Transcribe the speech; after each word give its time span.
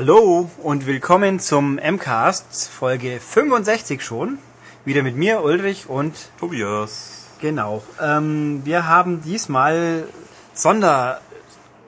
Hallo 0.00 0.48
und 0.62 0.86
willkommen 0.86 1.40
zum 1.40 1.74
MCAST, 1.74 2.68
Folge 2.68 3.18
65 3.18 4.00
schon. 4.00 4.38
Wieder 4.84 5.02
mit 5.02 5.16
mir, 5.16 5.42
Ulrich 5.42 5.88
und 5.88 6.14
Tobias. 6.38 7.26
genau. 7.40 7.82
Ähm, 8.00 8.60
wir 8.64 8.86
haben 8.86 9.22
diesmal 9.22 10.06
Sonder, 10.54 11.20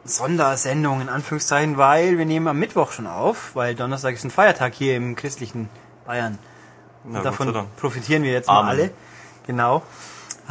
Sondersendung 0.02 1.00
in 1.00 1.09
Anführungszeichen, 1.09 1.77
weil 1.77 2.18
wir 2.18 2.27
nehmen 2.27 2.48
am 2.48 2.59
Mittwoch 2.59 2.91
schon 2.91 3.06
auf, 3.06 3.54
weil 3.54 3.77
Donnerstag 3.77 4.16
ist 4.16 4.24
ein 4.24 4.32
Feiertag 4.32 4.74
hier 4.74 4.96
im 4.96 5.15
christlichen 5.15 5.68
Bayern. 6.04 6.40
Na, 7.04 7.20
Gott 7.23 7.37
sei 7.37 7.45
Davon 7.45 7.66
profitieren 7.77 8.24
wir 8.24 8.32
jetzt 8.32 8.48
mal 8.48 8.59
Amen. 8.59 8.70
alle. 8.70 8.90
Genau. 9.46 9.84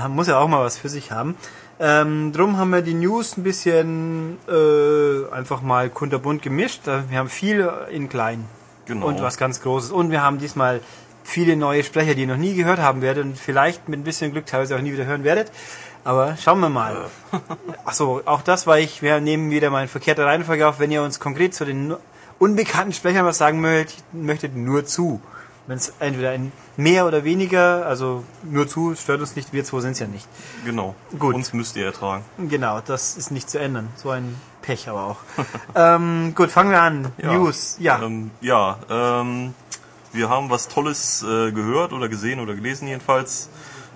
Muss 0.08 0.28
ja 0.28 0.40
auch 0.40 0.48
mal 0.48 0.64
was 0.64 0.78
für 0.78 0.88
sich 0.88 1.12
haben. 1.12 1.36
Ähm, 1.82 2.34
drum 2.34 2.58
haben 2.58 2.72
wir 2.72 2.82
die 2.82 2.94
News 2.94 3.38
ein 3.38 3.44
bisschen 3.44 4.38
äh, 4.50 5.34
einfach 5.34 5.62
mal 5.62 5.90
kunterbunt 5.90 6.42
gemischt. 6.42 6.88
Äh, 6.88 7.10
Wir 7.10 7.20
haben 7.20 7.30
viel 7.30 7.70
in 7.92 8.10
klein 8.10 8.46
Genau. 8.86 9.06
und 9.08 9.22
was 9.22 9.38
ganz 9.38 9.62
Großes. 9.62 9.92
Und 9.92 10.12
wir 10.12 10.22
haben 10.22 10.40
diesmal 10.40 10.82
viele 11.24 11.56
neue 11.56 11.84
Sprecher, 11.84 12.16
die 12.16 12.22
ihr 12.22 12.28
noch 12.28 12.38
nie 12.38 12.56
gehört 12.56 12.80
haben 12.80 13.02
werdet 13.02 13.24
und 13.24 13.38
vielleicht 13.38 13.88
mit 13.88 14.00
ein 14.00 14.04
bisschen 14.04 14.32
Glück 14.32 14.46
teilweise 14.48 14.76
auch 14.76 14.82
nie 14.82 14.92
wieder 14.92 15.06
hören 15.06 15.24
werdet. 15.24 15.52
Aber 16.04 16.36
schauen 16.38 16.60
wir 16.60 16.70
mal. 16.70 17.06
Achso, 17.86 18.22
auch 18.26 18.42
das 18.42 18.66
war 18.68 18.80
ich. 18.80 19.02
Wir 19.02 19.20
nehmen 19.22 19.52
wieder 19.52 19.70
mal 19.70 19.84
in 19.84 19.88
verkehrter 19.90 20.26
Reihenfolge 20.26 20.68
auf. 20.68 20.80
Wenn 20.80 20.92
ihr 20.92 21.04
uns 21.04 21.20
konkret 21.20 21.54
zu 21.54 21.66
den 21.66 21.94
unbekannten 22.40 22.94
Sprechern 22.94 23.26
was 23.26 23.38
sagen 23.38 23.62
möchtet, 23.62 24.04
möchtet 24.12 24.56
nur 24.56 24.86
zu. 24.86 25.22
Wenn 25.70 25.78
es 25.78 25.94
entweder 26.00 26.32
ein 26.32 26.52
mehr 26.78 27.06
oder 27.06 27.24
weniger, 27.24 27.86
also 27.86 28.24
nur 28.42 28.68
zu, 28.68 28.96
stört 28.96 29.20
uns 29.20 29.36
nicht. 29.36 29.54
Wir 29.54 29.64
zwei 29.64 29.82
sind 29.82 29.92
es 29.92 30.00
ja 30.00 30.08
nicht. 30.08 30.28
Genau. 30.66 30.96
Gut. 31.20 31.36
Uns 31.36 31.54
müsst 31.54 31.76
ihr 31.76 31.86
ertragen. 31.86 32.26
Genau, 32.40 32.82
das 32.82 33.16
ist 33.16 33.30
nicht 33.30 33.52
zu 33.52 33.60
ändern. 33.60 33.90
So 33.96 34.10
ein 34.10 34.36
Pech 34.64 34.90
aber 34.90 35.04
auch. 35.04 35.18
ähm, 35.76 36.34
gut, 36.34 36.50
fangen 36.50 36.72
wir 36.72 36.82
an. 36.82 37.12
News. 37.22 37.76
Ja. 37.80 38.02
Ähm, 38.02 38.32
ja, 38.42 38.80
ähm, 38.90 39.54
wir 40.12 40.28
haben 40.28 40.50
was 40.50 40.70
Tolles 40.70 41.22
äh, 41.22 41.52
gehört 41.52 41.94
oder 41.94 42.10
gesehen 42.10 42.40
oder 42.40 42.56
gelesen 42.56 42.88
jedenfalls. 42.88 43.50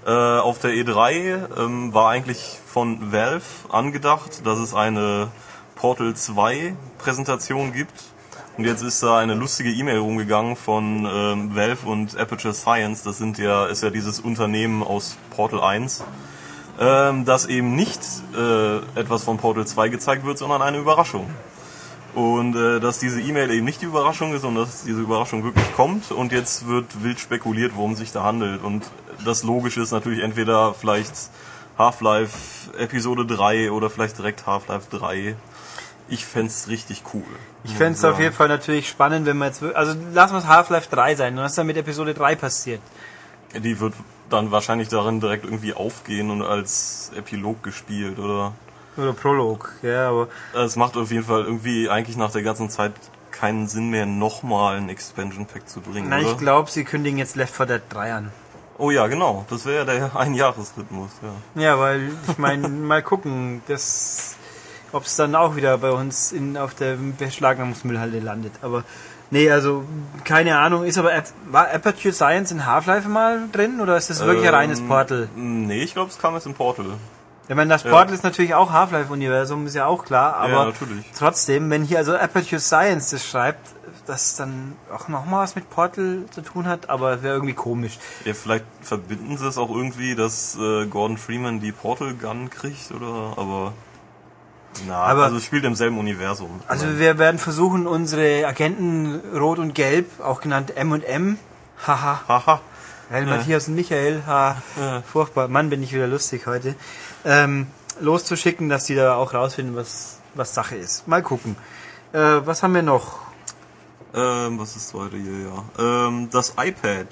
Äh, 0.06 0.12
auf 0.12 0.60
der 0.60 0.74
E3 0.74 1.58
ähm, 1.58 1.92
war 1.92 2.12
eigentlich 2.12 2.60
von 2.68 3.12
Valve 3.12 3.42
angedacht, 3.70 4.46
dass 4.46 4.60
es 4.60 4.76
eine 4.76 5.30
Portal 5.74 6.14
2 6.14 6.76
Präsentation 7.00 7.74
gibt. 7.74 8.13
Und 8.58 8.66
jetzt 8.66 8.84
ist 8.84 9.02
da 9.02 9.18
eine 9.18 9.34
lustige 9.34 9.72
E-Mail 9.72 9.98
rumgegangen 9.98 10.56
von 10.56 11.08
ähm, 11.12 11.56
Valve 11.56 11.88
und 11.88 12.16
Aperture 12.18 12.54
Science. 12.54 13.02
Das 13.02 13.18
sind 13.18 13.40
ja, 13.40 13.66
ist 13.66 13.82
ja 13.82 13.90
dieses 13.90 14.20
Unternehmen 14.20 14.84
aus 14.84 15.18
Portal 15.32 15.62
1. 15.62 16.04
ähm, 16.80 17.26
dass 17.26 17.46
eben 17.46 17.76
nicht 17.76 18.02
äh, 18.36 18.78
etwas 19.00 19.24
von 19.24 19.38
Portal 19.38 19.66
2 19.66 19.90
gezeigt 19.90 20.26
wird, 20.26 20.38
sondern 20.38 20.62
eine 20.62 20.78
Überraschung. 20.78 21.30
Und 22.14 22.56
äh, 22.56 22.80
dass 22.80 23.00
diese 23.00 23.22
E-Mail 23.22 23.50
eben 23.52 23.66
nicht 23.66 23.82
die 23.82 23.86
Überraschung 23.86 24.36
ist 24.36 24.44
und 24.44 24.56
dass 24.56 24.84
diese 24.84 25.02
Überraschung 25.02 25.44
wirklich 25.44 25.72
kommt 25.74 26.12
und 26.12 26.32
jetzt 26.32 26.68
wird 26.68 27.04
wild 27.04 27.20
spekuliert, 27.20 27.74
worum 27.76 27.96
sich 27.96 28.12
da 28.12 28.24
handelt. 28.24 28.64
Und 28.64 28.84
das 29.26 29.44
Logische 29.44 29.82
ist 29.82 29.92
natürlich 29.92 30.22
entweder 30.22 30.76
vielleicht 30.76 31.14
Half-Life 31.78 32.72
Episode 32.78 33.26
3 33.26 33.72
oder 33.72 33.90
vielleicht 33.90 34.18
direkt 34.20 34.46
Half-Life 34.46 34.96
3. 34.96 35.36
Ich 36.10 36.26
fänd's 36.26 36.68
richtig 36.68 37.04
cool. 37.14 37.24
Ich 37.64 37.74
fände 37.74 37.94
es 37.94 38.04
auf 38.04 38.20
jeden 38.20 38.34
Fall 38.34 38.50
natürlich 38.50 38.90
spannend, 38.90 39.26
wenn 39.26 39.38
wir 39.38 39.46
jetzt, 39.46 39.64
also 39.64 39.98
lassen 40.14 40.34
wir 40.34 40.40
es 40.40 40.48
Half-Life 40.48 40.90
3 40.90 41.16
sein. 41.16 41.38
Und 41.38 41.44
was 41.44 41.54
ist 41.54 41.58
dann 41.58 41.68
mit 41.68 41.78
Episode 41.78 42.14
3 42.14 42.36
passiert? 42.36 42.82
Die 43.56 43.80
wird 43.80 43.94
dann 44.30 44.52
wahrscheinlich 44.52 44.90
darin 44.90 45.20
direkt 45.20 45.46
irgendwie 45.46 45.74
aufgehen 45.74 46.30
und 46.30 46.42
als 46.42 47.12
Epilog 47.16 47.64
gespielt 47.64 48.20
oder 48.20 48.54
Oder 48.98 49.14
Prolog, 49.14 49.74
ja, 49.82 50.10
aber 50.10 50.28
Es 50.54 50.76
macht 50.76 50.98
auf 50.98 51.12
jeden 51.12 51.24
Fall 51.26 51.44
irgendwie 51.44 51.90
eigentlich 51.90 52.18
nach 52.18 52.32
der 52.32 52.42
ganzen 52.44 52.70
Zeit 52.70 52.94
keinen 53.32 53.68
Sinn 53.68 53.90
mehr, 53.90 54.06
nochmal 54.06 54.78
ein 54.78 54.90
Expansion 54.90 55.46
Pack 55.46 55.68
zu 55.68 55.82
bringen, 55.82 56.10
nein, 56.10 56.24
oder? 56.24 56.32
ich 56.32 56.38
glaube, 56.38 56.70
sie 56.70 56.84
kündigen 56.84 57.18
jetzt 57.18 57.36
Left 57.36 57.56
4 57.56 57.66
Dead 57.66 57.82
3 57.90 58.14
an. 58.14 58.32
Oh 58.78 58.90
ja, 58.92 59.08
genau. 59.08 59.46
Das 59.50 59.66
wäre 59.66 59.78
ja 59.78 59.86
der 59.86 60.16
Einjahresrhythmus, 60.20 61.12
ja. 61.22 61.62
Ja, 61.62 61.80
weil 61.80 62.12
ich 62.28 62.38
meine, 62.38 62.68
mal 62.92 63.04
gucken, 63.04 63.62
das, 63.68 64.36
ob 64.94 65.06
es 65.06 65.16
dann 65.16 65.36
auch 65.36 65.56
wieder 65.56 65.78
bei 65.78 65.92
uns 65.92 66.32
in, 66.32 66.58
auf 66.58 66.74
der 66.74 66.96
Beschlagnahmungsmüllhalde 66.96 68.20
landet. 68.20 68.54
Aber 68.62 68.84
nee, 69.32 69.52
also 69.52 69.84
keine 70.24 70.58
Ahnung. 70.58 70.86
Ist 70.86 70.98
aber 70.98 71.12
war 71.50 71.70
Aperture 71.74 72.14
Science 72.14 72.52
in 72.52 72.66
Half-Life 72.66 73.10
mal 73.10 73.50
drin 73.52 73.82
oder 73.82 73.98
ist 73.98 74.10
das 74.10 74.22
wirklich 74.22 74.48
ein 74.48 74.54
Ähm, 74.54 74.56
reines 74.56 74.82
Portal? 74.82 75.30
Nee, 75.36 75.84
ich 75.84 75.94
glaube, 75.94 76.10
es 76.10 76.20
kam 76.20 76.36
jetzt 76.36 76.46
im 76.46 76.54
Portal. 76.54 76.86
Ich 77.50 77.56
meine, 77.56 77.70
das 77.70 77.84
Portal 77.84 78.14
ist 78.14 78.24
natürlich 78.24 78.54
auch 78.54 78.72
Half-Life-Universum, 78.72 79.68
ist 79.68 79.76
ja 79.76 79.86
auch 79.86 80.06
klar, 80.06 80.38
aber 80.38 80.54
ja, 80.54 80.66
natürlich. 80.66 81.06
trotzdem, 81.18 81.70
wenn 81.70 81.84
hier 81.84 81.98
also 81.98 82.16
Aperture 82.16 82.62
Science 82.62 83.10
das 83.10 83.26
schreibt, 83.26 83.68
das 84.06 84.38
dann 84.38 84.76
auch 84.94 85.10
nochmal 85.10 85.44
was 85.44 85.56
mit 85.56 85.70
Portal 85.70 86.24
zu 86.32 86.42
tun 86.42 86.68
hat, 86.68 86.90
aber 86.90 87.22
wäre 87.22 87.36
irgendwie 87.36 87.54
komisch. 87.54 88.00
Ja, 88.24 88.34
vielleicht 88.34 88.66
verbinden 88.82 89.38
sie 89.38 89.48
es 89.48 89.58
auch 89.58 89.70
irgendwie, 89.70 90.16
dass 90.16 90.58
äh, 90.58 90.86
Gordon 90.88 91.18
Freeman 91.18 91.60
die 91.60 91.72
Portal 91.74 92.14
Gun 92.14 92.50
kriegt, 92.50 92.92
oder? 92.92 93.34
Aber. 93.38 93.74
Na, 94.88 95.04
Aber- 95.04 95.26
also 95.26 95.38
es 95.38 95.46
spielt 95.46 95.64
im 95.66 95.76
selben 95.76 95.98
Universum. 95.98 96.60
Also 96.68 96.98
wir 97.00 97.18
werden 97.18 97.40
versuchen, 97.40 97.88
unsere 97.88 98.46
Agenten 98.48 99.22
Rot 99.38 99.60
und 99.60 99.74
Gelb, 99.76 100.20
auch 100.22 100.42
genannt 100.42 100.76
M 100.76 100.92
und 100.92 101.04
M, 101.04 101.38
haha, 101.86 102.22
Haha. 102.28 102.62
weil 103.10 103.26
Matthias 103.26 103.68
und 103.68 103.76
Michael, 103.76 104.24
ha, 104.26 104.58
furchtbar, 105.12 105.48
Mann, 105.48 105.70
bin 105.70 105.84
ich 105.84 105.94
wieder 105.94 106.08
lustig 106.08 106.48
heute, 106.48 106.76
ähm, 107.26 107.68
loszuschicken, 108.00 108.70
dass 108.70 108.86
die 108.86 108.96
da 108.96 109.16
auch 109.16 109.34
rausfinden, 109.34 109.76
was, 109.76 110.20
was 110.34 110.54
Sache 110.54 110.76
ist. 110.76 111.08
Mal 111.08 111.22
gucken. 111.22 111.56
Äh, 112.12 112.18
was 112.46 112.64
haben 112.64 112.74
wir 112.74 112.82
noch? 112.84 113.20
Ähm, 114.16 114.60
was 114.60 114.76
ist 114.76 114.94
heute 114.94 115.18
hier, 115.18 115.48
ja? 115.50 116.08
Ähm, 116.08 116.30
das 116.32 116.54
iPad 116.60 117.08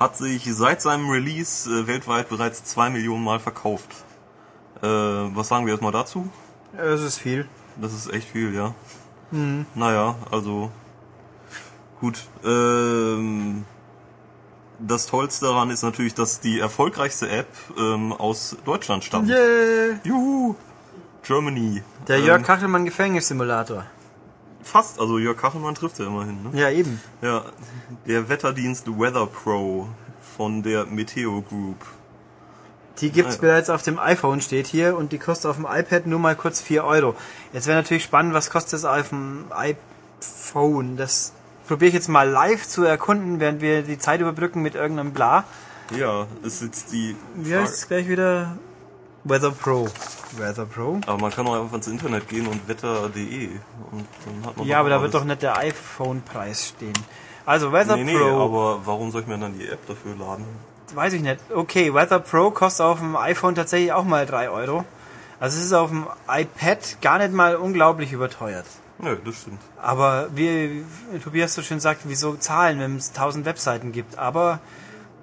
hat 0.00 0.16
sich 0.16 0.48
seit 0.54 0.82
seinem 0.82 1.08
Release 1.08 1.68
äh, 1.70 1.86
weltweit 1.86 2.28
bereits 2.28 2.64
zwei 2.64 2.90
Millionen 2.90 3.24
Mal 3.24 3.38
verkauft. 3.40 3.88
Äh, 4.82 4.86
was 4.86 5.48
sagen 5.48 5.66
wir 5.66 5.72
erstmal 5.72 5.92
dazu? 5.92 6.28
Es 6.76 7.02
ist 7.02 7.18
viel. 7.18 7.46
Das 7.80 7.92
ist 7.92 8.12
echt 8.12 8.28
viel, 8.28 8.54
ja. 8.54 8.74
Naja, 9.74 10.14
also 10.30 10.70
gut. 12.00 12.18
Ähm, 12.44 13.64
das 14.78 15.06
Tollste 15.06 15.46
daran 15.46 15.70
ist 15.70 15.82
natürlich, 15.82 16.14
dass 16.14 16.38
die 16.40 16.60
erfolgreichste 16.60 17.28
App 17.28 17.48
ähm, 17.76 18.12
aus 18.12 18.56
Deutschland 18.64 19.02
stammt. 19.02 19.28
Yeah. 19.28 19.98
Juhu! 20.04 20.54
Germany. 21.24 21.82
Der 22.06 22.18
Ähm, 22.18 22.26
Jörg 22.26 22.42
Kachelmann 22.44 22.84
Gefängnissimulator. 22.84 23.86
Fast, 24.62 25.00
also 25.00 25.18
Jörg 25.18 25.36
Kachelmann 25.36 25.74
trifft 25.74 25.98
er 25.98 26.06
immerhin. 26.06 26.38
Ne? 26.44 26.60
Ja, 26.60 26.70
eben. 26.70 27.00
Ja, 27.22 27.44
der 28.06 28.28
Wetterdienst 28.28 28.86
Weather 28.86 29.26
Pro 29.26 29.88
von 30.36 30.62
der 30.62 30.86
Meteo 30.86 31.42
Group. 31.42 31.78
Die 33.00 33.10
gibt's 33.10 33.34
Ja. 33.36 33.40
bereits 33.40 33.70
auf 33.70 33.82
dem 33.82 33.98
iPhone, 33.98 34.40
steht 34.40 34.66
hier, 34.68 34.96
und 34.96 35.10
die 35.12 35.18
kostet 35.18 35.50
auf 35.50 35.56
dem 35.56 35.66
iPad 35.68 36.06
nur 36.06 36.20
mal 36.20 36.36
kurz 36.36 36.60
4 36.60 36.84
Euro. 36.84 37.14
Jetzt 37.52 37.66
wäre 37.66 37.76
natürlich 37.76 38.04
spannend, 38.04 38.34
was 38.34 38.50
kostet 38.50 38.74
das 38.74 38.84
auf 38.84 39.08
dem 39.08 39.46
iPhone? 39.50 40.96
Das 40.96 41.32
probiere 41.66 41.88
ich 41.88 41.94
jetzt 41.94 42.08
mal 42.08 42.28
live 42.28 42.66
zu 42.68 42.84
erkunden, 42.84 43.40
während 43.40 43.60
wir 43.60 43.82
die 43.82 43.98
Zeit 43.98 44.20
überbrücken 44.20 44.62
mit 44.62 44.74
irgendeinem 44.74 45.12
Bla. 45.12 45.44
Ja, 45.96 46.26
ist 46.42 46.62
jetzt 46.62 46.92
die. 46.92 47.16
Wie 47.34 47.54
heißt 47.54 47.74
es 47.74 47.88
gleich 47.88 48.08
wieder? 48.08 48.56
Weather 49.24 49.50
Pro. 49.52 49.88
Weather 50.36 50.66
Pro? 50.66 51.00
Aber 51.06 51.18
man 51.18 51.30
kann 51.32 51.46
auch 51.46 51.60
einfach 51.60 51.76
ins 51.76 51.86
Internet 51.88 52.28
gehen 52.28 52.46
und 52.46 52.68
wetter.de 52.68 53.48
und 53.90 54.06
dann 54.26 54.46
hat 54.46 54.56
man 54.56 54.66
Ja, 54.66 54.80
aber 54.80 54.90
da 54.90 55.00
wird 55.00 55.14
doch 55.14 55.24
nicht 55.24 55.40
der 55.42 55.56
iPhone-Preis 55.56 56.68
stehen. 56.68 56.92
Also 57.46 57.72
Weather 57.72 57.96
Nee, 57.96 58.04
nee, 58.04 58.18
Pro. 58.18 58.40
aber 58.44 58.80
warum 58.84 59.10
soll 59.10 59.22
ich 59.22 59.26
mir 59.26 59.38
dann 59.38 59.58
die 59.58 59.66
App 59.66 59.86
dafür 59.86 60.14
laden? 60.16 60.44
Weiß 60.94 61.12
ich 61.12 61.22
nicht. 61.22 61.40
Okay, 61.54 61.92
Weather 61.92 62.20
Pro 62.20 62.50
kostet 62.50 62.86
auf 62.86 62.98
dem 62.98 63.16
iPhone 63.16 63.54
tatsächlich 63.54 63.92
auch 63.92 64.04
mal 64.04 64.26
3 64.26 64.50
Euro. 64.50 64.84
Also 65.40 65.58
es 65.58 65.64
ist 65.66 65.72
auf 65.72 65.90
dem 65.90 66.06
iPad 66.28 66.98
gar 67.02 67.18
nicht 67.18 67.32
mal 67.32 67.56
unglaublich 67.56 68.12
überteuert. 68.12 68.66
Nö, 68.98 69.16
das 69.24 69.36
stimmt. 69.42 69.60
Aber 69.82 70.28
wie 70.34 70.84
Tobias 71.22 71.54
so 71.54 71.62
schön 71.62 71.80
sagt, 71.80 72.02
wieso 72.04 72.36
zahlen, 72.36 72.78
wenn 72.78 72.96
es 72.96 73.08
1000 73.10 73.44
Webseiten 73.44 73.92
gibt? 73.92 74.18
Aber 74.18 74.60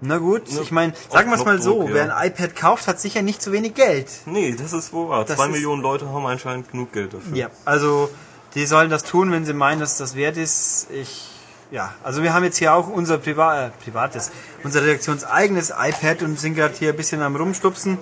na 0.02 0.18
gut, 0.18 0.52
Ne, 0.52 0.62
ich 0.62 0.72
meine, 0.72 0.94
sagen 1.10 1.30
wir 1.30 1.38
es 1.38 1.46
mal 1.46 1.62
so, 1.62 1.76
Knopfdruck, 1.76 1.94
wer 1.96 2.08
ja. 2.08 2.16
ein 2.16 2.28
iPad 2.32 2.56
kauft, 2.56 2.88
hat 2.88 3.00
sicher 3.00 3.22
nicht 3.22 3.42
zu 3.42 3.52
wenig 3.52 3.74
Geld. 3.76 4.10
Nee, 4.26 4.56
das 4.58 4.74
ist 4.74 4.92
wohl 4.92 5.10
wahr. 5.10 5.26
Das 5.26 5.38
Zwei 5.38 5.48
Millionen 5.48 5.82
Leute 5.82 6.10
haben 6.10 6.26
anscheinend 6.26 6.72
genug 6.72 6.92
Geld 6.92 7.14
dafür. 7.14 7.36
Ja, 7.36 7.48
also 7.66 8.10
die 8.56 8.66
sollen 8.66 8.90
das 8.90 9.04
tun, 9.04 9.32
wenn 9.32 9.46
sie 9.46 9.54
meinen, 9.54 9.80
dass 9.80 9.98
das 9.98 10.16
wert 10.16 10.38
ist. 10.38 10.88
Ich 10.92 11.31
ja, 11.72 11.94
also 12.04 12.22
wir 12.22 12.34
haben 12.34 12.44
jetzt 12.44 12.58
hier 12.58 12.74
auch 12.74 12.88
unser 12.88 13.18
Priva 13.18 13.68
äh, 13.68 13.70
privates, 13.84 14.32
unser 14.64 14.84
redaktionseigenes 14.84 15.72
iPad 15.78 16.22
und 16.24 16.40
sind 16.40 16.56
gerade 16.56 16.74
hier 16.76 16.90
ein 16.90 16.98
bisschen 16.98 17.22
am 17.22 17.36
rumstupsen 17.36 17.98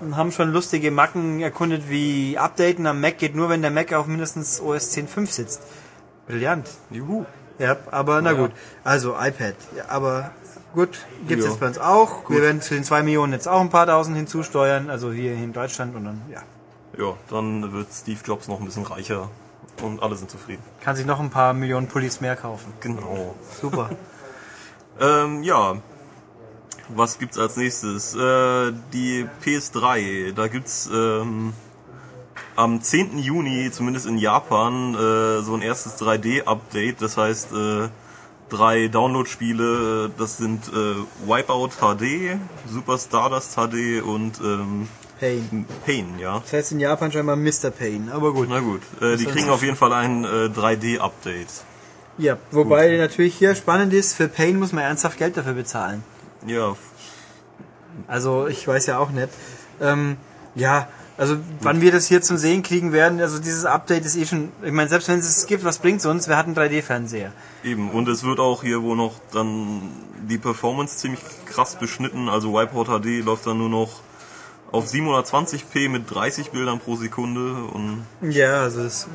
und 0.00 0.16
haben 0.16 0.30
schon 0.32 0.52
lustige 0.52 0.90
Macken 0.90 1.40
erkundet, 1.40 1.88
wie 1.88 2.36
Updaten 2.38 2.86
am 2.86 3.00
Mac 3.00 3.18
geht 3.18 3.34
nur, 3.34 3.48
wenn 3.48 3.62
der 3.62 3.70
Mac 3.70 3.92
auf 3.94 4.06
mindestens 4.06 4.60
OS 4.60 4.94
10.5 4.94 5.26
sitzt. 5.32 5.62
Brillant. 6.26 6.68
Juhu. 6.90 7.24
Ja, 7.58 7.76
aber 7.90 8.20
na 8.20 8.32
Ja. 8.32 8.36
gut. 8.36 8.52
Also 8.84 9.14
iPad. 9.18 9.54
Ja, 9.74 9.84
aber 9.88 10.32
gut, 10.74 10.98
gibt's 11.26 11.44
Ja. 11.44 11.50
jetzt 11.50 11.60
bei 11.60 11.68
uns 11.68 11.78
auch. 11.78 12.28
Wir 12.28 12.42
werden 12.42 12.60
zu 12.60 12.74
den 12.74 12.84
zwei 12.84 13.02
Millionen 13.02 13.32
jetzt 13.32 13.48
auch 13.48 13.60
ein 13.62 13.70
paar 13.70 13.86
tausend 13.86 14.16
hinzusteuern, 14.16 14.90
also 14.90 15.10
hier 15.10 15.32
in 15.32 15.54
Deutschland 15.54 15.96
und 15.96 16.04
dann, 16.04 16.20
ja. 16.30 16.42
Ja, 16.98 17.14
dann 17.30 17.72
wird 17.72 17.88
Steve 17.92 18.20
Jobs 18.24 18.48
noch 18.48 18.58
ein 18.60 18.66
bisschen 18.66 18.84
reicher 18.84 19.30
und 19.82 20.02
alle 20.02 20.16
sind 20.16 20.30
zufrieden. 20.30 20.62
Kann 20.80 20.96
sich 20.96 21.06
noch 21.06 21.20
ein 21.20 21.30
paar 21.30 21.52
Millionen 21.52 21.88
Pullis 21.88 22.20
mehr 22.20 22.36
kaufen. 22.36 22.72
Genau. 22.80 23.34
Super. 23.60 23.90
Ähm, 24.98 25.42
ja. 25.42 25.76
Was 26.88 27.18
gibt's 27.18 27.36
als 27.36 27.58
nächstes? 27.58 28.14
Äh, 28.14 28.72
die 28.94 29.26
PS3. 29.44 30.32
Da 30.32 30.48
gibt's 30.48 30.88
ähm, 30.90 31.52
am 32.54 32.80
10. 32.80 33.18
Juni, 33.18 33.70
zumindest 33.70 34.06
in 34.06 34.16
Japan, 34.16 34.94
äh, 34.94 35.42
so 35.42 35.54
ein 35.54 35.62
erstes 35.62 36.00
3D-Update. 36.00 37.02
Das 37.02 37.18
heißt, 37.18 37.52
äh, 37.52 37.88
drei 38.48 38.88
Download-Spiele. 38.88 40.10
Das 40.16 40.36
sind 40.38 40.68
äh, 40.68 41.28
Wipeout 41.28 41.70
HD, 41.80 42.38
Super 42.66 42.98
Stardust 42.98 43.56
HD 43.56 44.02
und 44.02 44.40
ähm, 44.40 44.88
Pain. 45.18 45.66
Pain, 45.84 46.18
ja. 46.18 46.40
Das 46.40 46.52
heißt 46.52 46.72
in 46.72 46.80
Japan 46.80 47.10
scheinbar 47.12 47.36
Mr. 47.36 47.70
Pain, 47.70 48.10
aber 48.12 48.32
gut. 48.32 48.48
Na 48.48 48.60
gut, 48.60 48.82
äh, 49.00 49.16
die 49.16 49.24
kriegen 49.24 49.48
auf 49.48 49.62
jeden 49.62 49.76
Fall 49.76 49.92
ein 49.92 50.24
äh, 50.24 50.48
3D-Update. 50.54 51.48
Ja, 52.18 52.38
wobei 52.50 52.96
natürlich 52.96 53.34
hier 53.36 53.54
spannend 53.54 53.92
ist, 53.92 54.14
für 54.14 54.28
Pain 54.28 54.58
muss 54.58 54.72
man 54.72 54.84
ernsthaft 54.84 55.18
Geld 55.18 55.36
dafür 55.36 55.52
bezahlen. 55.52 56.02
Ja, 56.46 56.74
Also 58.06 58.46
ich 58.46 58.66
weiß 58.66 58.86
ja 58.86 58.98
auch 58.98 59.10
nicht. 59.10 59.28
Ähm, 59.80 60.16
ja, 60.54 60.88
also 61.18 61.36
wann 61.60 61.80
wir 61.80 61.92
das 61.92 62.06
hier 62.06 62.20
zum 62.22 62.36
Sehen 62.36 62.62
kriegen 62.62 62.92
werden, 62.92 63.20
also 63.20 63.38
dieses 63.38 63.64
Update 63.64 64.04
ist 64.04 64.16
eh 64.16 64.26
schon, 64.26 64.50
ich 64.62 64.72
meine, 64.72 64.88
selbst 64.88 65.08
wenn 65.08 65.18
es 65.18 65.26
es 65.26 65.46
gibt, 65.46 65.64
was 65.64 65.78
bringt's 65.78 66.04
uns? 66.06 66.28
Wir 66.28 66.36
hatten 66.36 66.54
3D-Fernseher. 66.54 67.32
Eben, 67.64 67.90
und 67.90 68.08
es 68.08 68.22
wird 68.22 68.38
auch 68.38 68.62
hier 68.62 68.82
wohl 68.82 68.96
noch 68.96 69.14
dann 69.32 69.82
die 70.28 70.38
Performance 70.38 70.98
ziemlich 70.98 71.20
krass 71.46 71.76
beschnitten. 71.76 72.28
Also 72.28 72.52
Wipeout 72.52 72.84
HD 73.00 73.24
läuft 73.24 73.46
dann 73.46 73.58
nur 73.58 73.68
noch 73.70 74.00
auf 74.72 74.86
720p 74.86 75.88
mit 75.88 76.10
30 76.12 76.50
Bildern 76.50 76.80
pro 76.80 76.96
Sekunde 76.96 77.54
und 77.72 78.04
Ja, 78.22 78.60
also 78.62 78.82
es, 78.82 79.06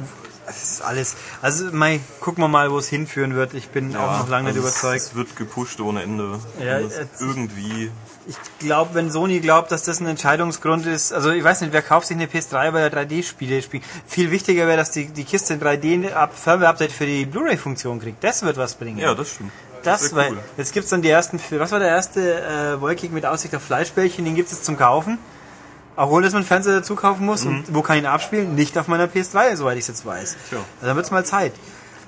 es 0.47 0.63
ist 0.63 0.81
alles. 0.81 1.15
Also 1.41 1.65
mei, 1.71 1.99
gucken 2.19 2.43
wir 2.43 2.47
mal, 2.47 2.71
wo 2.71 2.77
es 2.77 2.87
hinführen 2.87 3.35
wird. 3.35 3.53
Ich 3.53 3.69
bin 3.69 3.95
auch 3.95 4.19
noch 4.19 4.29
lange 4.29 4.49
nicht 4.49 4.57
also 4.57 4.67
es- 4.67 4.73
überzeugt. 4.79 5.01
Es 5.01 5.15
wird 5.15 5.35
gepusht 5.35 5.79
ohne 5.81 6.03
Ende. 6.03 6.39
Ja, 6.59 6.79
es 6.79 6.97
jetzt- 6.97 7.21
irgendwie. 7.21 7.91
Ich 8.27 8.35
glaube, 8.59 8.91
wenn 8.93 9.09
Sony 9.11 9.39
glaubt, 9.39 9.71
dass 9.71 9.83
das 9.83 9.99
ein 9.99 10.05
Entscheidungsgrund 10.05 10.85
ist, 10.85 11.11
also 11.11 11.31
ich 11.31 11.43
weiß 11.43 11.61
nicht, 11.61 11.73
wer 11.73 11.81
kauft 11.81 12.05
sich 12.07 12.15
eine 12.15 12.27
PS3, 12.27 12.71
weil 12.71 12.83
er 12.83 12.89
3D-Spiele 12.91 13.61
spielt. 13.63 13.83
Viel 14.07 14.29
wichtiger 14.29 14.67
wäre, 14.67 14.77
dass 14.77 14.91
die, 14.91 15.07
die 15.07 15.23
Kiste 15.23 15.53
ein 15.55 15.59
3D-Firmware-Update 15.59 16.91
für 16.91 17.05
die 17.07 17.25
Blu-ray-Funktion 17.25 17.99
kriegt. 17.99 18.23
Das 18.23 18.43
wird 18.43 18.57
was 18.57 18.75
bringen. 18.75 18.99
Ja, 18.99 19.15
das 19.15 19.31
stimmt. 19.31 19.51
Das, 19.83 20.11
wär 20.15 20.23
weil 20.25 20.31
cool. 20.33 20.39
jetzt 20.57 20.73
gibt's 20.73 20.91
dann 20.91 21.01
die 21.01 21.09
ersten, 21.09 21.39
was 21.57 21.71
war 21.71 21.79
der 21.79 21.87
erste 21.89 22.41
äh, 22.43 22.79
Wolkig 22.79 23.11
mit 23.11 23.25
Aussicht 23.25 23.55
auf 23.55 23.63
Fleischbällchen, 23.63 24.23
den 24.23 24.35
gibt's 24.35 24.51
jetzt 24.51 24.65
zum 24.65 24.77
Kaufen. 24.77 25.17
Auch 25.95 26.09
ohne, 26.09 26.23
dass 26.25 26.33
man 26.33 26.43
Fernseher 26.43 26.75
dazu 26.77 26.95
kaufen 26.95 27.25
muss. 27.25 27.45
Und 27.45 27.65
wo 27.73 27.81
kann 27.81 27.97
ich 27.97 28.03
ihn 28.03 28.07
abspielen? 28.07 28.55
Nicht 28.55 28.77
auf 28.77 28.87
meiner 28.87 29.05
PS3, 29.07 29.55
soweit 29.55 29.75
ich 29.77 29.81
es 29.83 29.87
jetzt 29.89 30.05
weiß. 30.05 30.33
Mhm. 30.35 30.37
Tja. 30.49 30.57
Also 30.75 30.87
dann 30.87 30.95
wird's 30.95 31.11
mal 31.11 31.25
Zeit. 31.25 31.53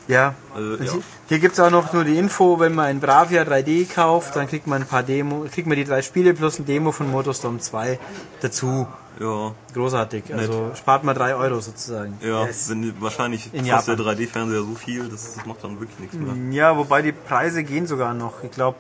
Ja. 0.07 0.35
Also, 0.55 0.75
ja. 0.83 0.91
Hier, 0.91 1.01
hier 1.29 1.39
gibt's 1.39 1.59
auch 1.59 1.69
noch 1.69 1.93
nur 1.93 2.03
die 2.03 2.17
Info, 2.17 2.59
wenn 2.59 2.73
man 2.75 2.85
ein 2.85 2.99
Bravia 2.99 3.43
3D 3.43 3.93
kauft, 3.93 4.35
dann 4.35 4.47
kriegt 4.47 4.67
man 4.67 4.81
ein 4.81 4.87
paar 4.87 5.03
Demo, 5.03 5.45
kriegt 5.51 5.67
man 5.67 5.77
die 5.77 5.85
drei 5.85 6.01
Spiele 6.01 6.33
plus 6.33 6.59
ein 6.59 6.65
Demo 6.65 6.91
von 6.91 7.09
Motorstorm 7.09 7.59
2 7.59 7.99
dazu. 8.41 8.87
Ja, 9.19 9.51
Großartig. 9.73 10.33
Also 10.33 10.71
spart 10.75 11.03
mal 11.03 11.13
drei 11.13 11.35
Euro 11.35 11.59
sozusagen. 11.61 12.17
ja, 12.21 12.45
Yes. 12.45 12.69
wenn, 12.69 12.99
wahrscheinlich 12.99 13.53
In 13.53 13.69
kostet 13.69 13.99
Japan. 13.99 14.17
der 14.17 14.25
3D-Fernseher 14.27 14.63
so 14.63 14.75
viel, 14.75 15.07
das, 15.07 15.35
das 15.35 15.45
macht 15.45 15.63
dann 15.63 15.79
wirklich 15.79 15.99
nichts 15.99 16.15
mehr. 16.15 16.33
Ja, 16.51 16.75
wobei 16.77 17.01
die 17.03 17.11
Preise 17.11 17.63
gehen 17.63 17.85
sogar 17.85 18.13
noch. 18.15 18.43
Ich 18.43 18.51
glaube, 18.51 18.77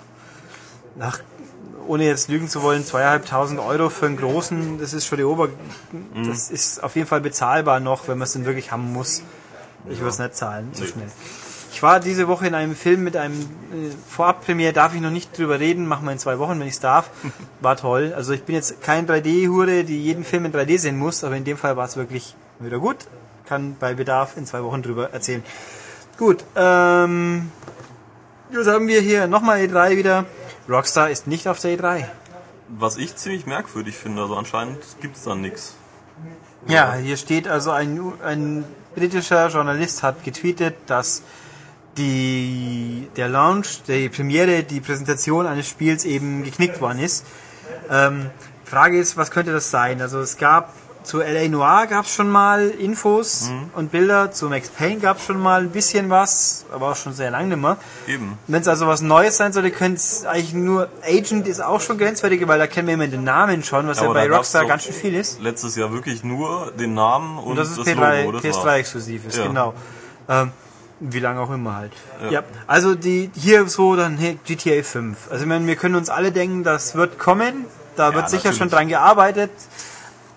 nach 0.95 1.19
ohne 1.87 2.05
jetzt 2.05 2.29
lügen 2.29 2.47
zu 2.49 2.61
wollen, 2.61 2.85
zweieinhalbtausend 2.85 3.59
Euro 3.59 3.89
für 3.89 4.05
einen 4.07 4.17
großen, 4.17 4.79
das 4.79 4.93
ist 4.93 5.05
schon 5.05 5.17
die 5.17 5.23
Ober... 5.23 5.49
Mhm. 5.91 6.27
Das 6.27 6.49
ist 6.49 6.83
auf 6.83 6.95
jeden 6.95 7.07
Fall 7.07 7.21
bezahlbar 7.21 7.79
noch, 7.79 8.07
wenn 8.07 8.17
man 8.17 8.25
es 8.25 8.33
denn 8.33 8.45
wirklich 8.45 8.71
haben 8.71 8.91
muss. 8.93 9.21
Ich 9.89 9.99
würde 9.99 10.09
es 10.09 10.19
nicht 10.19 10.35
zahlen, 10.35 10.69
so 10.73 10.83
Nee. 10.83 10.89
schnell. 10.89 11.07
Ich 11.73 11.81
war 11.81 11.99
diese 11.99 12.27
Woche 12.27 12.45
in 12.47 12.53
einem 12.53 12.75
Film 12.75 13.03
mit 13.03 13.17
einem 13.17 13.33
äh, 13.41 13.89
Vorabpremiere, 14.07 14.73
darf 14.73 14.93
ich 14.93 15.01
noch 15.01 15.09
nicht 15.09 15.35
drüber 15.37 15.59
reden, 15.59 15.87
machen 15.87 16.05
wir 16.05 16.11
in 16.11 16.19
zwei 16.19 16.37
Wochen, 16.37 16.59
wenn 16.59 16.67
ich 16.67 16.75
es 16.75 16.79
darf. 16.79 17.09
War 17.61 17.75
toll. 17.75 18.13
Also 18.15 18.31
ich 18.33 18.43
bin 18.43 18.53
jetzt 18.53 18.81
kein 18.83 19.07
3D-Hure, 19.07 19.83
die 19.83 20.01
jeden 20.03 20.23
Film 20.23 20.45
in 20.45 20.53
3D 20.53 20.77
sehen 20.77 20.97
muss, 20.99 21.23
aber 21.23 21.35
in 21.35 21.43
dem 21.45 21.57
Fall 21.57 21.75
war 21.75 21.85
es 21.85 21.97
wirklich 21.97 22.35
wieder 22.59 22.77
gut. 22.77 22.97
Kann 23.47 23.75
bei 23.79 23.95
Bedarf 23.95 24.37
in 24.37 24.45
zwei 24.45 24.63
Wochen 24.63 24.83
drüber 24.83 25.09
erzählen. 25.13 25.43
Gut, 26.19 26.45
ähm, 26.55 27.51
was 28.53 28.67
haben 28.67 28.87
wir 28.87 29.01
hier? 29.01 29.25
Nochmal 29.25 29.59
E3 29.61 29.97
wieder. 29.97 30.25
Rockstar 30.69 31.09
ist 31.09 31.27
nicht 31.27 31.47
auf 31.47 31.59
der 31.59 31.71
E 31.71 31.75
E3. 31.75 32.05
Was 32.69 32.97
ich 32.97 33.15
ziemlich 33.15 33.45
merkwürdig 33.45 33.95
finde, 33.95 34.21
also 34.21 34.35
anscheinend 34.35 34.79
gibt's 35.01 35.23
da 35.23 35.35
nichts. 35.35 35.75
Ja, 36.67 36.93
hier 36.95 37.17
steht 37.17 37.47
also 37.47 37.71
ein, 37.71 38.13
ein 38.23 38.63
britischer 38.95 39.49
Journalist 39.49 40.03
hat 40.03 40.23
getweetet, 40.23 40.75
dass 40.87 41.23
die, 41.97 43.09
der 43.17 43.27
Launch, 43.27 43.83
die 43.87 44.09
Premiere, 44.09 44.63
die 44.63 44.79
Präsentation 44.79 45.45
eines 45.45 45.67
Spiels 45.67 46.05
eben 46.05 46.43
geknickt 46.43 46.79
worden 46.81 46.99
ist. 46.99 47.25
Ähm, 47.89 48.29
Frage 48.63 48.97
ist, 48.97 49.17
was 49.17 49.29
könnte 49.29 49.51
das 49.51 49.69
sein? 49.69 50.01
Also 50.01 50.19
es 50.19 50.37
gab 50.37 50.73
zu 51.03 51.19
LA 51.19 51.47
Noir 51.49 51.87
gab 51.87 52.05
es 52.05 52.13
schon 52.13 52.29
mal 52.29 52.69
Infos 52.69 53.51
und 53.75 53.91
Bilder, 53.91 54.31
zu 54.31 54.49
Max 54.49 54.69
Payne 54.69 54.99
gab 54.99 55.17
es 55.17 55.25
schon 55.25 55.39
mal 55.39 55.61
ein 55.61 55.69
bisschen 55.69 56.09
was, 56.09 56.65
aber 56.71 56.91
auch 56.91 56.95
schon 56.95 57.13
sehr 57.13 57.31
lange 57.31 57.49
nicht 57.49 57.61
mehr. 57.61 57.77
Eben. 58.07 58.37
Wenn 58.47 58.61
es 58.61 58.67
also 58.67 58.87
was 58.87 59.01
Neues 59.01 59.37
sein 59.37 59.53
sollte, 59.53 59.71
könnte 59.71 59.97
es 59.97 60.25
eigentlich 60.25 60.53
nur 60.53 60.89
Agent 61.07 61.47
ist 61.47 61.61
auch 61.61 61.81
schon 61.81 61.97
grenzwertig, 61.97 62.47
weil 62.47 62.59
da 62.59 62.67
kennen 62.67 62.87
wir 62.87 62.95
immer 62.95 63.07
den 63.07 63.23
Namen 63.23 63.63
schon, 63.63 63.87
was 63.87 63.97
ja, 63.97 64.05
Aber 64.05 64.13
bei 64.13 64.29
Rockstar 64.29 64.65
ganz 64.65 64.83
schön 64.83 64.93
viel 64.93 65.15
ist. 65.15 65.39
Letztes 65.41 65.75
Jahr 65.75 65.91
wirklich 65.91 66.23
nur 66.23 66.71
den 66.71 66.93
Namen 66.93 67.37
und, 67.37 67.51
Und 67.51 67.55
das 67.57 67.69
ist 67.69 67.79
das 67.79 67.87
P3, 67.87 68.23
Logo. 68.25 68.39
Das 68.39 68.43
PS3 68.43 68.65
war's. 68.65 68.79
exklusiv 68.79 69.25
ist, 69.27 69.37
Ja. 69.37 69.47
genau. 69.47 69.73
Ähm, 70.29 70.51
wie 70.99 71.19
lange 71.19 71.41
auch 71.41 71.51
immer 71.51 71.75
halt. 71.75 71.91
Ja. 72.23 72.31
Ja. 72.31 72.43
also 72.65 72.95
die 72.95 73.29
hier 73.35 73.67
so 73.67 73.95
dann 73.95 74.17
hey, 74.17 74.39
GTA 74.45 74.83
5. 74.83 75.29
Also 75.29 75.43
ich 75.43 75.49
meine, 75.49 75.67
wir 75.67 75.75
können 75.75 75.95
uns 75.95 76.09
alle 76.09 76.31
denken, 76.31 76.63
das 76.63 76.95
wird 76.95 77.19
kommen. 77.19 77.65
Da 77.95 78.15
wird 78.15 78.29
sicher 78.29 78.45
natürlich. 78.45 78.57
schon 78.57 78.69
dran 78.69 78.87
gearbeitet. 78.87 79.51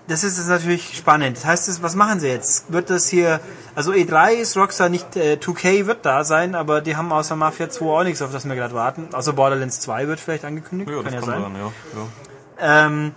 Das 0.08 0.22
ist 0.22 0.38
jetzt 0.38 0.48
natürlich 0.48 0.96
spannend. 0.96 1.36
Das 1.36 1.44
heißt, 1.44 1.82
was 1.82 1.96
machen 1.96 2.20
sie 2.20 2.28
jetzt? 2.28 2.72
Wird 2.72 2.90
das 2.90 3.08
hier, 3.08 3.40
also 3.74 3.90
E3 3.90 4.34
ist 4.34 4.56
Rockstar 4.56 4.88
nicht, 4.88 5.16
äh, 5.16 5.36
2K 5.40 5.86
wird 5.86 6.06
da 6.06 6.22
sein, 6.22 6.54
aber 6.54 6.80
die 6.80 6.96
haben 6.96 7.10
außer 7.10 7.34
Mafia 7.34 7.68
2 7.68 7.86
auch 7.86 8.04
nichts, 8.04 8.22
auf 8.22 8.30
das 8.30 8.46
wir 8.46 8.54
gerade 8.54 8.74
warten. 8.74 9.08
Außer 9.12 9.32
Borderlands 9.32 9.80
2 9.80 10.06
wird 10.06 10.20
vielleicht 10.20 10.44
angekündigt. 10.44 10.90
Ja, 10.90 11.02
kann 11.02 11.12
ja 11.12 11.22
sein. 11.22 11.42
sein, 11.42 11.56
ja. 11.56 11.72
ja. 11.96 12.86
Ähm, 12.86 13.14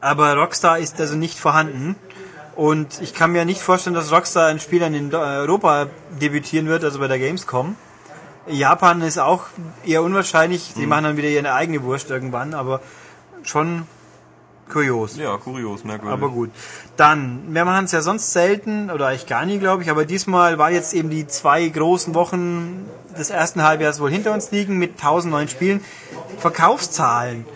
aber 0.00 0.34
Rockstar 0.34 0.78
ist 0.78 1.00
also 1.00 1.16
nicht 1.16 1.38
vorhanden. 1.38 1.96
Und 2.54 3.02
ich 3.02 3.12
kann 3.12 3.32
mir 3.32 3.44
nicht 3.44 3.60
vorstellen, 3.60 3.94
dass 3.94 4.10
Rockstar 4.10 4.46
ein 4.46 4.60
Spiel 4.60 4.80
in 4.80 5.14
Europa 5.14 5.88
debütieren 6.18 6.68
wird, 6.68 6.84
also 6.84 6.98
bei 6.98 7.08
der 7.08 7.18
Gamescom. 7.18 7.76
Japan 8.46 9.02
ist 9.02 9.18
auch 9.18 9.44
eher 9.84 10.02
unwahrscheinlich. 10.02 10.74
Mhm. 10.74 10.80
Die 10.80 10.86
machen 10.86 11.04
dann 11.04 11.16
wieder 11.18 11.28
ihre 11.28 11.52
eigene 11.52 11.82
Wurst 11.82 12.10
irgendwann, 12.10 12.54
aber 12.54 12.80
schon 13.42 13.86
kurios. 14.70 15.16
Ja, 15.16 15.36
kurios, 15.36 15.84
merkwürdig. 15.84 16.12
Aber 16.12 16.30
gut. 16.30 16.50
Dann, 16.96 17.42
wir 17.48 17.64
machen 17.64 17.84
es 17.84 17.92
ja 17.92 18.02
sonst 18.02 18.32
selten, 18.32 18.90
oder 18.90 19.08
eigentlich 19.08 19.26
gar 19.26 19.44
nie, 19.44 19.58
glaube 19.58 19.82
ich, 19.82 19.90
aber 19.90 20.04
diesmal 20.04 20.58
war 20.58 20.70
jetzt 20.70 20.94
eben 20.94 21.10
die 21.10 21.26
zwei 21.26 21.66
großen 21.68 22.14
Wochen 22.14 22.86
des 23.18 23.30
ersten 23.30 23.62
Halbjahres 23.62 24.00
wohl 24.00 24.10
hinter 24.10 24.32
uns 24.32 24.50
liegen 24.50 24.78
mit 24.78 24.92
1000 24.92 25.32
neuen 25.32 25.48
Spielen. 25.48 25.82
Verkaufszahlen 26.38 27.46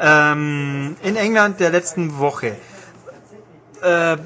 ähm, 0.00 0.96
in 1.02 1.16
England 1.16 1.60
der 1.60 1.70
letzten 1.70 2.18
Woche. 2.18 2.56
Äh, 3.82 4.16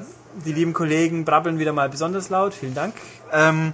die 0.45 0.51
lieben 0.51 0.73
Kollegen 0.73 1.25
brabbeln 1.25 1.59
wieder 1.59 1.73
mal 1.73 1.89
besonders 1.89 2.29
laut, 2.29 2.53
vielen 2.53 2.75
Dank. 2.75 2.93
Ähm, 3.31 3.73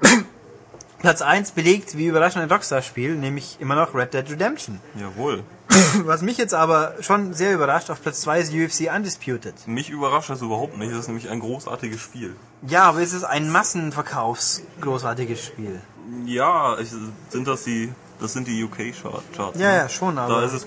Platz 0.98 1.22
1 1.22 1.52
belegt, 1.52 1.96
wie 1.96 2.06
überraschend 2.06 2.42
ein 2.42 2.50
Rockstar-Spiel, 2.50 3.14
nämlich 3.16 3.58
immer 3.60 3.74
noch 3.74 3.94
Red 3.94 4.14
Dead 4.14 4.30
Redemption. 4.30 4.80
Jawohl. 4.98 5.44
Was 6.04 6.22
mich 6.22 6.38
jetzt 6.38 6.54
aber 6.54 6.94
schon 7.00 7.34
sehr 7.34 7.52
überrascht, 7.54 7.90
auf 7.90 8.00
Platz 8.02 8.20
2 8.22 8.40
ist 8.40 8.52
UFC 8.54 8.90
Undisputed. 8.94 9.54
Mich 9.66 9.90
überrascht 9.90 10.30
das 10.30 10.40
überhaupt 10.42 10.76
nicht. 10.78 10.92
Das 10.92 11.00
ist 11.00 11.06
nämlich 11.08 11.28
ein 11.28 11.40
großartiges 11.40 12.00
Spiel. 12.00 12.34
Ja, 12.66 12.84
aber 12.84 13.00
es 13.02 13.12
ist 13.12 13.24
ein 13.24 13.50
Massenverkaufs-großartiges 13.50 15.44
Spiel. 15.44 15.80
Ja, 16.24 16.78
ich, 16.78 16.90
sind 17.28 17.46
das 17.46 17.64
die, 17.64 17.92
das 18.20 18.32
sind 18.32 18.48
die 18.48 18.62
UK-Charts. 18.64 19.58
Ja, 19.60 19.74
ja, 19.74 19.88
schon, 19.88 20.18
aber- 20.18 20.40
Da 20.40 20.46
ist 20.46 20.52
es 20.54 20.66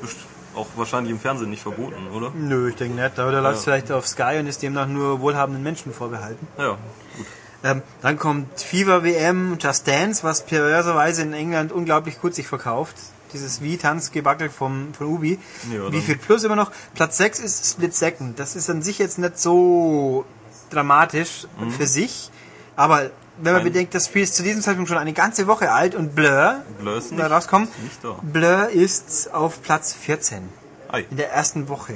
auch 0.54 0.68
wahrscheinlich 0.76 1.12
im 1.12 1.20
Fernsehen 1.20 1.50
nicht 1.50 1.62
verboten, 1.64 2.08
oder? 2.14 2.32
Nö, 2.36 2.70
ich 2.70 2.76
denke 2.76 3.02
nicht. 3.02 3.18
Aber 3.20 3.32
da 3.32 3.40
läuft 3.40 3.60
es 3.60 3.64
vielleicht 3.64 3.92
auf 3.92 4.06
Sky 4.08 4.38
und 4.40 4.48
ist 4.48 4.62
demnach 4.62 4.86
nur 4.88 5.22
wohlhabenden 5.22 5.64
Menschen 5.64 5.94
vorbehalten. 5.94 6.46
Ja, 6.58 6.78
gut. 7.18 7.26
Ähm, 7.64 7.82
dann 8.02 8.18
kommt 8.18 8.60
FIFA 8.60 9.04
WM, 9.04 9.58
Just 9.60 9.88
Dance, 9.88 10.24
was 10.24 10.46
perverserweise 10.46 11.22
in 11.22 11.34
England 11.34 11.72
unglaublich 11.72 12.20
gut 12.20 12.34
sich 12.36 12.48
verkauft. 12.48 12.96
Dieses 13.34 13.62
Wie-Tanzgebackel 13.62 14.50
vom, 14.50 14.94
von 14.94 15.08
Ubi. 15.08 15.40
Ja, 15.74 15.92
Wie 15.92 16.02
viel 16.02 16.18
Plus 16.18 16.44
immer 16.44 16.56
noch? 16.56 16.72
Platz 16.96 17.18
6 17.18 17.40
ist 17.40 17.66
Split 17.72 17.96
Second. 17.96 18.40
Das 18.40 18.56
ist 18.56 18.70
an 18.70 18.82
sich 18.82 19.00
jetzt 19.00 19.18
nicht 19.20 19.40
so 19.40 20.26
dramatisch 20.70 21.48
für 21.78 21.88
sich. 21.88 22.30
Aber 22.76 23.12
wenn 23.38 23.54
man 23.54 23.62
Mhm. 23.62 23.68
Ein- 23.68 23.74
bedenkt, 23.74 23.96
das 23.96 24.06
Spiel 24.08 24.24
ist 24.24 24.36
zu 24.36 24.44
diesem 24.44 24.62
Zeitpunkt 24.62 24.90
schon 24.90 24.98
eine 24.98 25.14
ganze 25.14 25.48
Woche 25.48 25.72
alt 25.72 25.96
und 25.96 26.16
Blur, 26.16 26.62
Blur 26.80 26.98
ist 26.98 27.12
da 27.12 27.16
nicht- 27.16 27.32
rauskommt, 27.32 27.70
ist 27.70 27.84
nicht 27.84 28.04
da. 28.04 28.16
Blur 28.22 28.70
ist 28.70 29.34
auf 29.34 29.62
Platz 29.62 29.94
14 29.94 30.50
Ei. 30.90 31.06
in 31.10 31.18
der 31.18 31.32
ersten 31.32 31.70
Woche. 31.70 31.94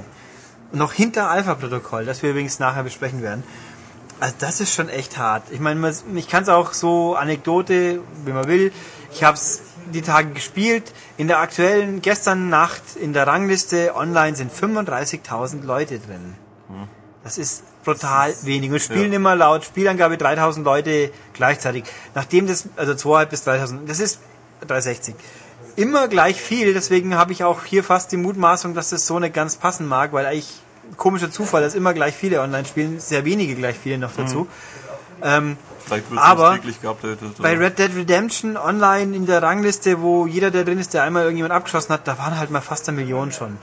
Noch 0.72 0.94
hinter 0.94 1.30
Alpha-Protokoll, 1.30 2.06
das 2.06 2.22
wir 2.24 2.32
übrigens 2.32 2.60
nachher 2.60 2.84
besprechen 2.84 3.22
werden. 3.22 3.44
Also 4.20 4.36
das 4.40 4.62
ist 4.62 4.74
schon 4.74 4.90
echt 4.90 5.18
hart. 5.18 5.44
Ich 5.52 5.60
meine, 5.60 5.94
ich 6.16 6.28
kann 6.30 6.44
es 6.44 6.50
auch 6.50 6.74
so 6.74 7.16
Anekdote, 7.16 8.00
wie 8.26 8.32
man 8.32 8.48
will. 8.48 8.72
Ich 9.12 9.24
habe 9.24 9.36
es 9.38 9.62
die 9.94 10.02
Tage 10.02 10.30
gespielt. 10.30 10.94
In 11.18 11.28
der 11.28 11.40
aktuellen, 11.40 12.02
gestern 12.02 12.50
Nacht 12.50 12.84
in 13.00 13.14
der 13.14 13.28
Rangliste 13.28 13.96
online 13.96 14.36
sind 14.36 14.52
35.000 14.52 15.64
Leute 15.64 16.00
drin. 16.00 16.36
Das 17.24 17.40
ist 17.40 17.64
brutal 17.84 18.36
wenig. 18.44 18.72
Und 18.72 18.80
spielen 18.80 19.12
ja. 19.12 19.16
immer 19.16 19.36
laut 19.36 19.64
Spielangabe 19.64 20.16
3.000 20.16 20.64
Leute 20.64 21.12
gleichzeitig. 21.34 21.86
Nachdem 22.14 22.46
das, 22.46 22.70
also 22.76 22.92
2.500 22.94 23.26
bis 23.26 23.48
3.000, 23.48 23.80
das 23.88 24.00
ist 24.00 24.20
360. 24.62 25.16
Immer 25.76 26.08
gleich 26.08 26.40
viel, 26.40 26.74
deswegen 26.74 27.16
habe 27.16 27.32
ich 27.32 27.44
auch 27.44 27.66
hier 27.66 27.84
fast 27.84 28.12
die 28.12 28.18
Mutmaßung, 28.18 28.76
dass 28.76 28.90
das 28.90 29.08
so 29.08 29.20
nicht 29.20 29.34
ganz 29.34 29.56
passen 29.56 29.88
mag, 29.88 30.14
weil 30.14 30.26
eigentlich 30.26 30.54
komischer 30.98 31.32
Zufall, 31.32 31.62
dass 31.62 31.76
immer 31.76 31.94
gleich 31.94 32.16
viele 32.16 32.42
online 32.42 32.66
spielen, 32.66 33.00
sehr 33.00 33.26
wenige 33.26 33.56
gleich 33.56 33.76
viele 33.76 33.98
noch 33.98 34.12
dazu. 34.16 34.48
Ähm, 35.24 35.58
Vielleicht 35.86 36.10
wird 36.10 36.20
Aber 36.20 36.50
es 36.52 36.56
täglich 36.56 36.82
geupdatet. 36.82 37.20
bei 37.40 37.54
oder- 37.56 37.66
Red 37.66 37.80
Dead 37.80 37.96
Redemption 37.96 38.58
online 38.58 39.16
in 39.16 39.26
der 39.26 39.42
Rangliste, 39.44 40.02
wo 40.02 40.26
jeder, 40.26 40.52
der 40.52 40.64
drin 40.64 40.80
ist, 40.80 40.94
der 40.94 41.04
einmal 41.04 41.24
irgendjemand 41.24 41.54
abgeschossen 41.54 41.94
hat, 41.94 42.08
da 42.08 42.18
waren 42.18 42.38
halt 42.38 42.50
mal 42.50 42.62
fast 42.62 42.88
eine 42.90 42.98
Million 42.98 43.32
schon. 43.32 43.58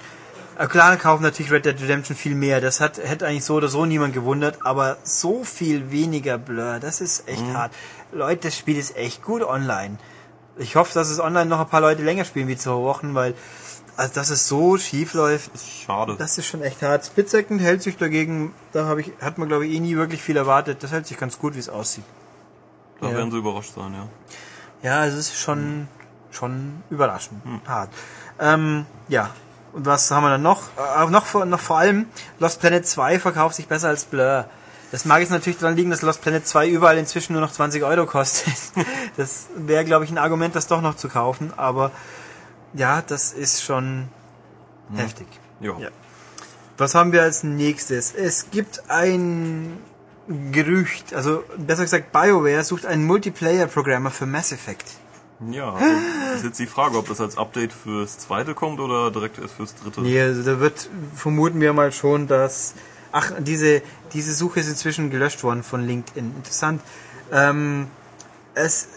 Äh, 0.59 0.67
Klar 0.67 0.97
kaufen 0.99 1.23
natürlich 1.23 1.51
Red 1.51 1.65
Dead 1.65 1.81
Redemption 1.83 2.17
viel 2.17 2.35
mehr. 2.35 2.61
Das 2.61 2.81
hat, 2.81 2.99
hätte 2.99 3.27
eigentlich 3.27 3.45
so 3.45 3.55
oder 3.55 3.69
so 3.69 3.87
niemand 3.87 4.13
gewundert, 4.15 4.59
aber 4.65 4.99
so 5.03 5.45
viel 5.45 5.91
weniger 5.91 6.39
Blur, 6.39 6.79
das 6.81 7.01
ist 7.01 7.27
echt 7.29 7.43
hart. 7.55 7.73
Leute, 8.13 8.49
das 8.49 8.57
Spiel 8.59 8.77
ist 8.79 8.97
echt 8.97 9.23
gut 9.23 9.43
online. 9.43 9.97
Ich 10.59 10.77
hoffe, 10.77 10.93
dass 10.93 11.09
es 11.09 11.19
online 11.19 11.47
noch 11.47 11.61
ein 11.61 11.67
paar 11.69 11.81
Leute 11.81 12.03
länger 12.03 12.27
spielen 12.27 12.47
wie 12.47 12.57
zwei 12.59 12.73
Wochen, 12.73 13.15
weil, 13.15 13.33
also, 14.03 14.15
dass 14.15 14.31
es 14.31 14.49
so 14.49 14.79
schief 14.79 15.15
läuft, 15.15 15.53
Schade. 15.87 16.17
das 16.19 16.37
ist 16.37 16.47
schon 16.47 16.61
echt 16.61 16.83
hart. 16.83 17.05
Second 17.05 17.61
hält 17.61 17.83
sich 17.83 17.97
dagegen, 17.97 18.53
da 18.73 18.87
habe 18.87 19.01
ich, 19.01 19.13
hat 19.21 19.39
man 19.39 19.47
glaube 19.47 19.65
ich 19.65 19.75
eh 19.75 19.79
nie 19.79 19.95
wirklich 19.95 20.21
viel 20.21 20.37
erwartet. 20.37 20.83
Das 20.83 20.91
hält 20.91 21.07
sich 21.07 21.19
ganz 21.19 21.39
gut, 21.39 21.55
wie 21.55 21.61
es 21.61 21.69
aussieht. 21.69 22.03
da 23.01 23.11
ja. 23.11 23.17
werden 23.17 23.31
sie 23.31 23.39
überrascht 23.39 23.75
sein, 23.77 23.95
ja. 23.95 24.09
Ja, 24.83 25.07
es 25.07 25.15
ist 25.15 25.37
schon, 25.37 25.87
schon 26.33 26.83
überraschend 26.91 27.43
hart. 27.65 27.91
Ähm, 28.41 28.87
ja, 29.07 29.31
und 29.73 29.87
was 29.87 30.11
haben 30.11 30.25
wir 30.25 30.31
dann 30.31 30.43
noch? 30.43 30.63
Äh, 30.77 31.09
noch, 31.09 31.25
vor, 31.25 31.45
noch 31.45 31.61
vor 31.61 31.79
allem, 31.79 32.07
Lost 32.41 32.59
Planet 32.59 32.85
2 32.85 33.21
verkauft 33.21 33.55
sich 33.55 33.69
besser 33.69 33.87
als 33.87 34.05
Blur. 34.05 34.47
Das 34.91 35.05
mag 35.05 35.21
jetzt 35.21 35.31
natürlich 35.31 35.61
daran 35.61 35.77
liegen, 35.77 35.91
dass 35.91 36.03
Lost 36.03 36.23
Planet 36.23 36.45
2 36.45 36.69
überall 36.69 36.99
inzwischen 36.99 37.35
nur 37.35 37.41
noch 37.41 37.53
20 37.53 37.85
Euro 37.85 38.07
kostet. 38.07 38.53
Das 39.17 39.47
wäre, 39.55 39.85
glaube 39.85 40.07
ich, 40.07 40.11
ein 40.11 40.19
Argument, 40.19 40.57
das 40.57 40.67
doch 40.67 40.81
noch 40.81 40.97
zu 40.97 41.09
kaufen. 41.09 41.53
Aber 41.57 41.93
ja, 42.75 43.03
das 43.03 43.33
ist 43.33 43.63
schon 43.63 44.09
heftig. 44.95 45.27
Ja. 45.61 45.79
Ja. 45.79 45.89
Was 46.79 46.95
haben 46.95 47.13
wir 47.13 47.23
als 47.23 47.43
nächstes? 47.43 48.15
Es 48.15 48.51
gibt 48.51 48.91
ein 48.91 49.79
Gerücht, 50.51 51.15
also 51.15 51.45
besser 51.59 51.83
gesagt 51.83 52.13
BioWare 52.13 52.63
sucht 52.65 52.87
einen 52.87 53.05
Multiplayer-Programmer 53.07 54.11
für 54.11 54.27
Mass 54.27 54.53
Effect. 54.53 54.85
Ja, 55.51 55.73
also 55.75 55.87
ist 56.37 56.45
jetzt 56.45 56.61
die 56.61 56.67
Frage, 56.67 56.97
ob 56.97 57.09
das 57.09 57.21
als 57.21 57.37
Update 57.37 57.73
fürs 57.73 58.19
zweite 58.19 58.55
kommt 58.55 58.79
oder 58.79 59.11
direkt 59.11 59.39
erst 59.39 59.55
fürs 59.55 59.75
dritte. 59.75 60.01
Nee, 60.01 60.21
also 60.21 60.43
da 60.43 60.61
wird, 60.61 60.89
vermuten 61.15 61.61
wir 61.61 61.73
mal 61.73 61.91
schon, 61.91 62.29
dass, 62.29 62.75
ach, 63.11 63.33
diese, 63.41 63.83
diese 64.13 64.33
Suche 64.33 64.61
ist 64.61 64.69
inzwischen 64.69 65.11
gelöscht 65.11 65.43
worden 65.43 65.65
von 65.65 65.85
LinkedIn. 65.85 66.37
Interessant. 66.37 66.81
Ähm, 67.33 67.89
es 68.55 68.89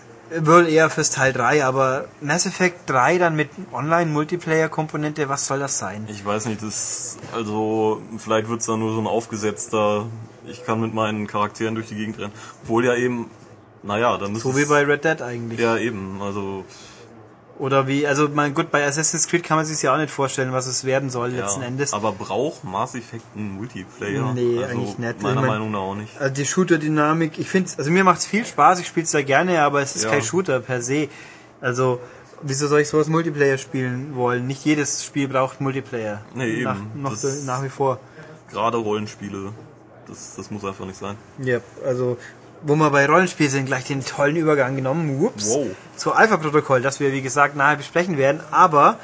wohl 0.41 0.67
eher 0.67 0.89
fürs 0.89 1.12
Teil 1.12 1.34
3, 1.34 1.63
aber 1.65 2.05
Mass 2.22 2.46
Effect 2.46 2.89
3 2.89 3.17
dann 3.17 3.36
mit 3.36 3.50
Online-Multiplayer-Komponente, 3.72 5.29
was 5.29 5.48
soll 5.48 5.60
das 5.60 5.77
sein? 5.77 6.08
Ich 6.10 6.25
weiß 6.25 6.46
nicht, 6.48 6.62
das 6.63 7.17
also 7.34 8.01
vielleicht 8.17 8.50
wird's 8.50 8.65
dann 8.65 8.79
nur 8.79 8.94
so 8.94 9.01
ein 9.01 9.08
aufgesetzter, 9.08 10.08
ich 10.48 10.65
kann 10.65 10.82
mit 10.82 10.94
meinen 10.94 11.27
Charakteren 11.27 11.75
durch 11.75 11.88
die 11.88 11.96
Gegend 11.96 12.20
rennen. 12.20 12.34
Obwohl 12.63 12.86
ja 12.86 12.96
eben, 12.96 13.29
naja, 13.84 14.17
dann 14.17 14.32
müsste 14.34 14.50
So 14.50 14.58
wie 14.58 14.62
es- 14.63 14.70
bei 14.70 14.84
Red 14.84 15.03
Dead 15.05 15.22
eigentlich. 15.22 15.60
Ja, 15.60 15.77
eben, 15.77 16.20
also 16.22 16.63
Oder 17.57 17.88
wie, 17.88 18.05
also 18.05 18.27
mein 18.33 18.53
gut, 18.53 18.69
bei 18.69 18.85
Assassin's 18.85 19.27
Creed 19.27 19.43
kann 19.43 19.55
man 19.55 19.65
sich 19.65 19.81
ja 19.81 19.93
auch 19.93 19.97
nicht 19.97 20.12
vorstellen, 20.12 20.51
was 20.51 20.67
es 20.67 20.83
werden 20.83 21.09
soll 21.09 21.29
letzten 21.29 21.62
ja. 21.62 21.67
Endes. 21.67 21.93
Aber 21.93 22.12
braucht 22.12 22.65
Mass 22.65 22.95
Effect 22.95 23.24
einen 23.33 23.51
Multiplayer? 23.55 24.33
Nee, 24.33 24.57
also 24.62 24.75
eigentlich 24.75 24.97
nicht. 24.97 25.21
Meiner 25.21 25.35
Ich 25.35 25.41
mein- 25.41 25.47
Meinung 25.47 25.71
nach 25.71 25.79
auch 25.79 25.95
nicht. 25.95 26.19
Also 26.19 26.33
die 26.33 26.45
Shooter-Dynamik, 26.45 27.39
ich 27.39 27.47
finde 27.47 27.71
also 27.77 27.89
mir 27.91 28.03
macht's 28.03 28.25
viel 28.25 28.45
Spaß, 28.45 28.79
ich 28.81 28.88
spiele 28.88 29.05
es 29.05 29.12
sehr 29.12 29.24
gerne, 29.24 29.62
aber 29.62 29.81
es 29.81 29.95
ist 29.95 30.03
Ja. 30.03 30.09
kein 30.12 30.21
Shooter 30.21 30.59
per 30.59 30.81
se. 30.81 31.07
Also, 31.62 32.01
wieso 32.41 32.67
soll 32.67 32.81
ich 32.81 32.89
sowas 32.89 33.07
Multiplayer 33.07 33.57
spielen 33.57 34.15
wollen? 34.15 34.47
Nicht 34.47 34.65
jedes 34.65 35.05
Spiel 35.05 35.29
braucht 35.29 35.62
Multiplayer. 35.62 36.21
Nee, 36.33 36.62
Nach, 36.63 36.75
eben. 36.75 37.01
noch 37.01 37.15
nach 37.45 37.63
wie 37.63 37.69
vor. 37.69 38.00
Gerade 38.51 38.75
Rollenspiele, 38.77 39.53
das, 40.07 40.35
das 40.35 40.51
muss 40.51 40.65
einfach 40.65 40.85
nicht 40.85 41.00
sein. 41.00 41.15
Ja, 41.39 41.59
also, 41.85 42.17
wo 42.65 42.75
wir 42.75 42.89
bei 42.89 43.05
Rollenspielen 43.05 43.51
sind, 43.51 43.65
gleich 43.67 43.86
den 43.86 44.03
tollen 44.03 44.36
Übergang 44.36 44.75
genommen. 44.75 45.19
Whoops. 45.22 45.50
Wow. 45.50 45.67
Zu 45.95 46.13
Alpha-Protokoll, 46.13 46.81
das 46.81 47.00
wir, 47.00 47.13
wie 47.13 47.22
gesagt, 47.22 47.55
nahe 47.55 47.77
besprechen 47.77 48.17
werden. 48.17 48.41
Aber 48.51 49.00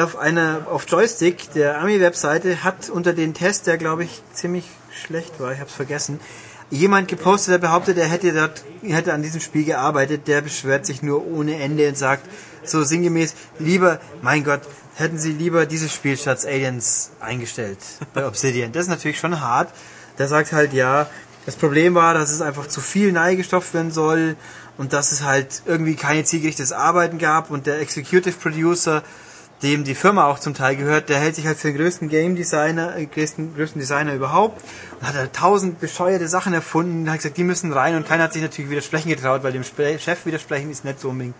auf 0.00 0.16
einer, 0.16 0.66
auf 0.70 0.86
Joystick, 0.88 1.52
der 1.52 1.78
Army-Webseite, 1.78 2.64
hat 2.64 2.88
unter 2.88 3.12
den 3.12 3.34
Test, 3.34 3.66
der 3.66 3.76
glaube 3.76 4.04
ich 4.04 4.22
ziemlich 4.32 4.64
schlecht 5.04 5.40
war, 5.40 5.52
ich 5.52 5.58
habe 5.58 5.68
es 5.68 5.74
vergessen, 5.74 6.20
jemand 6.70 7.08
gepostet, 7.08 7.52
der 7.54 7.58
behauptet, 7.58 7.98
er 7.98 8.06
hätte 8.06 8.32
dort, 8.32 8.64
hätte 8.82 9.12
an 9.12 9.22
diesem 9.22 9.40
Spiel 9.40 9.64
gearbeitet, 9.64 10.26
der 10.28 10.40
beschwert 10.40 10.86
sich 10.86 11.02
nur 11.02 11.26
ohne 11.26 11.60
Ende 11.60 11.88
und 11.88 11.98
sagt, 11.98 12.24
so 12.64 12.82
sinngemäß, 12.82 13.34
lieber, 13.58 14.00
mein 14.22 14.44
Gott, 14.44 14.62
hätten 14.94 15.18
sie 15.18 15.32
lieber 15.32 15.66
dieses 15.66 15.92
Spiel 15.92 16.16
statt 16.16 16.46
Aliens 16.46 17.10
eingestellt 17.20 17.78
bei 18.14 18.26
Obsidian. 18.26 18.72
Das 18.72 18.84
ist 18.84 18.88
natürlich 18.88 19.18
schon 19.18 19.40
hart. 19.40 19.72
Der 20.18 20.28
sagt 20.28 20.52
halt, 20.52 20.72
ja, 20.72 21.08
das 21.46 21.56
Problem 21.56 21.94
war, 21.94 22.14
dass 22.14 22.30
es 22.30 22.40
einfach 22.40 22.66
zu 22.66 22.80
viel 22.80 23.12
neigestopft 23.12 23.74
werden 23.74 23.90
soll 23.90 24.36
und 24.78 24.92
dass 24.92 25.12
es 25.12 25.22
halt 25.22 25.62
irgendwie 25.66 25.94
keine 25.94 26.24
zielgerichtetes 26.24 26.72
Arbeiten 26.72 27.18
gab 27.18 27.50
und 27.50 27.66
der 27.66 27.80
Executive 27.80 28.36
Producer, 28.38 29.02
dem 29.62 29.84
die 29.84 29.94
Firma 29.94 30.24
auch 30.26 30.38
zum 30.40 30.52
Teil 30.54 30.76
gehört, 30.76 31.08
der 31.08 31.18
hält 31.18 31.36
sich 31.36 31.46
halt 31.46 31.56
für 31.58 31.68
den 31.68 31.76
größten 31.76 32.08
Game 32.08 32.34
Designer, 32.34 32.96
äh, 32.96 33.06
größten, 33.06 33.54
größten 33.54 33.80
Designer 33.80 34.14
überhaupt 34.14 34.62
und 35.00 35.06
hat 35.06 35.14
halt 35.14 35.32
tausend 35.32 35.80
bescheuerte 35.80 36.28
Sachen 36.28 36.52
erfunden 36.52 37.02
und 37.02 37.10
hat 37.10 37.18
gesagt, 37.18 37.36
die 37.36 37.44
müssen 37.44 37.72
rein 37.72 37.94
und 37.94 38.06
keiner 38.06 38.24
hat 38.24 38.32
sich 38.32 38.42
natürlich 38.42 38.70
widersprechen 38.70 39.08
getraut, 39.10 39.42
weil 39.42 39.52
dem 39.52 39.64
Spre 39.64 39.98
Chef 39.98 40.26
widersprechen 40.26 40.70
ist 40.70 40.84
nicht 40.84 41.00
so 41.00 41.10
unbedingt 41.10 41.36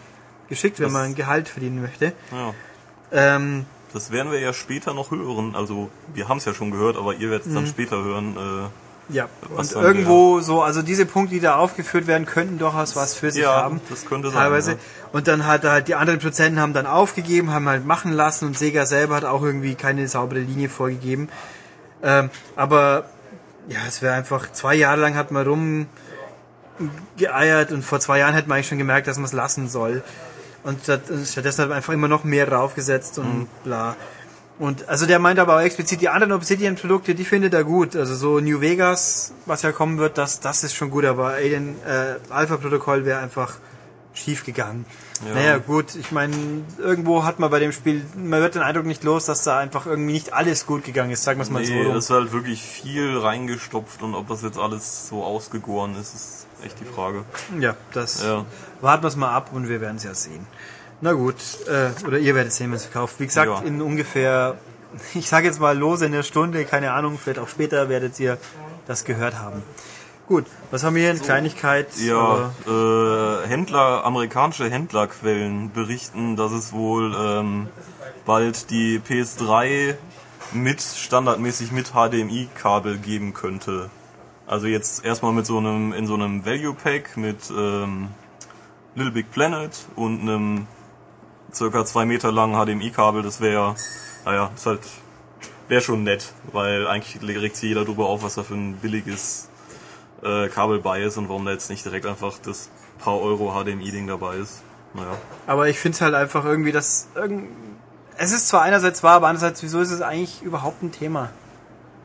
geschickt, 0.48 0.78
wenn 0.78 0.84
Das- 0.86 0.92
man 0.92 1.02
ein 1.02 1.14
Gehalt 1.14 1.48
verdienen 1.48 1.82
möchte. 1.82 2.12
Ja. 2.30 2.54
Ähm, 3.12 3.66
Das 3.92 4.10
werden 4.10 4.32
wir 4.32 4.40
ja 4.40 4.52
später 4.52 4.92
noch 4.94 5.10
hören. 5.10 5.54
Also 5.54 5.88
wir 6.14 6.28
haben 6.28 6.38
es 6.38 6.44
ja 6.44 6.52
schon 6.54 6.70
gehört, 6.70 6.96
aber 6.96 7.14
ihr 7.14 7.30
werdet 7.30 7.46
es 7.46 7.52
Mhm. 7.52 7.56
dann 7.56 7.66
später 7.66 8.02
hören. 8.02 8.36
Äh, 8.36 8.68
Ja, 9.10 9.28
Was 9.50 9.74
und 9.74 9.82
irgendwo 9.82 10.40
so, 10.40 10.62
also 10.62 10.80
diese 10.80 11.04
Punkte, 11.04 11.34
die 11.34 11.40
da 11.40 11.56
aufgeführt 11.56 12.06
werden, 12.06 12.24
könnten 12.24 12.58
durchaus 12.58 12.96
was 12.96 13.14
für 13.14 13.30
sich 13.30 13.42
Ja, 13.42 13.52
haben. 13.54 13.80
das 13.90 14.06
könnte 14.06 14.30
sein, 14.30 14.38
Teilweise. 14.40 14.72
ja. 14.72 14.76
Und 15.12 15.28
dann 15.28 15.46
hat 15.46 15.64
halt 15.64 15.88
die 15.88 15.94
anderen 15.94 16.18
Produzenten 16.20 16.58
haben 16.58 16.72
dann 16.72 16.86
aufgegeben, 16.86 17.52
haben 17.52 17.68
halt 17.68 17.84
machen 17.84 18.12
lassen 18.12 18.46
und 18.46 18.58
Sega 18.58 18.86
selber 18.86 19.16
hat 19.16 19.24
auch 19.24 19.42
irgendwie 19.42 19.74
keine 19.74 20.08
saubere 20.08 20.40
Linie 20.40 20.70
vorgegeben. 20.70 21.28
Ähm, 22.02 22.30
aber 22.56 23.04
ja, 23.68 23.80
es 23.86 24.00
wäre 24.00 24.14
einfach, 24.14 24.50
zwei 24.52 24.74
Jahre 24.74 25.00
lang 25.02 25.14
hat 25.16 25.30
man 25.30 25.46
rumgeeiert 26.78 27.72
und 27.72 27.82
vor 27.84 28.00
zwei 28.00 28.18
Jahren 28.18 28.34
hätte 28.34 28.48
man 28.48 28.56
eigentlich 28.56 28.68
schon 28.68 28.78
gemerkt, 28.78 29.06
dass 29.06 29.16
man 29.16 29.24
es 29.26 29.32
lassen 29.32 29.68
soll. 29.68 30.02
Und 30.62 30.80
stattdessen 30.84 31.60
hat 31.62 31.68
man 31.68 31.76
einfach 31.76 31.92
immer 31.92 32.08
noch 32.08 32.24
mehr 32.24 32.46
draufgesetzt 32.46 33.18
und 33.18 33.40
Mhm. 33.40 33.48
bla. 33.64 33.96
Und 34.58 34.88
also 34.88 35.06
der 35.06 35.18
meint 35.18 35.38
aber 35.40 35.56
auch 35.56 35.60
explizit 35.60 36.00
die 36.00 36.08
anderen 36.08 36.32
Obsidian-Produkte, 36.32 37.14
die 37.14 37.24
findet 37.24 37.54
er 37.54 37.64
gut. 37.64 37.96
Also 37.96 38.14
so 38.14 38.40
New 38.40 38.60
Vegas, 38.60 39.32
was 39.46 39.62
ja 39.62 39.72
kommen 39.72 39.98
wird, 39.98 40.16
das, 40.16 40.40
das 40.40 40.62
ist 40.62 40.74
schon 40.74 40.90
gut, 40.90 41.04
aber 41.04 41.30
Alien 41.30 41.76
äh, 41.84 42.16
Alpha-Protokoll 42.32 43.04
wäre 43.04 43.18
einfach 43.18 43.54
schief 44.14 44.44
gegangen. 44.44 44.86
Ja. 45.26 45.34
Naja, 45.34 45.58
gut, 45.58 45.96
ich 45.96 46.12
meine, 46.12 46.34
irgendwo 46.78 47.24
hat 47.24 47.40
man 47.40 47.50
bei 47.50 47.58
dem 47.58 47.72
Spiel, 47.72 48.04
man 48.16 48.40
wird 48.40 48.54
den 48.54 48.62
Eindruck 48.62 48.86
nicht 48.86 49.02
los, 49.02 49.26
dass 49.26 49.42
da 49.42 49.58
einfach 49.58 49.86
irgendwie 49.86 50.12
nicht 50.12 50.32
alles 50.32 50.66
gut 50.66 50.84
gegangen 50.84 51.10
ist, 51.10 51.24
sagen 51.24 51.38
wir 51.38 51.42
es 51.42 51.50
mal 51.50 51.62
nee, 51.62 51.66
so. 51.66 51.74
rum. 51.74 51.94
das 51.94 52.04
ist 52.04 52.10
halt 52.10 52.32
wirklich 52.32 52.62
viel 52.62 53.18
reingestopft 53.18 54.02
und 54.02 54.14
ob 54.14 54.28
das 54.28 54.42
jetzt 54.42 54.58
alles 54.58 55.08
so 55.08 55.24
ausgegoren 55.24 55.96
ist, 56.00 56.14
ist 56.14 56.46
echt 56.64 56.78
die 56.78 56.84
Frage. 56.84 57.24
Ja, 57.58 57.74
das 57.92 58.22
Ja. 58.22 58.44
warten 58.80 59.02
wir 59.02 59.08
es 59.08 59.16
mal 59.16 59.34
ab 59.34 59.50
und 59.52 59.68
wir 59.68 59.80
werden 59.80 59.96
es 59.96 60.04
ja 60.04 60.14
sehen. 60.14 60.46
Na 61.04 61.12
gut, 61.12 61.34
äh, 61.68 61.90
oder 62.06 62.16
ihr 62.18 62.34
werdet 62.34 62.54
sehen, 62.54 62.70
wenn 62.70 62.76
es 62.76 62.86
verkauft. 62.86 63.16
Wie 63.20 63.26
gesagt, 63.26 63.46
Ja. 63.46 63.60
in 63.60 63.82
ungefähr, 63.82 64.56
ich 65.14 65.28
sage 65.28 65.46
jetzt 65.46 65.60
mal 65.60 65.76
lose 65.76 66.06
in 66.06 66.12
der 66.12 66.22
Stunde, 66.22 66.64
keine 66.64 66.92
Ahnung, 66.92 67.18
vielleicht 67.22 67.38
auch 67.40 67.48
später 67.48 67.90
werdet 67.90 68.18
ihr 68.20 68.38
das 68.86 69.04
gehört 69.04 69.38
haben. 69.38 69.62
Gut, 70.28 70.46
was 70.70 70.82
haben 70.82 70.94
wir 70.96 71.02
hier 71.02 71.10
in 71.10 71.20
Kleinigkeit? 71.20 71.88
Ja, 71.98 72.16
aber- 72.66 73.42
äh, 73.44 73.46
Händler, 73.48 74.02
amerikanische 74.06 74.70
Händlerquellen 74.70 75.72
berichten, 75.72 76.36
dass 76.36 76.52
es 76.52 76.72
wohl 76.72 77.14
ähm, 77.14 77.68
bald 78.24 78.70
die 78.70 78.98
PS3 79.06 79.96
mit 80.54 80.80
standardmäßig 80.80 81.70
mit 81.70 81.92
HDMI-Kabel 81.92 82.96
geben 82.96 83.34
könnte. 83.34 83.90
Also 84.46 84.68
jetzt 84.68 85.04
erstmal 85.04 85.34
mit 85.34 85.44
so 85.44 85.58
einem 85.58 85.92
in 85.92 86.06
so 86.06 86.14
einem 86.14 86.46
Value 86.46 86.72
Pack 86.72 87.18
mit 87.18 87.50
ähm, 87.50 88.08
Little 88.94 89.12
Big 89.12 89.30
Planet 89.32 89.72
und 89.96 90.22
einem 90.22 90.66
circa 91.54 91.84
zwei 91.84 92.04
Meter 92.04 92.32
langen 92.32 92.54
HDMI-Kabel. 92.54 93.22
Das 93.22 93.40
wäre, 93.40 93.74
naja, 94.24 94.50
ist 94.54 94.66
halt 94.66 94.80
wäre 95.68 95.80
schon 95.80 96.02
nett, 96.04 96.32
weil 96.52 96.86
eigentlich 96.86 97.22
regt 97.22 97.56
sich 97.56 97.68
jeder 97.70 97.84
drüber 97.84 98.06
auf, 98.06 98.22
was 98.22 98.34
da 98.34 98.42
für 98.42 98.54
ein 98.54 98.76
billiges 98.76 99.48
äh, 100.22 100.48
Kabel 100.48 100.80
bei 100.80 101.02
ist 101.02 101.16
und 101.16 101.28
warum 101.28 101.44
da 101.46 101.52
jetzt 101.52 101.70
nicht 101.70 101.84
direkt 101.84 102.06
einfach 102.06 102.34
das 102.42 102.68
paar 102.98 103.18
Euro 103.20 103.52
HDMI-Ding 103.52 104.06
dabei 104.06 104.36
ist. 104.36 104.62
Naja. 104.92 105.16
Aber 105.46 105.68
ich 105.68 105.78
finde 105.78 105.98
halt 106.00 106.14
einfach 106.14 106.44
irgendwie, 106.44 106.72
dass 106.72 107.08
irgend 107.14 107.48
es 108.16 108.32
ist 108.32 108.46
zwar 108.48 108.62
einerseits 108.62 109.02
wahr, 109.02 109.14
aber 109.14 109.26
andererseits, 109.26 109.62
wieso 109.62 109.80
ist 109.80 109.90
es 109.90 110.00
eigentlich 110.00 110.40
überhaupt 110.42 110.82
ein 110.82 110.92
Thema? 110.92 111.30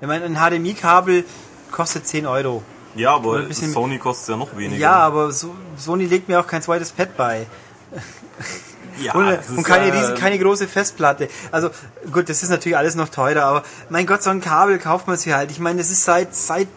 Ich 0.01 0.07
meine, 0.07 0.25
ein 0.25 0.35
HDMI-Kabel 0.37 1.23
kostet 1.71 2.07
10 2.07 2.25
Euro. 2.25 2.63
Ja, 2.95 3.13
aber 3.15 3.29
Oder 3.29 3.39
ein 3.41 3.47
bisschen- 3.47 3.71
Sony 3.71 3.99
kostet 3.99 4.29
ja 4.29 4.37
noch 4.37 4.57
weniger. 4.57 4.81
Ja, 4.81 4.93
aber 4.95 5.31
so, 5.31 5.53
Sony 5.77 6.05
legt 6.05 6.27
mir 6.27 6.39
auch 6.39 6.47
kein 6.47 6.61
zweites 6.63 6.91
Pad 6.91 7.15
bei. 7.15 7.45
ja 9.01 9.13
und, 9.13 9.37
und 9.57 9.63
keine, 9.63 9.93
riesen, 9.93 10.15
keine 10.15 10.37
große 10.39 10.67
Festplatte. 10.67 11.29
Also 11.51 11.69
gut, 12.11 12.29
das 12.29 12.43
ist 12.43 12.49
natürlich 12.49 12.77
alles 12.77 12.95
noch 12.95 13.09
teurer, 13.09 13.43
aber 13.43 13.63
mein 13.89 14.05
Gott, 14.05 14.23
so 14.23 14.29
ein 14.29 14.41
Kabel 14.41 14.77
kauft 14.79 15.07
man 15.07 15.17
sich 15.17 15.33
halt. 15.33 15.51
Ich 15.51 15.59
meine, 15.59 15.79
das 15.79 15.89
ist 15.89 16.03
seit, 16.05 16.35
seit 16.35 16.67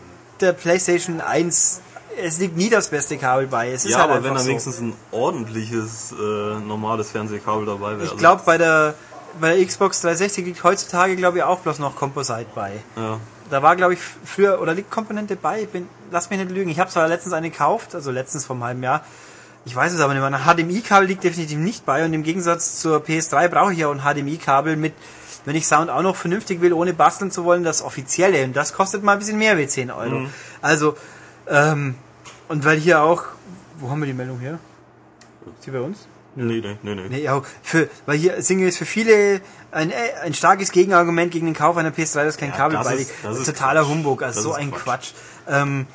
der 0.41 0.53
PlayStation 0.53 1.21
1, 1.21 1.81
es 2.23 2.39
liegt 2.39 2.57
nie 2.57 2.69
das 2.69 2.89
beste 2.89 3.17
Kabel 3.17 3.47
bei. 3.47 3.71
Es 3.73 3.85
ist 3.85 3.93
Ja, 3.93 3.99
halt 4.01 4.11
aber 4.11 4.25
wenn 4.25 4.35
da 4.35 4.41
so. 4.41 4.49
wenigstens 4.49 4.81
ein 4.81 4.93
ordentliches, 5.13 6.13
äh, 6.13 6.15
normales 6.67 7.11
Fernsehkabel 7.11 7.67
dabei 7.67 7.93
wäre. 7.93 7.97
Ich 8.05 8.11
also- 8.11 8.17
glaube, 8.17 8.43
bei 8.45 8.59
der, 8.59 8.95
bei 9.41 9.57
der 9.57 9.67
Xbox 9.67 10.01
360 10.03 10.45
liegt 10.45 10.63
heutzutage, 10.65 11.17
glaube 11.17 11.39
ich, 11.39 11.45
auch 11.45 11.61
bloß 11.61 11.79
noch 11.79 11.97
Composite 11.97 12.47
bei. 12.55 12.73
Ja. 12.97 13.19
Da 13.51 13.63
war, 13.63 13.77
glaube 13.77 13.95
ich, 13.95 14.01
früher, 14.25 14.61
oder 14.61 14.73
liegt 14.75 14.91
Komponente 14.91 15.37
bei? 15.37 15.67
Bin, 15.67 15.89
lass 16.11 16.31
mich 16.31 16.39
nicht 16.39 16.51
lügen. 16.51 16.71
Ich 16.71 16.81
habe 16.81 16.91
zwar 16.91 17.07
letztens 17.09 17.35
eine 17.35 17.51
gekauft, 17.51 17.95
also 17.95 18.11
letztens 18.11 18.45
vom 18.47 18.63
halben 18.65 18.83
Jahr. 18.83 19.05
Ich 19.65 19.77
weiß 19.77 19.93
es 19.93 20.01
aber 20.01 20.13
nicht 20.15 20.23
mehr. 20.23 20.33
Ein 20.33 20.45
HDMI-Kabel 20.57 21.07
liegt 21.07 21.23
definitiv 21.25 21.59
nicht 21.59 21.87
bei 21.87 22.05
und 22.05 22.13
im 22.13 22.23
Gegensatz 22.25 22.81
zur 22.81 22.99
PS3 22.99 23.49
brauche 23.49 23.73
ich 23.73 23.79
ja 23.79 23.89
auch 23.89 23.95
ein 23.95 24.01
HDMI-Kabel 24.01 24.77
mit, 24.77 24.93
wenn 25.45 25.55
ich 25.55 25.67
Sound 25.69 25.89
auch 25.91 26.03
noch 26.03 26.17
vernünftig 26.17 26.61
will, 26.61 26.73
ohne 26.73 26.93
basteln 26.95 27.31
zu 27.31 27.45
wollen, 27.45 27.63
das 27.63 27.83
offizielle. 27.83 28.45
Und 28.45 28.55
das 28.57 28.73
kostet 28.73 29.03
mal 29.05 29.13
ein 29.13 29.19
bisschen 29.21 29.39
mehr 29.39 29.57
wie 29.59 29.67
10 29.69 29.91
Euro. 29.93 30.21
Mhm. 30.21 30.31
Also, 30.63 30.97
ähm, 31.49 31.95
und 32.49 32.65
weil 32.65 32.79
hier 32.79 33.03
auch, 33.03 33.23
wo 33.79 33.89
haben 33.91 34.01
wir 34.01 34.07
die 34.07 34.13
Meldung 34.15 34.41
her? 34.41 34.59
Ist 35.59 35.67
die 35.67 35.71
bei 35.71 35.81
uns? 35.81 36.07
Nee, 36.35 36.61
nee, 36.61 36.79
nee, 36.83 36.95
nee. 36.95 37.09
Nee, 37.11 37.23
ja, 37.23 37.43
für, 37.63 37.89
weil 38.07 38.17
hier 38.17 38.41
Single 38.43 38.67
ist 38.69 38.79
für 38.79 38.87
viele 38.87 39.43
ein, 39.71 39.91
äh, 39.91 39.95
ein 40.25 40.33
starkes 40.35 40.73
Gegenargument 40.73 41.31
gegen 41.31 41.45
den 41.47 41.55
Kauf 41.55 41.77
einer 41.77 41.91
PS3, 41.91 42.25
das 42.25 42.37
kein 42.39 42.51
Ja, 42.51 42.57
Kabel 42.57 42.79
das 42.79 42.87
beiliegt. 42.89 43.11
ist- 43.11 43.19
das 43.23 43.39
ist 43.39 43.47
Totaler 43.47 43.81
Quatsch. 43.83 43.91
Humbug, 43.91 44.23
also 44.23 44.37
Das 44.39 44.45
so 44.45 44.53
ein 44.55 44.71
Quatsch. 44.71 44.83
Quatsch. 44.83 45.13
Ähm, 45.49 45.87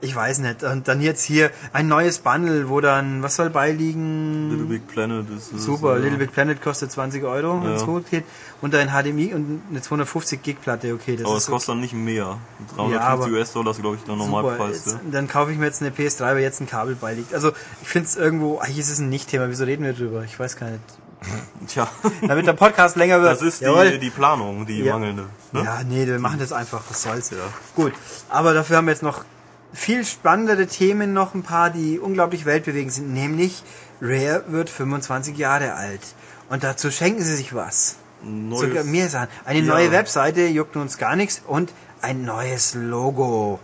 ich 0.00 0.14
weiß 0.14 0.38
nicht. 0.40 0.62
Und 0.62 0.88
dann 0.88 1.00
jetzt 1.00 1.22
hier 1.22 1.50
ein 1.72 1.88
neues 1.88 2.18
Bundle, 2.18 2.68
wo 2.68 2.80
dann, 2.80 3.22
was 3.22 3.36
soll 3.36 3.50
beiliegen? 3.50 4.50
Little 4.50 4.66
Big 4.66 4.86
Planet 4.88 5.28
ist 5.30 5.52
ist, 5.52 5.62
Super, 5.62 5.96
äh, 5.96 6.00
Little 6.00 6.18
Big 6.18 6.32
Planet 6.32 6.60
kostet 6.60 6.92
20 6.92 7.24
Euro, 7.24 7.62
wenn 7.62 7.72
es 7.72 7.80
Ja. 7.82 7.86
gut 7.86 8.10
geht. 8.10 8.24
Und 8.60 8.74
ein 8.74 8.88
HDMI 8.90 9.32
und 9.34 9.62
eine 9.70 9.80
250 9.82 10.42
Gig 10.42 10.60
Platte, 10.60 10.92
okay, 10.94 11.16
das 11.16 11.26
Aber 11.26 11.36
es 11.36 11.46
kostet 11.46 11.70
dann 11.70 11.80
nicht 11.80 11.94
mehr. 11.94 12.38
350 12.76 13.32
Ja, 13.32 13.38
US-Dollar 13.38 13.70
ist, 13.72 13.80
glaube 13.80 13.96
ich, 13.96 14.02
der 14.04 14.14
super. 14.16 14.26
Normalpreis. 14.26 14.84
Jetzt, 14.84 14.86
Ja. 14.94 15.00
dann 15.10 15.28
kaufe 15.28 15.52
ich 15.52 15.58
mir 15.58 15.66
jetzt 15.66 15.80
eine 15.82 15.90
PS3, 15.90 16.20
weil 16.34 16.38
jetzt 16.40 16.60
ein 16.60 16.66
Kabel 16.66 16.94
beiliegt. 16.94 17.32
Also 17.34 17.52
ich 17.82 17.88
finde 17.88 18.08
es 18.08 18.16
irgendwo, 18.16 18.58
eigentlich 18.58 18.78
ist 18.78 18.90
es 18.90 18.98
ein 18.98 19.08
Nicht-Thema, 19.08 19.48
wieso 19.48 19.64
reden 19.64 19.84
wir 19.84 19.92
drüber? 19.92 20.24
Ich 20.24 20.38
weiß 20.38 20.56
gar 20.56 20.70
nicht. 20.70 20.82
Tja, 21.66 21.88
Damit 22.28 22.46
der 22.46 22.52
Podcast 22.52 22.96
länger 22.96 23.20
wird. 23.22 23.32
das 23.32 23.42
ist 23.42 23.60
die, 23.62 23.98
die 23.98 24.10
Planung, 24.10 24.66
die 24.66 24.80
Ja. 24.82 24.92
mangelnde. 24.92 25.24
Ne? 25.52 25.62
Ja, 25.64 25.82
nee, 25.82 26.06
wir 26.06 26.18
machen 26.18 26.38
das 26.38 26.52
einfach, 26.52 26.82
was 26.88 27.02
soll's. 27.02 27.30
Ja. 27.30 27.38
Gut, 27.74 27.92
aber 28.28 28.52
dafür 28.52 28.76
haben 28.76 28.84
wir 28.86 28.92
jetzt 28.92 29.02
noch 29.02 29.24
viel 29.72 30.04
spannendere 30.04 30.66
Themen, 30.66 31.12
noch 31.12 31.34
ein 31.34 31.42
paar, 31.42 31.70
die 31.70 31.98
unglaublich 31.98 32.44
weltbewegend 32.46 32.92
sind, 32.92 33.12
nämlich 33.12 33.62
Rare 34.00 34.44
wird 34.48 34.70
25 34.70 35.36
Jahre 35.36 35.74
alt. 35.74 36.00
Und 36.48 36.62
dazu 36.64 36.90
schenken 36.90 37.22
sie 37.22 37.34
sich 37.36 37.54
was. 37.54 37.96
Neues- 38.22 38.60
Sogar 38.60 38.84
mehr 38.84 39.08
Sachen. 39.08 39.28
Eine 39.44 39.60
Ja. 39.60 39.64
neue 39.66 39.90
Webseite, 39.92 40.46
juckt 40.46 40.76
uns 40.76 40.98
gar 40.98 41.16
nichts, 41.16 41.42
und 41.46 41.72
ein 42.02 42.24
neues 42.24 42.74
Logo. 42.74 43.58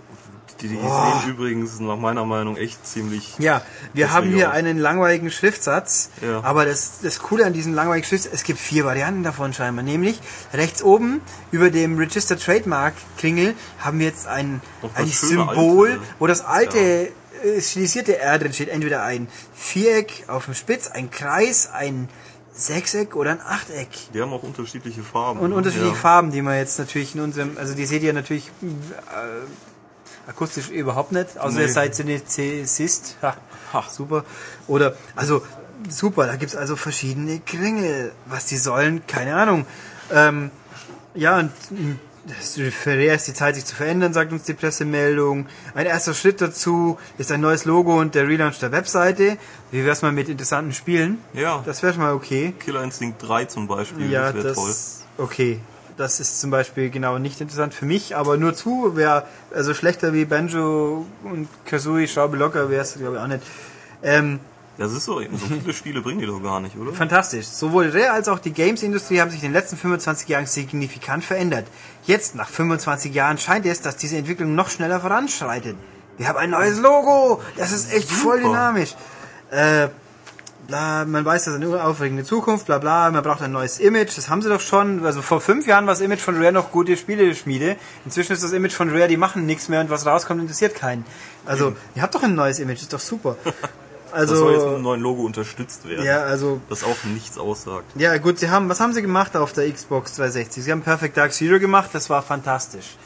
Die, 0.63 0.69
die 0.69 0.77
sehen 0.77 1.29
übrigens 1.29 1.81
nach 1.81 1.97
meiner 1.97 2.25
Meinung 2.25 2.57
echt 2.57 2.87
ziemlich. 2.87 3.35
Ja, 3.39 3.63
wir 3.93 4.13
haben 4.13 4.31
hier 4.31 4.51
auch. 4.51 4.55
einen 4.55 4.79
langweiligen 4.79 5.31
Schriftsatz, 5.31 6.11
Ja. 6.21 6.43
aber 6.45 6.65
das, 6.65 7.01
das 7.03 7.19
Coole 7.19 7.45
an 7.45 7.53
diesem 7.53 7.75
langweiligen 7.75 8.07
Schriftsatz, 8.07 8.33
es 8.33 8.45
gibt 8.45 8.59
vier 8.61 8.85
Varianten 8.85 9.23
davon 9.25 9.53
scheinbar, 9.53 9.85
nämlich 9.85 10.21
rechts 10.55 10.83
oben 10.83 11.21
über 11.51 11.71
dem 11.71 11.99
Register 11.99 12.39
Trademark 12.39 12.95
Kringel 13.19 13.55
haben 13.81 13.99
wir 13.99 14.07
jetzt 14.07 14.27
ein, 14.27 14.61
ein 14.95 15.07
Symbol, 15.09 15.91
alte. 15.91 16.03
wo 16.19 16.27
das 16.27 16.45
alte 16.45 16.79
äh, 16.79 17.61
stilisierte 17.61 18.19
R 18.19 18.39
drin 18.39 18.53
steht, 18.53 18.69
entweder 18.69 19.03
ein 19.03 19.29
Viereck 19.55 20.25
auf 20.29 20.45
dem 20.45 20.55
Spitz, 20.55 20.89
ein 20.89 21.11
Kreis, 21.11 21.69
ein 21.73 22.09
Sechseck 22.55 23.17
oder 23.17 23.31
ein 23.31 23.41
Achteck. 23.41 23.89
Die 24.13 24.21
haben 24.21 24.33
auch 24.33 24.43
unterschiedliche 24.43 25.03
Farben. 25.03 25.41
Und 25.41 25.51
ne? 25.51 25.57
unterschiedliche 25.57 25.95
ja. 25.95 26.01
Farben, 26.01 26.31
die 26.31 26.43
man 26.43 26.57
jetzt 26.57 26.79
natürlich 26.79 27.15
in 27.15 27.23
unserem, 27.23 27.57
also 27.57 27.75
die 27.75 27.87
seht 27.87 28.03
ihr 28.03 28.13
natürlich 28.13 28.49
äh, 28.63 28.67
akustisch 30.27 30.69
überhaupt 30.71 31.13
nicht, 31.13 31.39
außer 31.39 31.57
Nee. 31.57 31.63
ihr 31.63 31.69
seid 31.73 31.95
Synästhesist. 31.95 33.17
Ha, 33.23 33.37
Ha. 33.73 33.85
super. 33.91 34.25
Oder, 34.69 34.95
also, 35.17 35.43
super, 35.89 36.27
da 36.27 36.37
gibt's 36.37 36.57
also 36.57 36.77
verschiedene 36.77 37.41
Kringel. 37.41 38.13
Was 38.27 38.47
die 38.47 38.57
sollen, 38.59 39.07
keine 39.07 39.35
Ahnung. 39.35 39.67
Ähm, 40.13 40.51
ja, 41.15 41.39
und 41.39 41.51
mh, 41.71 41.97
das 42.27 42.57
ist 42.57 43.27
die 43.27 43.33
Zeit, 43.35 43.55
sich 43.57 43.65
zu 43.65 43.75
verändern, 43.75 44.13
sagt 44.13 44.31
uns 44.31 44.45
die 44.45 44.55
Pressemeldung. 44.55 45.47
Ein 45.75 45.87
erster 45.87 46.15
Schritt 46.15 46.41
dazu 46.41 46.99
ist 47.19 47.33
ein 47.33 47.41
neues 47.41 47.65
Logo 47.65 47.99
und 47.99 48.15
der 48.15 48.29
Relaunch 48.29 48.59
der 48.61 48.71
Webseite. 48.73 49.39
Wie 49.73 49.85
wär's 49.85 50.03
mal 50.03 50.13
mit 50.13 50.29
interessanten 50.29 50.73
Spielen? 50.73 51.19
Ja, 51.33 51.63
Das 51.67 51.83
wäre 51.83 51.93
schon 51.95 52.03
mal 52.03 52.13
okay. 52.15 52.55
Killer 52.61 52.85
Instinct 52.85 53.23
3 53.27 53.47
zum 53.47 53.67
Beispiel, 53.67 54.09
Ja, 54.11 54.31
das 54.33 54.45
wäre 54.45 54.55
toll. 54.55 54.75
okay. 55.19 55.61
Das 55.97 56.21
ist 56.21 56.41
zum 56.41 56.51
Beispiel 56.51 56.91
genau 56.91 57.19
nicht 57.19 57.41
interessant 57.41 57.75
für 57.75 57.85
mich, 57.85 58.17
aber 58.17 58.37
nur 58.37 58.55
zu, 58.55 58.97
wäre 58.97 59.25
also 59.55 59.75
schlechter 59.75 60.13
wie 60.13 60.25
Banjo 60.25 61.05
und 61.25 61.49
Kazooie, 61.67 62.07
Schraube 62.09 62.37
locker 62.37 62.71
wäre 62.71 62.83
es, 62.83 62.95
glaube 62.95 63.17
ich, 63.17 63.23
auch 63.23 63.27
nicht. 63.27 63.43
Ähm, 64.03 64.41
Das 64.79 64.93
ist 64.93 65.05
so, 65.05 65.21
so 65.21 65.47
viele 65.61 65.73
Spiele 65.75 66.01
bringen 66.01 66.19
die 66.21 66.27
doch 66.27 66.43
gar 66.43 66.61
nicht, 66.61 66.77
oder? 66.77 66.93
fantastisch. 66.93 67.47
Sowohl 67.47 67.91
Rare 67.91 68.13
als 68.13 68.29
auch 68.29 68.39
die 68.39 68.53
Games-Industrie 68.53 69.21
haben 69.21 69.31
sich 69.31 69.43
in 69.43 69.51
den 69.51 69.53
letzten 69.53 69.77
25 69.77 70.29
Jahren 70.29 70.47
signifikant 70.47 71.25
verändert. 71.25 71.67
Jetzt, 72.05 72.35
nach 72.35 72.49
25 72.49 73.13
Jahren, 73.15 73.37
scheint 73.39 73.67
es, 73.67 73.83
dass 73.83 73.97
diese 73.97 74.17
Entwicklung 74.17 74.55
noch 74.55 74.71
schneller 74.71 74.99
voranschreitet. 75.01 75.77
Wir 76.17 76.27
haben 76.29 76.39
ein 76.39 76.51
neues 76.51 76.79
Logo! 76.81 77.43
Das 77.59 77.71
ist 77.71 77.93
echt 77.93 78.11
voll 78.11 78.39
Super. 78.39 78.49
dynamisch. 78.49 78.95
Äh, 79.51 79.89
bla, 80.67 81.05
man 81.05 81.25
weiß, 81.25 81.45
das 81.45 81.55
ist 81.55 81.63
eine 81.63 81.83
aufregende 81.85 82.25
Zukunft, 82.25 82.67
bla 82.67 82.79
bla, 82.79 83.11
man 83.11 83.23
braucht 83.23 83.43
ein 83.43 83.53
neues 83.53 83.79
Image, 83.81 84.17
das 84.17 84.29
haben 84.29 84.43
sie 84.43 84.49
doch 84.49 84.61
schon. 84.61 85.05
Also 85.05 85.23
vor 85.23 85.41
fünf 85.41 85.67
Jahren 85.67 85.87
war 85.87 85.93
das 85.95 86.01
Image 86.01 86.21
von 86.21 86.37
Rare 86.37 86.53
noch 86.53 86.71
gute 86.71 86.97
Spieleschmiede. 86.97 87.77
Inzwischen 88.05 88.33
ist 88.33 88.43
das 88.43 88.53
Image 88.53 88.73
von 88.73 88.91
Rare, 88.91 89.09
die 89.09 89.17
machen 89.17 89.47
nichts 89.47 89.69
mehr 89.69 89.81
und 89.81 89.91
was 89.91 90.07
rauskommt, 90.07 90.41
interessiert 90.41 90.75
keinen. 90.75 91.05
Also, 91.47 91.75
ihr 91.95 92.03
habt 92.03 92.15
doch 92.15 92.23
ein 92.23 92.35
neues 92.35 92.59
Image, 92.59 92.83
ist 92.83 92.93
doch 92.93 93.01
super. 93.01 93.37
das 94.13 94.29
soll 94.31 94.53
jetzt 94.53 94.61
mit 94.61 94.69
einem 94.69 94.75
Also, 94.77 94.79
neuen 94.83 95.01
Logo 95.01 95.23
unterstützt 95.23 95.89
werden. 95.89 96.05
ja, 96.05 96.21
also, 96.23 96.61
Das 96.69 96.85
auch 96.85 97.03
nichts 97.05 97.39
aussagt. 97.39 97.87
ja 97.97 98.17
gut, 98.19 98.39
sie 98.39 98.51
haben, 98.51 98.69
was 98.69 98.79
haben 98.81 98.93
sie 98.93 99.03
gemacht 99.03 99.37
auf 99.37 99.53
der 99.53 99.71
Xbox 99.71 100.15
360? 100.15 100.63
Sie 100.65 100.71
haben 100.71 100.83
Perfect 100.83 101.17
Dark 101.17 101.33
Zero 101.33 101.59
gemacht, 101.59 101.91
das 101.93 102.09
war 102.11 102.23
fantastisch. 102.23 102.97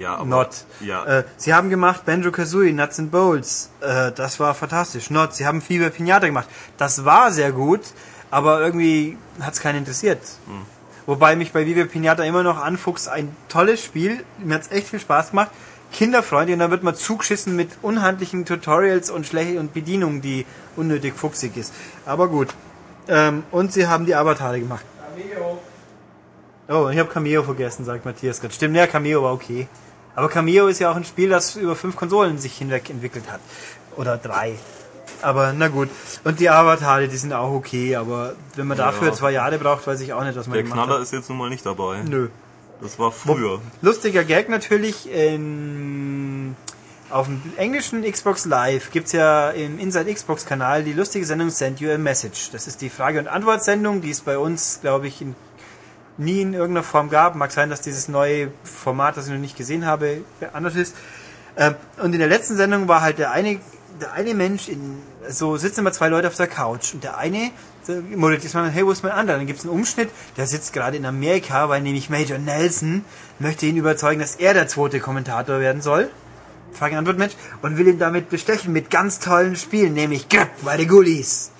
Ja, 0.00 0.14
aber. 0.14 0.24
Not. 0.24 0.64
Ja. 0.80 1.04
Äh, 1.04 1.24
sie 1.36 1.52
haben 1.52 1.68
gemacht 1.68 2.06
Banjo 2.06 2.32
Kazooie, 2.32 2.72
Nuts 2.72 2.98
and 2.98 3.10
Bolts. 3.10 3.70
Äh, 3.82 4.12
das 4.12 4.40
war 4.40 4.54
fantastisch. 4.54 5.10
Not. 5.10 5.34
Sie 5.34 5.46
haben 5.46 5.60
Fieber 5.60 5.90
Pinata 5.90 6.26
gemacht. 6.26 6.48
Das 6.78 7.04
war 7.04 7.30
sehr 7.30 7.52
gut, 7.52 7.82
aber 8.30 8.62
irgendwie 8.62 9.18
hat 9.40 9.52
es 9.52 9.60
keinen 9.60 9.80
interessiert. 9.80 10.22
Hm. 10.46 10.62
Wobei 11.04 11.36
mich 11.36 11.52
bei 11.52 11.66
Viva 11.66 11.84
Pinata 11.84 12.22
immer 12.24 12.42
noch 12.42 12.56
anfuchst. 12.56 13.10
Ein 13.10 13.36
tolles 13.50 13.84
Spiel. 13.84 14.24
Mir 14.38 14.54
hat's 14.54 14.70
echt 14.70 14.88
viel 14.88 15.00
Spaß 15.00 15.30
gemacht. 15.30 15.50
Kinderfreundlich 15.92 16.54
und 16.54 16.60
dann 16.60 16.70
wird 16.70 16.82
man 16.82 16.94
zugeschissen 16.94 17.54
mit 17.54 17.68
unhandlichen 17.82 18.46
Tutorials 18.46 19.10
und 19.10 19.26
schlecht 19.26 19.58
und 19.58 19.74
Bedienung, 19.74 20.22
die 20.22 20.46
unnötig 20.76 21.14
fuchsig 21.14 21.58
ist. 21.58 21.74
Aber 22.06 22.28
gut. 22.28 22.48
Ähm, 23.06 23.42
und 23.50 23.72
sie 23.74 23.86
haben 23.86 24.06
die 24.06 24.14
Avatare 24.14 24.60
gemacht. 24.60 24.84
Oh, 26.70 26.88
ich 26.88 26.98
habe 26.98 27.10
Cameo 27.10 27.42
vergessen, 27.42 27.84
sagt 27.84 28.06
Matthias 28.06 28.40
gerade. 28.40 28.54
Stimmt, 28.54 28.76
ja, 28.76 28.86
Cameo 28.86 29.24
war 29.24 29.34
okay. 29.34 29.68
Aber 30.16 30.28
Cameo 30.28 30.66
ist 30.66 30.80
ja 30.80 30.90
auch 30.90 30.96
ein 30.96 31.04
Spiel, 31.04 31.28
das 31.28 31.56
über 31.56 31.76
fünf 31.76 31.96
Konsolen 31.96 32.38
sich 32.38 32.56
hinweg 32.58 32.90
entwickelt 32.90 33.24
hat. 33.30 33.40
Oder 33.96 34.16
drei. 34.18 34.54
Aber 35.22 35.52
na 35.52 35.68
gut. 35.68 35.88
Und 36.24 36.40
die 36.40 36.48
Avatare, 36.48 37.06
die 37.08 37.16
sind 37.16 37.32
auch 37.32 37.52
okay, 37.52 37.96
aber 37.96 38.34
wenn 38.56 38.66
man 38.66 38.78
dafür 38.78 39.08
Ja. 39.08 39.14
zwei 39.14 39.30
Jahre 39.32 39.58
braucht, 39.58 39.86
weiß 39.86 40.00
ich 40.00 40.12
auch 40.12 40.24
nicht, 40.24 40.36
was 40.36 40.46
man 40.46 40.54
der 40.54 40.62
gemacht 40.62 40.76
Knaller 40.78 40.94
hat. 40.96 41.02
ist 41.02 41.12
jetzt 41.12 41.28
nun 41.28 41.38
mal 41.38 41.50
nicht 41.50 41.64
dabei. 41.66 42.02
Nö. 42.02 42.28
Das 42.80 42.98
war 42.98 43.12
früher. 43.12 43.60
Lustiger 43.82 44.24
Gag 44.24 44.48
natürlich, 44.48 45.10
in, 45.12 46.56
auf 47.10 47.26
dem 47.26 47.42
englischen 47.58 48.02
Xbox 48.10 48.46
Live 48.46 48.90
gibt's 48.90 49.12
ja 49.12 49.50
im 49.50 49.78
Inside 49.78 50.12
Xbox 50.14 50.46
Kanal 50.46 50.82
die 50.84 50.94
lustige 50.94 51.26
Sendung 51.26 51.50
Send 51.50 51.80
You 51.80 51.90
a 51.90 51.98
Message. 51.98 52.50
Das 52.52 52.66
ist 52.66 52.80
die 52.80 52.88
Frage- 52.88 53.18
und 53.18 53.28
Antwort-Sendung, 53.28 54.00
die 54.00 54.10
es 54.10 54.20
bei 54.22 54.38
uns, 54.38 54.78
glaube 54.80 55.08
ich, 55.08 55.20
in, 55.20 55.34
nie 56.20 56.42
in 56.42 56.54
irgendeiner 56.54 56.84
Form 56.84 57.10
gab. 57.10 57.34
Mag 57.34 57.50
sein, 57.52 57.70
dass 57.70 57.80
dieses 57.80 58.08
neue 58.08 58.52
Format, 58.62 59.16
das 59.16 59.26
ich 59.26 59.32
noch 59.32 59.40
nicht 59.40 59.56
gesehen 59.56 59.86
habe, 59.86 60.22
anders 60.52 60.76
ist. 60.76 60.94
Ähm, 61.56 61.74
und 62.02 62.12
in 62.12 62.18
der 62.18 62.28
letzten 62.28 62.56
Sendung 62.56 62.88
war 62.88 63.00
halt 63.00 63.18
der 63.18 63.32
eine, 63.32 63.58
der 64.00 64.12
eine 64.12 64.34
Mensch 64.34 64.68
in, 64.68 64.98
so 65.28 65.56
sitzen 65.56 65.80
immer 65.80 65.92
zwei 65.92 66.08
Leute 66.08 66.28
auf 66.28 66.36
der 66.36 66.46
Couch 66.46 66.94
und 66.94 67.04
der 67.04 67.18
eine 67.18 67.50
moderiert 68.14 68.54
mal, 68.54 68.70
hey, 68.70 68.86
wo 68.86 68.90
ist 68.90 69.02
mein 69.02 69.12
anderer? 69.12 69.38
Dann 69.38 69.46
gibt 69.46 69.58
es 69.58 69.64
einen 69.64 69.74
Umschnitt, 69.74 70.10
der 70.36 70.46
sitzt 70.46 70.72
gerade 70.72 70.96
in 70.96 71.06
Amerika, 71.06 71.68
weil 71.68 71.80
nämlich 71.80 72.10
Major 72.10 72.38
Nelson 72.38 73.04
möchte 73.38 73.66
ihn 73.66 73.76
überzeugen, 73.76 74.20
dass 74.20 74.36
er 74.36 74.54
der 74.54 74.68
zweite 74.68 75.00
Kommentator 75.00 75.60
werden 75.60 75.82
soll. 75.82 76.10
Frage-Antwort-Match 76.72 77.34
und 77.62 77.78
will 77.78 77.88
ihn 77.88 77.98
damit 77.98 78.30
bestechen 78.30 78.72
mit 78.72 78.90
ganz 78.90 79.18
tollen 79.18 79.56
Spielen, 79.56 79.94
nämlich 79.94 80.28
Grab 80.28 80.50
bei 80.62 80.76
den 80.76 80.88
Ghoulies. 80.88 81.50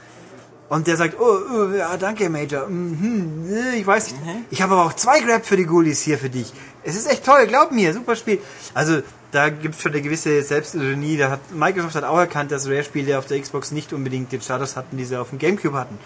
Und 0.70 0.86
der 0.86 0.96
sagt, 0.96 1.16
oh, 1.18 1.38
oh 1.52 1.74
ja, 1.76 1.96
danke, 1.96 2.30
Major. 2.30 2.68
Mhm, 2.68 3.44
äh, 3.52 3.76
ich 3.76 3.84
weiß 3.84 4.12
nicht. 4.12 4.22
Ich 4.50 4.62
habe 4.62 4.74
aber 4.74 4.84
auch 4.84 4.92
zwei 4.92 5.18
Grab 5.18 5.44
für 5.44 5.56
die 5.56 5.66
Ghoulies 5.66 6.00
hier 6.00 6.16
für 6.16 6.30
dich. 6.30 6.52
Es 6.84 6.94
ist 6.94 7.10
echt 7.10 7.24
toll, 7.26 7.48
glaub 7.48 7.72
mir, 7.72 7.92
super 7.92 8.14
Spiel. 8.14 8.38
Also, 8.72 9.02
da 9.32 9.48
gibt 9.48 9.74
es 9.74 9.82
schon 9.82 9.90
eine 9.90 10.00
gewisse 10.00 10.40
Selbstironie. 10.44 11.16
Da 11.16 11.30
hat, 11.32 11.40
Microsoft 11.52 11.96
hat 11.96 12.04
auch 12.04 12.18
erkannt, 12.18 12.52
dass 12.52 12.68
Rare-Spiele 12.68 13.18
auf 13.18 13.26
der 13.26 13.40
Xbox 13.40 13.72
nicht 13.72 13.92
unbedingt 13.92 14.30
den 14.30 14.40
Status 14.40 14.76
hatten, 14.76 14.96
die 14.96 15.04
sie 15.04 15.16
auf 15.20 15.30
dem 15.30 15.40
Gamecube 15.40 15.76
hatten. 15.76 15.98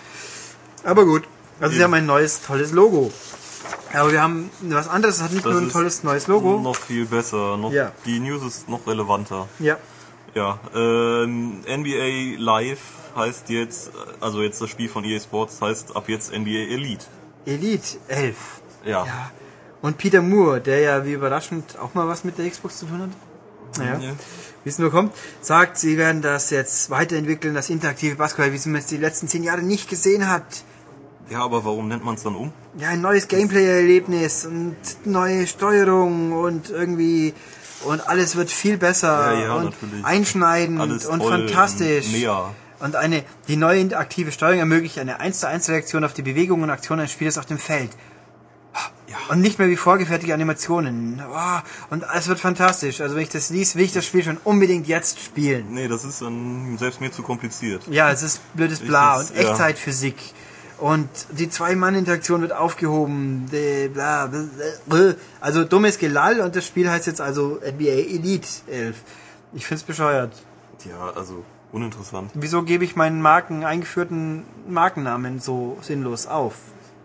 Aber 0.82 1.04
gut. 1.04 1.24
Also, 1.60 1.76
sie 1.76 1.84
haben 1.84 1.92
ein 1.92 2.06
neues, 2.06 2.40
tolles 2.40 2.72
Logo. 2.72 3.12
Aber 3.92 4.12
wir 4.12 4.22
haben 4.22 4.48
was 4.62 4.88
anderes, 4.88 5.16
es 5.16 5.22
hat 5.22 5.32
nicht 5.32 5.44
Das 5.44 5.52
nur 5.52 5.60
ein 5.60 5.70
tolles 5.70 6.02
neues 6.04 6.26
Logo. 6.26 6.58
Noch 6.58 6.76
viel 6.76 7.04
besser. 7.04 7.58
Noch, 7.58 7.70
Ja. 7.70 7.92
Die 8.06 8.18
News 8.18 8.42
ist 8.42 8.66
noch 8.70 8.86
relevanter. 8.86 9.46
Ja. 9.58 9.76
Ja, 10.34 10.58
ähm, 10.74 11.60
NBA 11.68 12.38
Live 12.38 12.80
heißt 13.16 13.48
jetzt, 13.50 13.90
also 14.20 14.42
jetzt 14.42 14.60
das 14.60 14.70
Spiel 14.70 14.88
von 14.88 15.04
EA 15.04 15.20
Sports 15.20 15.60
heißt 15.60 15.94
ab 15.96 16.08
jetzt 16.08 16.32
NBA 16.32 16.72
Elite. 16.72 17.04
Elite 17.46 17.98
11. 18.08 18.36
Ja. 18.84 19.04
Ja. 19.06 19.30
Und 19.82 19.98
Peter 19.98 20.22
Moore, 20.22 20.60
der 20.60 20.80
ja 20.80 21.04
wie 21.04 21.12
überraschend 21.12 21.78
auch 21.78 21.94
mal 21.94 22.08
was 22.08 22.24
mit 22.24 22.38
der 22.38 22.48
Xbox 22.48 22.78
zu 22.78 22.86
tun 22.86 23.02
hat. 23.02 23.10
Naja, 23.78 23.98
Ja. 23.98 24.12
wie 24.62 24.68
es 24.70 24.78
nur 24.78 24.90
kommt, 24.90 25.12
sagt, 25.40 25.78
sie 25.78 25.98
werden 25.98 26.22
das 26.22 26.50
jetzt 26.50 26.90
weiterentwickeln, 26.90 27.54
das 27.54 27.70
interaktive 27.70 28.14
Basketball, 28.16 28.52
wie 28.52 28.68
man 28.68 28.80
es 28.80 28.86
die 28.86 28.96
letzten 28.96 29.26
zehn 29.28 29.42
Jahre 29.42 29.62
nicht 29.62 29.88
gesehen 29.90 30.28
hat. 30.30 30.44
Ja, 31.28 31.40
aber 31.40 31.64
warum 31.64 31.88
nennt 31.88 32.04
man 32.04 32.14
es 32.14 32.22
dann 32.22 32.34
um? 32.36 32.52
Ja, 32.78 32.88
ein 32.90 33.00
neues 33.00 33.28
Gameplay-Erlebnis 33.28 34.46
und 34.46 34.76
neue 35.04 35.46
Steuerung 35.46 36.32
und 36.32 36.70
irgendwie 36.70 37.34
und 37.84 38.06
alles 38.08 38.36
wird 38.36 38.50
viel 38.50 38.76
besser 38.78 39.34
Ja, 39.34 39.40
ja, 39.40 39.54
und 39.54 39.64
natürlich. 39.64 40.04
einschneidend 40.04 40.80
Alles 40.80 41.06
und 41.06 41.22
fantastisch. 41.22 42.06
und 42.06 42.12
mehr. 42.12 42.54
Und 42.80 42.96
eine, 42.96 43.24
die 43.48 43.56
neue 43.56 43.80
interaktive 43.80 44.32
Steuerung 44.32 44.58
ermöglicht 44.58 44.98
eine 44.98 45.20
1 45.20 45.40
zu 45.40 45.48
1 45.48 45.68
Reaktion 45.68 46.04
auf 46.04 46.12
die 46.12 46.22
Bewegungen 46.22 46.64
und 46.64 46.70
Aktionen 46.70 47.00
eines 47.00 47.12
Spielers 47.12 47.38
auf 47.38 47.46
dem 47.46 47.58
Feld. 47.58 47.90
Ja. 49.06 49.16
Und 49.28 49.40
nicht 49.40 49.58
mehr 49.60 49.68
wie 49.68 49.76
vorgefertigte 49.76 50.34
Animationen. 50.34 51.22
Oh, 51.30 51.58
und 51.90 52.04
es 52.14 52.26
wird 52.26 52.40
fantastisch. 52.40 53.00
Also 53.00 53.14
wenn 53.14 53.22
ich 53.22 53.28
das 53.28 53.50
lies, 53.50 53.76
will 53.76 53.84
ich 53.84 53.92
das 53.92 54.04
Spiel 54.04 54.24
schon 54.24 54.38
unbedingt 54.42 54.88
jetzt 54.88 55.20
spielen. 55.20 55.66
Nee, 55.70 55.86
das 55.86 56.04
ist 56.04 56.20
dann 56.20 56.76
selbst 56.78 57.00
mir 57.00 57.12
zu 57.12 57.22
kompliziert. 57.22 57.86
Ja, 57.88 58.10
es 58.10 58.22
ist 58.22 58.40
blödes 58.54 58.80
Bla 58.80 59.18
Richtig, 59.18 59.36
und 59.36 59.42
ja. 59.42 59.50
Echtzeitphysik. 59.50 60.16
Und 60.78 61.08
die 61.30 61.48
Zwei-Mann-Interaktion 61.48 62.40
wird 62.40 62.52
aufgehoben. 62.52 63.48
Bla. 63.92 64.30
Also 65.40 65.64
dummes 65.64 65.98
Gelall 65.98 66.40
und 66.40 66.56
das 66.56 66.66
Spiel 66.66 66.90
heißt 66.90 67.06
jetzt 67.06 67.20
also 67.20 67.60
NBA 67.64 67.84
Elite 67.84 68.48
11. 68.66 68.96
Ich 69.52 69.64
find's 69.66 69.84
bescheuert. 69.84 70.32
Ja, 70.84 71.12
also 71.14 71.44
uninteressant. 71.74 72.30
Wieso 72.34 72.62
gebe 72.62 72.84
ich 72.84 72.96
meinen 72.96 73.20
Marken 73.20 73.64
eingeführten 73.64 74.44
Markennamen 74.68 75.40
so 75.40 75.76
sinnlos 75.82 76.26
auf? 76.26 76.54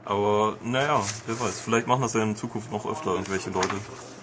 Aber 0.06 0.56
naja, 0.64 1.02
wer 1.28 1.40
weiß, 1.40 1.60
vielleicht 1.60 1.88
machen 1.88 2.02
das 2.02 2.14
ja 2.14 2.24
in 2.24 2.36
Zukunft 2.36 2.72
noch 2.72 2.90
öfter 2.90 3.12
irgendwelche 3.12 3.50
Leute. 3.52 3.76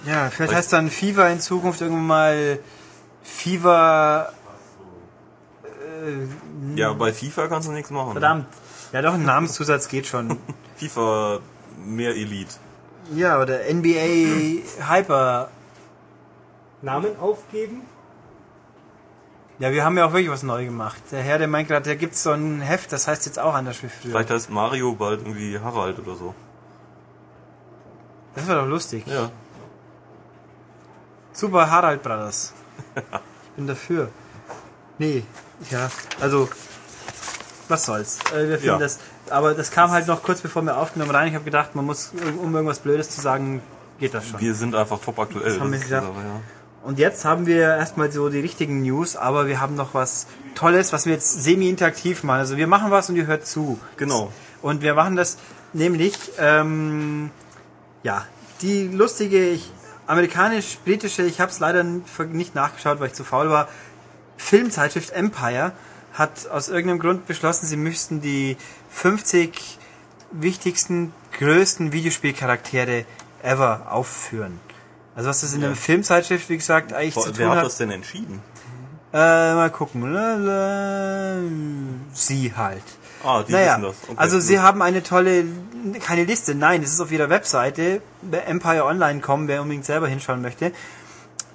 Ja, 0.04 0.30
vielleicht 0.30 0.54
heißt 0.54 0.72
dann 0.72 0.90
FIFA 0.90 1.28
in 1.28 1.40
Zukunft 1.40 1.80
irgendwann 1.80 2.06
mal 2.06 2.58
FIFA. 3.22 4.32
Äh, 5.64 6.78
Ja, 6.78 6.92
bei 6.92 7.12
FIFA 7.12 7.48
kannst 7.48 7.68
du 7.68 7.72
nichts 7.72 7.90
machen. 7.90 8.12
verdammt. 8.12 8.46
Ja, 8.92 9.02
doch, 9.02 9.14
ein 9.14 9.24
Namenszusatz 9.24 9.88
geht 9.88 10.06
schon. 10.06 10.38
FIFA 10.76 11.40
mehr 11.84 12.10
Elite. 12.14 12.54
Ja, 13.14 13.40
oder 13.40 13.60
NBA 13.72 14.62
Hyper. 14.88 15.50
Namen 16.82 17.18
aufgeben? 17.20 17.82
Ja, 19.58 19.72
wir 19.72 19.84
haben 19.84 19.96
ja 19.96 20.04
auch 20.06 20.12
wirklich 20.12 20.30
was 20.30 20.42
neu 20.42 20.64
gemacht. 20.66 21.00
Der 21.10 21.22
Herr, 21.22 21.38
der 21.38 21.48
meint 21.48 21.68
gerade, 21.68 21.88
da 21.88 21.94
gibt's 21.94 22.22
so 22.22 22.30
ein 22.32 22.60
Heft, 22.60 22.92
das 22.92 23.08
heißt 23.08 23.24
jetzt 23.26 23.38
auch 23.38 23.54
anders 23.54 23.82
wie 23.82 23.88
früher. 23.88 24.10
Vielleicht 24.12 24.30
heißt 24.30 24.50
Mario 24.50 24.92
bald 24.94 25.20
irgendwie 25.20 25.58
Harald 25.58 25.98
oder 25.98 26.14
so. 26.14 26.34
Das 28.34 28.46
wäre 28.46 28.60
doch 28.60 28.68
lustig. 28.68 29.06
Ja. 29.06 29.30
Super 31.32 31.70
Harald 31.70 32.02
Brothers. 32.02 32.52
Ich 32.94 33.02
bin 33.56 33.66
dafür. 33.66 34.08
Nee, 34.98 35.24
ja, 35.70 35.90
also, 36.20 36.48
was 37.68 37.84
soll's. 37.86 38.18
Äh, 38.34 38.48
wir 38.48 38.58
finden 38.58 38.66
Ja. 38.66 38.78
das, 38.78 38.98
aber 39.30 39.54
das 39.54 39.70
kam 39.70 39.90
halt 39.90 40.06
noch 40.06 40.22
kurz 40.22 40.40
bevor 40.42 40.62
wir 40.62 40.76
aufgenommen 40.76 41.10
rein. 41.10 41.28
Ich 41.28 41.34
habe 41.34 41.44
gedacht, 41.44 41.74
man 41.74 41.84
muss, 41.86 42.12
um 42.42 42.54
irgendwas 42.54 42.78
Blödes 42.78 43.10
zu 43.10 43.20
sagen, 43.22 43.62
geht 43.98 44.12
das 44.14 44.28
schon. 44.28 44.40
Wir 44.40 44.54
sind 44.54 44.74
einfach 44.74 45.00
top 45.00 45.18
aktuell. 45.18 45.44
Das 45.52 45.60
haben 45.60 45.72
wir 45.72 45.78
gedacht. 45.78 46.04
aber, 46.06 46.20
ja. 46.20 46.40
Und 46.86 47.00
jetzt 47.00 47.24
haben 47.24 47.46
wir 47.46 47.62
erstmal 47.62 48.12
so 48.12 48.28
die 48.28 48.38
richtigen 48.38 48.82
News, 48.82 49.16
aber 49.16 49.48
wir 49.48 49.60
haben 49.60 49.74
noch 49.74 49.92
was 49.92 50.28
Tolles, 50.54 50.92
was 50.92 51.04
wir 51.04 51.14
jetzt 51.14 51.42
semi-interaktiv 51.42 52.22
machen. 52.22 52.38
Also 52.38 52.56
wir 52.56 52.68
machen 52.68 52.92
was 52.92 53.10
und 53.10 53.16
ihr 53.16 53.26
hört 53.26 53.44
zu. 53.44 53.80
Genau. 53.96 54.32
Und 54.62 54.82
wir 54.82 54.94
machen 54.94 55.16
das 55.16 55.36
nämlich, 55.72 56.16
ähm, 56.38 57.30
ja, 58.04 58.24
die 58.62 58.86
lustige, 58.86 59.58
amerikanisch-britische, 60.06 61.24
ich 61.24 61.40
habe 61.40 61.50
es 61.50 61.58
leider 61.58 61.82
nicht 61.82 62.54
nachgeschaut, 62.54 63.00
weil 63.00 63.08
ich 63.08 63.14
zu 63.14 63.24
faul 63.24 63.50
war, 63.50 63.66
Filmzeitschrift 64.36 65.10
Empire 65.10 65.72
hat 66.12 66.46
aus 66.46 66.68
irgendeinem 66.68 67.00
Grund 67.00 67.26
beschlossen, 67.26 67.66
sie 67.66 67.76
müssten 67.76 68.20
die 68.20 68.56
50 68.90 69.80
wichtigsten, 70.30 71.12
größten 71.36 71.90
Videospielcharaktere 71.90 73.06
ever 73.42 73.90
aufführen. 73.90 74.60
Also 75.16 75.28
was 75.30 75.40
das 75.40 75.54
in 75.54 75.62
Ja. 75.62 75.68
der 75.68 75.76
Filmzeitschrift, 75.76 76.48
wie 76.50 76.56
gesagt, 76.58 76.92
eigentlich 76.92 77.14
zu 77.14 77.22
tun 77.30 77.32
Wer 77.36 77.48
hat 77.50 77.56
hat. 77.58 77.64
das 77.66 77.78
denn 77.78 77.90
entschieden? 77.90 78.40
Äh, 79.12 79.16
mal 79.54 79.70
gucken. 79.70 80.02
Sie 82.12 82.52
halt. 82.54 82.82
Ah, 83.24 83.42
die 83.42 83.52
naja, 83.52 83.72
wissen 83.78 83.82
das. 83.82 83.96
Okay, 84.08 84.12
also 84.16 84.40
sie 84.40 84.60
haben 84.60 84.82
eine 84.82 85.02
tolle, 85.02 85.44
keine 86.00 86.24
Liste, 86.24 86.54
nein, 86.54 86.82
das 86.82 86.90
ist 86.92 87.00
auf 87.00 87.10
ihrer 87.10 87.30
Webseite, 87.30 88.02
bei 88.22 88.38
Empire 88.38 88.84
Online 88.84 89.20
kommen, 89.20 89.48
wer 89.48 89.62
unbedingt 89.62 89.84
selber 89.86 90.06
hinschauen 90.06 90.42
möchte. 90.42 90.72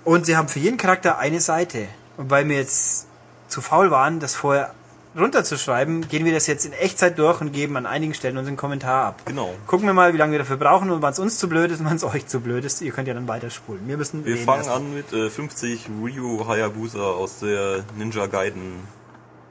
Und 0.04 0.26
sie 0.26 0.36
haben 0.36 0.48
für 0.48 0.60
jeden 0.60 0.78
Charakter 0.78 1.20
eine 1.20 1.40
Seite. 1.40 1.88
Und 2.18 2.30
weil 2.32 2.50
wir 2.50 2.58
jetzt 2.58 3.06
zu 3.48 3.62
faul 3.62 3.92
waren, 3.92 4.20
das 4.20 4.34
vorher 4.36 4.74
runterzuschreiben, 5.18 6.08
gehen 6.08 6.26
wir 6.26 6.34
das 6.34 6.48
jetzt 6.48 6.66
in 6.66 6.74
Echtzeit 6.74 7.18
durch 7.20 7.42
und 7.42 7.52
geben 7.52 7.76
an 7.78 7.86
einigen 7.86 8.14
Stellen 8.14 8.38
unseren 8.38 8.56
Kommentar 8.58 9.06
ab. 9.08 9.22
Genau. 9.26 9.54
Gucken 9.68 9.86
wir 9.88 9.94
mal, 9.94 10.14
wie 10.14 10.18
lange 10.18 10.32
wir 10.34 10.40
dafür 10.40 10.58
brauchen 10.58 10.90
und 10.90 11.02
wann 11.02 11.12
es 11.14 11.20
uns 11.20 11.38
zu 11.38 11.50
blöd 11.50 11.70
ist 11.72 11.80
und 11.82 11.86
wann 11.86 11.98
es 11.98 12.04
euch 12.04 12.28
zu 12.28 12.40
blöd 12.40 12.64
ist. 12.66 12.82
Ihr 12.82 12.92
könnt 12.92 13.08
ja 13.08 13.14
dann 13.14 13.28
weiterspulen. 13.28 13.88
Wir 13.88 13.98
müssen 13.98 14.26
Wir 14.26 14.38
fangen 14.38 14.60
erstmal. 14.60 14.78
an 14.78 14.94
mit 14.94 15.12
äh, 15.14 15.30
50 15.30 15.90
Ryu 16.02 16.48
Hayabusa 16.48 17.00
aus 17.02 17.40
der 17.40 17.84
Ninja 17.98 18.28
Gaiden 18.28 18.76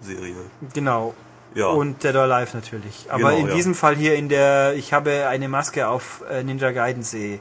Serie. 0.01 0.35
Genau. 0.73 1.15
Ja. 1.55 1.67
Und 1.67 2.03
Dead 2.05 2.15
or 2.15 2.23
Alive 2.23 2.57
natürlich. 2.57 3.07
Aber 3.11 3.31
Genau, 3.31 3.37
in 3.41 3.49
ja. 3.49 3.55
diesem 3.55 3.75
Fall 3.75 3.97
hier 3.97 4.15
in 4.15 4.29
der, 4.29 4.75
ich 4.77 4.93
habe 4.93 5.27
eine 5.29 5.49
Maske 5.49 5.89
auf 5.89 6.23
äh, 6.31 6.43
Ninja 6.45 6.71
Gaiden 6.71 7.03
sehe. 7.03 7.41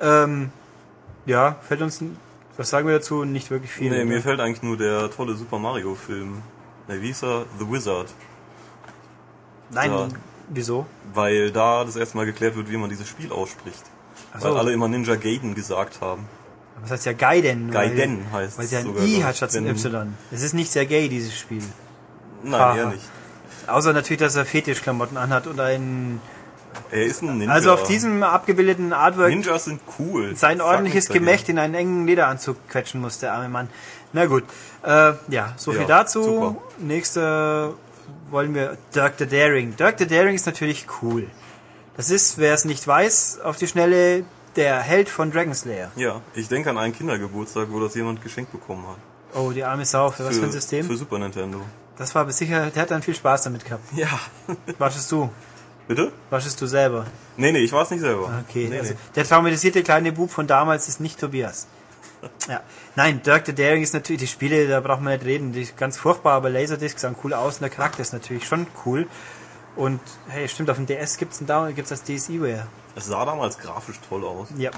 Ähm, 0.00 0.50
ja, 1.24 1.56
fällt 1.66 1.80
uns, 1.80 2.00
n- 2.00 2.16
was 2.56 2.68
sagen 2.68 2.86
wir 2.88 2.94
dazu? 2.96 3.24
Nicht 3.24 3.50
wirklich 3.50 3.70
viel. 3.70 3.90
Nee, 3.90 3.98
ne? 3.98 4.04
mir 4.04 4.20
fällt 4.22 4.40
eigentlich 4.40 4.62
nur 4.62 4.76
der 4.76 5.10
tolle 5.10 5.34
Super 5.34 5.58
Mario 5.58 5.94
Film. 5.94 6.42
Ne, 6.88 7.00
wie 7.00 7.06
hieß 7.08 7.22
er? 7.24 7.46
The 7.58 7.70
Wizard. 7.70 8.08
Nein, 9.70 9.90
ja. 9.90 10.08
wieso? 10.48 10.86
Weil 11.12 11.50
da 11.50 11.84
das 11.84 11.96
erste 11.96 12.16
Mal 12.16 12.26
geklärt 12.26 12.56
wird, 12.56 12.70
wie 12.70 12.76
man 12.76 12.90
dieses 12.90 13.08
Spiel 13.08 13.32
ausspricht. 13.32 13.82
Ach 14.32 14.40
so. 14.40 14.48
Weil 14.50 14.58
alle 14.58 14.72
immer 14.72 14.88
Ninja 14.88 15.16
Gaiden 15.16 15.54
gesagt 15.54 16.00
haben. 16.00 16.28
Das 16.82 16.90
heißt 16.90 17.06
ja 17.06 17.12
Gaiden. 17.12 17.70
Gaiden 17.70 18.26
heißt 18.32 18.58
Weil 18.58 18.64
es 18.66 18.70
ja 18.72 18.80
ein 18.80 18.96
I 18.98 19.24
hat 19.24 19.36
statt 19.36 19.54
ein 19.56 19.66
Y. 19.66 20.12
Es 20.30 20.42
ist 20.42 20.54
nicht 20.54 20.70
sehr 20.70 20.86
gay, 20.86 21.08
dieses 21.08 21.36
Spiel. 21.36 21.62
Nein, 22.42 22.60
Haha. 22.60 22.76
eher 22.76 22.86
nicht. 22.88 23.04
Außer 23.66 23.92
natürlich, 23.92 24.20
dass 24.20 24.36
er 24.36 24.44
Fetischklamotten 24.44 25.16
anhat 25.16 25.46
und 25.46 25.58
ein... 25.60 26.20
Er 26.90 27.04
ist 27.04 27.22
ein 27.22 27.38
Ninja. 27.38 27.54
Also 27.54 27.72
auf 27.72 27.84
diesem 27.84 28.22
abgebildeten 28.22 28.92
Artwork 28.92 29.30
Ninjas 29.30 29.64
sind 29.64 29.80
cool. 29.98 30.36
sein 30.36 30.60
ordentliches. 30.60 31.08
Gemächt 31.08 31.48
in 31.48 31.58
einen 31.58 31.74
engen 31.74 32.06
Lederanzug 32.06 32.56
quetschen 32.68 33.00
muss, 33.00 33.18
der 33.20 33.32
arme 33.32 33.48
Mann. 33.48 33.68
Na 34.14 34.24
gut, 34.26 34.44
äh, 34.82 35.12
ja, 35.28 35.52
so 35.56 35.72
viel 35.72 35.82
Ja, 35.82 35.86
dazu. 35.86 36.22
super. 36.22 36.56
Nächste 36.78 37.74
wollen 38.30 38.54
wir 38.54 38.78
Dirk 38.94 39.14
the 39.18 39.26
Daring. 39.26 39.76
Dirk 39.76 39.98
the 39.98 40.06
Daring 40.06 40.34
ist 40.34 40.46
natürlich 40.46 40.86
cool. 41.02 41.26
Das 41.96 42.10
ist, 42.10 42.38
wer 42.38 42.54
es 42.54 42.64
nicht 42.64 42.86
weiß, 42.86 43.40
auf 43.44 43.56
die 43.56 43.66
Schnelle 43.66 44.24
der 44.56 44.80
Held 44.80 45.08
von 45.08 45.30
Dragon 45.30 45.52
Slayer. 45.54 45.90
Ja, 45.96 46.20
ich 46.34 46.48
denke 46.48 46.70
an 46.70 46.78
einen 46.78 46.92
Kindergeburtstag, 46.94 47.68
wo 47.70 47.80
das 47.80 47.94
jemand 47.94 48.22
geschenkt 48.22 48.50
bekommen 48.52 48.86
hat. 48.86 48.96
Oh, 49.36 49.50
die 49.50 49.64
arme 49.64 49.84
Sau. 49.84 50.10
Für 50.10 50.24
was 50.26 50.38
für 50.38 50.44
ein 50.44 50.52
System? 50.52 50.86
Für 50.86 50.96
Super 50.96 51.18
Nintendo. 51.18 51.60
Das 51.98 52.14
war 52.14 52.22
aber 52.22 52.32
sicher, 52.32 52.70
der 52.70 52.82
hat 52.82 52.90
dann 52.90 53.02
viel 53.02 53.14
Spaß 53.14 53.42
damit 53.44 53.64
gehabt. 53.64 53.82
Ja. 53.96 54.08
Waschest 54.78 55.10
du? 55.12 55.28
Bitte? 55.86 56.12
Waschest 56.30 56.60
du 56.60 56.66
selber? 56.66 57.04
Nee, 57.36 57.52
nee, 57.52 57.58
ich 57.58 57.72
war 57.72 57.82
es 57.82 57.90
nicht 57.90 58.00
selber. 58.00 58.30
Okay, 58.48 58.68
Nee, 58.70 58.78
also 58.78 58.92
nee. 58.92 58.98
der 59.16 59.24
traumatisierte 59.24 59.82
kleine 59.82 60.12
Bub 60.12 60.30
von 60.30 60.46
damals 60.46 60.88
ist 60.88 61.00
nicht 61.00 61.18
Tobias. 61.20 61.66
Ja. 62.48 62.60
Nein, 62.96 63.22
Dirk 63.22 63.46
the 63.46 63.54
Daring 63.54 63.82
ist 63.82 63.94
natürlich, 63.94 64.20
die 64.20 64.26
Spiele, 64.28 64.68
da 64.68 64.80
braucht 64.80 65.00
man 65.00 65.12
nicht 65.14 65.24
reden, 65.24 65.52
die 65.52 65.62
ist 65.62 65.76
ganz 65.76 65.96
furchtbar, 65.96 66.34
aber 66.34 66.50
Laserdisc 66.50 66.98
sahen 66.98 67.16
cool 67.24 67.32
aus 67.34 67.54
und 67.56 67.62
der 67.62 67.70
Charakter 67.70 68.00
ist 68.00 68.12
natürlich 68.12 68.46
schon 68.46 68.66
cool. 68.84 69.06
Und 69.76 70.00
hey, 70.28 70.48
stimmt, 70.48 70.70
auf 70.70 70.76
dem 70.76 70.86
DS 70.86 71.16
gibt's 71.16 71.40
ein 71.40 71.46
Down, 71.46 71.74
gibt's 71.74 71.90
das 71.90 72.02
DSiWare. 72.04 72.66
Es 72.96 73.06
sah 73.06 73.24
damals 73.24 73.58
grafisch 73.58 73.96
toll 74.08 74.24
aus. 74.24 74.48
Ja. 74.56 74.70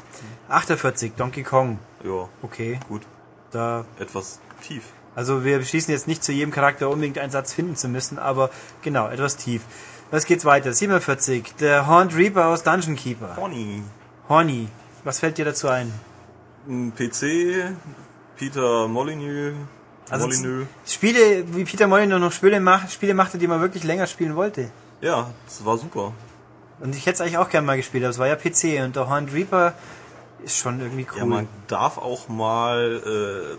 48, 0.48 1.12
Donkey 1.16 1.42
Kong. 1.42 1.78
Ja, 2.04 2.28
Okay. 2.42 2.80
gut. 2.88 3.02
da 3.50 3.84
Etwas 3.98 4.40
tief. 4.62 4.84
Also 5.14 5.44
wir 5.44 5.58
beschließen 5.58 5.92
jetzt 5.92 6.06
nicht 6.06 6.22
zu 6.24 6.32
jedem 6.32 6.50
Charakter 6.50 6.88
unbedingt 6.88 7.18
einen 7.18 7.30
Satz 7.30 7.52
finden 7.52 7.76
zu 7.76 7.88
müssen, 7.88 8.18
aber 8.18 8.50
genau, 8.82 9.08
etwas 9.08 9.36
tief. 9.36 9.62
Was 10.10 10.24
geht's 10.24 10.44
weiter? 10.44 10.72
47. 10.72 11.54
Der 11.60 11.86
Horned 11.86 12.14
Reaper 12.14 12.46
aus 12.46 12.62
Dungeon 12.62 12.96
Keeper. 12.96 13.34
Pony. 13.34 13.82
Horny. 14.28 14.68
Was 15.04 15.18
fällt 15.20 15.36
dir 15.38 15.44
dazu 15.44 15.68
ein? 15.68 15.92
Ein 16.68 16.92
PC, 16.94 17.76
Peter 18.36 18.88
Molyneux. 18.88 19.54
Also 20.10 20.26
Molyneux. 20.26 20.66
Spiele, 20.86 21.44
wie 21.54 21.64
Peter 21.64 21.86
Molyneux 21.86 22.20
noch 22.20 22.32
Spiele, 22.32 22.60
macht, 22.60 22.92
Spiele 22.92 23.14
machte, 23.14 23.38
die 23.38 23.46
man 23.46 23.60
wirklich 23.60 23.84
länger 23.84 24.06
spielen 24.06 24.36
wollte. 24.36 24.70
Ja, 25.00 25.30
das 25.46 25.64
war 25.64 25.78
super. 25.78 26.12
Und 26.80 26.94
ich 26.94 27.06
hätte 27.06 27.14
es 27.14 27.20
eigentlich 27.20 27.38
auch 27.38 27.48
gerne 27.48 27.66
mal 27.66 27.76
gespielt, 27.76 28.04
aber 28.04 28.10
es 28.10 28.18
war 28.18 28.26
ja 28.26 28.36
PC 28.36 28.84
und 28.84 28.96
der 28.96 29.08
Horned 29.08 29.32
Reaper 29.32 29.74
ist 30.44 30.56
schon 30.58 30.80
irgendwie 30.80 31.06
cool. 31.12 31.18
Ja, 31.18 31.24
man 31.24 31.48
darf 31.66 31.98
auch 31.98 32.28
mal 32.28 33.56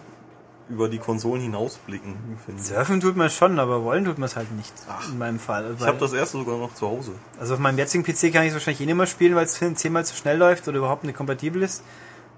äh, 0.70 0.72
über 0.72 0.88
die 0.90 1.00
Konsolen 1.00 1.42
hinausblicken, 1.42 2.16
finde 2.46 2.62
ich. 2.62 2.68
Surfen 2.68 3.00
tut 3.00 3.16
man 3.16 3.30
schon, 3.30 3.60
aber 3.60 3.84
wollen 3.84 4.06
tut 4.06 4.18
man 4.18 4.28
es 4.28 4.36
halt 4.36 4.52
nicht. 4.52 4.74
In 5.10 5.18
meinem 5.18 5.40
Fall. 5.40 5.76
Ich 5.80 5.86
habe 5.86 5.98
das 5.98 6.14
erste 6.14 6.38
sogar 6.38 6.58
noch 6.58 6.74
zu 6.76 6.88
Hause. 6.88 7.14
Also 7.40 7.56
auf 7.56 7.60
meinem 7.60 7.78
jetzigen 7.78 8.04
PC 8.04 8.32
kann 8.34 8.44
ich 8.44 8.50
es 8.50 8.54
wahrscheinlich 8.54 8.82
eh 8.82 8.86
nicht 8.86 8.96
mehr 8.96 9.08
spielen, 9.08 9.36
weil 9.36 9.46
es 9.46 9.60
zehnmal 9.76 10.06
zu 10.06 10.16
schnell 10.16 10.38
läuft 10.38 10.68
oder 10.68 10.78
überhaupt 10.78 11.04
nicht 11.04 11.16
kompatibel 11.16 11.64
ist. 11.64 11.84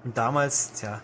Und 0.04 0.18
damals, 0.18 0.74
tja. 0.74 1.02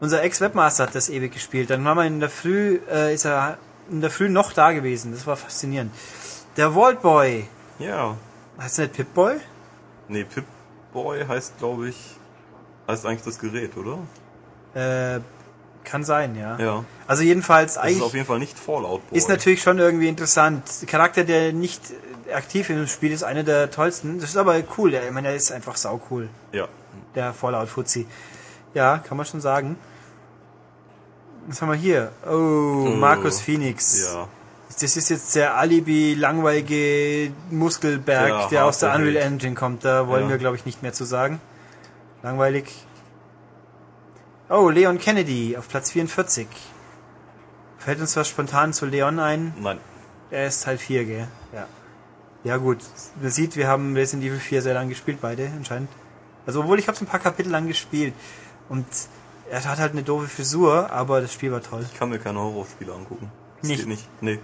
Unser 0.00 0.22
Ex-Webmaster 0.22 0.84
hat 0.84 0.94
das 0.94 1.08
ewig 1.08 1.32
gespielt. 1.32 1.70
Dann 1.70 1.84
war 1.84 1.94
man 1.94 2.06
in 2.06 2.20
der 2.20 2.30
Früh, 2.30 2.78
äh, 2.90 3.14
ist 3.14 3.24
er 3.24 3.58
in 3.90 4.00
der 4.00 4.10
Früh 4.10 4.28
noch 4.28 4.52
da 4.52 4.72
gewesen. 4.72 5.12
Das 5.12 5.26
war 5.26 5.36
faszinierend. 5.36 5.92
Der 6.56 6.74
Vault 6.74 7.00
Boy. 7.02 7.48
Ja. 7.78 8.16
Heißt 8.58 8.78
der 8.78 8.86
nicht 8.86 8.96
Pip-Boy? 8.96 9.36
Nee, 10.08 10.24
Pip-Boy 10.24 11.26
heißt, 11.26 11.58
glaube 11.58 11.88
ich, 11.88 12.16
heißt 12.88 13.04
eigentlich 13.06 13.22
das 13.22 13.38
Gerät, 13.38 13.72
oder? 13.76 13.98
Äh, 14.74 15.20
kann 15.84 16.04
sein, 16.04 16.36
ja. 16.36 16.58
Ja. 16.58 16.84
Also 17.06 17.22
jedenfalls 17.22 17.74
Das 17.74 17.82
ist 17.84 17.88
eigentlich 17.88 18.02
auf 18.02 18.14
jeden 18.14 18.26
Fall 18.26 18.38
nicht 18.38 18.58
Fallout 18.58 19.08
Boy. 19.08 19.18
ist 19.18 19.28
natürlich 19.28 19.62
schon 19.62 19.78
irgendwie 19.78 20.08
interessant. 20.08 20.62
Der 20.80 20.88
Charakter, 20.88 21.24
der 21.24 21.52
nicht 21.52 21.80
aktiv 22.34 22.70
im 22.70 22.86
Spiel 22.86 23.12
ist, 23.12 23.22
einer 23.22 23.44
der 23.44 23.70
tollsten. 23.70 24.18
Das 24.20 24.30
ist 24.30 24.36
aber 24.36 24.56
cool. 24.78 24.90
Der, 24.90 25.04
ich 25.04 25.10
meine, 25.12 25.28
der 25.28 25.36
ist 25.36 25.52
einfach 25.52 25.76
sau 25.76 26.00
cool. 26.10 26.28
Ja. 26.52 26.68
Der 27.14 27.32
Fallout 27.32 27.68
Fuzzi. 27.68 28.06
Ja, 28.74 28.98
kann 28.98 29.16
man 29.16 29.26
schon 29.26 29.40
sagen. 29.40 29.76
Was 31.46 31.62
haben 31.62 31.68
wir 31.70 31.76
hier? 31.76 32.12
Oh, 32.28 32.88
Markus 32.98 33.40
Phoenix. 33.40 34.02
Ja. 34.12 34.28
Das 34.80 34.96
ist 34.96 35.08
jetzt 35.08 35.34
der 35.36 35.56
Alibi 35.56 36.14
langweilige 36.14 37.32
Muskelberg, 37.50 38.28
Der 38.28 38.48
der 38.48 38.64
aus 38.66 38.78
der 38.80 38.94
Unreal. 38.94 39.16
Engine 39.16 39.54
kommt. 39.54 39.84
Da 39.84 40.08
wollen 40.08 40.24
Ja. 40.24 40.30
wir, 40.30 40.38
glaube 40.38 40.56
ich, 40.56 40.66
nicht 40.66 40.82
mehr 40.82 40.92
zu 40.92 41.04
sagen. 41.04 41.40
Langweilig. 42.22 42.72
Oh, 44.48 44.68
Leon 44.68 44.98
Kennedy 44.98 45.56
auf 45.56 45.68
Platz 45.68 45.90
44. 45.92 46.46
Fällt 47.78 48.00
uns 48.00 48.16
was 48.16 48.28
spontan 48.28 48.72
zu 48.72 48.86
Leon 48.86 49.20
ein? 49.20 49.54
Nein. 49.60 49.78
Er 50.30 50.48
ist 50.48 50.64
Teil 50.64 50.78
4, 50.78 51.04
gell? 51.04 51.28
Ja. 51.52 51.66
Ja 52.44 52.56
gut, 52.58 52.78
man 53.20 53.30
sieht, 53.30 53.56
wir 53.56 53.66
haben 53.68 53.94
Resident 53.96 54.24
Evil 54.28 54.38
4 54.38 54.62
sehr 54.62 54.74
lang 54.74 54.88
gespielt, 54.88 55.18
beide 55.20 55.50
anscheinend. 55.56 55.88
Also 56.46 56.60
obwohl 56.60 56.78
ich 56.78 56.88
habe 56.88 56.98
ein 56.98 57.06
paar 57.06 57.20
Kapitel 57.20 57.50
lang 57.50 57.66
gespielt 57.66 58.14
und 58.68 58.86
er 59.50 59.64
hat 59.64 59.78
halt 59.78 59.92
eine 59.92 60.02
doofe 60.02 60.28
Frisur, 60.28 60.90
aber 60.90 61.20
das 61.20 61.32
Spiel 61.32 61.52
war 61.52 61.62
toll. 61.62 61.84
Ich 61.90 61.98
kann 61.98 62.08
mir 62.08 62.18
keine 62.18 62.40
Horrorspiele 62.40 62.92
angucken. 62.92 63.30
Das 63.60 63.68
Nicht? 63.68 63.86
nicht. 63.86 64.08
Nee. 64.20 64.38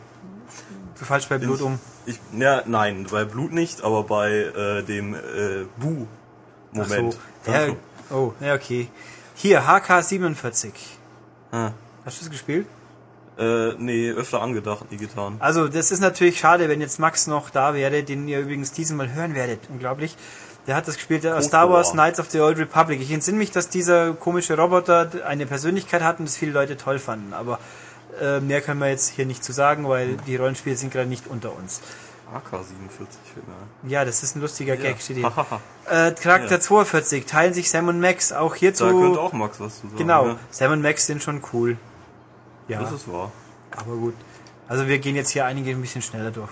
Du 0.99 1.05
fallst 1.05 1.29
bei 1.29 1.39
Blut 1.39 1.61
um. 1.61 1.79
Ich, 2.07 2.21
ja, 2.39 2.63
nein, 2.67 3.07
bei 3.11 3.25
Blut 3.25 3.53
nicht, 3.53 3.83
aber 3.83 4.05
bei 4.05 4.31
äh, 4.31 4.83
dem 4.83 5.15
äh, 5.15 5.67
Bu-Moment. 5.77 7.17
Ach 7.43 7.47
so. 7.47 7.53
Ja, 7.53 8.17
oh, 8.17 8.33
ja 8.41 8.55
okay. 8.55 8.89
Hier, 9.35 9.63
HK47. 9.63 10.73
Ah. 11.51 11.73
Hast 12.05 12.19
du 12.19 12.25
das 12.25 12.31
gespielt? 12.31 12.67
Äh, 13.39 13.75
nee, 13.79 14.11
öfter 14.11 14.43
angedacht, 14.43 14.91
nie 14.91 14.99
getan. 14.99 15.37
Also 15.39 15.67
das 15.69 15.91
ist 15.91 16.01
natürlich 16.01 16.39
schade, 16.39 16.69
wenn 16.69 16.81
jetzt 16.81 16.99
Max 16.99 17.27
noch 17.27 17.51
da 17.51 17.75
wäre, 17.75 18.03
den 18.03 18.29
ihr 18.29 18.41
übrigens 18.41 18.73
diesen 18.73 18.97
Mal 18.97 19.13
hören 19.13 19.35
werdet. 19.35 19.61
Unglaublich. 19.71 20.17
Der 20.67 20.77
hat 20.77 20.87
das 20.87 20.95
gespielt, 20.95 21.25
der 21.25 21.41
Star 21.43 21.69
Wars 21.71 21.89
War. 21.89 21.95
Knights 21.95 22.21
of 22.21 22.31
the 22.31 22.41
Old 22.41 22.59
Republic. 22.59 23.01
Ich 23.01 23.11
entsinne 23.11 23.39
mich, 23.39 23.51
dass 23.51 23.69
dieser 23.69 24.13
komische 24.13 24.57
Roboter 24.57 25.11
eine 25.27 25.47
Persönlichkeit 25.47 26.03
hat 26.03 26.21
und 26.21 26.27
das 26.27 26.37
viele 26.37 26.53
Leute 26.53 26.77
toll 26.77 26.99
fanden. 27.01 27.33
Aber 27.33 27.59
äh, 28.21 28.41
mehr 28.41 28.61
können 28.61 28.81
wir 28.81 28.89
jetzt 28.89 29.09
hier 29.09 29.27
nicht 29.27 29.43
zu 29.43 29.53
sagen, 29.53 29.89
weil 29.89 30.17
die 30.27 30.37
Rollenspiele 30.37 30.77
sind 30.77 30.93
gerade 30.93 31.09
nicht 31.09 31.27
unter 31.27 31.57
uns. 31.57 31.81
AK-47 32.33 32.49
fällt 33.35 33.49
mir 33.49 33.55
ein. 33.55 33.91
Ja, 33.91 34.05
das 34.05 34.23
ist 34.23 34.37
ein 34.37 34.41
lustiger 34.41 34.77
Gag, 34.77 35.01
steht 35.01 35.19
hier. 35.19 35.33
Äh, 35.91 36.13
Charakter 36.13 36.55
Ja. 36.55 36.61
42, 36.61 37.27
teilen 37.27 37.53
sich 37.53 37.69
Sam 37.69 37.89
und 37.89 38.01
Max. 38.01 38.33
Auch 38.33 38.55
da 38.55 38.61
hierzu... 38.61 38.87
könnte 38.87 39.21
auch 39.21 39.33
Max 39.33 39.59
was 39.59 39.81
zu 39.81 39.89
sagen. 39.89 39.99
genau, 39.99 40.27
Ja, 40.29 40.37
Sam 40.51 40.73
und 40.73 40.81
Max 40.81 41.07
sind 41.07 41.23
schon 41.23 41.43
cool. 41.53 41.77
Ja. 42.69 42.81
das 42.81 42.93
ist 42.93 43.13
wahr. 43.13 43.33
Aber 43.73 43.97
gut. 43.97 44.15
Also 44.69 44.87
wir 44.87 44.99
gehen 45.01 45.17
jetzt 45.17 45.31
hier 45.31 45.45
einige 45.45 45.73
ein 45.73 45.83
bisschen 45.83 46.01
schneller 46.03 46.31
durch. 46.31 46.51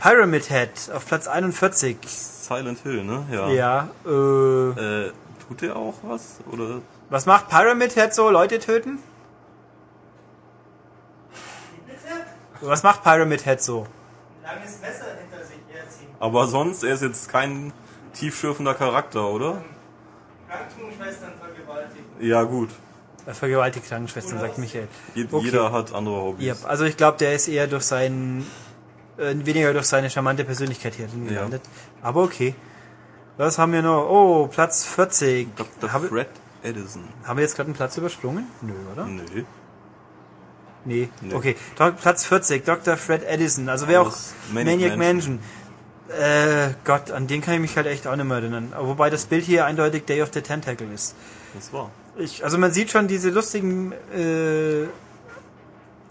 Pyramid 0.00 0.48
Head 0.48 0.70
auf 0.94 1.06
Platz 1.06 1.28
41. 1.28 1.96
Silent 2.08 2.78
Hill, 2.80 3.04
ne? 3.04 3.26
Ja. 3.30 3.48
Ja, 3.50 3.88
äh, 4.06 5.06
Äh, 5.08 5.12
tut 5.46 5.60
der 5.62 5.76
auch 5.76 5.94
was? 6.02 6.38
Oder? 6.50 6.80
was 7.10 7.26
macht 7.26 7.48
Pyramid 7.48 7.92
Head 7.94 8.14
so? 8.14 8.30
Leute 8.30 8.58
töten? 8.58 8.98
Was 12.62 12.82
macht 12.82 13.02
Pyramid 13.02 13.44
Head 13.44 13.62
so? 13.62 13.86
Langes 14.42 14.80
Messer 14.80 15.06
hinter 15.18 15.44
sich 15.46 15.56
herziehen. 15.72 16.08
Aber 16.18 16.46
sonst, 16.46 16.82
er 16.84 16.92
ist 16.94 17.02
jetzt 17.02 17.28
kein 17.30 17.72
tiefschürfender 18.12 18.74
Charakter, 18.74 19.26
oder? 19.28 19.62
Krankenschwestern 20.48 21.32
vergewaltigen. 21.40 22.04
Ja, 22.20 22.42
gut. 22.42 22.68
Er 23.26 23.34
vergewaltigt 23.34 23.86
Krankenschwestern, 23.86 24.40
sagt 24.40 24.58
Michael. 24.58 24.88
Je 25.14 25.24
Okay. 25.30 25.44
Jeder 25.46 25.72
hat 25.72 25.94
andere 25.94 26.16
Hobbys. 26.22 26.46
Ja, 26.46 26.54
also 26.68 26.84
ich 26.84 26.96
glaube, 26.96 27.16
der 27.18 27.34
ist 27.34 27.48
eher 27.48 27.66
durch 27.66 27.84
seinen, 27.84 28.46
äh, 29.20 29.46
weniger 29.46 29.72
durch 29.72 29.86
seine 29.86 30.10
charmante 30.10 30.44
Persönlichkeit 30.44 30.94
hier 30.94 31.06
drin 31.06 31.24
Ja. 31.26 31.30
gelandet. 31.34 31.62
Aber 32.02 32.22
okay. 32.22 32.54
Was 33.36 33.58
haben 33.58 33.72
wir 33.72 33.82
noch? 33.82 34.08
Oh, 34.08 34.46
Platz 34.48 34.84
40. 34.84 35.48
Dr. 35.56 35.92
Habe, 35.92 36.08
Fred 36.08 36.28
Edison. 36.62 37.04
haben 37.24 37.36
wir 37.38 37.42
jetzt 37.42 37.56
gerade 37.56 37.68
einen 37.68 37.74
Platz 37.76 37.96
übersprungen? 37.96 38.46
Nö, 38.60 38.72
oder? 38.92 39.06
Nö. 39.06 39.22
Nee. 40.84 41.08
Nee. 41.20 41.34
Okay. 41.34 41.56
Do 41.76 41.92
Platz 41.92 42.24
40, 42.24 42.64
Dr. 42.64 42.96
Fred 42.96 43.22
Edison. 43.24 43.68
Also 43.68 43.86
wer 43.88 44.02
auch 44.02 44.16
Maniac, 44.52 44.96
Maniac 44.96 44.96
Mansion. 44.98 45.38
Äh, 46.08 46.70
Gott, 46.84 47.10
an 47.10 47.26
den 47.28 47.40
kann 47.40 47.54
ich 47.54 47.60
mich 47.60 47.76
halt 47.76 47.86
echt 47.86 48.06
auch 48.06 48.16
nicht 48.16 48.24
mehr 48.26 48.38
erinnern. 48.38 48.72
Wobei 48.78 49.10
das 49.10 49.26
Bild 49.26 49.44
hier 49.44 49.64
eindeutig 49.66 50.06
Day 50.06 50.22
of 50.22 50.30
the 50.32 50.40
Tentacle 50.40 50.88
ist. 50.92 51.14
Das 51.54 51.72
war. 51.72 51.90
Ich, 52.18 52.42
also 52.44 52.58
man 52.58 52.72
sieht 52.72 52.90
schon, 52.90 53.08
diese 53.08 53.30
lustigen 53.30 53.92
äh, 54.14 54.86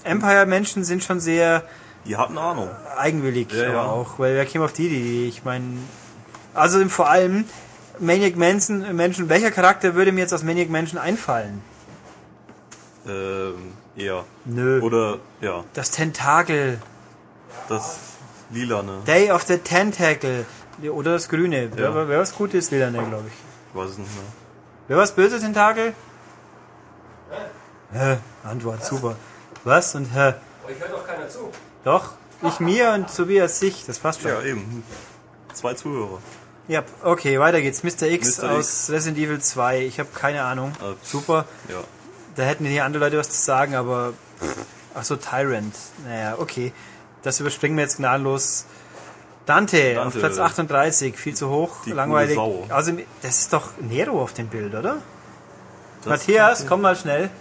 Empire-Menschen 0.04 0.84
sind 0.84 1.04
schon 1.04 1.20
sehr 1.20 1.64
Die 2.06 2.18
hatten 2.18 2.38
Ahnung. 2.38 2.70
eigenwillig, 2.98 3.52
Ja, 3.52 3.66
aber 3.66 3.74
ja. 3.74 3.84
auch, 3.84 4.18
weil 4.20 4.36
wer 4.36 4.46
käme 4.46 4.66
auf 4.66 4.74
die 4.74 4.88
Idee? 4.88 5.28
Ich 5.28 5.44
meine, 5.44 5.66
also 6.54 6.84
vor 6.90 7.10
allem 7.10 7.46
Maniac 8.00 8.36
Mansion, 8.36 8.96
Menschen, 8.96 9.30
welcher 9.30 9.52
Charakter 9.52 9.94
würde 9.96 10.12
mir 10.12 10.22
jetzt 10.22 10.34
aus 10.34 10.44
Maniac 10.44 10.70
Mansion 10.70 11.00
einfallen? 11.00 11.62
Ähm, 13.08 13.74
eher. 13.96 14.24
Nö. 14.46 14.82
Oder, 14.82 15.18
ja, 15.42 15.64
Das 15.74 15.92
Tentakel. 15.92 16.80
das 17.68 18.00
Lilane. 18.52 19.00
Day 19.06 19.32
of 19.32 19.44
the 19.44 19.58
Tentacle. 19.58 20.46
Oder 20.92 21.14
das 21.14 21.28
Grüne. 21.30 21.70
Wer, 21.76 21.90
Ja. 21.90 22.08
wer 22.08 22.20
was 22.20 22.34
Gutes 22.34 22.66
ist, 22.66 22.72
will 22.72 22.82
er 22.82 22.90
glaube 22.92 23.26
ich. 23.28 23.34
Ich 23.34 23.80
weiß 23.80 23.92
es 23.92 23.98
nicht 23.98 24.14
mehr. 24.16 24.24
Wer 24.88 24.98
was 24.98 25.12
Böse, 25.12 25.40
Tentakel? 25.40 25.94
Hä? 27.92 28.18
Antwort, 28.44 28.84
super. 28.84 29.16
Was 29.64 29.94
und 29.96 30.06
hä? 30.14 30.34
Euch 30.68 30.80
hört 30.80 30.92
doch 30.92 31.06
keiner 31.06 31.28
zu. 31.28 31.52
Doch, 31.84 32.12
ich 32.44 32.60
mir 32.60 32.92
und 32.92 33.16
Tobias 33.16 33.60
sich, 33.60 33.86
das 33.86 34.00
passt 34.00 34.22
schon. 34.22 34.32
Ja, 34.32 34.42
eben. 34.42 34.84
Zwei 35.54 35.74
Zuhörer. 35.74 36.20
Ja, 36.68 36.84
okay, 37.04 37.40
weiter 37.40 37.62
geht's. 37.62 37.84
Mr. 37.84 38.04
X 38.04 38.38
Mr. 38.42 38.52
aus 38.52 38.90
Resident 38.90 39.18
Evil 39.18 39.40
2. 39.42 39.80
Ich 39.86 40.00
habe 40.00 40.10
keine 40.14 40.44
Ahnung. 40.44 40.72
Äh, 40.82 40.94
Super. 41.02 41.46
Ja. 41.68 41.78
Da 42.36 42.44
hätten 42.44 42.66
hier 42.66 42.86
andere 42.86 43.06
Leute 43.06 43.18
was 43.18 43.30
zu 43.30 43.42
sagen, 43.42 43.76
aber. 43.76 44.14
Ach 44.94 45.04
so, 45.04 45.16
Tyrant. 45.16 45.76
Naja, 46.08 46.36
okay. 46.38 46.72
Das 47.24 47.40
überspringen 47.40 47.76
wir 47.76 47.84
jetzt 47.84 47.98
gnadenlos. 47.98 48.66
Dante, 49.46 49.96
Dante. 49.96 50.08
auf 50.08 50.14
Platz 50.20 50.38
38, 50.38 51.18
viel 51.18 51.34
zu 51.36 51.50
hoch, 51.50 51.78
Die 51.86 51.92
langweilig. 51.92 52.38
Also, 52.70 52.92
das 53.24 53.40
ist 53.40 53.54
doch 53.54 53.72
Nero 53.82 54.22
auf 54.22 54.34
dem 54.34 54.48
Bild, 54.48 54.76
oder? 54.76 54.98
Das- 56.04 56.06
Matthias, 56.06 56.68
komm 56.68 56.82
mal 56.82 56.96
schnell. 56.96 57.32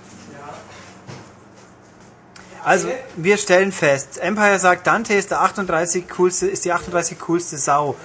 Also, 2.68 2.88
wir 3.16 3.38
stellen 3.38 3.72
fest, 3.72 4.18
Empire 4.18 4.58
sagt, 4.58 4.86
Dante 4.86 5.14
ist 5.14 5.30
der 5.30 5.40
38 5.40 6.06
coolste, 6.10 6.46
ist 6.48 6.66
die 6.66 6.72
38 6.72 7.18
coolste 7.18 7.56
Sau. 7.56 7.96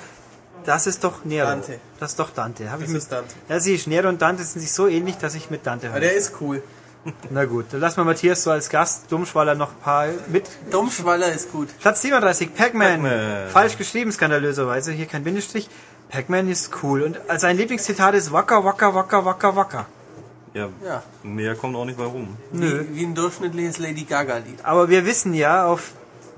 Das 0.64 0.88
ist 0.88 1.04
doch 1.04 1.26
Nero. 1.26 1.48
Dante. 1.48 1.80
Das 2.00 2.12
ist 2.12 2.20
doch 2.20 2.30
Dante. 2.30 2.72
Hab 2.72 2.80
ich 2.80 2.86
Das 2.86 2.94
mit, 2.94 3.02
ist 3.02 3.12
Dante. 3.12 3.36
Ja, 3.50 3.60
siehst, 3.60 3.88
Nero 3.88 4.08
und 4.08 4.22
Dante 4.22 4.42
sind 4.46 4.62
sich 4.62 4.72
so 4.72 4.88
ähnlich, 4.88 5.18
dass 5.18 5.36
ich 5.36 5.50
mit 5.50 5.68
Dante 5.68 5.88
Aber 5.88 5.96
höre. 5.96 6.02
der 6.02 6.14
ist 6.16 6.34
cool. 6.40 6.64
Na 7.30 7.44
gut, 7.44 7.66
dann 7.72 7.82
lassen 7.82 7.98
wir 7.98 8.06
Matthias 8.06 8.44
so 8.44 8.52
als 8.52 8.70
Gast, 8.70 9.12
Dummschwaller 9.12 9.56
noch 9.56 9.72
ein 9.72 9.80
paar 9.84 10.08
mit. 10.30 10.50
Dummschwaller 10.72 11.34
ist 11.34 11.52
gut. 11.52 11.68
Platz 11.82 12.02
37, 12.02 12.56
Pac-Man. 12.56 13.02
Pac-Man. 13.02 13.50
Falsch 13.50 13.78
geschrieben, 13.78 14.14
skandalöserweise. 14.14 14.94
Hier 14.94 15.08
kein 15.08 15.26
Bindestrich. 15.26 15.70
Pac-Man 16.08 16.50
ist 16.50 16.72
cool. 16.82 17.04
Und 17.04 17.18
sein 17.42 17.58
Lieblingszitat 17.58 18.16
ist 18.16 18.32
Wacker, 18.32 18.64
Wacker, 18.64 18.96
Wacker, 18.96 19.26
Wacker, 19.26 19.56
Wacker. 19.58 19.86
Ja, 20.54 20.70
Ja. 20.86 21.04
mehr 21.24 21.56
kommt 21.56 21.76
auch 21.76 21.86
nicht 21.86 21.98
bei 21.98 22.04
rum. 22.06 22.38
Nö. 22.52 22.86
Wie, 22.90 22.96
wie 23.00 23.06
ein 23.06 23.16
durchschnittliches 23.16 23.80
Lady 23.80 24.04
Gaga-Lied. 24.04 24.64
Aber 24.64 24.90
wir 24.90 25.06
wissen 25.06 25.34
ja 25.34 25.66
auf. 25.66 25.92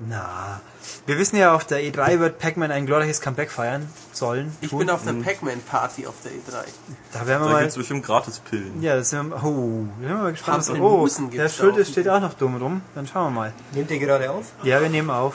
Na. 0.08 0.60
Wir 1.06 1.18
wissen 1.18 1.36
ja, 1.36 1.54
auf 1.54 1.64
der 1.64 1.80
E3 1.80 2.18
wird 2.20 2.38
Pac-Man 2.38 2.70
ein 2.70 2.86
glorreiches 2.86 3.20
Comeback 3.20 3.50
feiern 3.50 3.88
sollen. 4.12 4.54
Ich 4.60 4.70
tun. 4.70 4.80
bin 4.80 4.90
auf 4.90 5.04
der 5.04 5.12
Pac-Man-Party 5.14 6.06
auf 6.06 6.14
der 6.24 6.32
E 6.32 6.36
E3. 6.36 6.64
Da 7.12 7.26
werden 7.26 7.42
wir 7.42 7.46
Da 7.48 7.52
mal. 7.54 7.60
gibt's 7.60 7.76
bestimmt 7.76 8.04
Gratispillen. 8.04 8.82
Ja, 8.82 8.96
das 8.96 9.10
sind 9.10 9.30
wir, 9.30 9.36
oh, 9.42 9.86
da 10.00 10.06
sind 10.06 10.08
wir 10.08 10.14
mal 10.16 10.30
gespannt. 10.32 10.58
was- 10.58 10.70
Oh, 10.70 11.06
der 11.32 11.48
da 11.48 11.80
auch. 11.80 11.84
steht 11.86 12.08
auch 12.08 12.20
noch 12.20 12.34
dumm 12.34 12.56
rum. 12.56 12.82
Dann 12.94 13.06
schauen 13.06 13.24
wir 13.34 13.40
mal. 13.40 13.52
Nehmt 13.72 13.90
ihr 13.90 13.98
gerade 13.98 14.30
auf? 14.30 14.44
Ja, 14.62 14.80
wir 14.80 14.88
nehmen 14.88 15.10
auf. 15.10 15.34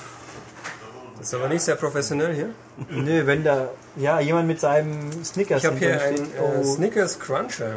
Das 1.17 1.27
ist 1.27 1.33
aber 1.35 1.49
nicht 1.49 1.61
sehr 1.61 1.75
professionell 1.75 2.33
hier. 2.33 2.49
Nö, 2.89 3.25
wenn 3.27 3.43
da 3.43 3.69
ja 3.95 4.19
jemand 4.19 4.47
mit 4.47 4.59
seinem 4.59 5.23
Snickers 5.23 5.63
Ich 5.63 5.65
habe 5.69 5.77
hier 5.77 6.01
einen 6.01 6.17
äh, 6.17 6.59
Oh. 6.59 6.63
Snickers 6.63 7.19
Cruncher. 7.19 7.73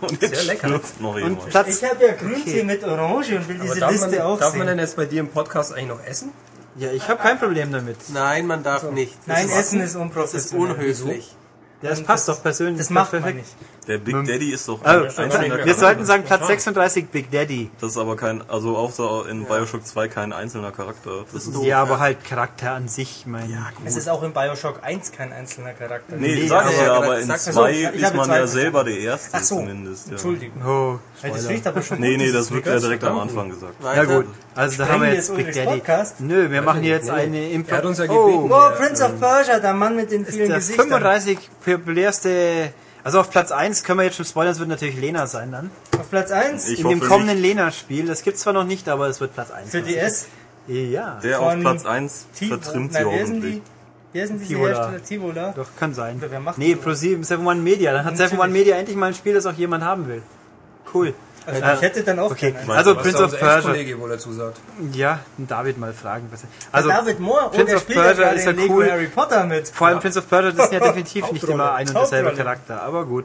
Und 0.00 0.20
Sehr 0.20 0.42
lecker. 0.44 0.68
noch 0.68 1.16
jemand. 1.16 1.40
Und 1.40 1.48
Platz. 1.50 1.82
Ich 1.82 1.88
habe 1.90 2.04
ja 2.06 2.12
Grünzee 2.14 2.62
mit 2.62 2.84
Orange 2.84 3.36
und 3.36 3.48
will 3.48 3.56
Aber 3.60 3.74
diese 3.74 3.86
Liste 3.86 4.10
man, 4.10 4.20
auch 4.20 4.38
darf 4.38 4.50
man 4.52 4.58
sehen. 4.60 4.66
denn 4.68 4.78
jetzt 4.78 4.96
bei 4.96 5.06
dir 5.06 5.20
im 5.20 5.28
Podcast 5.28 5.72
eigentlich 5.74 5.88
noch 5.88 6.04
essen? 6.04 6.32
Ja, 6.76 6.90
ich 6.92 7.08
habe 7.08 7.20
kein 7.20 7.38
Problem 7.38 7.72
damit. 7.72 7.96
Nein, 8.12 8.46
man 8.46 8.62
darf 8.62 8.90
nicht. 8.90 9.14
Das 9.26 9.36
Nein, 9.36 9.46
ist, 9.48 9.56
Essen 9.56 9.80
ist 9.80 9.94
das 9.94 9.94
ist 9.94 9.96
unprofessionell. 10.00 10.70
unhöflich. 10.76 11.36
Ja, 11.82 11.90
das 11.90 12.02
passt 12.02 12.28
doch 12.28 12.42
persönlich. 12.42 12.78
Das 12.78 12.90
macht 12.90 13.12
man 13.14 13.22
perfekt. 13.22 13.38
nicht. 13.44 13.56
Der 13.88 13.98
Big 13.98 14.14
Daddy 14.26 14.52
ist 14.52 14.68
doch 14.68 14.84
ein 14.84 15.06
einzelner 15.06 15.64
wir 15.64 15.74
sollten 15.74 16.04
sagen 16.04 16.24
Platz 16.24 16.46
36 16.46 17.08
Big 17.08 17.30
Daddy. 17.30 17.70
Das 17.80 17.92
ist 17.92 17.96
aber 17.98 18.16
kein, 18.16 18.48
also 18.50 18.76
auch 18.76 18.92
so 18.92 19.24
in 19.24 19.46
Bioshock 19.46 19.84
2 19.86 20.08
kein 20.08 20.32
einzelner 20.32 20.70
Charakter. 20.72 21.24
Das 21.32 21.46
ist, 21.46 21.54
doof, 21.54 21.64
ja, 21.64 21.80
aber 21.80 21.92
ja. 21.92 21.98
halt 22.00 22.24
Charakter 22.24 22.72
an 22.72 22.86
sich, 22.88 23.24
mein. 23.26 23.50
Ja, 23.50 23.70
Es 23.84 23.96
ist 23.96 24.08
auch 24.08 24.22
in 24.22 24.32
Bioshock 24.32 24.80
1 24.82 25.12
kein 25.12 25.32
einzelner 25.32 25.72
Charakter. 25.72 26.16
nee, 26.16 26.34
Nee, 26.34 26.46
sag 26.46 26.70
ich 26.70 26.76
aber- 26.76 26.84
ja, 26.86 26.92
aber 26.94 27.18
in 27.18 27.26
sag- 27.26 27.40
2 27.40 27.72
ich 27.72 28.02
ist 28.02 28.14
man 28.14 28.26
zwei 28.26 28.36
ja 28.36 28.46
selber 28.46 28.84
der 28.84 28.98
Erste 28.98 29.30
Ach 29.38 29.42
so, 29.42 29.56
zumindest. 29.56 30.06
Ja. 30.06 30.12
Entschuldigung. 30.12 30.62
Oh, 30.64 30.98
Weil 31.22 31.30
das 31.32 31.40
Spoiler. 31.40 31.54
riecht 31.54 31.66
aber 31.66 31.82
schon 31.82 32.00
Nee, 32.00 32.16
nee, 32.16 32.32
das 32.32 32.50
wird 32.50 32.66
ja 32.66 32.78
direkt 32.78 33.04
am 33.04 33.18
Anfang 33.18 33.50
gesagt. 33.50 33.74
Ja 33.82 34.04
gut, 34.04 34.26
also 34.54 34.78
da 34.78 34.88
haben 34.88 35.02
wir 35.02 35.12
jetzt 35.14 35.34
Big 35.36 35.52
Daddy. 35.52 35.78
Podcast? 35.78 36.20
Nö, 36.20 36.50
wir 36.50 36.62
machen 36.62 36.82
jetzt 36.84 37.10
eine 37.10 37.50
Impro. 37.50 37.70
Er 37.72 37.76
hat 37.78 37.84
uns 37.84 37.98
ja 37.98 38.04
oh, 38.08 38.26
gebeten. 38.26 38.52
Oh, 38.52 38.76
Prince 38.76 39.04
of 39.04 39.20
Persia, 39.20 39.58
der 39.58 39.74
Mann 39.74 39.96
mit 39.96 40.10
den 40.10 40.24
vielen 40.24 40.48
der 40.48 40.56
Gesichtern. 40.58 40.86
35 40.88 41.38
populärste. 41.64 42.72
Also 43.02 43.20
auf 43.20 43.30
Platz 43.30 43.50
1 43.50 43.82
können 43.84 43.98
wir 44.00 44.04
jetzt 44.04 44.16
schon 44.16 44.26
spoilern, 44.26 44.52
es 44.52 44.58
wird 44.58 44.68
natürlich 44.68 44.96
Lena 45.00 45.26
sein 45.26 45.52
dann. 45.52 45.70
Auf 45.98 46.10
Platz 46.10 46.30
1 46.30 46.68
Ich 46.68 46.80
In 46.80 46.88
dem 46.88 47.00
kommenden 47.00 47.38
Lena-Spiel, 47.38 48.06
das 48.06 48.22
gibt's 48.22 48.42
zwar 48.42 48.52
noch 48.52 48.64
nicht, 48.64 48.88
aber 48.90 49.08
es 49.08 49.20
wird 49.20 49.32
Platz 49.34 49.50
1. 49.50 49.70
für 49.70 49.80
DS. 49.82 50.26
Ja, 50.68 51.18
Der 51.22 51.40
auf 51.40 51.50
Von 51.52 51.60
Platz 51.62 51.84
1 51.86 52.26
Tivo- 52.38 52.48
vertrimmt 52.60 52.92
sie 52.92 52.98
Nein, 53.02 53.06
wer 53.10 53.26
sind 53.26 53.36
hoffentlich. 53.36 53.54
die? 53.54 53.62
Wer 54.12 54.26
sind 54.26 54.38
diese 54.40 54.48
Tivola. 54.54 54.68
Hersteller? 54.76 55.02
Tivola. 55.04 55.52
doch, 55.56 55.66
kann 55.78 55.94
sein. 55.94 56.16
Wer 56.20 56.40
macht 56.40 56.58
Nee, 56.58 56.76
das? 56.82 57.00
Pro7, 57.00 57.24
7 57.24 57.46
One 57.46 57.60
Media. 57.60 57.92
Dann 57.92 58.04
hat 58.04 58.16
7 58.16 58.38
One. 58.38 58.52
Media 58.52 58.76
endlich 58.76 58.96
mal 58.96 59.06
ein 59.06 59.14
Spiel, 59.14 59.34
das 59.34 59.46
auch 59.46 59.52
jemand 59.54 59.82
haben 59.84 60.06
will. 60.08 60.22
Cool. 60.92 61.14
Also 61.46 61.62
Äh, 61.62 61.74
ich 61.74 61.80
hätte 61.80 62.02
dann 62.04 62.18
auch 62.18 62.30
Okay, 62.30 62.52
keinen. 62.52 62.70
also 62.70 62.94
Was 62.94 63.02
Prince 63.02 63.24
of 63.24 63.30
Persia. 63.32 63.56
Ex-Kollege 63.56 63.98
wohl 63.98 64.10
dazu 64.10 64.32
sagt. 64.32 64.60
Ja, 64.92 65.20
David 65.38 65.78
mal 65.78 65.92
fragen. 65.94 66.28
Was 66.30 66.44
also, 66.70 66.88
David 66.90 67.18
Moore, 67.18 67.48
Prince 67.50 67.66
der 67.66 67.76
of 67.76 67.82
spielt 67.82 67.96
ja 67.98 68.04
Persia 68.04 68.28
ist 68.30 68.44
ja 68.44 68.50
Lego 68.52 68.74
cool. 68.74 68.90
Harry 68.90 69.06
Potter 69.06 69.44
mit. 69.44 69.68
Vor 69.68 69.86
allem 69.86 70.00
Prince 70.00 70.18
of 70.18 70.28
Persia, 70.28 70.50
das 70.52 70.66
ist 70.66 70.72
ja 70.72 70.80
definitiv 70.86 71.32
nicht 71.32 71.44
immer 71.44 71.72
ein 71.72 71.88
und 71.88 71.94
derselbe. 71.94 72.32
Charakter, 72.34 72.82
aber 72.82 73.04
gut. 73.06 73.24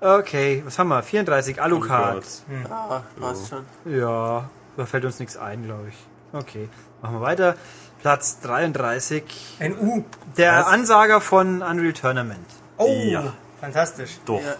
Okay, 0.00 0.62
was 0.66 0.78
haben 0.78 0.88
wir? 0.88 1.02
34, 1.02 1.62
Alucard. 1.62 2.24
Ah, 2.70 3.02
passt 3.20 3.50
schon. 3.50 3.64
Ja, 3.84 4.48
da 4.76 4.86
fällt 4.86 5.04
uns 5.04 5.18
nichts 5.20 5.36
ein, 5.36 5.64
glaube 5.64 5.88
ich. 5.90 5.94
Okay, 6.32 6.68
machen 7.02 7.16
wir 7.16 7.20
weiter. 7.20 7.54
Platz 8.00 8.40
33, 8.40 9.22
Ein 9.60 9.78
U. 9.78 10.04
der 10.36 10.56
Was? 10.60 10.66
Ansager 10.66 11.20
von 11.20 11.62
Unreal 11.62 11.92
Tournament. 11.92 12.46
Oh, 12.78 12.88
Ja. 13.04 13.34
fantastisch. 13.60 14.18
Doch. 14.26 14.40
Ja, 14.40 14.54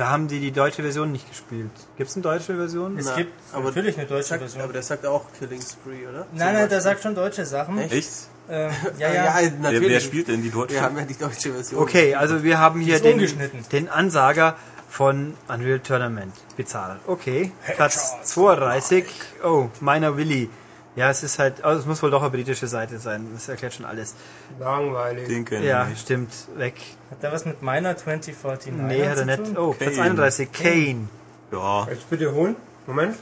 Da 0.00 0.08
haben 0.08 0.28
die 0.28 0.40
die 0.40 0.50
deutsche 0.50 0.80
Version 0.80 1.12
nicht 1.12 1.28
gespielt. 1.28 1.68
Gibt 1.98 2.08
es 2.08 2.16
eine 2.16 2.22
deutsche 2.22 2.56
Version? 2.56 2.96
Es 2.96 3.04
Na, 3.04 3.16
gibt 3.16 3.34
aber 3.52 3.64
natürlich 3.64 3.98
eine 3.98 4.06
deutsche 4.06 4.28
sagt, 4.28 4.40
Version. 4.40 4.62
aber 4.62 4.72
der 4.72 4.82
sagt 4.82 5.04
auch 5.04 5.26
Killing 5.38 5.60
Spree, 5.60 6.06
oder? 6.06 6.26
Nein, 6.32 6.54
nein, 6.54 6.68
der 6.70 6.80
sagt 6.80 7.02
schon 7.02 7.14
deutsche 7.14 7.44
Sachen. 7.44 7.76
Echt? 7.78 7.92
Echt? 7.92 8.10
Ähm, 8.48 8.70
ja, 8.96 9.08
Ja, 9.08 9.12
ja. 9.12 9.24
ja, 9.24 9.34
Wer, 9.42 9.50
natürlich. 9.58 9.88
wer 9.90 10.00
spielt 10.00 10.28
denn 10.28 10.42
die 10.42 10.48
deutsche? 10.50 10.72
Wir 10.76 10.80
haben 10.80 10.96
ja 10.96 11.04
die 11.04 11.18
deutsche 11.18 11.52
Version. 11.52 11.82
Okay, 11.82 12.14
also 12.14 12.42
wir 12.42 12.58
haben 12.58 12.80
hier 12.80 12.98
den, 12.98 13.28
den 13.72 13.88
Ansager 13.90 14.56
von 14.88 15.34
Unreal 15.48 15.80
Tournament. 15.80 16.32
Bizarre. 16.56 16.96
Okay, 17.06 17.52
Platz 17.76 18.14
32. 18.22 19.04
Oh, 19.44 19.68
meiner 19.80 20.16
Willy. 20.16 20.48
Ja, 20.96 21.08
es 21.08 21.22
ist 21.22 21.38
halt, 21.38 21.62
also 21.64 21.80
es 21.80 21.86
muss 21.86 22.02
wohl 22.02 22.10
doch 22.10 22.20
eine 22.22 22.30
britische 22.30 22.66
Seite 22.66 22.98
sein. 22.98 23.26
Das 23.32 23.48
erklärt 23.48 23.74
schon 23.74 23.86
alles. 23.86 24.14
Langweilig. 24.58 25.28
Den 25.28 25.44
kenn 25.44 25.62
Ja, 25.62 25.84
ich 25.84 25.90
nicht. 25.90 26.00
stimmt. 26.02 26.32
Weg. 26.56 26.74
Hat 27.10 27.22
der 27.22 27.32
was 27.32 27.44
mit 27.44 27.62
meiner 27.62 27.96
2049 27.96 28.72
Nee, 28.72 29.08
hat 29.08 29.18
er 29.18 29.24
nicht. 29.24 29.44
tun? 29.44 29.56
Oh, 29.56 29.72
Platz 29.72 29.94
Kane. 29.96 30.02
31. 30.10 30.52
Kane. 30.52 31.08
Ja. 31.52 31.86
Jetzt 31.90 32.10
bitte 32.10 32.32
holen. 32.32 32.56
Moment. 32.86 33.16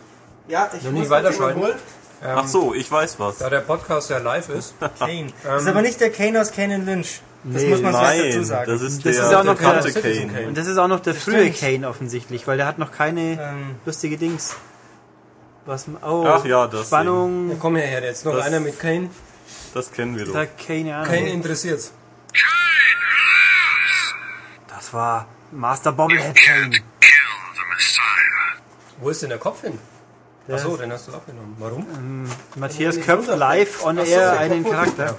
Ja, 0.49 0.69
ich 0.75 0.83
Noch 0.83 0.93
muss 0.93 1.01
nicht 1.01 1.11
weiterschalten. 1.11 1.61
holen. 1.61 1.75
Ach 2.25 2.49
so, 2.49 2.75
ich 2.75 2.91
weiß 2.91 3.21
was. 3.21 3.39
Da 3.39 3.49
der 3.51 3.61
Podcast 3.61 4.11
ja 4.11 4.19
live 4.19 4.49
ist. 4.49 4.75
Kane. 4.99 5.27
das 5.45 5.63
ist 5.63 5.69
aber 5.69 5.83
nicht 5.83 6.01
der 6.01 6.11
Kane 6.11 6.41
aus 6.41 6.51
Kane 6.53 6.79
Lynch. 6.79 7.21
Das 7.45 7.63
Nee, 7.63 7.69
muss 7.69 7.83
man 7.83 7.95
vielleicht 7.95 8.25
dazu 8.25 8.37
Nein, 8.39 8.45
sagen. 8.47 8.71
das 8.73 8.83
ist 8.83 8.97
Das 9.07 9.17
der 9.17 9.25
ist 9.29 9.35
auch 9.35 9.45
noch 9.45 9.59
der 9.59 9.83
Citizen 9.83 10.03
Kane. 10.03 10.33
Kane. 10.33 10.47
Und 10.49 10.59
das 10.59 10.67
ist 10.67 10.79
auch 10.79 10.89
noch 10.89 11.01
der 11.01 11.15
frühe 11.15 11.53
stimmt. 11.53 11.61
Kane 11.61 11.89
offensichtlich, 11.89 12.47
weil 12.49 12.57
der 12.57 12.67
hat 12.67 12.79
noch 12.79 12.91
keine 12.91 13.21
Ähm, 13.41 13.77
lustige 13.87 14.17
Dings. 14.17 14.57
Was, 15.69 15.85
oh, 16.01 16.25
Ach 16.27 16.43
ja, 16.47 16.67
das 16.67 16.81
Ja, 16.81 16.87
Spannung. 16.87 17.59
komm 17.61 17.77
her, 17.77 18.03
jetzt 18.03 18.25
noch 18.25 18.35
Das- 18.35 18.47
einer 18.47 18.59
mit 18.59 18.81
Kane. 18.81 19.11
Das 19.75 19.93
kennen 19.93 20.17
wir 20.17 20.25
doch. 20.25 20.33
Da 20.33 20.47
keine 20.47 20.97
Ahnung. 20.97 21.07
Kane 21.15 21.29
interessiert's. 21.29 21.93
Das 24.67 24.95
war 24.95 25.27
Master 25.53 25.93
Bobblehead 25.93 26.35
Kane. 26.41 26.71
Wo 29.01 29.11
ist 29.11 29.21
denn 29.21 29.29
der 29.29 29.39
Kopf 29.39 29.61
hin? 29.61 29.79
Achso, 30.51 30.75
den 30.79 30.91
hast 30.91 31.09
du 31.09 31.13
abgenommen. 31.13 31.55
Warum? 31.59 31.87
Matthias 32.57 32.99
köpft 32.99 33.29
live 33.29 33.85
on 33.85 33.99
air 33.99 34.39
einen 34.39 34.65
Charakter. 34.65 35.15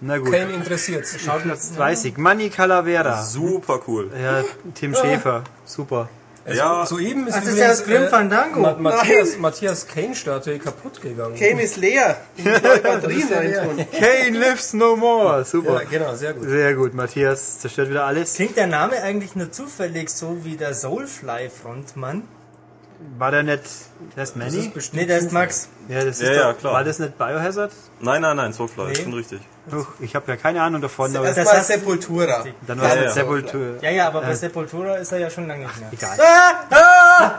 Na 0.00 0.18
gut. 0.18 0.30
Kane 0.30 0.52
interessiert's. 0.52 1.20
Schaut 1.20 1.42
Platz 1.42 1.72
30. 1.74 2.18
Manny 2.18 2.50
Calavera. 2.50 3.20
Super 3.24 3.80
cool. 3.88 4.12
Ja, 4.16 4.44
Tim 4.76 4.94
Schäfer. 4.94 5.42
Super. 5.64 6.08
Ja. 6.46 6.84
Soeben 6.86 7.26
ist 7.26 7.34
Ach, 7.34 7.40
das 7.40 7.52
ist 7.52 7.58
ja 7.58 7.68
das 7.68 7.84
Grim 7.84 8.08
Fandango. 8.08 8.60
Ma 8.60 8.74
Matthias, 8.74 9.38
Matthias 9.38 9.86
Kane-Statue 9.86 10.58
kaputt 10.58 11.00
gegangen. 11.00 11.36
Kane 11.36 11.62
ist 11.62 11.76
leer. 11.76 12.16
Batterien 12.82 13.28
reintun. 13.32 13.86
Kane 13.92 14.38
lives 14.38 14.72
no 14.74 14.96
more. 14.96 15.44
Super. 15.44 15.82
Ja, 15.82 15.88
genau, 15.88 16.14
sehr 16.14 16.32
gut. 16.34 16.48
Sehr 16.48 16.74
gut. 16.74 16.94
Matthias 16.94 17.60
zerstört 17.60 17.90
wieder 17.90 18.04
alles. 18.04 18.34
Klingt 18.34 18.56
der 18.56 18.66
Name 18.66 19.02
eigentlich 19.02 19.36
nur 19.36 19.52
zufällig 19.52 20.10
so 20.10 20.44
wie 20.44 20.56
der 20.56 20.74
Soulfly-Frontmann? 20.74 22.22
War 23.18 23.30
der 23.30 23.42
nicht, 23.42 23.62
der 24.16 24.22
ist 24.24 24.34
Das 24.34 24.36
Manny? 24.36 24.58
ist 24.58 24.74
bestimmt 24.74 25.00
Nee, 25.02 25.06
der 25.06 25.18
ist. 25.18 25.32
Max. 25.32 25.68
Ja, 25.88 26.04
das 26.04 26.20
ist 26.20 26.22
Ja, 26.22 26.28
doch, 26.34 26.36
ja, 26.36 26.52
klar. 26.54 26.72
War 26.74 26.84
das 26.84 26.98
nicht 26.98 27.16
Biohazard? 27.18 27.72
Nein, 28.00 28.22
nein, 28.22 28.36
nein, 28.36 28.52
Soulfly, 28.52 28.84
Nee. 28.88 28.94
schon 28.96 29.14
richtig. 29.14 29.40
Huch, 29.72 29.86
ich 30.00 30.14
habe 30.16 30.28
ja 30.30 30.36
keine 30.36 30.60
Ahnung 30.62 30.80
davon, 30.80 31.12
Das 31.12 31.34
Das 31.36 31.46
war 31.46 31.62
Sepultura. 31.62 32.44
dann 32.66 32.80
war 32.80 32.86
es 32.88 32.94
Ja, 32.94 32.96
mit 33.00 33.04
ja. 33.08 33.12
Sepultur. 33.12 33.76
Ja, 33.80 33.90
ja, 33.90 34.06
aber 34.08 34.22
bei 34.22 34.34
Sepultura 34.34 34.96
ist 34.96 35.12
er 35.12 35.18
ja 35.18 35.30
schon 35.30 35.46
lange 35.46 35.66
nicht 35.66 35.80
mehr. 35.80 35.88
Egal. 35.92 36.18
Ah, 36.20 36.54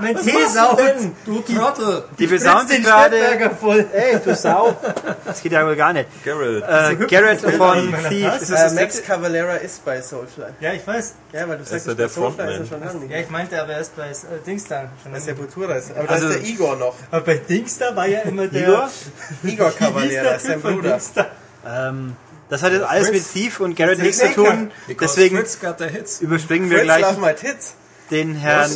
mein 0.01 0.15
Tee 0.17 0.45
saut. 0.47 0.79
Du 1.25 1.41
Trottel! 1.41 2.03
Die 2.19 2.27
besauen 2.27 2.67
sich 2.67 2.83
gerade. 2.83 3.17
Stadtberger 3.17 3.55
voll. 3.55 3.85
Ey, 3.93 4.19
du 4.23 4.35
Sau. 4.35 4.75
Das 5.25 5.41
geht 5.41 5.51
ja 5.51 5.65
wohl 5.65 5.75
gar 5.75 5.93
nicht. 5.93 6.07
Garrett. 6.23 6.63
Äh, 6.63 7.05
Garrett 7.05 7.41
von 7.41 7.93
Thief. 8.09 8.41
Ist 8.41 8.49
Äh, 8.49 8.53
das 8.55 8.73
Max 8.73 9.03
Cavalera 9.03 9.55
ist 9.55 9.83
bei 9.85 10.01
Soulfly. 10.01 10.45
Ja, 10.59 10.73
ich 10.73 10.85
weiß. 10.85 11.13
Ja, 11.31 11.47
weil 11.47 11.57
du 11.57 11.63
sagst, 11.65 11.85
ja 11.87 11.93
bei 11.93 11.97
der 11.97 12.09
Soulfly 12.09 12.43
ist 12.61 12.69
Frontman. 12.69 12.81
er 12.81 12.91
schon. 12.91 13.09
Ja, 13.09 13.17
ich 13.19 13.29
meinte, 13.29 13.61
aber 13.61 13.73
er 13.73 13.79
ist 13.81 13.95
bei 13.95 14.09
äh, 14.09 14.13
Dings 14.45 14.65
da. 14.67 14.81
Schon 15.01 15.11
Bei 15.11 15.17
lange. 15.17 15.21
Sepultura 15.21 15.73
ist. 15.75 15.91
Aber 15.95 16.09
Also- 16.09 16.27
da 16.29 16.33
ist 16.35 16.41
der 16.43 16.49
Igor 16.49 16.75
noch. 16.75 16.95
Aber 17.11 17.21
bei 17.21 17.35
Dings 17.37 17.77
da 17.77 17.95
war 17.95 18.07
ja 18.07 18.21
immer 18.21 18.47
der. 18.47 18.63
Igor? 18.67 18.89
Igor 19.43 19.71
Cavalera, 19.71 20.23
der 20.23 20.35
ist 20.37 20.45
sein 20.45 20.61
Bruder. 20.61 20.99
Ähm, 21.65 22.15
das 22.49 22.61
hat 22.61 22.71
jetzt 22.73 22.83
alles 22.83 23.11
mit 23.11 23.23
Thief 23.31 23.59
und 23.61 23.75
Garrett 23.75 23.99
nichts 23.99 24.19
zu 24.19 24.27
tun. 24.33 24.71
Deswegen 24.99 25.37
Fritz 25.37 25.59
got 25.59 25.79
the 25.79 25.85
hits. 25.87 26.21
überspringen 26.21 26.69
wir 26.69 26.83
gleich 26.83 27.05
den 28.11 28.35
Herrn 28.35 28.69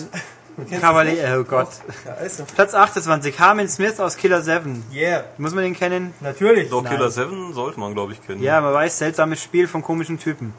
Cavalier. 0.81 1.37
Oh 1.39 1.43
Gott. 1.43 1.67
Ja, 2.05 2.13
also. 2.15 2.43
Platz 2.55 2.73
28. 2.73 3.39
Harmon 3.39 3.67
Smith 3.69 3.99
aus 3.99 4.17
Killer 4.17 4.41
7. 4.41 4.83
Yeah, 4.93 5.23
Muss 5.37 5.53
man 5.53 5.63
den 5.63 5.75
kennen? 5.75 6.13
natürlich. 6.19 6.69
Doch, 6.69 6.81
nein. 6.83 6.93
Killer 6.95 7.11
7 7.11 7.53
sollte 7.53 7.79
man, 7.79 7.93
glaube 7.93 8.13
ich, 8.13 8.25
kennen. 8.25 8.41
Ja, 8.41 8.59
man 8.61 8.73
weiß, 8.73 8.97
seltsames 8.97 9.41
Spiel 9.43 9.67
von 9.67 9.81
komischen 9.83 10.17
Typen. 10.19 10.53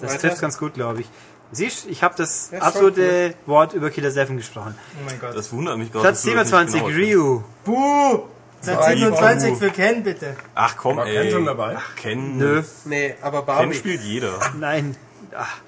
Das 0.00 0.12
Weiter. 0.14 0.28
trifft 0.28 0.40
ganz 0.40 0.58
gut, 0.58 0.74
glaube 0.74 1.02
ich. 1.02 1.08
Siehst, 1.52 1.86
ich 1.86 2.02
habe 2.02 2.14
das 2.16 2.48
ist 2.50 2.60
absolute 2.60 3.34
Wort 3.46 3.74
über 3.74 3.90
Killer 3.90 4.10
7 4.10 4.36
gesprochen. 4.36 4.74
Oh 4.98 5.04
mein 5.08 5.20
Gott. 5.20 5.36
Das 5.36 5.52
wundert 5.52 5.78
mich 5.78 5.92
gerade. 5.92 6.02
Platz 6.02 6.22
dass 6.22 6.30
du 6.32 6.34
das 6.36 6.48
27, 6.48 6.82
nicht 6.82 6.96
genau 6.96 7.22
Ryu. 7.34 7.42
Buh! 7.64 8.22
Platz 8.62 8.76
War 8.78 8.88
27 8.96 9.50
Buh. 9.52 9.56
für 9.58 9.70
Ken, 9.70 10.02
bitte. 10.02 10.36
Ach 10.54 10.76
komm, 10.76 10.96
War 10.96 11.06
ey. 11.06 11.22
Ken 11.22 11.30
schon 11.30 11.44
dabei? 11.46 11.76
Ach, 11.78 11.94
Ken. 11.96 12.38
Nö, 12.38 12.62
Nee, 12.86 13.14
aber 13.22 13.38
Ken 13.40 13.46
Barbie. 13.46 13.74
spielt 13.74 14.00
jeder. 14.00 14.32
nein. 14.58 14.96
Ach. 15.36 15.58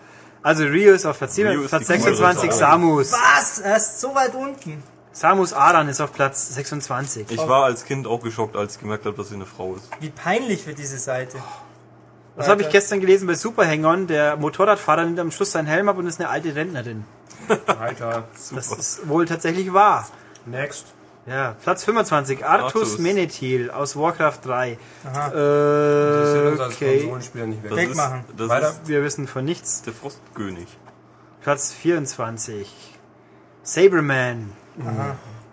Also 0.46 0.62
Ryu 0.62 0.92
ist 0.92 1.04
auf 1.04 1.18
Platz, 1.18 1.34
7, 1.34 1.50
Ryu 1.50 1.62
ist 1.62 1.70
Platz 1.70 1.88
die 1.88 1.94
coolere 1.94 2.14
26, 2.14 2.52
Sache. 2.52 2.58
Samus. 2.60 3.12
Was? 3.12 3.58
Er 3.58 3.76
ist 3.78 4.00
so 4.00 4.14
weit 4.14 4.32
unten. 4.32 4.80
Samus 5.10 5.52
Aran 5.52 5.88
ist 5.88 6.00
auf 6.00 6.12
Platz 6.12 6.54
26. 6.54 7.32
Ich 7.32 7.48
war 7.48 7.64
als 7.64 7.84
Kind 7.84 8.06
auch 8.06 8.20
geschockt, 8.20 8.54
als 8.54 8.76
ich 8.76 8.80
gemerkt 8.80 9.06
habe, 9.06 9.16
dass 9.16 9.30
sie 9.30 9.34
eine 9.34 9.44
Frau 9.44 9.74
ist. 9.74 9.90
Wie 9.98 10.10
peinlich 10.10 10.62
für 10.62 10.72
diese 10.72 10.98
Seite. 10.98 11.38
Was 12.36 12.46
habe 12.46 12.62
ich 12.62 12.70
gestern 12.70 13.00
gelesen 13.00 13.26
bei 13.26 13.34
Super 13.34 13.66
Hang-On? 13.66 14.06
Der 14.06 14.36
Motorradfahrer 14.36 15.04
nimmt 15.04 15.18
am 15.18 15.32
Schluss 15.32 15.50
seinen 15.50 15.66
Helm 15.66 15.88
ab 15.88 15.98
und 15.98 16.06
ist 16.06 16.20
eine 16.20 16.28
alte 16.28 16.54
Rentnerin. 16.54 17.04
Weiter. 17.66 18.28
Das 18.54 18.70
ist 18.70 19.08
wohl 19.08 19.26
tatsächlich 19.26 19.72
wahr. 19.72 20.06
Next. 20.44 20.86
Ja, 21.26 21.56
Platz 21.62 21.82
25, 21.84 22.44
Artus 22.44 22.74
Artus. 22.74 22.98
Menethil 22.98 23.70
aus 23.70 23.96
Warcraft 23.96 24.38
3. 24.44 24.78
Aha. 25.04 25.28
Das 25.30 26.28
ist 26.28 26.36
uns 26.36 26.60
Äh, 26.60 26.62
als 26.62 26.74
okay, 26.74 26.98
Konsolenspieler 27.00 27.46
nicht 27.46 27.62
weg. 27.64 27.70
Das 27.70 27.78
Wegmachen. 27.80 28.20
ist, 28.28 28.40
das 28.40 28.48
Weiter. 28.48 28.68
ist 28.68 28.80
wir 28.88 29.02
wissen 29.02 29.26
von 29.26 29.44
nichts. 29.44 29.82
der 29.82 29.92
Frostkönig. 29.92 30.68
Platz 31.42 31.72
24, 31.72 32.72
Saberman. 33.62 34.52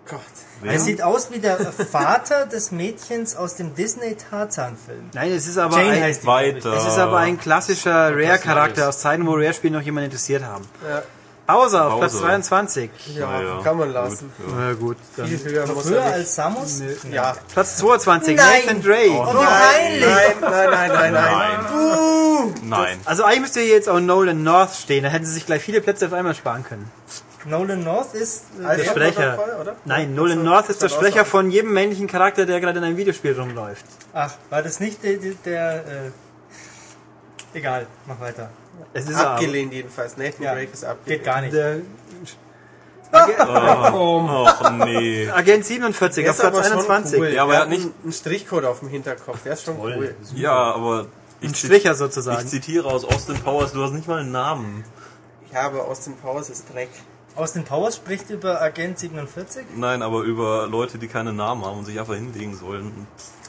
Gott. 0.08 0.20
Er 0.62 0.78
sieht 0.78 1.02
aus 1.02 1.30
wie 1.32 1.38
der 1.38 1.56
Vater 1.72 2.46
des 2.52 2.70
Mädchens 2.70 3.36
aus 3.36 3.56
dem 3.56 3.74
Disney 3.74 4.16
Tarzan-Film. 4.16 5.10
Nein, 5.14 5.32
es 5.32 5.46
ist 5.46 5.56
aber 5.58 5.78
Jane 5.78 5.92
ein, 5.96 6.02
heißt 6.02 6.22
die. 6.22 6.26
Weiter. 6.26 6.74
es 6.74 6.84
ist 6.86 6.98
aber 6.98 7.18
ein 7.18 7.38
klassischer 7.40 8.14
Rare-Charakter 8.14 8.88
aus 8.90 8.98
Zeiten, 8.98 9.26
wo 9.26 9.32
Rare-Spiele 9.34 9.72
noch 9.78 9.82
jemanden 9.82 10.06
interessiert 10.10 10.44
haben. 10.44 10.64
Ja, 10.88 11.02
Bowser 11.46 11.92
auf 11.92 11.98
Platz 12.00 12.12
Bowser. 12.12 12.24
22. 12.26 12.90
ja, 13.16 13.26
Naja, 13.26 13.60
kann 13.62 13.76
man 13.76 13.92
lassen. 13.92 14.32
gut, 14.38 14.48
ja. 14.48 14.54
Na 14.56 14.72
gut, 14.72 14.96
dann 15.16 15.26
Viel 15.26 15.44
höher 15.44 15.66
muss 15.66 15.86
Früher 15.86 15.98
er 15.98 16.04
nicht. 16.06 16.14
als 16.14 16.34
Samus? 16.34 16.82
Ja. 17.10 17.36
Platz 17.52 17.76
22, 17.76 18.36
Nein. 18.36 18.46
Nathan 18.66 18.82
Drake. 18.82 19.10
Oh, 19.10 19.26
wie 19.26 19.34
Nein, 19.34 20.00
nein, 20.00 20.34
nein, 20.40 20.70
nein, 20.70 20.90
nein, 20.90 21.12
nein. 21.12 21.58
Nein. 21.62 22.54
Nein. 22.64 23.00
Also 23.04 23.24
eigentlich 23.24 23.40
müsste 23.42 23.60
hier 23.60 23.74
jetzt 23.74 23.88
auch 23.88 24.00
Nolan 24.00 24.42
North 24.42 24.74
stehen, 24.74 25.02
da 25.04 25.10
hätten 25.10 25.26
sie 25.26 25.32
sich 25.34 25.44
gleich 25.46 25.62
viele 25.62 25.80
Plätze 25.80 26.06
auf 26.06 26.12
einmal 26.14 26.34
sparen 26.34 26.64
können. 26.64 26.90
Nolan 27.46 27.84
North 27.84 28.14
ist 28.14 28.44
äh, 28.58 28.76
Der 28.78 28.84
Sprecher. 28.84 29.32
Protokoll, 29.32 29.60
oder? 29.60 29.76
Nein, 29.84 30.10
Ja, 30.10 30.16
Nolan 30.16 30.38
so- 30.38 30.44
North 30.44 30.68
ist 30.70 30.80
der 30.82 30.88
Sprecher 30.88 31.26
von 31.26 31.50
jedem 31.50 31.74
männlichen 31.74 32.06
Charakter, 32.06 32.46
der 32.46 32.58
gerade 32.60 32.78
in 32.78 32.84
einem 32.84 32.96
Videospiel 32.96 33.38
rumläuft. 33.38 33.84
Ach, 34.14 34.32
war 34.48 34.62
das 34.62 34.80
nicht 34.80 35.02
der, 35.04 35.18
der, 35.18 35.32
der 35.44 35.74
äh, 35.76 37.58
egal, 37.58 37.86
mach 38.06 38.18
weiter. 38.20 38.48
Es 38.92 39.08
ist 39.08 39.16
aber 39.16 39.30
Abgelehnt 39.32 39.72
jedenfalls. 39.72 40.16
Nathan 40.16 40.42
Ja, 40.44 40.54
Drake 40.54 40.70
ist 40.72 40.84
abgelehnt. 40.84 41.22
Geht 41.22 41.32
gar 41.32 41.40
nicht. 41.40 41.52
der 41.54 41.78
Och 43.12 44.70
nee. 44.72 45.28
Agent 45.30 45.64
47 45.64 46.24
Der 46.24 46.30
auf 46.32 46.38
ist 46.38 46.44
aber 46.44 46.50
Platz 46.60 46.68
schon 46.68 46.78
21. 46.78 47.20
Cool. 47.20 47.28
Ja, 47.28 47.42
aber 47.44 47.54
er 47.54 47.60
hat 47.60 47.68
nicht- 47.68 47.90
einen- 48.02 48.12
Strichcode 48.12 48.64
auf 48.64 48.80
dem 48.80 48.88
Hinterkopf. 48.88 49.42
Der 49.44 49.52
ist 49.52 49.64
schon 49.64 49.78
cool. 49.80 50.14
Ja, 50.34 50.52
aber 50.74 51.06
ich, 51.40 51.48
Ein 51.50 51.54
Stricher 51.54 51.92
ich 51.92 51.98
sozusagen. 51.98 52.46
zitiere 52.48 52.88
aus 52.88 53.04
Austin 53.04 53.36
Powers, 53.36 53.72
du 53.72 53.82
hast 53.82 53.92
nicht 53.92 54.08
mal 54.08 54.20
einen 54.20 54.32
Namen. 54.32 54.84
Ja, 55.52 55.62
aber 55.66 55.86
Austin 55.86 56.16
Powers 56.16 56.50
ist 56.50 56.72
Dreck. 56.72 56.90
Austin 57.36 57.64
Powers 57.64 57.96
spricht 57.96 58.30
über 58.30 58.60
Agent 58.62 58.98
47? 58.98 59.64
Nein, 59.76 60.02
aber 60.02 60.22
über 60.22 60.66
Leute, 60.68 60.98
die 60.98 61.08
keine 61.08 61.32
Namen 61.32 61.64
haben 61.64 61.78
und 61.78 61.84
sich 61.84 61.98
einfach 61.98 62.14
hinlegen 62.14 62.56
sollen. 62.56 63.06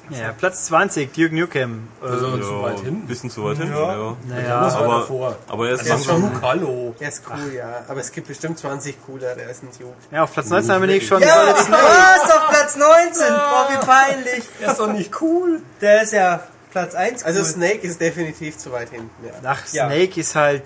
Ja, 0.09 0.31
Platz 0.33 0.65
20, 0.65 1.13
Duke 1.13 1.33
Nukem. 1.35 1.87
Also 2.01 2.37
zu 2.37 2.61
weit 2.61 2.77
Ein 2.79 2.83
hinten. 2.85 3.07
bisschen 3.07 3.29
zu 3.29 3.43
weit 3.43 3.57
hinten, 3.57 3.73
Ja. 3.73 3.93
ja. 3.95 4.17
naja, 4.27 4.57
aber- 4.59 4.99
davor. 4.99 5.35
Aber 5.47 5.67
er 5.67 5.75
ist 5.75 5.87
langsam. 5.87 6.21
schon 6.31 6.41
Hallo. 6.41 6.95
Der 6.99 7.09
ist 7.09 7.23
cool, 7.29 7.53
ja. 7.53 7.83
Aber 7.87 7.99
es 7.99 8.11
gibt 8.11 8.27
bestimmt 8.27 8.59
20 8.59 8.97
coolere 9.05 9.45
als 9.47 9.63
ein 9.63 9.69
Duke. 9.71 9.93
ja, 10.11 10.23
auf 10.23 10.33
Platz 10.33 10.49
19 10.49 10.71
haben 10.73 10.81
wir 10.81 10.87
nicht 10.87 11.07
schon 11.07 11.21
Ja, 11.21 11.55
Snake. 11.55 11.71
was? 11.83 12.31
Auf 12.35 12.49
Platz 12.49 12.75
19! 12.77 13.27
Boah, 13.29 13.67
wie 13.69 13.85
peinlich! 13.85 14.43
Er 14.61 14.71
ist 14.71 14.79
doch 14.79 14.91
nicht 14.91 15.21
cool. 15.21 15.61
Der 15.81 16.01
ist 16.03 16.13
ja 16.13 16.41
Platz 16.71 16.93
1 16.93 17.23
Also 17.23 17.39
cool. 17.39 17.45
Snake 17.45 17.79
ist 17.87 17.99
definitiv 18.01 18.57
zu 18.57 18.71
weit 18.71 18.89
hinten, 18.89 19.09
ja. 19.25 19.31
Ach, 19.45 19.61
Ja. 19.71 19.87
Snake 19.87 20.19
ist 20.19 20.35
halt. 20.35 20.63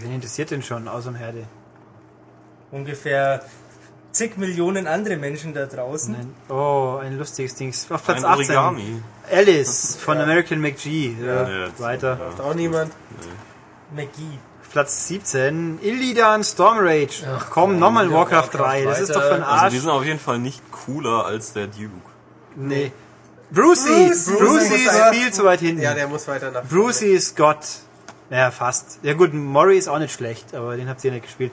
Wen 0.00 0.14
interessiert 0.14 0.50
denn 0.50 0.62
schon 0.62 0.88
außer 0.88 1.10
dem 1.10 1.16
Herde? 1.16 1.44
Ungefähr 2.70 3.42
zig 4.14 4.36
Millionen 4.38 4.86
andere 4.86 5.16
Menschen 5.16 5.52
da 5.54 5.66
draußen. 5.66 6.12
Nein. 6.12 6.34
Oh, 6.48 6.98
ein 7.02 7.18
lustiges 7.18 7.54
Ding. 7.54 7.74
Auf 7.90 8.04
Platz 8.04 8.18
Ein 8.18 8.24
18. 8.24 8.56
Origami. 8.56 9.02
Alice 9.30 9.96
von 10.00 10.18
American 10.18 10.60
McGee. 10.60 11.14
Ja, 11.20 11.48
Ja, 11.48 11.68
weiter. 11.78 12.16
Macht 12.30 12.40
auch 12.40 12.54
niemand. 12.54 12.92
McGee. 13.94 14.38
Auf 14.62 14.70
Platz 14.70 15.08
17. 15.08 15.78
Illidan 15.82 16.42
Stormrage. 16.44 17.24
Ach 17.28 17.48
komm, 17.50 17.78
nochmal 17.78 18.10
Warcraft 18.12 18.54
Warcraft 18.54 18.58
3. 18.58 18.84
Das 18.84 19.00
ist 19.00 19.14
doch 19.14 19.22
für 19.22 19.34
ein 19.34 19.42
Also 19.42 19.64
Arsch. 19.64 19.72
die 19.72 19.78
sind 19.80 19.90
auf 19.90 20.04
jeden 20.04 20.18
Fall 20.20 20.38
nicht 20.38 20.62
cooler 20.70 21.26
als 21.26 21.52
der 21.52 21.66
Duke. 21.66 21.90
nee. 22.56 22.92
Brucey. 23.50 24.08
Bruce, 24.08 24.24
Brucey 24.26 24.38
Bruce 24.38 24.70
ist 24.70 25.04
viel 25.12 25.32
zu 25.32 25.44
weit 25.44 25.60
hinten. 25.60 25.80
Ja, 25.82 25.94
der 25.94 26.08
muss 26.08 26.26
weiter 26.26 26.50
nach. 26.50 26.64
Brucey 26.64 27.12
ist 27.14 27.36
Gott. 27.36 27.58
Ja, 28.30 28.50
fast. 28.50 28.98
Ja 29.02 29.12
gut, 29.12 29.32
Mori 29.32 29.76
ist 29.78 29.86
auch 29.86 29.98
nicht 30.00 30.12
schlecht, 30.12 30.54
aber 30.54 30.76
den 30.76 30.88
habt 30.88 31.04
ihr 31.04 31.12
nicht 31.12 31.24
gespielt. 31.26 31.52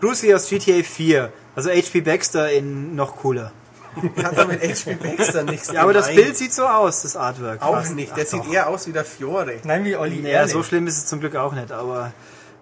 Brucey 0.00 0.34
aus 0.34 0.48
GTA 0.50 0.82
4. 0.82 1.32
Also 1.58 1.70
HP 1.70 2.02
Baxter 2.02 2.52
in 2.52 2.94
noch 2.94 3.16
cooler. 3.16 3.50
Hat 4.22 4.36
er 4.36 4.46
mit 4.46 4.62
HP 4.62 4.94
Baxter 4.94 5.42
nichts 5.42 5.66
Ja, 5.72 5.82
aber 5.82 5.92
das. 5.92 6.06
Bild 6.14 6.36
sieht 6.36 6.52
so 6.52 6.64
aus, 6.66 7.02
das 7.02 7.16
Artwork. 7.16 7.60
auch 7.62 7.82
nicht. 7.88 8.16
Der 8.16 8.26
sieht 8.26 8.48
eher 8.52 8.68
aus 8.68 8.86
wie 8.86 8.92
der 8.92 9.04
Fiore. 9.04 9.54
Nein, 9.64 9.84
wie 9.84 9.96
Olli 9.96 10.20
Ja, 10.30 10.46
so 10.46 10.62
schlimm 10.62 10.86
ist 10.86 10.98
es 10.98 11.06
zum 11.06 11.18
Glück 11.18 11.34
auch 11.34 11.52
nicht, 11.52 11.72
aber 11.72 12.12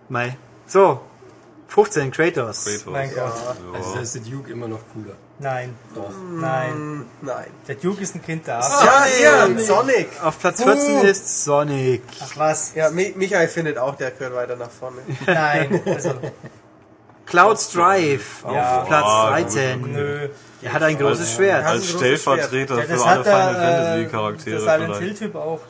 mei. 0.08 0.38
So, 0.66 1.00
15, 1.68 2.10
Kratos. 2.10 2.64
Kratos. 2.64 2.86
Mein 2.86 3.14
Gott. 3.14 3.34
Also 3.74 3.94
da 3.96 4.00
ist 4.00 4.14
der 4.14 4.22
Duke 4.22 4.50
immer 4.50 4.66
noch 4.68 4.80
cooler. 4.94 5.14
Nein. 5.40 5.74
Doch. 5.94 6.10
Nein. 6.32 7.04
Nein. 7.20 7.48
Der 7.68 7.74
Duke 7.74 8.00
ist 8.02 8.14
ein 8.14 8.22
Kind 8.24 8.46
der 8.46 8.60
Ja, 8.60 8.64
Arbeit. 8.64 9.20
ja, 9.58 9.58
Sonic. 9.62 10.08
Auf 10.22 10.38
Platz 10.38 10.62
14 10.62 11.02
ist 11.02 11.44
Sonic. 11.44 12.02
Ach 12.22 12.32
was? 12.36 12.74
Ja, 12.74 12.88
Mi- 12.88 13.12
Michael 13.14 13.48
findet 13.48 13.76
auch, 13.76 13.94
der 13.96 14.12
gehört 14.12 14.34
weiter 14.34 14.56
nach 14.56 14.70
vorne. 14.70 15.02
Nein. 15.26 15.82
Also, 15.84 16.14
Cloud 17.26 17.58
Strife 17.60 18.46
auf 18.46 18.54
Ja. 18.54 18.84
Platz 18.86 19.04
Ah, 19.06 19.30
13. 19.30 19.92
nö. 19.92 20.28
Er 20.62 20.72
hat 20.72 20.82
ein 20.82 20.96
großes 20.98 21.34
Schwert. 21.34 21.62
Ja. 21.62 21.68
Als 21.70 21.82
ein 21.82 21.90
großes 21.92 21.96
Stellvertreter 22.00 22.78
Ja, 22.78 22.82
für 22.96 23.04
alle 23.04 23.24
Final 23.24 23.54
der, 23.54 23.62
Fantasy 23.62 24.02
äh, 24.02 24.06
Charaktere 24.06 24.64
der 24.64 24.78
Silent. 24.78 24.96
Hill 24.96 25.14
Typ 25.14 25.34
auch. 25.34 25.60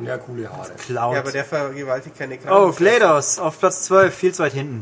Ja, 0.00 0.16
coole 0.18 0.48
Haare. 0.48 0.70
Cloud. 0.78 1.14
Ja, 1.14 1.20
aber 1.20 1.32
der 1.32 1.44
vergewaltigt 1.44 2.16
keine 2.18 2.36
oh, 2.36 2.70
Kranken. 2.70 2.76
GLaDOS 2.76 3.38
auf 3.40 3.58
Platz 3.58 3.82
12, 3.84 4.14
viel 4.14 4.32
zu 4.32 4.42
weit 4.44 4.52
hinten. 4.52 4.80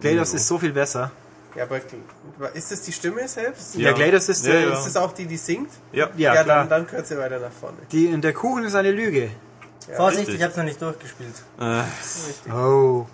GLaDOS 0.00 0.34
ist 0.34 0.48
so 0.48 0.58
viel 0.58 0.72
besser. 0.72 1.10
Ja, 1.54 1.64
aber 1.64 1.80
ist 2.54 2.70
das 2.72 2.82
die 2.82 2.92
Stimme 2.92 3.26
selbst? 3.28 3.74
Ja, 3.76 3.92
GLaDOS 3.92 4.28
ist, 4.28 4.46
Ja, 4.46 4.52
äh, 4.54 4.62
ja. 4.68 4.72
Ist 4.74 4.86
das 4.86 4.96
auch 4.96 5.12
die, 5.12 5.26
die 5.26 5.36
singt? 5.36 5.70
Ja. 5.92 6.08
Ja, 6.16 6.34
ja 6.34 6.42
klar. 6.44 6.58
dann, 6.60 6.68
dann 6.68 6.86
gehört 6.86 7.06
sie 7.06 7.16
weiter 7.18 7.38
nach 7.38 7.52
vorne. 7.52 7.76
Die, 7.92 8.08
und 8.08 8.22
der 8.22 8.32
Kuchen 8.32 8.64
ist 8.64 8.74
eine 8.74 8.90
Lüge. 8.90 9.30
Vorsicht, 9.96 10.20
richtig. 10.22 10.36
ich 10.36 10.42
hab's 10.42 10.56
noch 10.56 10.64
nicht 10.64 10.82
durchgespielt. 10.82 11.34
Äh, 11.60 11.82
Oh, 12.52 13.06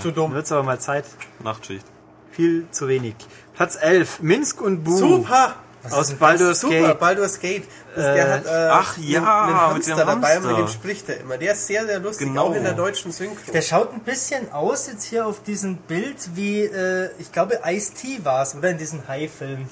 Zu 0.00 0.08
dann 0.08 0.14
dumm. 0.14 0.34
wird's 0.34 0.52
aber 0.52 0.62
mal 0.62 0.78
Zeit. 0.80 1.04
Nachtschicht. 1.42 1.84
Viel 2.32 2.66
zu 2.70 2.88
wenig. 2.88 3.14
Platz 3.54 3.76
11, 3.80 4.20
Minsk 4.22 4.60
und 4.60 4.84
Bu. 4.84 4.96
Super! 4.96 5.54
Aus 5.90 6.12
Baldur's 6.12 6.60
Super, 6.60 6.74
Gate. 6.88 6.98
Baldur's 7.00 7.40
Gate. 7.40 7.64
Das, 7.96 8.04
Äh, 8.04 8.14
der 8.14 8.32
hat 8.34 8.44
äh, 8.44 8.48
ach 8.70 8.98
ja, 8.98 9.42
einen, 9.44 9.52
mit 9.78 9.86
Hamster 9.88 9.94
dem 9.94 9.96
dabei 9.96 10.12
und 10.14 10.24
Hamster. 10.44 10.48
mit 10.50 10.58
dem 10.58 10.68
spricht 10.68 11.08
er 11.08 11.20
immer. 11.20 11.38
Der 11.38 11.52
ist 11.52 11.66
sehr, 11.66 11.86
sehr 11.86 11.98
lustig, 12.00 12.26
Genau. 12.28 12.48
auch 12.48 12.54
in 12.54 12.64
der 12.64 12.74
deutschen 12.74 13.12
Synchro. 13.12 13.50
Der 13.50 13.62
schaut 13.62 13.94
ein 13.94 14.00
bisschen 14.00 14.52
aus 14.52 14.88
jetzt 14.88 15.04
hier 15.04 15.26
auf 15.26 15.42
diesem 15.42 15.76
Bild 15.78 16.16
wie, 16.34 16.60
äh, 16.64 17.08
ich 17.18 17.32
glaube, 17.32 17.60
Ice-T 17.64 18.20
war's, 18.24 18.54
oder? 18.54 18.68
In 18.68 18.76
diesem 18.76 19.08
High-Film. 19.08 19.68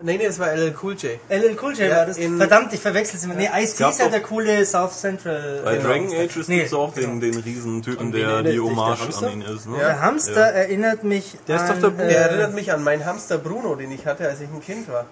Nee, 0.00 0.16
nee, 0.16 0.26
das 0.26 0.38
war 0.38 0.52
LL 0.54 0.74
Cool 0.80 0.94
J. 0.94 1.18
LL 1.28 1.56
Cool 1.60 1.72
J 1.72 1.88
Ja, 1.88 1.96
war 1.96 2.06
das. 2.06 2.18
in- 2.18 2.36
Verdammt, 2.38 2.72
ich 2.72 2.80
verwechsel's 2.80 3.24
immer. 3.24 3.34
Nee, 3.34 3.48
Ice-T 3.52 3.88
ist 3.88 3.98
ja 3.98 4.08
der 4.08 4.20
coole 4.20 4.64
South 4.64 4.92
Central. 5.00 5.60
Bei 5.64 5.76
genau. 5.76 5.88
Dragon 5.88 6.06
Age 6.06 6.36
Nee, 6.46 6.56
gibt 6.58 6.66
es 6.68 6.74
auch 6.74 6.94
den, 6.94 7.20
den 7.20 7.36
Riesentypen, 7.36 8.06
An 8.06 8.12
wen 8.12 8.20
der 8.20 8.42
die 8.44 8.52
der 8.52 8.62
Hommage 8.62 9.00
Hamster? 9.00 9.26
an 9.26 9.32
ihn 9.32 9.42
ist. 9.42 9.66
Ne? 9.66 9.76
Der 9.78 10.00
Hamster 10.00 10.40
erinnert 10.40 11.02
mich 11.02 11.36
Der 11.48 11.56
ist 11.56 11.62
an, 11.62 11.80
doch 11.82 11.96
der- 11.96 12.04
äh, 12.06 12.08
Der 12.10 12.18
erinnert 12.30 12.54
mich 12.54 12.72
an 12.72 12.84
meinen 12.84 13.04
Hamster 13.04 13.38
Bruno, 13.38 13.74
den 13.74 13.90
ich 13.90 14.06
hatte, 14.06 14.28
als 14.28 14.40
ich 14.40 14.48
ein 14.48 14.60
Kind 14.62 14.88
war. 14.88 15.06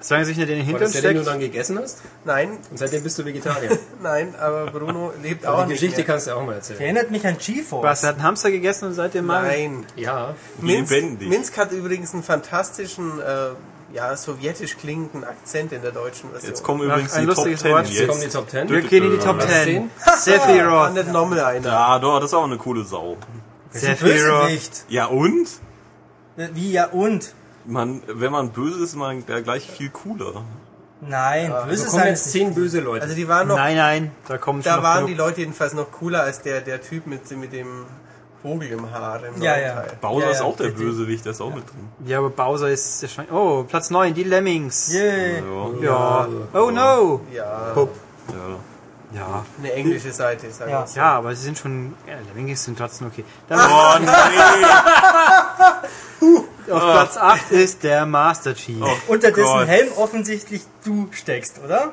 Solange 0.00 0.24
sich 0.24 0.36
nicht 0.36 0.48
in 0.48 0.56
den 0.58 0.64
Hintern 0.64 0.82
das 0.84 0.92
der, 0.92 1.02
den 1.02 1.14
du 1.16 1.22
steckt. 1.22 1.34
dann 1.34 1.40
gegessen 1.40 1.76
hast? 1.80 1.98
Nein, 2.24 2.58
Und 2.70 2.78
seitdem 2.78 3.02
bist 3.02 3.18
du 3.18 3.24
Vegetarier. 3.24 3.76
nein, 4.02 4.36
aber 4.40 4.66
Bruno 4.70 5.12
lebt 5.20 5.44
auch 5.44 5.54
Aber 5.54 5.62
die 5.64 5.70
nicht 5.70 5.80
Geschichte 5.80 6.02
mehr. 6.02 6.06
kannst 6.06 6.28
du 6.28 6.30
auch 6.36 6.40
mal 6.42 6.46
der 6.52 6.54
erzählen. 6.58 6.80
erinnert 6.80 7.10
mich 7.10 7.26
an 7.26 7.36
GeForce. 7.38 7.82
Was, 7.82 8.02
er 8.04 8.10
hat 8.10 8.14
einen 8.16 8.24
Hamster 8.24 8.52
gegessen 8.52 8.86
und 8.86 8.94
seitdem 8.94 9.26
mal... 9.26 9.42
Nein. 9.42 9.84
Ja. 9.96 10.36
Minsk, 10.60 10.92
Lebendig. 10.92 11.28
Minsk 11.28 11.56
hat 11.58 11.72
übrigens 11.72 12.14
einen 12.14 12.22
fantastischen, 12.22 13.18
äh, 13.18 13.24
ja, 13.92 14.16
sowjetisch 14.16 14.76
klingenden 14.76 15.24
Akzent 15.24 15.72
in 15.72 15.82
der 15.82 15.92
deutschen 15.92 16.30
Version. 16.30 16.50
Jetzt 16.50 16.62
kommen 16.62 16.82
übrigens 16.82 17.12
ein 17.12 17.22
die 17.22 17.34
Top 17.34 17.36
lustiges 17.36 17.60
10 17.62 17.70
Wort. 17.72 17.86
Jetzt 17.88 18.06
kommen 18.08 18.18
die 18.18 18.24
jetzt. 18.24 18.32
Top 18.34 18.50
10. 18.50 18.68
Wir 18.68 18.80
gehen 18.82 19.04
in 19.04 19.10
die 19.12 19.18
Top 19.18 19.36
Platz 19.38 19.64
10. 19.64 19.64
10. 19.64 19.90
Sephiroth. 20.18 20.88
Ah, 20.88 20.90
nicht 20.90 21.12
nochmal 21.12 21.40
einer. 21.40 21.68
Ja, 21.68 21.98
doch, 21.98 22.20
das 22.20 22.30
ist 22.30 22.34
auch 22.34 22.44
eine 22.44 22.58
coole 22.58 22.84
Sau. 22.84 23.16
Sephiroth. 23.70 24.84
Ja 24.88 25.06
und? 25.06 25.48
Wie, 26.36 26.72
ja 26.72 26.86
und? 26.86 27.34
Man, 27.64 28.02
wenn 28.06 28.32
man 28.32 28.50
böse 28.50 28.78
ist, 28.78 28.90
ist 28.90 28.96
man 28.96 29.24
ja 29.28 29.40
gleich 29.40 29.70
viel 29.70 29.90
cooler. 29.90 30.42
Nein, 31.00 31.52
Also 31.52 31.68
böse 31.68 31.98
jetzt 31.98 32.26
ist 32.26 32.32
10 32.32 32.54
böse 32.54 32.80
Leute. 32.80 33.02
Also 33.02 33.14
die 33.14 33.26
waren 33.28 33.48
noch, 33.48 33.56
Nein, 33.56 33.76
nein, 33.76 34.10
da 34.28 34.38
kommen 34.38 34.62
schon 34.62 34.70
da 34.70 34.76
noch 34.76 34.82
waren 34.84 35.06
die. 35.06 35.14
Leute 35.14 35.40
jedenfalls 35.40 35.74
noch 35.74 35.90
cooler 35.90 36.22
als 36.22 36.42
der, 36.42 36.60
der 36.60 36.80
Typ 36.80 37.06
mit, 37.06 37.28
mit 37.36 37.52
dem 37.52 37.86
Vogel 38.42 38.68
im 38.72 38.90
Haar 38.90 39.20
im 39.24 39.40
Ja, 39.42 39.56
ja. 39.58 39.74
Teil. 39.74 39.92
Bowser 40.00 40.24
Ja, 40.26 40.30
ist 40.32 40.38
ja, 40.40 40.44
auch 40.44 40.56
der. 40.56 40.68
Bösewicht, 40.68 41.24
der 41.24 41.32
ist 41.32 41.40
auch 41.40 41.54
mit 41.54 41.64
drin. 41.68 41.88
Ja, 42.06 42.18
aber 42.18 42.30
Bowser 42.30 42.68
ist... 42.70 43.00
der 43.02 43.08
Schwein- 43.08 43.30
Oh, 43.30 43.62
Platz 43.64 43.90
9, 43.90 44.12
die 44.14 44.24
Lemmings. 44.24 44.92
Yeah. 44.92 45.38
Ja. 45.80 45.80
Ja. 45.80 46.28
Oh 46.54 46.70
no. 46.70 47.20
Ja, 47.32 47.70
Pup. 47.74 47.90
ja. 48.28 48.56
Ja. 49.14 49.44
eine 49.58 49.72
englische 49.74 50.10
Seite, 50.10 50.50
sagen 50.50 50.70
Ja. 50.70 50.80
wir 50.80 50.86
so. 50.86 50.98
Ja, 50.98 51.12
aber 51.18 51.34
sie 51.34 51.42
sind 51.42 51.58
schon... 51.58 51.94
Ja, 52.08 52.14
Lemmings 52.34 52.64
sind 52.64 52.78
trotzdem 52.78 53.08
okay. 53.08 53.24
Dann 53.48 53.60
Oh 53.60 53.98
nee! 54.00 54.66
auf 56.72 56.80
Platz 56.82 57.16
8 57.18 57.50
ist 57.52 57.82
der 57.82 58.06
Master 58.06 58.54
Chief. 58.54 58.82
Unter 59.08 59.30
dessen 59.30 59.44
Gott. 59.44 59.66
Helm 59.66 59.88
offensichtlich 59.96 60.62
du 60.84 61.08
steckst, 61.12 61.60
oder? 61.64 61.92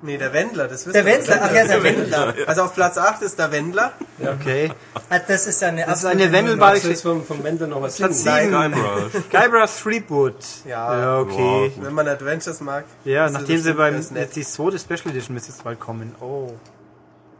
Nee, 0.00 0.16
der 0.16 0.32
Wendler, 0.32 0.68
das 0.68 0.86
wissen 0.86 0.92
Der. 0.92 1.04
Wendler, 1.04 1.40
ach 1.42 1.52
ja, 1.52 1.66
der 1.66 1.82
Wendler. 1.82 2.34
Also 2.46 2.62
auf 2.62 2.74
Platz 2.74 2.96
8 2.98 3.22
ist 3.22 3.36
der 3.38 3.50
Wendler. 3.50 3.92
Okay. 4.20 4.70
Ah, 5.10 5.18
Das 5.18 5.46
ist 5.48 5.60
ja 5.60 5.68
eine 5.68 5.86
Das 5.86 5.98
ist 5.98 6.04
eine 6.04 6.30
wendelbare 6.30 6.78
du 6.78 6.88
jetzt 6.88 7.02
vom, 7.02 7.24
vom 7.24 7.42
Wendler 7.42 7.66
noch 7.66 7.82
was 7.82 7.96
Platz 7.96 8.22
singen? 8.22 8.50
sieben. 8.50 8.72
Guybrush. 8.72 9.12
Guybrush 9.30 9.82
Threepwood. 9.82 10.36
Ja. 10.64 10.98
Ja, 10.98 11.18
okay. 11.20 11.72
Wenn 11.80 11.94
man 11.94 12.06
Adventures 12.06 12.60
mag. 12.60 12.84
Ja, 13.04 13.24
das 13.24 13.32
nachdem 13.32 13.58
sie 13.60 13.74
beim 13.74 14.00
die 14.34 14.44
zweite 14.44 14.78
Special 14.78 15.10
Edition 15.10 15.34
müsste 15.34 15.50
jetzt 15.50 15.64
bald 15.64 15.80
kommen. 15.80 16.14
Oh. 16.20 16.52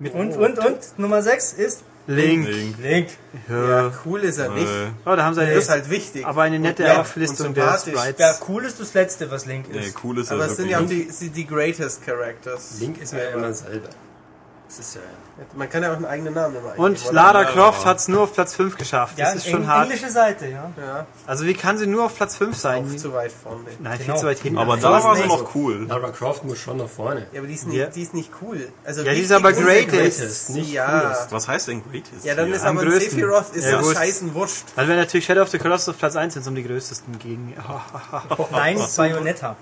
Mit 0.00 0.14
Und, 0.14 0.36
und, 0.36 0.58
und, 0.58 0.98
Nummer 0.98 1.22
6 1.22 1.52
ist 1.52 1.82
Link. 2.08 2.48
Link. 2.48 2.78
Link. 2.82 3.08
Ja, 3.50 3.92
cool 4.04 4.20
ist 4.20 4.38
er 4.38 4.50
nicht. 4.50 4.66
Oh, 5.04 5.14
da 5.14 5.24
haben 5.24 5.34
sie 5.34 5.40
Der 5.40 5.50
eine 5.50 5.58
ist 5.58 5.68
halt 5.68 5.90
wichtig. 5.90 6.24
aber 6.26 6.42
eine 6.42 6.58
nette 6.58 6.84
Und 6.84 6.90
Auflistung 6.98 7.48
und 7.48 7.56
der 7.56 7.64
sympathisch. 7.78 7.94
Sprites. 8.00 8.18
Ja, 8.20 8.34
cool 8.48 8.64
ist 8.64 8.80
das 8.80 8.94
letzte, 8.94 9.30
was 9.30 9.44
Link 9.46 9.66
nee, 9.70 9.78
ist. 9.80 9.96
cool 10.02 10.18
ist 10.18 10.30
er 10.30 10.36
Aber 10.36 10.46
es 10.46 10.56
sind 10.56 10.68
ja 10.70 10.80
auch 10.80 10.86
die, 10.86 11.08
sie- 11.10 11.28
die 11.30 11.46
greatest 11.46 12.04
characters. 12.04 12.80
Link 12.80 12.98
ist 13.00 13.12
mir 13.12 13.24
ja 13.24 13.30
immer 13.30 13.52
selber. 13.52 13.88
Das 14.68 14.78
ist 14.80 14.96
ja... 14.96 15.00
Man 15.56 15.70
kann 15.70 15.82
ja 15.82 15.92
auch 15.92 15.96
einen 15.96 16.04
eigenen 16.04 16.34
Namen 16.34 16.56
immer 16.56 16.78
Und 16.78 17.12
Lara 17.12 17.44
Croft 17.44 17.86
hat 17.86 17.98
es 17.98 18.08
nur 18.08 18.22
auf 18.24 18.34
Platz 18.34 18.54
5 18.54 18.76
geschafft. 18.76 19.16
Ja, 19.18 19.26
Das 19.32 19.36
ist 19.36 19.48
schon 19.48 19.66
hart. 19.66 19.84
englische 19.90 20.10
Seite, 20.10 20.46
ja. 20.48 20.70
Ja, 20.76 21.06
Also 21.26 21.46
wie 21.46 21.54
kann 21.54 21.78
sie 21.78 21.86
nur 21.86 22.04
auf 22.04 22.14
Platz 22.16 22.36
5 22.36 22.54
sein? 22.56 22.84
auch 22.86 22.96
zu 22.96 23.14
weit 23.14 23.32
vorne. 23.32 23.60
Nein, 23.80 23.96
viel 23.96 24.06
Genau. 24.06 24.18
zu 24.18 24.26
weit 24.26 24.38
hinten. 24.40 24.58
Aber 24.58 24.76
da 24.76 25.02
war 25.02 25.16
sie 25.16 25.26
noch 25.26 25.54
cool. 25.54 25.86
Lara 25.88 26.10
Croft 26.10 26.44
muss 26.44 26.58
schon 26.58 26.76
nach 26.76 26.88
vorne. 26.88 27.26
Ja, 27.32 27.38
aber 27.40 27.48
die 27.48 27.54
ist 27.54 27.66
nicht, 27.66 27.76
Ja. 27.78 27.86
die 27.86 28.02
ist 28.02 28.12
nicht 28.12 28.30
cool. 28.42 28.68
Also 28.84 29.02
Ja, 29.04 29.14
die 29.14 29.20
ist 29.20 29.32
aber 29.32 29.52
greatest. 29.54 29.88
Greatest, 30.18 30.50
nicht 30.50 30.72
ja. 30.72 31.00
coolest. 31.00 31.32
Was 31.32 31.48
heißt 31.48 31.68
denn 31.68 31.82
Greatest? 31.90 32.24
Ja, 32.24 32.34
dann 32.34 32.52
ist 32.52 32.62
Am 32.64 32.76
aber 32.76 32.86
größten. 32.86 33.10
Sephiroth 33.10 33.54
ist 33.54 33.64
Ja, 33.64 33.80
gut. 33.80 33.94
scheißen 33.96 34.34
wurscht. 34.34 34.64
Dann 34.76 34.86
wäre 34.88 34.98
natürlich 34.98 35.24
Shadow 35.24 35.42
of 35.42 35.48
the 35.48 35.58
Colossus 35.58 35.88
auf 35.88 35.98
Platz 35.98 36.14
1, 36.14 36.34
wenn 36.34 36.42
es 36.42 36.48
um 36.48 36.54
die 36.54 36.64
größtesten 36.64 37.18
ging. 37.18 37.54
Nein, 38.50 38.78
Bayonetta. 38.96 39.56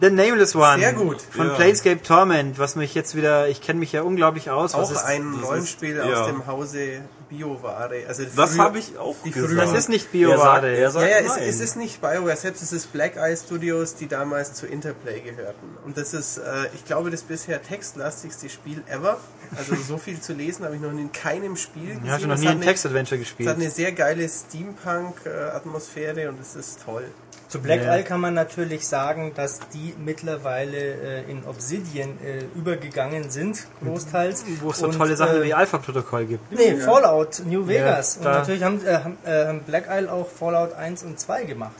The 0.00 0.10
Nameless 0.10 0.56
One. 0.56 0.78
Sehr 0.78 0.92
gut. 0.94 1.20
Von 1.20 1.48
Ja. 1.48 1.54
Planescape 1.54 2.02
Torment, 2.02 2.58
was 2.58 2.74
mich 2.76 2.94
jetzt 2.94 3.14
wieder, 3.14 3.48
ich 3.48 3.60
kenne 3.60 3.78
mich 3.80 3.92
ja 3.92 4.02
unglaublich 4.02 4.50
aus. 4.50 4.72
Was 4.74 4.88
Auch 4.88 4.92
ist, 4.92 5.04
ein 5.04 5.34
Rollenspiel 5.44 5.96
ist- 5.96 6.04
aus 6.04 6.10
ja. 6.10 6.26
dem 6.26 6.46
Hause 6.46 7.02
Bioware. 7.28 8.04
Also 8.08 8.24
Das 8.24 8.52
früher- 8.54 8.64
habe 8.64 8.78
ich 8.78 8.98
auch 8.98 9.14
die 9.24 9.30
gesagt. 9.30 9.52
früher- 9.52 9.60
das 9.60 9.72
ist 9.74 9.88
nicht 9.88 10.12
Er 10.14 10.36
sagt, 10.36 10.62
BioWare. 10.62 10.68
er 10.74 10.80
Ja, 10.80 10.90
sagt 10.90 11.10
ja, 11.10 11.16
es, 11.18 11.28
nein. 11.28 11.42
es 11.48 11.60
ist 11.60 11.76
nicht 11.76 12.00
BioWare 12.00 12.36
selbst, 12.36 12.62
es 12.62 12.72
ist 12.72 12.92
Black 12.92 13.16
Eye 13.16 13.36
Studios, 13.36 13.94
die 13.94 14.08
damals 14.08 14.54
zu 14.54 14.66
Interplay 14.66 15.20
gehörten. 15.20 15.76
Und 15.84 15.96
das 15.96 16.12
ist, 16.14 16.38
äh, 16.38 16.42
ich 16.74 16.84
glaube, 16.86 17.10
das 17.10 17.22
bisher 17.22 17.62
textlastigste 17.62 18.48
Spiel 18.48 18.82
ever. 18.88 19.18
Also 19.56 19.74
so 19.76 19.98
viel 19.98 20.20
zu 20.20 20.32
lesen 20.32 20.64
habe 20.64 20.76
ich 20.76 20.80
noch 20.80 20.90
in 20.90 21.12
keinem 21.12 21.56
Spiel 21.56 21.88
gesehen. 21.88 22.04
Ich 22.04 22.10
habe 22.10 22.26
noch 22.26 22.34
Es 22.36 22.40
nie 22.40 22.46
hat 22.46 22.52
ein 22.54 22.58
eine- 22.58 22.66
Text-Adventure 22.66 23.20
Es 23.20 23.26
hat 23.28 23.36
gespielt. 23.36 23.48
eine 23.54 23.70
sehr 23.70 23.92
geile 23.92 24.28
Steampunk-Atmosphäre 24.28 26.28
und 26.30 26.40
es 26.40 26.56
ist 26.56 26.80
toll. 26.84 27.04
Zu 27.50 27.60
Black 27.60 27.82
Ja. 27.82 27.96
Isle 27.96 28.04
kann 28.04 28.20
man 28.20 28.32
natürlich 28.34 28.86
sagen, 28.86 29.32
dass 29.34 29.58
die 29.74 29.92
mittlerweile 29.98 30.76
äh, 31.26 31.30
in 31.30 31.44
Obsidian 31.44 32.10
äh, 32.24 32.44
übergegangen 32.56 33.28
sind, 33.28 33.66
großteils. 33.84 34.44
Wo 34.60 34.70
es 34.70 34.78
so 34.78 34.86
Und, 34.86 34.96
tolle 34.96 35.16
Sachen 35.16 35.42
äh, 35.42 35.44
wie 35.44 35.52
Alpha-Protokoll 35.54 36.26
gibt. 36.26 36.52
Nee, 36.52 36.76
Fallout 36.76 37.42
New 37.44 37.66
Vegas. 37.66 38.18
und 38.18 38.24
da- 38.24 38.38
natürlich 38.38 38.62
haben, 38.62 38.80
äh, 38.86 38.94
haben, 38.98 39.18
äh, 39.24 39.46
haben 39.46 39.60
Black 39.64 39.86
Isle 39.90 40.12
auch 40.12 40.28
Fallout 40.28 40.74
1 40.74 41.02
und 41.02 41.18
2 41.18 41.42
gemacht. 41.42 41.72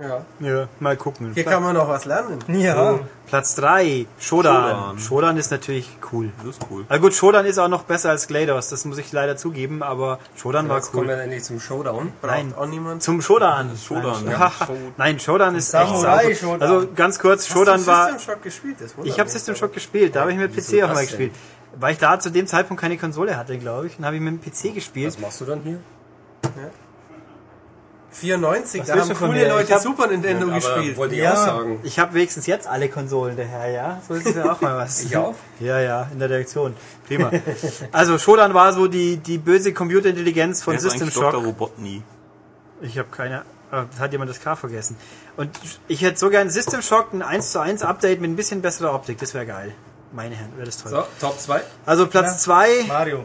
Ja. 0.00 0.24
Ja, 0.40 0.68
mal 0.80 0.96
gucken. 0.96 1.32
Hier 1.34 1.44
kann 1.44 1.62
man 1.62 1.74
noch 1.76 1.88
was 1.88 2.06
lernen. 2.06 2.38
Ja. 2.48 2.98
Platz 3.26 3.54
3, 3.54 4.06
Shodan. 4.18 4.54
Shodan. 4.54 4.98
Shodan 4.98 5.36
ist 5.36 5.50
natürlich 5.50 5.96
cool. 6.12 6.32
Das 6.38 6.56
ist 6.56 6.66
cool. 6.70 6.84
Na 6.88 6.98
gut, 6.98 7.14
Shodan 7.14 7.46
ist 7.46 7.58
auch 7.58 7.68
noch 7.68 7.84
besser 7.84 8.10
als 8.10 8.26
GLaDOS, 8.26 8.68
das 8.70 8.84
muss 8.84 8.98
ich 8.98 9.12
leider 9.12 9.36
zugeben, 9.36 9.82
aber 9.82 10.18
Shodan 10.36 10.68
war 10.68 10.78
Jetzt 10.78 10.92
kommen 10.92 11.08
wir 11.08 11.14
cool. 11.16 11.20
endlich 11.20 11.44
zum 11.44 11.60
Showdown. 11.60 12.12
Braucht 12.20 12.32
Nein. 12.32 12.54
auch 12.58 12.66
niemand. 12.66 13.02
Zum 13.02 13.22
Shodan. 13.22 13.76
Shodan, 13.76 14.24
Nein, 14.24 14.32
ja. 14.32 14.50
Nein 14.96 15.20
Shodan 15.20 15.54
ist 15.54 15.72
echt 15.72 15.86
Samurai 15.88 16.22
sauber. 16.34 16.34
Shodan. 16.34 16.62
Also 16.62 16.88
ganz 16.94 17.18
kurz, 17.18 17.46
Shodan 17.46 17.74
Hast 17.74 17.86
du 17.86 17.90
war... 17.90 18.12
System 18.12 18.34
Shock 18.34 18.42
gespielt? 18.42 18.76
Das 18.80 18.94
Ich 19.04 19.20
habe. 19.20 19.30
System 19.30 19.54
Shock 19.54 19.72
gespielt, 19.72 20.16
da 20.16 20.22
habe 20.22 20.32
ich 20.32 20.38
mit 20.38 20.52
PC 20.54 20.82
auch 20.82 20.88
mal 20.88 20.94
denn? 20.96 21.06
gespielt. 21.06 21.32
Weil 21.78 21.92
ich 21.92 21.98
da 21.98 22.18
zu 22.18 22.30
dem 22.30 22.46
Zeitpunkt 22.46 22.80
keine 22.80 22.98
Konsole 22.98 23.36
hatte, 23.36 23.56
glaube 23.56 23.86
ich, 23.86 23.98
und 23.98 24.04
habe 24.04 24.16
ich 24.16 24.22
mit 24.22 24.34
dem 24.34 24.40
PC 24.52 24.74
gespielt. 24.74 25.08
Was 25.14 25.18
machst 25.20 25.40
du 25.40 25.44
dann 25.44 25.60
hier? 25.62 25.78
94, 28.12 28.80
Was 28.82 28.86
da 28.88 28.96
haben 29.00 29.14
coole 29.14 29.48
Leute 29.48 29.74
hab- 29.74 29.80
Super 29.82 30.06
Nintendo 30.06 30.46
Aber 30.46 30.54
gespielt. 30.56 30.96
wollte 30.96 31.14
ich 31.14 31.22
Ja. 31.22 31.32
auch 31.32 31.36
sagen. 31.46 31.80
Ich 31.82 31.98
habe 31.98 32.14
wenigstens 32.14 32.46
jetzt 32.46 32.66
alle 32.66 32.88
Konsolen 32.88 33.36
daher, 33.36 33.70
ja? 33.70 34.02
So 34.06 34.14
ist 34.14 34.26
es 34.26 34.34
ja 34.36 34.52
auch 34.52 34.60
mal 34.60 34.76
was. 34.76 35.02
Ich 35.02 35.16
auch? 35.16 35.34
Ja, 35.60 35.80
ja, 35.80 36.08
in 36.12 36.18
der 36.18 36.28
Reaktion. 36.30 36.74
Prima. 37.06 37.30
Also 37.90 38.18
Shodan 38.18 38.54
war 38.54 38.72
so 38.72 38.86
die, 38.86 39.16
die 39.16 39.38
böse 39.38 39.72
Computerintelligenz 39.72 40.62
von 40.62 40.72
Wer 40.72 40.78
ist 40.78 40.82
System 40.84 41.02
eigentlich 41.02 41.14
Dr. 41.14 41.32
Shock. 41.32 41.44
Robotny? 41.44 42.02
Ich 42.82 42.98
habe 42.98 43.08
keine. 43.10 43.42
ah, 43.70 43.84
Hat 43.98 44.12
jemand 44.12 44.30
das 44.30 44.40
K 44.40 44.56
vergessen? 44.56 44.96
Und 45.36 45.50
ich 45.88 46.02
hätte 46.02 46.18
so 46.18 46.28
gern 46.30 46.50
System 46.50 46.82
Shock 46.82 47.12
ein 47.14 47.22
1 47.22 47.52
zu 47.52 47.60
1 47.60 47.82
Update 47.82 48.20
mit 48.20 48.30
ein 48.30 48.36
bisschen 48.36 48.60
besserer 48.60 48.94
Optik. 48.94 49.18
Das 49.18 49.32
wäre 49.34 49.46
geil. 49.46 49.72
Meine 50.12 50.34
Herren, 50.34 50.52
wäre 50.56 50.66
das 50.66 50.76
toll. 50.82 50.90
So, 50.90 51.04
Top 51.20 51.40
2. 51.40 51.62
Also 51.86 52.06
Platz 52.06 52.42
2. 52.42 52.84
Mario. 52.86 53.24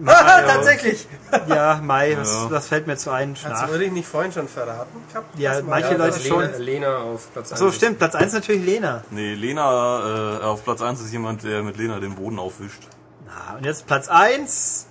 Mario. 0.00 0.46
Tatsächlich. 0.54 1.06
Ja, 1.48 1.80
Mai, 1.82 2.16
was, 2.18 2.28
Ja. 2.30 2.50
was 2.50 2.68
fällt 2.68 2.86
mir 2.86 2.96
zu 2.96 3.10
ein? 3.10 3.36
Hast 3.42 3.64
du 3.66 3.72
wirklich 3.72 3.92
nicht 3.92 4.08
vorhin 4.08 4.32
schon 4.32 4.48
verraten 4.48 5.02
gehabt? 5.12 5.38
Ja, 5.38 5.60
manche 5.62 5.96
Mario 5.96 5.98
Leute 5.98 6.20
schon. 6.20 6.40
Lena, 6.42 6.56
Lena 6.58 6.96
auf 6.98 7.32
Platz 7.32 7.50
1. 7.52 7.58
So, 7.60 7.72
stimmt. 7.72 7.98
Platz 7.98 8.14
1 8.14 8.32
natürlich 8.32 8.64
Lena. 8.64 9.02
Nee, 9.10 9.34
Lena, 9.34 10.38
äh, 10.40 10.44
auf 10.44 10.64
Platz 10.64 10.80
1 10.82 11.00
ist 11.00 11.12
jemand, 11.12 11.42
der 11.44 11.62
mit 11.62 11.76
Lena 11.76 11.98
den 12.00 12.14
Boden 12.14 12.38
aufwischt. 12.38 12.82
Na, 13.26 13.56
und 13.56 13.64
jetzt 13.66 13.86
Platz 13.86 14.08
1. 14.08 14.86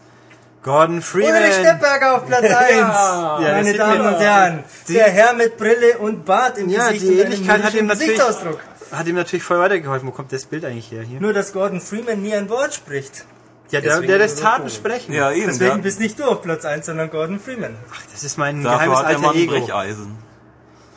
Gordon 0.64 1.02
Freeman. 1.02 1.36
Ulrich 1.42 1.54
Steppberger 1.54 2.16
auf 2.16 2.26
Platz 2.26 2.44
1. 2.44 2.52
Ja, 2.78 3.38
das 3.40 3.52
Meine 3.64 3.74
Damen 3.78 4.02
und 4.02 4.20
Herren. 4.20 4.64
Der 4.90 5.06
Herr 5.10 5.34
mit 5.34 5.58
Brille 5.58 5.98
und 6.00 6.26
Bart 6.26 6.58
im 6.58 6.68
Ja, 6.70 6.88
Gesicht 6.92 7.04
die 7.04 7.08
und 7.08 7.14
einem 7.14 7.26
Ähnlichkeit 7.34 7.64
hat 7.64 7.74
ihm 7.76 7.86
natürlich- 7.88 8.08
Gesichtsausdruck. 8.18 8.60
Hat 8.92 9.06
ihm 9.08 9.16
natürlich 9.16 9.44
voll 9.44 9.60
weitergeholfen. 9.60 10.08
Wo 10.08 10.12
kommt 10.12 10.32
das 10.34 10.46
Bild 10.46 10.66
eigentlich 10.66 10.92
her? 10.92 11.04
Hier? 11.04 11.20
Nur, 11.22 11.34
dass 11.34 11.54
Gordon 11.54 11.80
Freeman 11.82 12.22
nie 12.22 12.34
ein 12.34 12.50
Wort 12.50 12.74
spricht. 12.74 13.26
Ja, 13.70 13.82
der, 13.82 13.92
Deswegen 13.92 14.08
der 14.08 14.16
ist 14.18 14.32
lässt 14.34 14.42
Taten 14.44 14.70
sprechen. 14.70 15.14
Ja, 15.14 15.32
eben. 15.32 15.48
Deswegen 15.48 15.76
der, 15.76 15.82
bist 15.84 16.00
nicht 16.00 16.18
du 16.20 16.24
auf 16.24 16.42
Platz 16.42 16.64
1, 16.66 16.86
sondern 16.86 17.10
Gordon 17.10 17.40
Freeman. 17.40 17.76
Ach, 17.94 18.02
das 18.14 18.24
ist 18.24 18.38
mein 18.38 18.64
dafür 18.64 18.78
geheimes 18.94 18.98
hat 19.00 19.06
alter 19.08 19.36
Ego. 19.36 19.52
Brecheisen. 19.54 20.18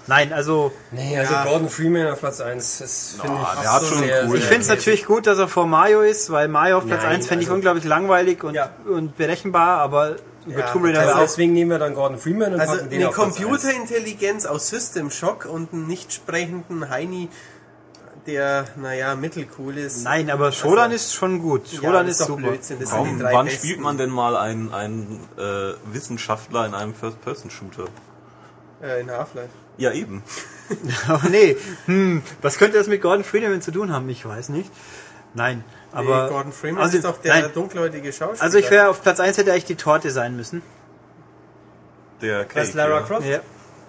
Nein, 0.07 0.33
also 0.33 0.73
Nee, 0.91 1.17
also 1.19 1.33
Ja. 1.35 1.45
Gordon 1.45 1.69
Freeman 1.69 2.07
auf 2.09 2.21
Platz 2.21 2.41
1. 2.41 2.79
Das 2.79 3.17
finde 3.21 3.37
Ah, 3.39 3.53
ich 3.55 3.61
der 3.61 3.73
hat 3.73 3.81
so 3.83 3.87
schon 3.89 3.99
sehr, 3.99 4.27
cool. 4.29 4.37
ich 4.39 4.45
finde 4.45 4.63
es 4.63 4.69
natürlich 4.69 5.05
gut, 5.05 5.27
dass 5.27 5.39
er 5.39 5.49
vor 5.49 5.67
Mario 5.67 6.01
ist, 6.01 6.31
weil 6.31 6.49
Mario 6.49 6.79
auf 6.79 6.87
Platz 6.87 7.03
Nein, 7.03 7.17
1 7.17 7.27
fände 7.27 7.43
ich 7.43 7.49
also- 7.49 7.57
unglaublich 7.57 7.85
langweilig 7.85 8.43
und, 8.43 8.55
Ja. 8.55 8.71
und 8.89 9.17
berechenbar, 9.17 9.79
aber 9.81 10.17
über 10.47 10.61
Ja, 10.61 10.67
Tomb 10.73 10.87
Raider 10.87 11.01
Also 11.01 11.15
auch 11.15 11.21
deswegen 11.21 11.53
nehmen 11.53 11.71
wir 11.73 11.79
dann 11.79 11.95
Gordon 11.95 12.19
Freeman 12.19 12.55
und 12.55 12.61
Also 12.61 12.77
packen 12.77 12.89
den 12.91 13.01
eine 13.01 13.09
auf 13.09 13.15
Platz 13.15 13.37
1. 13.37 13.45
Computerintelligenz 13.45 14.47
aus 14.47 14.69
System 14.69 15.11
Shock 15.11 15.45
und 15.45 15.73
einen 15.73 15.87
nicht 15.87 16.13
sprechenden 16.13 16.89
Heini, 16.89 17.29
der, 18.27 18.67
naja, 18.77 19.15
mittelcool 19.15 19.77
ist. 19.79 20.05
Nein, 20.05 20.31
aber 20.31 20.53
Shodan 20.53 20.85
Also- 20.85 20.97
ist 20.97 21.15
schon 21.15 21.41
gut. 21.41 21.67
Ja, 21.73 21.79
Shodan 21.81 22.07
das 22.07 22.13
ist 22.15 22.21
doch 22.21 22.27
super. 22.29 22.49
Blödsinn. 22.49 22.79
Das 22.81 22.91
sind 22.91 22.99
Warum, 22.99 23.17
die 23.17 23.23
drei 23.23 23.33
wann 23.33 23.47
besten. 23.47 23.59
spielt 23.67 23.81
man 23.81 23.99
denn 23.99 24.11
mal 24.11 24.37
einen, 24.37 24.73
einen 24.73 25.21
äh, 25.39 25.75
Wissenschaftler 25.93 26.67
in 26.67 26.75
einem 26.75 26.95
First-Person-Shooter? 26.95 27.85
Äh, 28.83 29.01
in 29.01 29.11
Half-Life. 29.11 29.51
Ja, 29.77 29.93
eben. 29.93 30.23
Oh 31.09 31.19
nee, 31.29 31.57
hm, 31.87 32.23
was 32.43 32.57
könnte 32.57 32.79
das 32.79 32.87
mit 32.87 33.03
Gordon 33.03 33.25
Freeman 33.25 33.61
zu 33.61 33.73
tun 33.73 33.93
haben? 33.93 34.09
Ich 34.09 34.25
weiß 34.25 34.51
nicht. 34.51 34.71
Nein, 35.35 35.65
aber 35.91 36.25
nee, 36.25 36.29
Gordon 36.31 36.53
Freeman 36.53 36.81
also, 36.85 36.97
ist 36.97 37.05
doch 37.05 37.19
der 37.19 37.41
nein, 37.43 37.51
dunkelhäutige 37.53 38.13
Schauspieler. 38.13 38.43
also 38.43 38.59
ich 38.59 38.71
wäre 38.71 38.89
auf 38.89 39.03
Platz 39.03 39.19
1 39.19 39.37
hätte 39.39 39.51
eigentlich 39.51 39.65
die 39.65 39.75
Torte 39.75 40.13
sein 40.13 40.37
müssen. 40.37 40.63
Der 42.23 42.41
Was 42.41 42.49
Cake, 42.49 42.77
Lara 42.77 43.01
ja. 43.01 43.03
Croft? 43.03 43.27
Ja. 43.27 43.41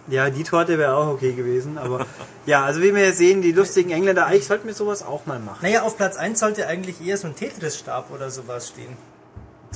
Ja, 0.07 0.29
die 0.29 0.43
Torte 0.43 0.77
wäre 0.77 0.95
auch 0.95 1.07
okay 1.07 1.33
gewesen, 1.33 1.77
aber 1.77 2.05
ja, 2.45 2.63
also 2.65 2.81
wie 2.81 2.93
wir 2.93 3.03
hier 3.03 3.13
sehen, 3.13 3.41
die 3.41 3.51
lustigen 3.51 3.91
Engländer, 3.91 4.25
eigentlich 4.25 4.47
sollten 4.47 4.67
wir 4.67 4.73
sowas 4.73 5.03
auch 5.03 5.25
mal 5.25 5.39
machen. 5.39 5.59
Naja, 5.61 5.83
auf 5.83 5.95
Platz 5.97 6.17
1 6.17 6.39
sollte 6.39 6.67
eigentlich 6.67 7.05
eher 7.05 7.17
so 7.17 7.27
ein 7.27 7.35
Tetris-Stab 7.35 8.11
oder 8.11 8.29
sowas 8.29 8.69
stehen. 8.69 8.97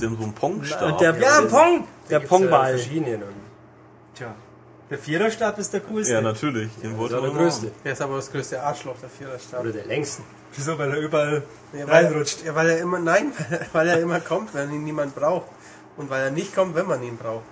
Der 0.00 0.10
so 0.10 0.16
ein 0.16 0.32
Pongstab. 0.34 1.00
Ja, 1.00 1.38
ein 1.38 1.48
Pong! 1.48 1.86
Der 2.10 2.20
ja 2.20 2.26
Pongball. 2.26 2.76
dann. 2.76 3.22
Tja. 4.14 4.34
Der 4.90 4.98
Viererstab 4.98 5.58
ist 5.58 5.72
der 5.72 5.80
coolste. 5.80 6.12
ja, 6.12 6.20
natürlich. 6.20 6.70
Den 6.82 6.96
wollte 6.96 7.14
Oder 7.18 7.28
man 7.28 7.36
der 7.36 7.44
größte. 7.44 7.72
Der 7.84 7.92
ist 7.92 8.02
aber 8.02 8.16
das 8.16 8.30
größte 8.30 8.62
Arschloch, 8.62 8.96
der 9.00 9.08
Viererstab. 9.08 9.60
Oder 9.60 9.72
der 9.72 9.86
längste. 9.86 10.22
Wieso? 10.54 10.78
Weil 10.78 10.90
er 10.92 10.98
überall 10.98 11.42
Ja, 11.72 11.88
weil, 11.88 12.06
reinrutscht. 12.06 12.44
ja, 12.44 12.54
weil 12.54 12.70
er 12.70 12.78
immer, 12.78 12.98
nein, 13.00 13.32
weil 13.72 13.88
er 13.88 13.98
immer 14.00 14.20
kommt, 14.20 14.54
wenn 14.54 14.72
ihn 14.72 14.84
niemand 14.84 15.14
braucht. 15.14 15.48
Und 15.96 16.08
weil 16.08 16.24
er 16.24 16.30
nicht 16.30 16.54
kommt, 16.54 16.74
wenn 16.74 16.86
man 16.86 17.02
ihn 17.02 17.16
braucht. 17.16 17.44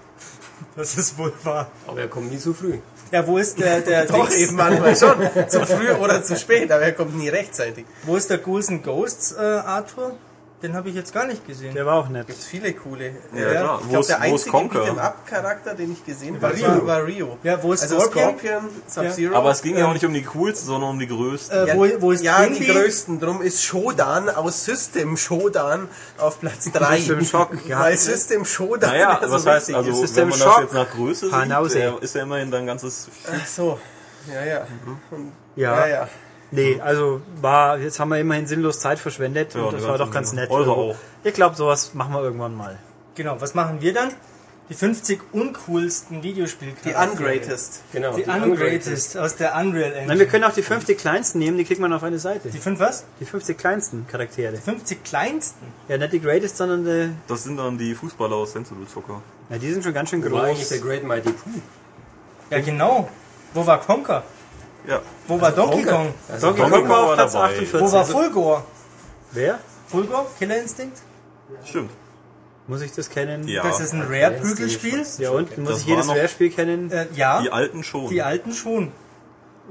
Das 0.77 0.97
ist 0.97 1.17
wohl 1.19 1.33
wahr. 1.45 1.69
Aber 1.87 2.01
er 2.01 2.09
kommt 2.09 2.31
nie 2.31 2.39
zu 2.39 2.53
früh. 2.55 2.79
Ja, 3.13 3.27
wo 3.27 3.39
ist 3.39 3.61
der, 3.61 3.81
der 3.81 4.07
Doch, 4.07 4.29
Dings? 4.29 4.37
eben 4.37 4.57
manchmal 4.57 4.97
schon. 4.97 5.49
Zu 5.49 5.65
früh 5.67 5.91
oder 5.93 6.23
zu 6.23 6.37
spät, 6.37 6.71
aber 6.73 6.83
er 6.83 6.93
kommt 6.93 7.17
nie 7.17 7.29
rechtzeitig. 7.29 7.85
Wo 8.05 8.17
ist 8.17 8.29
der 8.31 8.39
Ghouls 8.39 8.69
and 8.69 8.83
Ghosts 8.83 9.33
äh, 9.33 9.41
Arthur? 9.41 10.17
Den 10.65 10.75
habe 10.75 10.89
ich 10.89 10.95
jetzt 10.95 11.13
gar 11.13 11.27
nicht 11.27 11.47
gesehen. 11.47 11.75
Der 11.75 11.85
war 11.85 11.97
auch 11.97 12.09
nett. 12.09 12.27
gibt 12.27 12.39
viele 12.39 12.73
coole. 12.73 13.11
Ja, 13.35 13.51
klar. 13.51 13.79
Ich 13.81 13.85
Wo 13.85 13.89
glaube, 13.91 14.01
ist- 14.01 14.09
der 14.09 14.21
einzige 14.23 14.51
Conker? 14.51 14.79
Beat'em 14.85 14.99
Up-Charakter, 14.99 15.75
den 15.75 15.93
ich 15.93 16.07
gesehen 16.07 16.41
War 16.41 16.49
habe, 16.51 16.59
Rio. 16.59 16.69
war, 16.69 16.87
war 16.87 17.07
Rio. 17.07 17.39
Ja, 17.43 17.63
wo 17.63 17.75
ist 17.75 17.83
also 17.83 18.01
Scorpion? 18.01 18.39
Scorpion, 18.39 18.69
Sub-Zero. 18.87 19.35
Aber 19.37 19.51
es 19.51 19.61
ging 19.61 19.77
ja 19.77 19.87
auch 19.87 19.93
nicht 19.93 20.07
um 20.07 20.15
die 20.15 20.23
coolsten, 20.23 20.65
sondern 20.67 20.89
um 20.91 20.99
die 20.99 21.07
größten. 21.07 21.67
Äh, 21.67 21.69
ja, 21.69 21.77
wo, 21.77 21.87
wo 22.01 22.13
ist 22.13 22.25
ja, 22.25 22.45
Quimby? 22.47 22.61
die 22.61 22.73
größten. 22.73 23.21
Drum 23.21 23.43
ist 23.43 23.63
Shodan 23.63 24.31
aus 24.31 24.65
System 24.65 25.19
Shodan 25.19 25.87
auf 26.17 26.41
Platz 26.41 26.73
3. 26.73 26.97
System 26.97 27.25
Shock, 27.27 27.51
ja. 27.69 27.81
Weil 27.85 27.99
System 27.99 28.47
Shodan 28.47 28.89
naja, 28.91 29.21
so 29.23 29.33
was 29.33 29.47
heißt, 29.47 29.69
wichtig 29.69 29.77
also 29.77 29.91
ist. 29.91 29.99
System 30.01 30.23
wenn 30.23 30.29
man 30.31 30.39
das 30.39 30.49
Shock. 30.49 30.63
jetzt 30.63 30.73
nach 30.75 30.91
Größe 30.91 31.27
sieht, 31.29 32.03
ist 32.03 32.15
ja 32.15 32.23
immerhin 32.23 32.51
dein 32.51 32.65
ganzes... 32.67 33.09
Ach 33.31 33.47
so. 33.47 33.79
Ja, 34.33 34.43
ja. 34.43 34.67
Und, 35.11 35.33
Ja. 35.57 35.81
ja, 35.81 35.87
ja. 35.87 36.09
Nee, 36.51 36.81
also 36.81 37.21
war, 37.41 37.79
jetzt 37.79 37.99
haben 38.01 38.11
wir 38.11 38.19
immerhin 38.19 38.47
sinnlos 38.47 38.79
Zeit 38.81 38.99
verschwendet 38.99 39.55
Ja, 39.55 39.63
und 39.63 39.75
das 39.75 39.87
war 39.87 39.99
doch 39.99 40.11
ganz 40.11 40.33
nett. 40.33 40.51
Eure 40.51 40.61
Also, 40.71 40.73
auch. 40.73 40.97
Ich 41.25 41.35
glaube, 41.35 41.57
sowas 41.57 41.95
machen 41.95 42.13
wir 42.15 42.23
irgendwann 42.23 42.55
mal. 42.57 42.79
Genau, 43.15 43.41
was 43.41 43.55
machen 43.55 43.81
wir 43.81 43.93
dann? 43.93 44.11
Die 44.71 44.75
50 44.75 45.21
uncoolsten 45.33 46.23
Die 46.23 46.29
Videospielcharaktere. 46.31 47.11
ungreatest. 47.11 47.83
Genau. 47.93 48.17
Die 48.17 48.23
ungreatest 48.25 49.17
aus 49.19 49.37
der 49.37 49.55
Unreal 49.57 49.93
Engine. 49.93 50.07
Nein, 50.07 50.19
wir 50.19 50.27
können 50.27 50.45
auch 50.45 50.55
die 50.55 50.63
50 50.63 50.97
kleinsten 50.97 51.39
nehmen, 51.39 51.59
die 51.59 51.65
kriegt 51.65 51.81
man 51.83 51.93
auf 51.93 52.03
eine 52.03 52.19
Seite. 52.19 52.49
die 52.49 52.57
fünf 52.59 52.81
was? 52.81 53.05
Die 53.21 53.27
50 53.27 53.59
kleinsten 53.59 54.07
Charaktere. 54.11 54.57
50 54.57 55.05
kleinsten? 55.05 55.67
Ja, 55.89 55.99
nicht 55.99 56.15
die 56.15 56.21
greatest, 56.21 56.57
sondern 56.57 56.83
die, 56.85 57.11
Das 57.29 57.45
sind 57.45 57.59
dann 57.59 57.77
die 57.77 57.95
Fußballer 57.95 58.37
aus 58.37 58.53
Sensible 58.53 58.87
Zucker. 58.87 59.21
ja, 59.51 59.59
die 59.59 59.71
sind 59.71 59.83
schon 59.85 59.93
ganz 59.93 60.09
schön 60.09 60.25
Wo 60.25 60.35
war 60.35 60.45
eigentlich 60.45 60.61
groß. 60.61 60.69
der 60.71 60.79
Great 60.79 61.05
Mighty 61.05 61.31
Pooh? 61.31 61.61
Ja, 62.51 62.61
genau. 62.61 63.11
Wo 63.53 63.67
war 63.67 63.81
Conker? 63.81 64.23
Ja. 64.87 65.01
Wo 65.29 65.41
war 65.41 65.53
Donkey. 65.53 65.83
Kong? 65.83 66.13
Also 66.31 66.47
Donkey 66.49 66.61
Donkey 66.63 66.77
Kong 66.81 66.89
war 66.89 66.97
Kong 66.97 67.05
auf 67.05 67.09
war 67.09 67.15
Platz 67.17 67.33
dabei. 67.33 67.47
48. 67.55 67.81
Wo 67.81 67.93
war 67.93 68.05
Fulgor? 68.05 68.65
Wer? 69.33 69.59
Fulgor? 69.89 70.27
Killer 70.39 70.59
Instinct? 70.61 70.99
Stimmt. 71.65 71.91
Muss 72.67 72.81
ich 72.81 72.93
das 72.93 73.11
kennen? 73.11 73.47
Ja. 73.47 73.63
Das 73.63 73.81
ist 73.81 73.93
ein 73.93 74.03
Rare-Prügelspiel? 74.03 75.05
Ja, 75.19 75.31
und? 75.31 75.57
Muss 75.59 75.69
Das 75.71 75.81
ich 75.81 75.87
jedes 75.87 76.09
war 76.09 76.17
Rare-Spiel 76.17 76.51
kennen? 76.51 76.91
Äh, 76.91 77.07
ja, 77.15 77.43
Die 77.43 77.51
alten 77.51 77.83
schon. 77.85 78.09
die 78.09 78.23
alten 78.23 78.53
schon. 78.53 78.93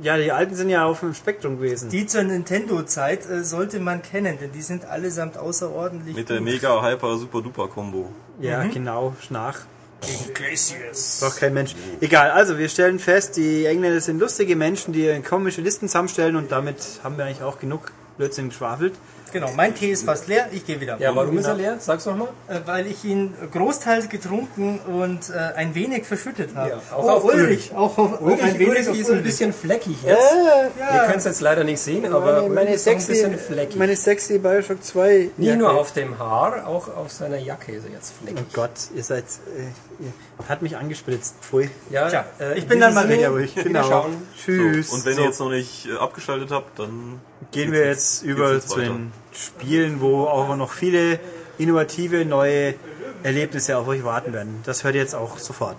Ja, 0.01 0.17
die 0.17 0.31
alten 0.31 0.55
sind 0.55 0.69
ja 0.69 0.85
auf 0.85 1.01
dem 1.01 1.13
Spektrum 1.13 1.57
gewesen. 1.57 1.89
Die 1.89 2.05
zur 2.07 2.23
Nintendo-Zeit 2.23 3.29
äh, 3.29 3.43
sollte 3.43 3.79
man 3.79 4.01
kennen, 4.01 4.37
denn 4.39 4.51
die 4.51 4.61
sind 4.61 4.85
allesamt 4.85 5.37
außerordentlich 5.37 6.15
Mit 6.15 6.29
der 6.29 6.37
gut. 6.37 6.45
Mega 6.45 6.83
Hyper 6.83 7.17
Super 7.17 7.41
Duper 7.41 7.67
Combo. 7.67 8.09
Ja, 8.39 8.63
genau, 8.63 9.15
Schnach. 9.21 9.59
Gegen 10.05 10.33
Glacius. 10.33 11.19
Doch 11.21 11.35
kein 11.35 11.53
Mensch. 11.53 11.75
Egal, 12.01 12.31
also 12.31 12.57
wir 12.57 12.69
stellen 12.69 12.99
fest, 12.99 13.37
die 13.37 13.65
Engländer 13.65 14.01
sind 14.01 14.19
lustige 14.19 14.55
Menschen, 14.55 14.93
die 14.93 15.21
komische 15.21 15.61
Listen 15.61 15.87
zusammenstellen 15.87 16.35
und 16.35 16.51
damit 16.51 16.77
haben 17.03 17.17
wir 17.17 17.25
eigentlich 17.25 17.43
auch 17.43 17.59
genug 17.59 17.91
Blödsinn 18.17 18.49
geschwafelt. 18.49 18.93
Genau, 19.31 19.49
mein 19.55 19.73
Tee 19.73 19.89
ist 19.91 20.05
fast 20.05 20.27
leer, 20.27 20.47
ich 20.51 20.63
gehe 20.63 20.79
wieder. 20.79 20.97
Ja, 20.99 21.15
warum 21.15 21.35
ist 21.39 21.47
er 21.47 21.55
leer? 21.55 21.77
Sag's 21.79 22.05
nochmal. 22.05 22.27
Äh, 22.47 22.59
weil 22.65 22.85
ich 22.85 23.03
ihn 23.03 23.33
großteils 23.51 24.07
getrunken 24.07 24.79
und 24.79 25.31
äh, 25.31 25.55
ein 25.55 25.73
wenig 25.73 26.05
verschüttet 26.05 26.51
habe. 26.53 26.69
Ja, 26.69 26.81
auch 26.95 27.03
oh, 27.03 27.09
auf 27.09 27.23
Ulrich, 27.23 27.71
auch, 27.73 27.97
auf, 27.97 28.21
Ulrich, 28.21 28.43
ein 28.43 28.59
wenig 28.59 28.87
Ulrich 28.87 28.99
ist 28.99 29.07
ein 29.07 29.11
Ulrich. 29.13 29.23
bisschen 29.25 29.51
fleckig 29.51 29.97
jetzt. 30.05 30.21
Ja. 30.79 30.97
Ihr 30.97 31.03
könnt 31.05 31.17
es 31.17 31.23
jetzt 31.25 31.41
leider 31.41 31.63
nicht 31.63 31.79
sehen, 31.79 32.05
aber 32.13 32.41
meine, 32.43 32.49
meine, 32.49 32.61
Ulrich 32.61 32.75
ist 32.75 32.85
noch 32.85 32.93
ein 32.93 32.99
sexy, 32.99 33.11
bisschen 33.11 33.39
fleckig. 33.39 33.75
meine 33.75 33.95
sexy 33.95 34.37
Bioshock 34.37 34.83
2. 34.83 35.09
Nicht 35.35 35.47
Jacke. 35.47 35.57
nur 35.57 35.71
auf 35.73 35.91
dem 35.93 36.19
Haar, 36.19 36.67
auch 36.67 36.95
auf 36.95 37.11
seiner 37.11 37.37
Jacke 37.39 37.71
ist 37.71 37.85
er 37.85 37.91
jetzt 37.91 38.13
Oh 38.21 38.25
fleckig. 38.27 38.53
Gott, 38.53 38.69
ihr 38.95 39.03
seid. 39.03 39.23
Äh, 39.23 39.63
hat 40.47 40.61
mich 40.61 40.77
angespritzt. 40.77 41.35
Pfui. 41.41 41.69
Ja, 41.89 42.09
Tja, 42.09 42.25
äh, 42.39 42.57
ich 42.57 42.67
bin 42.67 42.79
dann 42.79 42.93
mal. 42.93 43.09
Ja, 43.11 43.29
ruhig, 43.29 43.55
genau. 43.55 43.67
Wiederschauen. 43.69 44.17
Tschüss. 44.37 44.89
So, 44.89 44.95
und 44.95 45.05
wenn 45.05 45.15
So, 45.15 45.21
ihr 45.21 45.27
jetzt 45.27 45.39
noch 45.39 45.49
nicht 45.49 45.87
äh, 45.87 45.97
abgeschaltet 45.97 46.51
habt, 46.51 46.79
dann 46.79 47.21
gehen 47.51 47.71
wir 47.71 47.85
jetzt 47.85 48.23
über 48.23 48.59
zu 48.59 48.79
den 48.79 49.11
Spielen, 49.31 50.01
wo 50.01 50.25
auch 50.25 50.55
noch 50.55 50.71
viele 50.71 51.19
innovative 51.57 52.25
neue 52.25 52.75
Erlebnisse 53.23 53.77
auf 53.77 53.87
euch 53.87 54.03
warten 54.03 54.33
werden. 54.33 54.61
Das 54.65 54.83
hört 54.83 54.95
ihr 54.95 55.01
jetzt 55.01 55.15
auch 55.15 55.37
sofort. 55.37 55.77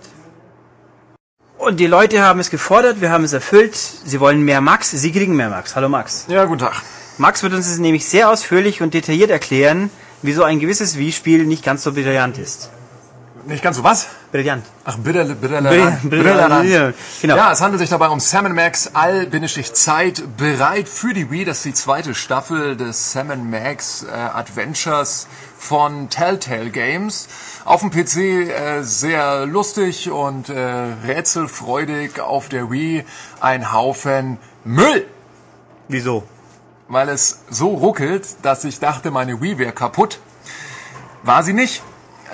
Und 1.57 1.79
die 1.79 1.87
Leute 1.87 2.21
haben 2.21 2.39
es 2.39 2.49
gefordert, 2.49 3.01
wir 3.01 3.09
haben 3.09 3.23
es 3.23 3.33
erfüllt. 3.33 3.75
Sie 3.75 4.19
wollen 4.19 4.41
mehr 4.43 4.61
Max, 4.61 4.91
sie 4.91 5.11
kriegen 5.11 5.35
mehr 5.35 5.49
Max. 5.49 5.75
Hallo 5.75 5.89
Max. 5.89 6.25
Ja, 6.27 6.45
guten 6.45 6.59
Tag. 6.59 6.81
Max 7.17 7.43
wird 7.43 7.53
uns 7.53 7.67
jetzt 7.69 7.79
nämlich 7.79 8.05
sehr 8.05 8.29
ausführlich 8.29 8.81
und 8.81 8.93
detailliert 8.93 9.29
erklären, 9.29 9.89
wieso 10.21 10.43
ein 10.43 10.59
gewisses 10.59 10.97
Wii-Spiel 10.97 11.45
nicht 11.45 11.63
ganz 11.63 11.83
so 11.83 11.93
brillant 11.93 12.37
ist. 12.37 12.69
Nicht 13.45 13.63
ganz 13.63 13.77
so 13.77 13.83
was? 13.83 14.07
Brillant. 14.31 14.65
Ach, 14.85 14.97
bitter, 14.97 15.23
bitter, 15.25 15.61
Brill- 15.61 15.97
brillant. 16.03 16.95
Genau. 17.21 17.35
Ja, 17.35 17.51
es 17.51 17.61
handelt 17.61 17.79
sich 17.79 17.89
dabei 17.89 18.07
um 18.09 18.19
Sam 18.19 18.51
Max 18.55 18.89
All-Zeit 18.93 20.23
bereit 20.35 20.89
für 20.89 21.13
die 21.13 21.29
Wii. 21.29 21.45
Das 21.45 21.57
ist 21.57 21.65
die 21.65 21.73
zweite 21.73 22.15
Staffel 22.15 22.75
des 22.75 23.11
Sam 23.11 23.49
Max 23.49 24.03
äh, 24.03 24.11
Adventures 24.11 25.27
von 25.57 26.09
Telltale 26.09 26.71
Games. 26.71 27.27
Auf 27.65 27.81
dem 27.81 27.91
PC 27.91 28.17
äh, 28.49 28.81
sehr 28.81 29.45
lustig 29.45 30.09
und 30.09 30.49
äh, 30.49 30.59
rätselfreudig. 31.05 32.19
Auf 32.19 32.49
der 32.49 32.71
Wii 32.71 33.05
ein 33.41 33.71
Haufen 33.71 34.37
Müll. 34.63 35.05
Wieso? 35.87 36.23
weil 36.87 37.09
es 37.09 37.41
so 37.49 37.69
ruckelt, 37.69 38.27
dass 38.43 38.63
ich 38.63 38.79
dachte, 38.79 39.09
meine 39.09 39.41
Wii 39.41 39.57
wäre 39.57 39.71
kaputt. 39.71 40.19
War 41.23 41.41
sie 41.41 41.53
nicht. 41.53 41.81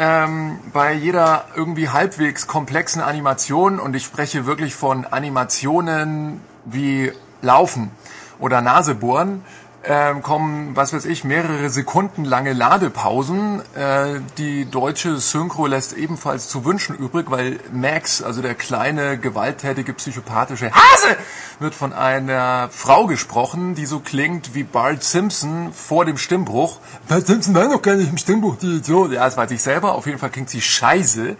Ähm, 0.03 0.57
bei 0.73 0.93
jeder 0.93 1.45
irgendwie 1.55 1.89
halbwegs 1.89 2.47
komplexen 2.47 3.03
Animation, 3.03 3.79
und 3.79 3.95
ich 3.95 4.03
spreche 4.03 4.47
wirklich 4.47 4.73
von 4.73 5.05
Animationen 5.05 6.41
wie 6.65 7.11
Laufen 7.43 7.91
oder 8.39 8.61
Nasebohren, 8.61 9.43
ähm, 9.84 10.21
kommen, 10.21 10.75
was 10.75 10.93
weiß 10.93 11.05
ich, 11.05 11.23
mehrere 11.23 11.69
Sekunden 11.69 12.23
lange 12.23 12.53
Ladepausen. 12.53 13.61
Äh, 13.75 14.19
die 14.38 14.69
deutsche 14.69 15.17
Synchro 15.17 15.65
lässt 15.65 15.93
ebenfalls 15.93 16.49
zu 16.49 16.65
wünschen 16.65 16.95
übrig, 16.95 17.32
weil 17.32 17.59
Max, 17.73 18.21
also 18.21 18.41
der 18.41 18.53
kleine, 18.53 19.17
gewalttätige, 19.17 19.93
psychopathische 19.93 20.71
Hase, 20.71 21.17
wird 21.59 21.73
von 21.73 21.93
einer 21.93 22.69
Frau 22.71 23.07
gesprochen, 23.07 23.73
die 23.73 23.88
so 23.88 23.99
klingt 23.99 24.53
wie 24.53 24.63
Bart 24.63 25.03
Simpson 25.03 25.73
vor 25.73 26.05
dem 26.05 26.17
Stimmbruch. 26.17 26.79
Bart 27.07 27.25
Simpson 27.25 27.55
war 27.55 27.67
noch 27.67 27.82
gar 27.82 27.95
nicht 27.95 28.11
im 28.11 28.17
Stimmbruch, 28.17 28.57
die 28.57 28.77
Idiot. 28.77 29.11
Ja, 29.11 29.25
das 29.25 29.38
weiß 29.38 29.49
ich 29.49 29.63
selber. 29.63 29.95
Auf 29.95 30.05
jeden 30.05 30.19
Fall 30.19 30.29
klingt 30.29 30.49
sie 30.49 30.61
scheiße. 30.61 31.36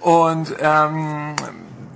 Und 0.00 0.54
ähm, 0.60 1.34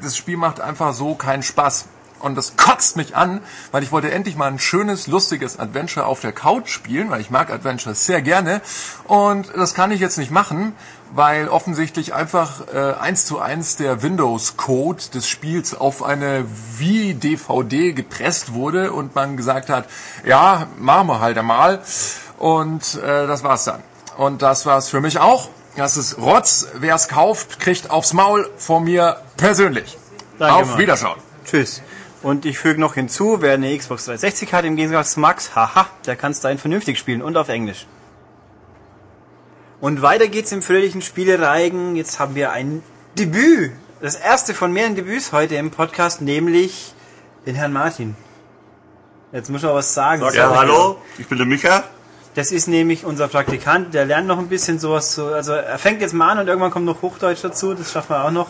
das 0.03 0.17
Spiel 0.17 0.37
macht 0.37 0.61
einfach 0.61 0.93
so 0.95 1.15
keinen 1.15 1.43
Spaß. 1.43 1.87
Und 2.27 2.35
das 2.35 2.57
kotzt 2.57 2.97
mich 2.97 3.15
an, 3.15 3.41
weil 3.71 3.85
ich 3.85 3.93
wollte 3.93 4.11
endlich 4.11 4.37
mal 4.37 4.49
ein 4.49 4.59
schönes, 4.59 5.07
lustiges 5.07 5.59
Adventure 5.59 6.07
auf 6.07 6.21
der 6.21 6.33
Couch 6.33 6.69
spielen, 6.71 7.09
weil 7.09 7.21
ich 7.21 7.31
mag 7.31 7.51
Adventures 7.51 8.05
sehr 8.05 8.21
gerne. 8.21 8.61
Und 9.05 9.47
das 9.57 9.75
kann 9.75 9.93
ich 9.93 10.01
jetzt 10.01 10.19
nicht 10.19 10.33
machen, 10.33 10.75
weil 11.13 11.49
offensichtlich 11.49 12.15
einfach 12.15 12.67
äh, 12.75 12.95
eins 12.95 13.27
zu 13.27 13.39
eins 13.39 13.77
der 13.77 14.03
Windows-Code 14.03 15.05
des 15.15 15.29
Spiels 15.29 15.75
auf 15.75 16.03
eine 16.03 16.45
Wii-DVD 16.79 17.93
gepresst 17.93 18.53
wurde 18.53 18.93
und 18.93 19.15
man 19.15 19.37
gesagt 19.37 19.69
hat, 19.69 19.87
ja, 20.25 20.67
machen 20.79 21.07
wir 21.07 21.21
halt 21.21 21.39
einmal. 21.39 21.81
Und 22.39 22.97
äh, 22.97 23.27
das 23.29 23.45
war's 23.45 23.65
dann. 23.65 23.83
Und 24.17 24.43
das 24.43 24.67
war's 24.67 24.89
für 24.89 25.01
mich 25.01 25.21
auch. 25.21 25.49
Das 25.77 25.97
ist 25.97 26.19
Rotz. 26.19 26.67
Wer 26.75 26.95
es 26.95 27.07
kauft, 27.07 27.61
kriegt 27.61 27.91
aufs 27.91 28.15
Maul 28.15 28.51
von 28.57 28.83
mir 28.83 29.21
persönlich. 29.37 29.97
Danke, 30.39 30.73
Auf. 30.73 30.79
Wiederschauen. 30.79 31.21
Tschüss. 31.45 31.83
Und 32.27 32.45
ich 32.45 32.59
füge 32.59 32.81
noch 32.81 32.95
hinzu, 32.95 33.41
wer 33.41 33.55
eine 33.55 33.79
Xbox 33.79 34.07
360 34.07 34.53
hat, 34.53 34.65
im 34.65 34.75
Gegensatz 34.75 35.13
zu 35.13 35.21
Max, 35.21 35.55
haha, 35.55 35.87
der 36.07 36.17
kann 36.17 36.33
es 36.33 36.41
dahin 36.41 36.59
vernünftig 36.59 36.99
spielen 36.99 37.23
und 37.23 37.37
auf 37.37 37.49
Englisch. 37.49 37.87
Und 39.81 40.03
weiter 40.03 40.27
geht's 40.27 40.51
im 40.51 40.61
fröhlichen 40.61 41.03
Spielereigen. 41.03 41.95
Jetzt 41.95 42.19
haben 42.19 42.35
wir 42.35 42.51
ein 42.51 42.83
Debüt. 43.17 43.71
Das 44.01 44.17
erste 44.17 44.55
von 44.55 44.73
mehreren 44.73 44.97
Debüts 44.97 45.31
heute 45.31 45.55
im 45.55 45.71
Podcast, 45.71 46.21
nämlich 46.21 46.95
den 47.47 47.55
Herrn 47.55 47.73
Martin. 47.73 48.17
Jetzt 49.31 49.49
muss 49.49 49.63
er 49.63 49.73
was 49.73 49.95
sagen. 49.95 50.21
Ja, 50.35 50.53
hallo, 50.53 51.01
ich 51.19 51.29
bin 51.29 51.39
der 51.39 51.47
Micha. 51.47 51.85
Das 52.35 52.51
ist 52.51 52.67
nämlich 52.67 53.05
unser 53.05 53.29
Praktikant, 53.29 53.95
der 53.95 54.05
lernt 54.05 54.27
noch 54.27 54.41
ein 54.41 54.49
bisschen 54.49 54.81
sowas 54.81 55.13
zu, 55.13 55.27
also 55.27 55.53
er 55.53 55.79
fängt 55.79 56.01
jetzt 56.01 56.13
mal 56.13 56.33
an 56.33 56.41
und 56.41 56.49
irgendwann 56.49 56.73
kommt 56.73 56.87
noch 56.87 57.03
Hochdeutsch 57.03 57.45
dazu, 57.45 57.75
das 57.75 57.93
schaffen 57.93 58.11
wir 58.11 58.25
auch 58.25 58.33
noch. 58.33 58.49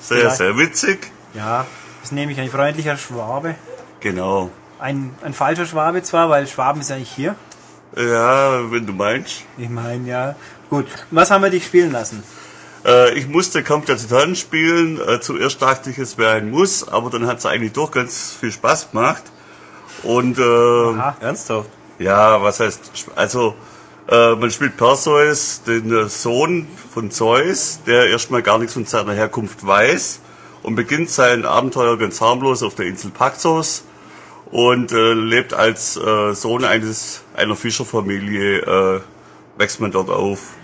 Sehr, 0.00 0.16
Vielleicht. 0.16 0.36
sehr 0.38 0.56
witzig. 0.56 1.12
Ja, 1.34 1.66
ist 2.08 2.12
nämlich 2.12 2.40
ein 2.40 2.48
freundlicher 2.48 2.96
Schwabe. 2.96 3.54
Genau. 4.00 4.50
Ein, 4.78 5.14
ein 5.22 5.34
falscher 5.34 5.66
Schwabe 5.66 6.02
zwar, 6.02 6.30
weil 6.30 6.46
Schwaben 6.46 6.80
ist 6.80 6.88
ja 6.88 6.96
nicht 6.96 7.14
hier. 7.14 7.34
Ja, 7.94 8.70
wenn 8.70 8.86
du 8.86 8.94
meinst. 8.94 9.42
Ich 9.58 9.68
meine, 9.68 10.08
ja. 10.08 10.34
Gut, 10.70 10.86
was 11.10 11.30
haben 11.30 11.42
wir 11.42 11.50
dich 11.50 11.66
spielen 11.66 11.92
lassen? 11.92 12.22
Äh, 12.86 13.12
ich 13.18 13.28
musste 13.28 13.62
Kampf 13.62 13.84
der 13.86 13.98
Titanen 13.98 14.36
spielen. 14.36 14.98
Äh, 15.06 15.20
zuerst 15.20 15.60
dachte 15.60 15.90
ich, 15.90 15.98
es 15.98 16.16
wäre 16.16 16.32
ein 16.32 16.50
Muss, 16.50 16.88
aber 16.88 17.10
dann 17.10 17.26
hat 17.26 17.38
es 17.38 17.46
eigentlich 17.46 17.74
doch 17.74 17.90
ganz 17.90 18.34
viel 18.40 18.52
Spaß 18.52 18.92
gemacht. 18.92 19.24
Und 20.02 20.38
äh, 20.38 20.42
Aha. 20.42 21.14
Ernsthaft? 21.20 21.68
ja, 21.98 22.42
was 22.42 22.60
heißt, 22.60 22.80
also 23.16 23.54
äh, 24.08 24.34
man 24.34 24.50
spielt 24.50 24.78
Perseus, 24.78 25.62
den 25.66 25.92
äh, 25.92 26.08
Sohn 26.08 26.68
von 26.94 27.10
Zeus, 27.10 27.80
der 27.86 28.06
erstmal 28.06 28.40
gar 28.40 28.58
nichts 28.58 28.72
von 28.72 28.86
seiner 28.86 29.12
Herkunft 29.12 29.66
weiß 29.66 30.20
und 30.62 30.74
beginnt 30.74 31.10
sein 31.10 31.44
Abenteuer 31.44 31.98
ganz 31.98 32.20
harmlos 32.20 32.62
auf 32.62 32.74
der 32.74 32.86
Insel 32.86 33.10
Paxos 33.10 33.84
und 34.50 34.92
äh, 34.92 35.12
lebt 35.12 35.54
als 35.54 35.96
äh, 35.96 36.34
Sohn 36.34 36.64
eines 36.64 37.22
einer 37.34 37.56
Fischerfamilie, 37.56 38.58
äh, 38.60 39.00
wächst 39.56 39.80
man 39.80 39.90
dort 39.90 40.10
auf. 40.10 40.54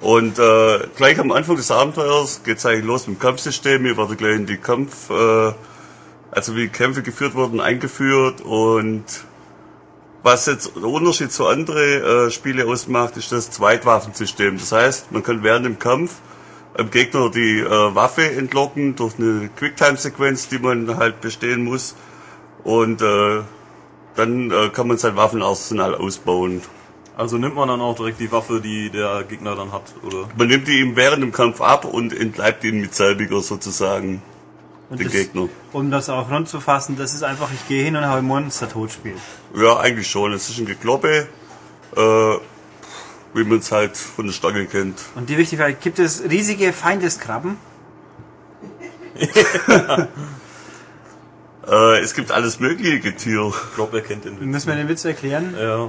Und 0.00 0.38
äh, 0.38 0.80
gleich 0.96 1.18
am 1.18 1.32
Anfang 1.32 1.56
des 1.56 1.70
Abenteuers 1.70 2.42
geht's 2.44 2.66
eigentlich 2.66 2.84
los 2.84 3.06
mit 3.06 3.16
dem 3.16 3.20
Kampfsystem. 3.20 3.84
Hier 3.84 3.96
wird 3.96 4.18
gleich 4.18 4.36
in 4.36 4.46
die 4.46 4.58
Kampf, 4.58 5.08
äh, 5.10 5.52
also 6.30 6.56
wie 6.56 6.68
Kämpfe 6.68 7.02
geführt 7.02 7.34
wurden, 7.34 7.60
eingeführt 7.60 8.40
und 8.42 9.04
was 10.22 10.46
jetzt 10.46 10.74
der 10.74 10.84
Unterschied 10.84 11.32
zu 11.32 11.46
anderen 11.46 12.28
äh, 12.28 12.30
Spiele 12.30 12.66
ausmacht, 12.66 13.16
ist 13.18 13.30
das 13.30 13.50
Zweitwaffensystem. 13.50 14.58
Das 14.58 14.72
heißt, 14.72 15.12
man 15.12 15.22
kann 15.22 15.42
während 15.42 15.66
dem 15.66 15.78
Kampf 15.78 16.16
am 16.76 16.90
Gegner 16.90 17.30
die 17.30 17.60
äh, 17.60 17.94
Waffe 17.94 18.32
entlocken 18.32 18.96
durch 18.96 19.18
eine 19.18 19.48
Quicktime-Sequenz, 19.56 20.48
die 20.48 20.58
man 20.58 20.96
halt 20.96 21.20
bestehen 21.20 21.64
muss. 21.64 21.94
Und 22.64 23.02
äh, 23.02 23.42
dann 24.16 24.50
äh, 24.50 24.68
kann 24.70 24.88
man 24.88 24.98
sein 24.98 25.16
Waffenarsenal 25.16 25.94
ausbauen. 25.94 26.62
Also 27.16 27.38
nimmt 27.38 27.54
man 27.54 27.68
dann 27.68 27.80
auch 27.80 27.94
direkt 27.94 28.18
die 28.18 28.32
Waffe, 28.32 28.60
die 28.60 28.90
der 28.90 29.22
Gegner 29.24 29.54
dann 29.54 29.70
hat, 29.72 29.82
oder? 30.02 30.28
Man 30.36 30.48
nimmt 30.48 30.66
die 30.66 30.80
ihm 30.80 30.96
während 30.96 31.22
dem 31.22 31.30
Kampf 31.30 31.60
ab 31.60 31.84
und 31.84 32.12
entleibt 32.12 32.64
ihn 32.64 32.80
mit 32.80 32.94
selbiger 32.94 33.40
sozusagen 33.40 34.20
Und 34.90 34.98
den 34.98 35.06
das, 35.06 35.12
Gegner. 35.12 35.48
Um 35.72 35.92
das 35.92 36.08
auch 36.08 36.28
rund 36.28 36.48
zu 36.48 36.60
fassen, 36.60 36.96
das 36.96 37.14
ist 37.14 37.22
einfach, 37.22 37.50
ich 37.52 37.68
gehe 37.68 37.84
hin 37.84 37.94
und 37.94 38.04
habe 38.04 38.22
Monster 38.22 38.68
tot 38.68 38.90
Spiel. 38.90 39.14
Ja, 39.56 39.78
eigentlich 39.78 40.08
schon. 40.08 40.32
Es 40.32 40.48
ist 40.48 40.58
ein 40.58 40.66
Gekloppe, 40.66 41.28
äh, 41.96 42.34
wie 43.34 43.44
man 43.44 43.58
es 43.58 43.70
halt 43.72 43.96
von 43.96 44.26
der 44.26 44.32
Stange 44.32 44.66
kennt. 44.66 44.98
Und 45.14 45.28
die 45.28 45.36
wichtige 45.36 45.62
Frage, 45.62 45.76
gibt 45.80 45.98
es 45.98 46.22
riesige 46.28 46.72
Feindeskrabben? 46.72 47.56
Äh, 51.66 52.00
es 52.00 52.12
gibt 52.12 52.30
alles 52.30 52.60
mögliche 52.60 53.00
Getier. 53.00 53.48
Ich 53.48 53.74
glaube, 53.74 53.96
er 53.96 54.02
kennt 54.02 54.26
den 54.26 54.38
Witz. 54.38 54.46
Müssen 54.46 54.68
wir 54.68 54.76
den 54.76 54.88
Witz 54.88 55.04
erklären? 55.06 55.54
Ja, 55.58 55.88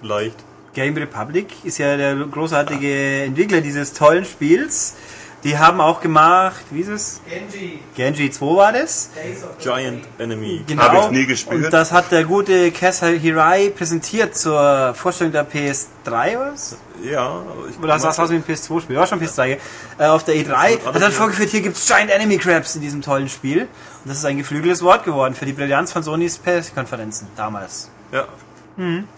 vielleicht. 0.00 0.34
Game 0.72 0.96
Republic 0.96 1.64
ist 1.64 1.78
ja 1.78 1.96
der 1.96 2.16
großartige 2.16 3.22
Entwickler 3.22 3.60
dieses 3.60 3.92
tollen 3.92 4.24
Spiels. 4.24 4.96
Die 5.42 5.56
haben 5.56 5.80
auch 5.80 6.00
gemacht, 6.00 6.64
wie 6.70 6.80
ist 6.80 6.88
es? 6.88 7.20
Genji, 7.28 7.80
Genji 7.94 8.30
2 8.30 8.46
war 8.56 8.72
das. 8.72 9.10
Giant 9.58 10.04
Enemy. 10.18 10.64
Genau. 10.66 10.82
Hab 10.82 11.04
ich 11.04 11.10
nie 11.10 11.26
gespielt. 11.26 11.64
Und 11.64 11.72
das 11.72 11.92
hat 11.92 12.12
der 12.12 12.24
gute 12.24 12.70
Kessa 12.72 13.06
Hirai 13.06 13.70
präsentiert 13.70 14.36
zur 14.36 14.92
Vorstellung 14.94 15.32
der 15.32 15.48
PS3 15.48 16.38
was? 16.38 16.76
Ja, 17.02 17.42
ich 17.70 17.78
Oder 17.78 17.94
das 17.94 18.18
war 18.18 18.26
so 18.26 18.34
ein 18.34 18.44
PS2-Spiel, 18.44 18.96
war 18.96 19.06
schon 19.06 19.20
PS3, 19.20 19.56
äh, 19.98 20.04
auf 20.04 20.24
der 20.24 20.34
E3. 20.34 20.84
Hat 20.84 21.00
dann 21.00 21.12
vorgeführt, 21.12 21.48
hier 21.48 21.62
gibt's 21.62 21.86
Giant 21.86 22.10
Enemy 22.10 22.36
Crabs 22.36 22.74
in 22.74 22.82
diesem 22.82 23.00
tollen 23.00 23.30
Spiel. 23.30 23.62
Und 23.62 23.68
das 24.04 24.18
ist 24.18 24.24
ein 24.26 24.36
geflügeltes 24.36 24.82
Wort 24.82 25.04
geworden 25.04 25.34
für 25.34 25.46
die 25.46 25.54
Brillanz 25.54 25.92
von 25.92 26.02
Sonys 26.02 26.36
PS-Konferenzen 26.38 27.28
damals. 27.36 27.90
Ja. 28.12 28.26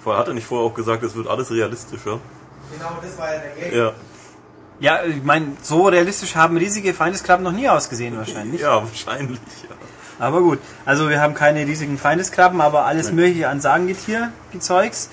Vorher 0.02 0.20
hat 0.20 0.28
er 0.28 0.34
nicht 0.34 0.46
vorher 0.46 0.68
auch 0.70 0.74
gesagt, 0.74 1.02
es 1.02 1.14
wird 1.14 1.28
alles 1.28 1.50
realistischer. 1.50 2.18
Genau, 2.72 2.98
das 3.02 3.18
war 3.18 3.32
ja 3.32 3.40
der 3.40 3.50
Gag. 3.50 3.72
Ja. 3.72 3.92
Ja, 4.82 5.04
ich 5.04 5.22
meine, 5.22 5.52
so 5.62 5.86
realistisch 5.86 6.34
haben 6.34 6.56
riesige 6.56 6.92
Feindeskrabben 6.92 7.44
noch 7.44 7.52
nie 7.52 7.68
ausgesehen 7.68 8.18
wahrscheinlich. 8.18 8.60
Ja, 8.60 8.82
wahrscheinlich. 8.82 9.38
Ja. 9.62 9.76
Aber 10.18 10.40
gut, 10.40 10.58
also 10.84 11.08
wir 11.08 11.20
haben 11.20 11.34
keine 11.34 11.64
riesigen 11.64 11.98
Feindeskrabben, 11.98 12.60
aber 12.60 12.84
alles 12.84 13.12
mögliche 13.12 13.48
an 13.48 13.60
Sagengetier, 13.60 14.32
Zeugs. 14.58 15.08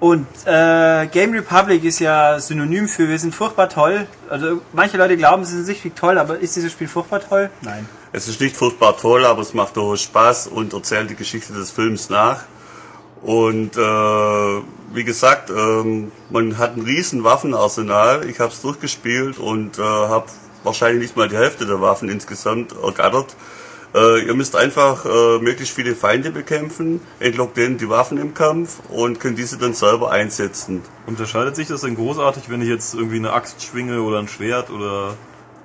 Und 0.00 0.26
äh, 0.46 1.06
Game 1.06 1.32
Republic 1.32 1.84
ist 1.84 2.00
ja 2.00 2.40
synonym 2.40 2.88
für 2.88 3.08
wir 3.08 3.18
sind 3.20 3.32
furchtbar 3.36 3.68
toll. 3.68 4.08
Also 4.28 4.62
manche 4.72 4.96
Leute 4.96 5.16
glauben, 5.16 5.44
sie 5.44 5.58
sind 5.58 5.68
richtig 5.68 5.94
toll, 5.94 6.18
aber 6.18 6.40
ist 6.40 6.56
dieses 6.56 6.72
Spiel 6.72 6.88
furchtbar 6.88 7.20
toll? 7.20 7.50
Nein. 7.62 7.88
Es 8.10 8.26
ist 8.26 8.40
nicht 8.40 8.56
furchtbar 8.56 8.96
toll, 8.96 9.24
aber 9.24 9.42
es 9.42 9.54
macht 9.54 9.76
durchaus 9.76 10.02
Spaß 10.02 10.48
und 10.48 10.72
erzählt 10.72 11.08
die 11.08 11.14
Geschichte 11.14 11.52
des 11.52 11.70
Films 11.70 12.10
nach. 12.10 12.42
Und 13.22 13.76
äh, 13.76 14.60
wie 14.94 15.04
gesagt, 15.04 15.50
ähm, 15.50 16.12
man 16.30 16.58
hat 16.58 16.76
ein 16.76 16.82
riesen 16.82 17.24
Waffenarsenal. 17.24 18.28
Ich 18.28 18.40
habe 18.40 18.52
es 18.52 18.60
durchgespielt 18.60 19.38
und 19.38 19.78
äh, 19.78 19.82
habe 19.82 20.26
wahrscheinlich 20.62 21.02
nicht 21.02 21.16
mal 21.16 21.28
die 21.28 21.36
Hälfte 21.36 21.66
der 21.66 21.80
Waffen 21.80 22.08
insgesamt 22.08 22.74
ergattert. 22.80 23.36
Äh, 23.94 24.26
ihr 24.26 24.34
müsst 24.34 24.56
einfach 24.56 25.04
äh, 25.04 25.38
möglichst 25.38 25.74
viele 25.74 25.94
Feinde 25.94 26.30
bekämpfen, 26.30 27.00
entlockt 27.20 27.56
denen 27.56 27.78
die 27.78 27.88
Waffen 27.88 28.18
im 28.18 28.34
Kampf 28.34 28.80
und 28.88 29.20
könnt 29.20 29.38
diese 29.38 29.56
dann 29.56 29.74
selber 29.74 30.10
einsetzen. 30.10 30.82
Unterscheidet 31.06 31.54
sich 31.54 31.68
das 31.68 31.82
denn 31.82 31.94
großartig, 31.94 32.48
wenn 32.48 32.60
ich 32.60 32.68
jetzt 32.68 32.94
irgendwie 32.94 33.16
eine 33.16 33.32
Axt 33.32 33.62
schwinge 33.62 34.02
oder 34.02 34.18
ein 34.18 34.28
Schwert 34.28 34.70
oder 34.70 35.14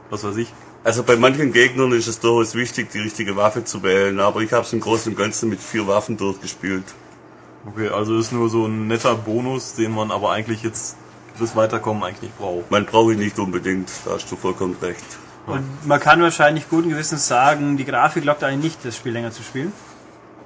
was 0.10 0.24
weiß 0.24 0.38
ich? 0.38 0.54
Also 0.84 1.04
bei 1.04 1.18
manchen 1.18 1.52
Gegnern 1.52 1.92
ist 1.92 2.08
es 2.08 2.20
durchaus 2.20 2.56
wichtig, 2.56 2.92
die 2.92 3.00
richtige 3.00 3.36
Waffe 3.36 3.64
zu 3.64 3.84
wählen, 3.84 4.20
aber 4.20 4.42
ich 4.42 4.54
habe 4.54 4.64
es 4.64 4.74
im 4.74 4.80
Großen 4.80 5.12
und 5.12 5.18
Ganzen 5.18 5.50
mit 5.50 5.60
vier 5.60 5.88
Waffen 5.88 6.16
durchgespielt. 6.16 6.86
Okay, 7.66 7.90
also 7.90 8.18
ist 8.18 8.32
nur 8.32 8.50
so 8.50 8.66
ein 8.66 8.88
netter 8.88 9.16
Bonus, 9.16 9.76
den 9.76 9.92
man 9.92 10.12
aber 10.12 10.32
eigentlich 10.32 10.64
jetzt 10.64 10.96
fürs 11.36 11.56
Weiterkommen 11.56 12.04
eigentlich 12.04 12.24
nicht 12.24 12.38
braucht. 12.38 12.72
Man 12.72 12.86
braucht 12.86 13.14
ihn 13.14 13.20
nicht 13.20 13.38
unbedingt, 13.40 13.90
da 14.06 14.12
hast 14.12 14.32
du 14.32 14.36
vollkommen 14.36 14.76
recht. 14.82 15.06
Und 15.46 15.64
man 15.88 16.00
kann 16.00 16.22
wahrscheinlich 16.22 16.70
guten 16.70 16.90
Gewissens 16.90 17.28
sagen, 17.28 17.78
die 17.78 17.86
Grafik 17.86 18.24
lockt 18.24 18.44
einen 18.44 18.62
nicht, 18.62 18.84
das 18.84 18.96
Spiel 18.96 19.14
länger 19.14 19.32
zu 19.32 19.42
spielen. 19.44 19.74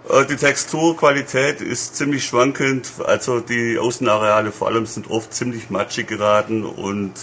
Äh, 0.10 0.26
Die 0.26 0.36
Texturqualität 0.36 1.62
ist 1.62 1.96
ziemlich 1.96 2.26
schwankend, 2.26 2.92
also 3.06 3.40
die 3.40 3.78
Außenareale 3.78 4.52
vor 4.52 4.68
allem 4.68 4.86
sind 4.86 5.10
oft 5.10 5.34
ziemlich 5.34 5.70
matschig 5.70 6.08
geraten 6.08 6.64
und 6.64 7.14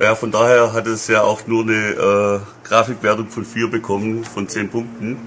ja, 0.00 0.14
von 0.14 0.30
daher 0.30 0.72
hat 0.72 0.86
es 0.86 1.08
ja 1.08 1.22
auch 1.22 1.46
nur 1.46 1.62
eine 1.62 1.74
äh, 1.74 2.40
Grafikwertung 2.66 3.28
von 3.28 3.44
4 3.44 3.70
bekommen, 3.70 4.24
von 4.24 4.48
10 4.48 4.70
Punkten. 4.70 5.18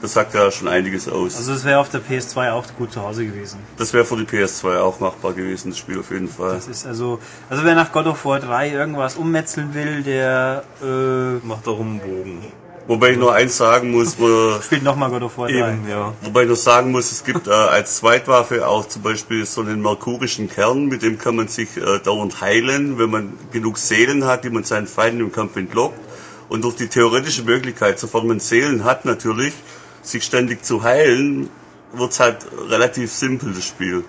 Das 0.00 0.14
sagt 0.14 0.34
ja 0.34 0.50
schon 0.50 0.68
einiges 0.68 1.08
aus. 1.08 1.36
Also 1.36 1.52
es 1.52 1.64
wäre 1.64 1.78
auf 1.78 1.90
der 1.90 2.00
PS2 2.00 2.52
auch 2.52 2.64
gut 2.78 2.92
zu 2.92 3.02
Hause 3.02 3.26
gewesen. 3.26 3.58
das 3.76 3.92
wäre 3.92 4.04
für 4.04 4.16
die 4.16 4.24
PS2 4.24 4.78
auch 4.78 4.98
machbar 4.98 5.34
gewesen, 5.34 5.70
das 5.70 5.78
Spiel 5.78 6.00
auf 6.00 6.10
jeden 6.10 6.28
Fall. 6.28 6.54
Das 6.54 6.68
ist 6.68 6.86
also, 6.86 7.18
also 7.50 7.64
wer 7.64 7.74
nach 7.74 7.92
God 7.92 8.06
of 8.06 8.24
War 8.24 8.40
3 8.40 8.70
irgendwas 8.70 9.16
ummetzeln 9.16 9.74
will, 9.74 10.02
der 10.02 10.64
äh, 10.82 11.46
Macht 11.46 11.66
darum 11.66 11.90
einen 11.90 12.00
Bogen. 12.00 12.46
Wobei 12.86 13.12
ich 13.12 13.18
nur 13.18 13.32
eins 13.34 13.56
sagen 13.56 13.92
muss, 13.92 14.18
wo, 14.18 14.60
spielt 14.62 14.82
nochmal 14.82 15.10
God 15.10 15.22
of 15.22 15.38
War 15.38 15.48
3. 15.48 15.54
Eben, 15.54 15.88
ja. 15.88 16.14
wobei 16.22 16.42
ich 16.42 16.48
nur 16.48 16.56
sagen 16.56 16.90
muss, 16.90 17.12
es 17.12 17.22
gibt 17.22 17.46
äh, 17.46 17.50
als 17.50 17.96
Zweitwaffe 17.96 18.66
auch 18.66 18.88
zum 18.88 19.02
Beispiel 19.02 19.44
so 19.44 19.60
einen 19.60 19.82
merkurischen 19.82 20.48
Kern, 20.48 20.86
mit 20.86 21.02
dem 21.02 21.18
kann 21.18 21.36
man 21.36 21.48
sich 21.48 21.76
äh, 21.76 21.98
dauernd 22.00 22.40
heilen, 22.40 22.98
wenn 22.98 23.10
man 23.10 23.34
genug 23.52 23.76
Seelen 23.76 24.24
hat, 24.24 24.44
die 24.44 24.50
man 24.50 24.64
seinen 24.64 24.86
Feinden 24.86 25.20
im 25.20 25.30
Kampf 25.30 25.56
entlockt. 25.56 26.00
Und 26.48 26.64
durch 26.64 26.74
die 26.74 26.88
theoretische 26.88 27.44
Möglichkeit, 27.44 28.00
sofern 28.00 28.26
man 28.26 28.40
Seelen 28.40 28.82
hat 28.82 29.04
natürlich, 29.04 29.52
sich 30.02 30.24
ständig 30.24 30.64
zu 30.64 30.82
heilen, 30.82 31.48
wird's 31.92 32.20
halt 32.20 32.38
relativ 32.68 33.12
simpel, 33.12 33.52
das 33.54 33.64
Spiel. 33.64 34.04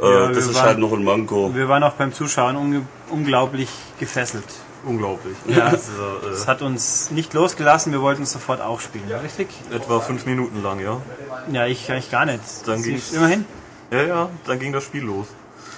Äh, 0.00 0.04
Ja, 0.04 0.28
das 0.28 0.46
ist 0.46 0.54
waren- 0.54 0.64
halt 0.66 0.78
noch 0.78 0.92
ein 0.92 1.04
Manko. 1.04 1.54
Wir 1.54 1.68
waren 1.68 1.82
auch 1.82 1.92
beim 1.92 2.12
Zuschauen 2.12 2.56
unge 2.56 2.82
unglaublich 3.10 3.68
gefesselt. 4.00 4.44
Unglaublich. 4.84 5.36
Ja. 5.46 5.70
Das 5.70 5.82
ist, 5.88 5.90
Es 6.32 6.44
äh, 6.44 6.46
hat 6.46 6.62
uns 6.62 7.10
nicht 7.10 7.32
losgelassen, 7.32 7.92
wir 7.92 8.02
wollten 8.02 8.24
es 8.24 8.32
sofort 8.32 8.60
auch 8.60 8.80
spielen, 8.80 9.08
ja, 9.08 9.18
richtig? 9.18 9.48
etwa 9.72 10.00
fünf 10.00 10.26
Minuten 10.26 10.62
lang, 10.62 10.80
ja. 10.80 11.00
Ja, 11.52 11.66
ich 11.66 11.90
eigentlich 11.90 12.10
gar 12.10 12.26
nicht. 12.26 12.40
Dann 12.66 12.82
ging's- 12.82 13.12
Immerhin. 13.12 13.44
Ja, 13.90 14.02
ja, 14.02 14.28
dann 14.46 14.58
ging 14.58 14.72
das 14.72 14.84
Spiel 14.84 15.04
los. 15.04 15.26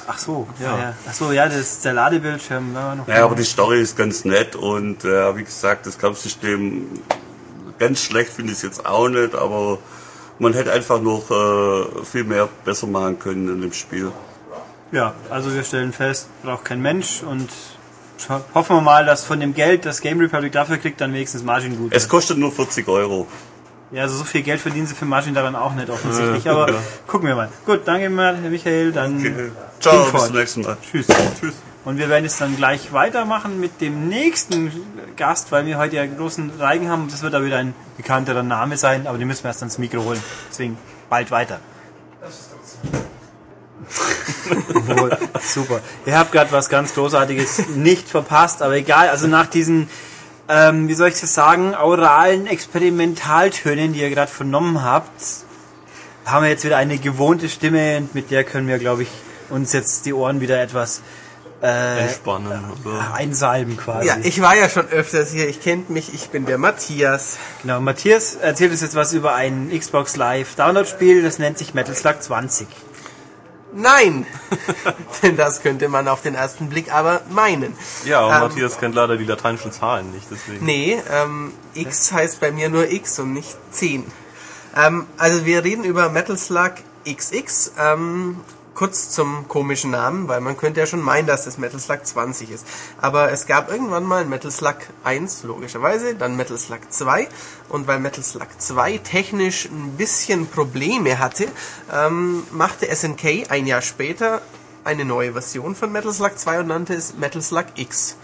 Ach 0.08 0.18
so, 0.18 0.46
ja. 0.60 0.78
Ja. 0.78 0.94
Ach 1.08 1.12
so, 1.12 1.32
ja, 1.32 1.48
das 1.48 1.80
der 1.80 1.92
Ladebildschirm 1.92 2.74
war 2.74 2.94
noch. 2.94 3.08
Ja, 3.08 3.24
aber 3.24 3.34
die 3.34 3.42
Story 3.44 3.80
ist 3.82 3.96
ganz 3.96 4.24
nett 4.24 4.54
und 4.56 5.04
äh, 5.04 5.36
wie 5.36 5.42
gesagt, 5.44 5.86
das 5.86 5.98
Kampfsystem 5.98 6.86
ganz 7.78 8.02
schlecht 8.02 8.30
finde 8.30 8.52
ich 8.52 8.58
es 8.58 8.62
jetzt 8.62 8.86
auch 8.86 9.08
nicht, 9.08 9.34
aber 9.34 9.78
man 10.38 10.52
hätte 10.52 10.72
einfach 10.72 11.00
noch 11.00 11.30
äh, 11.30 12.04
viel 12.04 12.24
mehr 12.24 12.48
besser 12.64 12.86
machen 12.86 13.18
können 13.18 13.48
in 13.48 13.60
dem 13.60 13.72
Spiel. 13.72 14.12
Ja, 14.92 15.14
also 15.30 15.52
wir 15.54 15.64
stellen 15.64 15.92
fest, 15.92 16.28
braucht 16.42 16.64
kein 16.64 16.80
Mensch 16.80 17.22
und 17.22 17.50
hoffen 18.54 18.76
wir 18.76 18.80
mal, 18.80 19.04
dass 19.04 19.24
von 19.24 19.40
dem 19.40 19.54
Geld, 19.54 19.84
das 19.84 20.00
Game 20.00 20.20
Republic 20.20 20.52
dafür 20.52 20.78
kriegt, 20.78 21.00
dann 21.00 21.12
wenigstens 21.12 21.42
Margin 21.42 21.76
gut 21.76 21.92
Es 21.92 22.08
kostet 22.08 22.38
nur 22.38 22.52
40 22.52 22.86
Euro. 22.88 23.26
Ja, 23.92 24.02
also 24.02 24.16
so 24.16 24.24
viel 24.24 24.42
Geld 24.42 24.60
verdienen 24.60 24.86
sie 24.86 24.94
für 24.94 25.04
Margin 25.04 25.34
daran 25.34 25.54
auch 25.54 25.74
nicht 25.74 25.88
offensichtlich, 25.90 26.48
aber 26.48 26.66
gucken 27.06 27.28
wir 27.28 27.36
mal. 27.36 27.48
Gut, 27.64 27.82
danke 27.84 28.10
mal, 28.10 28.36
Herr 28.36 28.50
Michael, 28.50 28.92
dann 28.92 29.18
Okay. 29.18 29.50
Ciao, 29.80 30.10
bis 30.10 30.26
zum 30.26 30.36
nächsten 30.36 30.62
Mal. 30.62 30.76
tschüss. 30.82 31.06
Tschüss. 31.40 31.54
Und 31.86 31.96
wir 31.98 32.08
werden 32.08 32.24
jetzt 32.24 32.40
dann 32.40 32.56
gleich 32.56 32.92
weitermachen 32.92 33.60
mit 33.60 33.80
dem 33.80 34.08
nächsten 34.08 34.72
Gast, 35.16 35.52
weil 35.52 35.66
wir 35.66 35.78
heute 35.78 35.94
ja 35.94 36.04
großen 36.04 36.50
Reigen 36.58 36.90
haben. 36.90 37.06
Das 37.08 37.22
wird 37.22 37.32
aber 37.32 37.44
wieder 37.44 37.58
ein 37.58 37.76
bekannterer 37.96 38.42
Name 38.42 38.76
sein, 38.76 39.06
aber 39.06 39.18
den 39.18 39.28
müssen 39.28 39.44
wir 39.44 39.50
erst 39.50 39.62
ans 39.62 39.78
Mikro 39.78 40.02
holen. 40.02 40.20
Deswegen 40.50 40.76
bald 41.08 41.30
weiter. 41.30 41.60
Wohl, 44.88 45.16
Super. 45.40 45.78
Ihr 46.06 46.18
habt 46.18 46.32
gerade 46.32 46.50
was 46.50 46.68
ganz 46.68 46.92
Großartiges 46.92 47.68
nicht 47.68 48.08
verpasst, 48.08 48.62
aber 48.62 48.74
egal. 48.74 49.08
Also 49.08 49.28
nach 49.28 49.46
diesen, 49.46 49.88
ähm, 50.48 50.88
wie 50.88 50.94
soll 50.94 51.10
ich 51.10 51.20
das 51.20 51.34
sagen, 51.34 51.76
auralen 51.76 52.48
Experimentaltönen, 52.48 53.92
die 53.92 54.00
ihr 54.00 54.10
gerade 54.10 54.32
vernommen 54.32 54.82
habt, 54.82 55.22
haben 56.24 56.42
wir 56.42 56.50
jetzt 56.50 56.64
wieder 56.64 56.78
eine 56.78 56.98
gewohnte 56.98 57.48
Stimme 57.48 57.98
und 57.98 58.12
mit 58.12 58.32
der 58.32 58.42
können 58.42 58.66
wir, 58.66 58.80
glaube 58.80 59.04
ich, 59.04 59.08
uns 59.50 59.72
jetzt 59.72 60.04
die 60.04 60.12
Ohren 60.12 60.40
wieder 60.40 60.60
etwas 60.60 61.00
äh, 61.62 62.00
Entspannen. 62.00 62.64
Oder? 62.84 63.14
einsalben 63.14 63.76
quasi. 63.76 64.08
Ja, 64.08 64.16
ich 64.22 64.40
war 64.40 64.56
ja 64.56 64.68
schon 64.68 64.88
öfters 64.88 65.32
hier. 65.32 65.48
Ich 65.48 65.60
kennt 65.62 65.90
mich. 65.90 66.12
Ich 66.14 66.28
bin 66.30 66.46
der 66.46 66.58
Matthias. 66.58 67.38
genau, 67.62 67.80
Matthias 67.80 68.34
erzählt 68.34 68.72
uns 68.72 68.82
jetzt 68.82 68.94
was 68.94 69.12
über 69.12 69.34
ein 69.34 69.70
Xbox 69.76 70.16
Live 70.16 70.54
Download-Spiel, 70.56 71.22
das 71.22 71.38
nennt 71.38 71.58
sich 71.58 71.74
Metal 71.74 71.94
Slug 71.94 72.22
20. 72.22 72.66
Nein, 73.72 74.26
denn 75.22 75.36
das 75.36 75.62
könnte 75.62 75.88
man 75.88 76.08
auf 76.08 76.22
den 76.22 76.34
ersten 76.34 76.70
Blick 76.70 76.92
aber 76.94 77.20
meinen. 77.28 77.76
Ja, 78.04 78.24
und 78.24 78.32
Ähm, 78.32 78.40
Matthias 78.40 78.78
kennt 78.78 78.94
leider 78.94 79.18
die 79.18 79.24
lateinischen 79.24 79.70
Zahlen 79.70 80.12
nicht, 80.12 80.26
deswegen. 80.30 80.64
Nee, 80.64 80.98
ähm, 81.10 81.52
X 81.74 82.10
heißt 82.10 82.40
bei 82.40 82.50
mir 82.50 82.70
nur 82.70 82.90
X 82.90 83.18
und 83.18 83.34
nicht 83.34 83.54
10. 83.72 84.04
Ähm, 84.76 85.06
also 85.18 85.44
wir 85.44 85.62
reden 85.62 85.84
über 85.84 86.08
Metal 86.08 86.38
Slug 86.38 86.74
XX. 87.06 87.72
Ähm, 87.78 88.40
kurz 88.76 89.10
zum 89.10 89.48
komischen 89.48 89.90
Namen, 89.90 90.28
weil 90.28 90.40
man 90.40 90.56
könnte 90.56 90.78
ja 90.78 90.86
schon 90.86 91.02
meinen, 91.02 91.26
dass 91.26 91.46
das 91.46 91.58
Metal 91.58 91.80
Slug 91.80 92.06
20 92.06 92.50
ist. 92.50 92.66
Aber 93.00 93.32
es 93.32 93.46
gab 93.46 93.70
irgendwann 93.70 94.04
mal 94.04 94.24
Metal 94.24 94.50
Slug 94.50 94.76
1, 95.02 95.42
logischerweise, 95.42 96.14
dann 96.14 96.36
Metal 96.36 96.58
Slug 96.58 96.80
2. 96.88 97.26
Und 97.68 97.88
weil 97.88 97.98
Metal 97.98 98.22
Slug 98.22 98.48
2 98.58 98.98
technisch 98.98 99.64
ein 99.64 99.96
bisschen 99.96 100.46
Probleme 100.46 101.18
hatte, 101.18 101.48
ähm, 101.92 102.44
machte 102.52 102.86
SNK 102.94 103.50
ein 103.50 103.66
Jahr 103.66 103.82
später 103.82 104.42
eine 104.84 105.04
neue 105.04 105.32
Version 105.32 105.74
von 105.74 105.90
Metal 105.90 106.12
Slug 106.12 106.38
2 106.38 106.60
und 106.60 106.68
nannte 106.68 106.94
es 106.94 107.14
Metal 107.16 107.42
Slug 107.42 107.66
X 107.74 108.16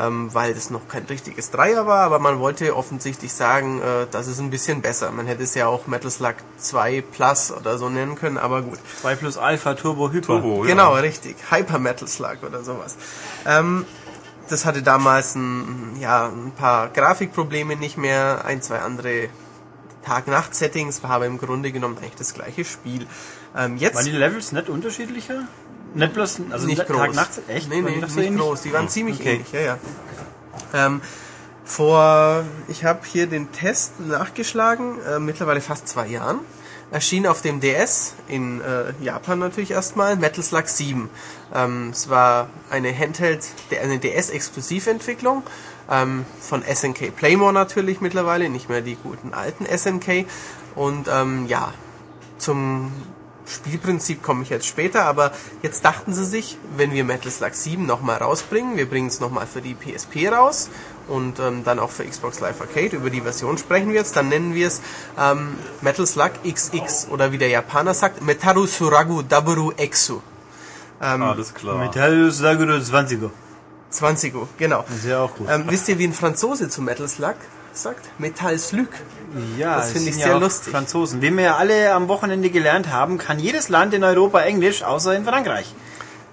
ähm, 0.00 0.32
weil 0.32 0.54
das 0.54 0.70
noch 0.70 0.88
kein 0.88 1.04
richtiges 1.04 1.50
Dreier 1.50 1.86
war, 1.86 2.00
aber 2.00 2.18
man 2.18 2.38
wollte 2.38 2.76
offensichtlich 2.76 3.32
sagen, 3.32 3.80
äh, 3.80 4.06
das 4.10 4.26
ist 4.26 4.38
ein 4.38 4.50
bisschen 4.50 4.80
besser. 4.80 5.10
Man 5.10 5.26
hätte 5.26 5.42
es 5.42 5.54
ja 5.54 5.66
auch 5.66 5.86
Metal 5.86 6.10
Slug 6.10 6.36
2 6.58 7.02
Plus 7.02 7.52
oder 7.52 7.78
so 7.78 7.88
nennen 7.88 8.14
können, 8.14 8.38
aber 8.38 8.62
gut. 8.62 8.78
2 9.00 9.16
plus 9.16 9.38
Alpha 9.38 9.74
Turbo 9.74 10.10
Hyper. 10.10 10.26
Turbo, 10.26 10.60
Genau, 10.60 10.94
richtig. 10.94 11.36
Hyper 11.50 11.78
Metal 11.78 12.08
Slug 12.08 12.38
oder 12.46 12.62
sowas. 12.62 12.96
Ähm, 13.46 13.84
das 14.48 14.64
hatte 14.64 14.82
damals 14.82 15.34
ein, 15.34 15.96
ja, 16.00 16.28
ein 16.28 16.52
paar 16.52 16.88
Grafikprobleme 16.88 17.76
nicht 17.76 17.96
mehr, 17.96 18.44
ein, 18.44 18.60
zwei 18.60 18.80
andere 18.80 19.28
Tag-Nacht-Settings, 20.04 21.02
war 21.02 21.10
aber 21.10 21.26
im 21.26 21.38
Grunde 21.38 21.72
genommen 21.72 21.96
eigentlich 21.98 22.16
das 22.16 22.34
gleiche 22.34 22.64
Spiel. 22.64 23.06
Ähm, 23.56 23.76
jetzt 23.76 23.96
Waren 23.96 24.04
die 24.04 24.12
Levels 24.12 24.52
nicht 24.52 24.68
unterschiedlicher? 24.68 25.46
Nicht 25.94 26.14
bloß, 26.14 26.40
also 26.50 26.66
nicht 26.66 26.86
groß. 26.86 26.96
Tag, 26.96 27.14
Nacht, 27.14 27.30
echt? 27.48 27.68
Nee, 27.68 27.82
nee, 27.82 27.96
nicht 27.96 28.16
ähnlich? 28.16 28.40
groß. 28.40 28.62
Die 28.62 28.72
waren 28.72 28.88
ziemlich 28.88 29.20
Okay. 29.20 29.34
ähnlich, 29.34 29.52
ja, 29.52 29.60
ja. 29.60 29.78
Ähm, 30.74 31.00
vor, 31.64 32.44
ich 32.68 32.84
habe 32.84 33.00
hier 33.04 33.26
den 33.26 33.52
Test 33.52 34.00
nachgeschlagen, 34.00 35.00
äh, 35.02 35.18
mittlerweile 35.18 35.60
fast 35.60 35.88
zwei 35.88 36.06
Jahren. 36.08 36.40
Erschien 36.90 37.26
auf 37.26 37.40
dem 37.40 37.60
DS, 37.60 38.14
in 38.28 38.60
äh, 38.60 38.92
Japan 39.02 39.38
natürlich 39.38 39.70
erstmal, 39.70 40.16
Metal 40.16 40.42
Slug 40.42 40.68
7. 40.68 41.08
Ähm, 41.54 41.88
es 41.90 42.10
war 42.10 42.50
eine 42.68 42.96
Handheld, 42.96 43.46
eine 43.82 43.98
DS-Exklusiventwicklung 43.98 45.42
ähm, 45.90 46.26
von 46.40 46.62
SNK 46.62 47.16
Playmore 47.16 47.54
natürlich 47.54 48.02
mittlerweile, 48.02 48.50
nicht 48.50 48.68
mehr 48.68 48.82
die 48.82 48.96
guten 48.96 49.32
alten 49.32 49.64
SNK. 49.66 50.26
Und 50.74 51.08
ähm, 51.10 51.46
ja, 51.46 51.72
zum 52.36 52.92
Spielprinzip 53.52 54.22
komme 54.22 54.42
ich 54.42 54.50
jetzt 54.50 54.66
später, 54.66 55.04
aber 55.04 55.32
jetzt 55.62 55.84
dachten 55.84 56.12
sie 56.12 56.24
sich, 56.24 56.58
wenn 56.76 56.92
wir 56.92 57.04
Metal 57.04 57.30
Slug 57.30 57.54
7 57.54 57.86
nochmal 57.86 58.18
rausbringen, 58.18 58.76
wir 58.76 58.88
bringen 58.88 59.08
es 59.08 59.20
nochmal 59.20 59.46
für 59.46 59.60
die 59.60 59.74
PSP 59.74 60.28
raus 60.32 60.70
und 61.08 61.38
ähm, 61.38 61.62
dann 61.64 61.78
auch 61.78 61.90
für 61.90 62.04
Xbox 62.04 62.40
Live 62.40 62.60
Arcade, 62.60 62.96
über 62.96 63.10
die 63.10 63.20
Version 63.20 63.58
sprechen 63.58 63.88
wir 63.88 63.96
jetzt, 63.96 64.16
dann 64.16 64.28
nennen 64.28 64.54
wir 64.54 64.66
es 64.66 64.80
ähm, 65.18 65.56
Metal 65.80 66.06
Slug 66.06 66.32
XX 66.44 67.08
oder 67.10 67.32
wie 67.32 67.38
der 67.38 67.48
Japaner 67.48 67.94
sagt, 67.94 68.22
Metaru 68.22 68.66
Suragu 68.66 69.22
Daburu 69.22 69.72
Exu. 69.72 70.20
Ähm, 71.00 71.22
Alles 71.22 71.52
klar. 71.54 71.78
Metal 71.78 72.30
Slug 72.32 72.84
20 72.84 73.30
20 73.90 74.34
genau. 74.56 74.84
Ja 75.06 75.20
auch 75.22 75.34
gut. 75.34 75.48
Ähm, 75.50 75.64
wisst 75.68 75.88
ihr, 75.88 75.98
wie 75.98 76.06
ein 76.06 76.14
Franzose 76.14 76.68
zu 76.68 76.82
Metal 76.82 77.08
Slug 77.08 77.34
sagt? 77.76 78.08
Metal 78.18 78.58
Slug. 78.58 78.88
ja, 79.58 79.76
das 79.76 79.92
finde 79.92 80.10
ich 80.10 80.16
sehr 80.16 80.36
auch 80.36 80.40
lustig. 80.40 80.72
Franzosen. 80.72 81.22
Wie 81.22 81.30
wir 81.30 81.44
ja 81.44 81.56
alle 81.56 81.92
am 81.92 82.08
Wochenende 82.08 82.50
gelernt 82.50 82.90
haben, 82.90 83.18
kann 83.18 83.38
jedes 83.38 83.68
Land 83.68 83.94
in 83.94 84.04
Europa 84.04 84.40
Englisch, 84.40 84.82
außer 84.82 85.14
in 85.14 85.24
Frankreich. 85.24 85.74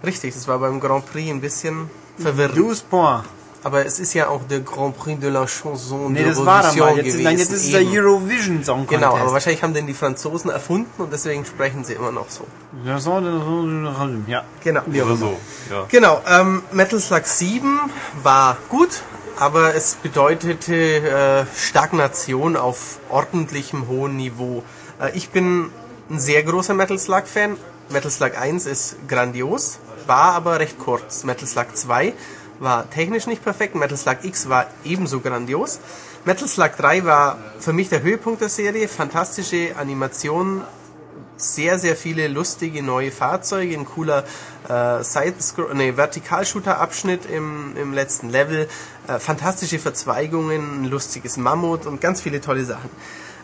Richtig, 0.04 0.34
das 0.34 0.48
war 0.48 0.60
beim 0.60 0.80
Grand 0.80 1.12
Prix 1.12 1.30
ein 1.30 1.42
bisschen 1.42 1.90
verwirrend. 2.18 2.58
Douze 2.58 2.84
points. 2.90 3.28
Aber 3.62 3.86
es 3.86 4.00
ist 4.00 4.14
ja 4.14 4.30
auch 4.30 4.42
der 4.50 4.62
Grand 4.62 4.98
Prix 4.98 5.20
de 5.20 5.30
la 5.30 5.46
Chanson 5.46 6.14
Nee, 6.14 6.20
de 6.20 6.30
das 6.30 6.46
war 6.46 6.64
mal. 6.64 6.96
Jetzt, 6.96 6.98
gewesen. 6.98 7.24
nein, 7.24 7.38
jetzt 7.38 7.52
ist 7.52 7.66
es 7.66 7.72
der. 7.72 7.82
Eurovision 7.82 8.64
Song 8.64 8.88
Contest. 8.88 9.02
Genau, 9.02 9.18
aber 9.18 9.34
wahrscheinlich 9.34 9.62
haben 9.64 9.74
den 9.74 9.86
die 9.86 9.94
Franzosen 9.94 10.50
erfunden 10.50 11.02
und 11.02 11.12
deswegen 11.12 11.44
sprechen 11.44 11.84
sie 11.84 11.94
immer 11.94 12.12
noch 12.12 12.30
so. 12.30 12.46
Ja. 14.28 14.44
Genau. 14.64 14.82
Oder 14.88 15.16
so. 15.18 15.38
Ja. 15.70 15.86
Genau, 15.90 16.22
ähm, 16.30 16.64
Metal 16.72 17.00
Slug 17.00 17.26
7 17.26 17.80
war 18.24 18.58
gut, 18.70 19.02
aber 19.40 19.74
es 19.74 19.96
bedeutete 19.96 20.76
äh, 20.76 21.46
Stagnation 21.56 22.58
auf 22.58 23.00
ordentlichem 23.10 23.88
hohem 23.88 24.18
Niveau. 24.18 24.64
Äh, 25.02 25.16
ich 25.16 25.30
bin 25.30 25.72
ein 26.10 26.20
sehr 26.20 26.44
großer 26.44 26.74
Metal 26.74 27.00
Slug 27.00 27.26
Fan. 27.26 27.56
Metal 27.90 28.12
Slug 28.12 28.38
1 28.38 28.66
ist 28.66 28.98
grandios, 29.08 29.80
war 30.06 30.34
aber 30.34 30.60
recht 30.60 30.78
kurz. 30.78 31.24
Metal 31.24 31.48
Slug 31.48 31.76
2 31.76 32.14
war 32.60 32.90
technisch 32.90 33.26
nicht 33.28 33.44
perfekt, 33.44 33.76
Metal 33.76 33.98
Slug 33.98 34.18
X 34.24 34.50
war 34.50 34.68
ebenso 34.84 35.22
grandios. 35.22 35.80
Metal 36.26 36.48
Slug 36.48 36.76
3 36.78 37.06
war 37.06 37.38
für 37.60 37.72
mich 37.72 37.88
der 37.88 38.04
Höhepunkt 38.04 38.42
der 38.42 38.50
Serie, 38.50 38.90
fantastische 38.90 39.76
Animationen, 39.78 40.64
sehr, 41.42 41.80
sehr 41.80 41.96
viele 41.96 42.28
lustige 42.28 42.84
neue 42.84 43.12
Fahrzeuge, 43.12 43.74
ein 43.74 43.86
cooler 43.86 44.24
äh, 44.68 45.00
nee, 45.74 45.94
Vertikalshooter-Abschnitt 45.96 47.26
im, 47.26 47.76
im 47.78 47.94
letzten 47.94 48.30
Level, 48.30 48.68
äh, 49.10 49.20
fantastische 49.20 49.80
Verzweigungen, 49.80 50.84
ein 50.84 50.86
lustiges 50.86 51.38
Mammut 51.38 51.86
und 51.86 52.00
ganz 52.00 52.22
viele 52.22 52.42
tolle 52.42 52.66
Sachen. 52.66 52.90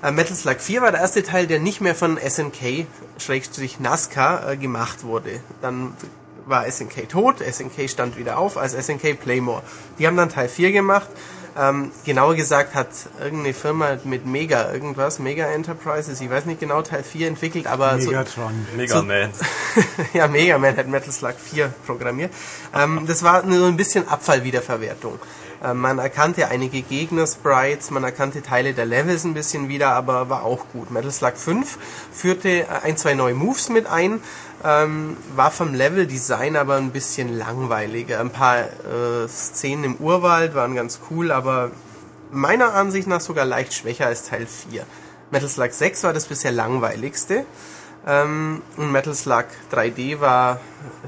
Äh, 0.04 0.12
Metal 0.12 0.36
Slug 0.36 0.60
4 0.60 0.82
war 0.82 0.92
der 0.92 1.02
erste 1.02 1.24
Teil, 1.24 1.48
der 1.48 1.60
nicht 1.60 1.82
mehr 1.82 1.96
von 1.96 2.18
SNK, 2.18 2.86
Schrägstrich 3.18 3.80
NASCAR, 3.80 4.52
äh, 4.52 4.58
gemacht 4.58 5.04
wurde. 5.04 5.40
Dann 5.62 5.94
war 6.46 6.70
SNK 6.70 7.10
tot, 7.10 7.38
SNK 7.40 7.90
stand 7.90 8.18
wieder 8.18 8.38
auf 8.38 8.58
als 8.58 8.74
SNK 8.74 9.16
Playmore. 9.16 9.64
Die 9.98 10.06
haben 10.06 10.16
dann 10.16 10.30
Teil 10.30 10.50
4 10.50 10.72
gemacht. 10.72 11.10
Ähm, 11.58 11.92
genauer 12.04 12.36
gesagt 12.36 12.76
hat 12.76 12.90
irgendeine 13.18 13.54
Firma 13.54 13.98
mit 14.04 14.26
Mega 14.26 14.74
irgendwas, 14.74 15.20
Mega 15.20 15.46
Enterprises, 15.46 16.20
ich 16.20 16.30
weiß 16.30 16.46
nicht 16.48 16.60
genau, 16.60 16.82
Teil 16.82 17.02
4 17.02 17.30
entwickelt, 17.30 17.66
aber 17.66 18.00
so, 18.02 18.10
Megatron. 18.10 18.68
Mega 18.76 19.02
Man. 19.02 19.30
ja, 20.14 20.28
Mega 20.28 20.58
Man 20.58 20.76
hat 20.76 20.88
Metal 20.88 21.14
Slug 21.14 21.36
4 21.42 21.74
programmiert. 21.86 22.34
Ähm, 22.76 23.06
das 23.08 23.24
war 23.24 23.44
nur 23.44 23.60
so 23.60 23.66
ein 23.68 23.78
bisschen 23.78 24.06
Abfallwiederverwertung. 24.06 25.18
Ähm, 25.66 25.80
man 25.80 26.00
erkannte 26.00 26.48
einige 26.50 26.82
Gegner-Sprites, 26.82 27.90
man 27.92 28.04
erkannte 28.04 28.42
Teile 28.44 28.74
der 28.74 28.86
Levels 28.86 29.24
ein 29.24 29.34
bisschen 29.34 29.68
wieder, 29.68 29.90
aber 29.92 30.30
war 30.30 30.44
auch 30.44 30.66
gut. 30.72 30.92
Metal 30.92 31.12
Slug 31.12 31.38
5 31.38 31.78
führte 32.12 32.50
äh, 32.50 32.66
ein, 32.84 32.98
zwei 32.98 33.16
neue 33.16 33.34
Moves 33.34 33.70
mit 33.70 33.88
ein, 33.88 34.22
ähm, 34.64 35.18
war 35.36 35.52
vom 35.52 35.74
Level-Design 35.74 36.56
aber 36.56 36.76
ein 36.76 36.92
bisschen 36.92 37.36
langweiliger. 37.36 38.20
Ein 38.20 38.30
paar 38.30 38.60
äh, 38.60 39.28
Szenen 39.28 39.84
im 39.84 39.96
Urwald 39.96 40.54
waren 40.54 40.76
ganz 40.76 41.00
cool, 41.10 41.32
aber 41.32 41.72
meiner 42.32 42.74
Ansicht 42.74 43.08
nach 43.08 43.22
sogar 43.22 43.46
leicht 43.46 43.74
schwächer 43.74 44.06
als 44.06 44.24
Teil 44.24 44.46
4. 44.46 44.86
Metal 45.32 45.50
Slug 45.50 45.72
6 45.72 46.04
war 46.04 46.14
das 46.14 46.28
bisher 46.28 46.52
langweiligste. 46.52 47.46
Ähm, 48.08 48.62
und 48.78 48.92
Metal 48.92 49.16
Slug 49.16 49.46
3D 49.72 50.20
war 50.20 50.60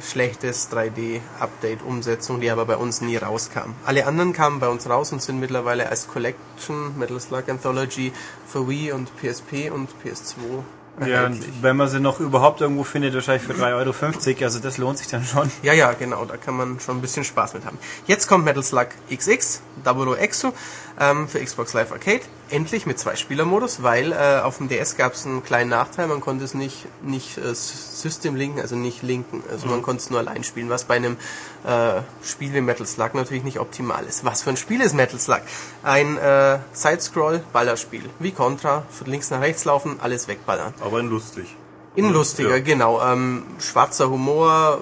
schlechtes 0.01 0.71
3D-Update-Umsetzung, 0.71 2.39
die 2.41 2.49
aber 2.49 2.65
bei 2.65 2.75
uns 2.75 3.01
nie 3.01 3.17
rauskam. 3.17 3.75
Alle 3.85 4.07
anderen 4.07 4.33
kamen 4.33 4.59
bei 4.59 4.67
uns 4.67 4.89
raus 4.89 5.11
und 5.13 5.21
sind 5.21 5.39
mittlerweile 5.39 5.89
als 5.89 6.07
Collection 6.07 6.97
Metal 6.97 7.19
Slug 7.19 7.49
Anthology 7.49 8.11
für 8.47 8.67
Wii 8.67 8.93
und 8.93 9.11
PSP 9.17 9.69
und 9.71 9.89
PS2 10.03 11.05
Ja, 11.05 11.27
und 11.27 11.61
wenn 11.61 11.77
man 11.77 11.87
sie 11.87 11.99
noch 11.99 12.19
überhaupt 12.19 12.61
irgendwo 12.61 12.83
findet, 12.83 13.13
wahrscheinlich 13.13 13.43
für 13.43 13.53
3,50 13.53 13.75
Euro, 13.75 14.43
also 14.45 14.59
das 14.59 14.79
lohnt 14.79 14.97
sich 14.97 15.07
dann 15.07 15.23
schon. 15.23 15.51
Ja, 15.61 15.73
ja, 15.73 15.93
genau, 15.93 16.25
da 16.25 16.37
kann 16.37 16.57
man 16.57 16.79
schon 16.79 16.97
ein 16.97 17.01
bisschen 17.01 17.23
Spaß 17.23 17.53
mit 17.53 17.65
haben. 17.65 17.77
Jetzt 18.07 18.27
kommt 18.27 18.45
Metal 18.45 18.63
Slug 18.63 18.87
XX, 19.15 19.61
Double 19.83 20.07
O 20.07 20.15
Exo, 20.15 20.53
ähm, 20.99 21.27
für 21.27 21.39
Xbox 21.43 21.73
Live 21.73 21.91
Arcade. 21.91 22.21
Endlich 22.49 22.85
mit 22.85 22.97
zwei 22.97 23.15
Spielermodus, 23.17 23.83
weil 23.83 24.13
äh, 24.13 24.39
auf 24.41 24.57
dem 24.57 24.69
DS 24.69 24.95
gab 24.95 25.13
es 25.13 25.25
einen 25.25 25.43
kleinen 25.43 25.69
Nachteil, 25.69 26.07
man 26.07 26.21
konnte 26.21 26.45
es 26.45 26.53
nicht, 26.53 26.87
nicht 27.03 27.37
äh, 27.37 27.53
System 27.53 28.35
linken, 28.35 28.61
also 28.61 28.75
nicht 28.75 29.03
linken. 29.03 29.43
Also 29.51 29.67
man 29.67 29.81
konnte 29.81 30.01
es 30.03 30.09
nur 30.09 30.19
allein 30.19 30.43
spielen, 30.45 30.69
was 30.69 30.85
bei 30.85 30.95
einem 30.95 31.17
äh, 31.65 32.01
Spiel 32.23 32.53
wie 32.53 32.61
Metal 32.61 32.85
Slug 32.87 33.15
natürlich 33.15 33.43
nicht 33.43 33.59
optimal 33.59 34.05
ist. 34.05 34.23
Was 34.23 34.43
für 34.43 34.51
ein 34.51 34.57
Spiel 34.57 34.79
ist 34.81 34.93
Metal 34.93 35.19
Slug? 35.19 35.41
Ein 35.83 36.17
äh, 36.17 36.59
Side-Scroll-Ballerspiel. 36.71 38.03
Wie 38.19 38.31
Contra, 38.31 38.83
von 38.89 39.07
links 39.07 39.29
nach 39.29 39.41
rechts 39.41 39.65
laufen, 39.65 39.97
alles 40.01 40.27
wegballern. 40.27 40.73
Aber 40.79 40.99
ein 40.99 41.07
lustig. 41.09 41.55
In 41.95 42.13
lustiger, 42.13 42.57
Ja. 42.57 42.59
genau. 42.59 43.01
Ähm, 43.01 43.43
schwarzer 43.59 44.09
Humor, 44.09 44.81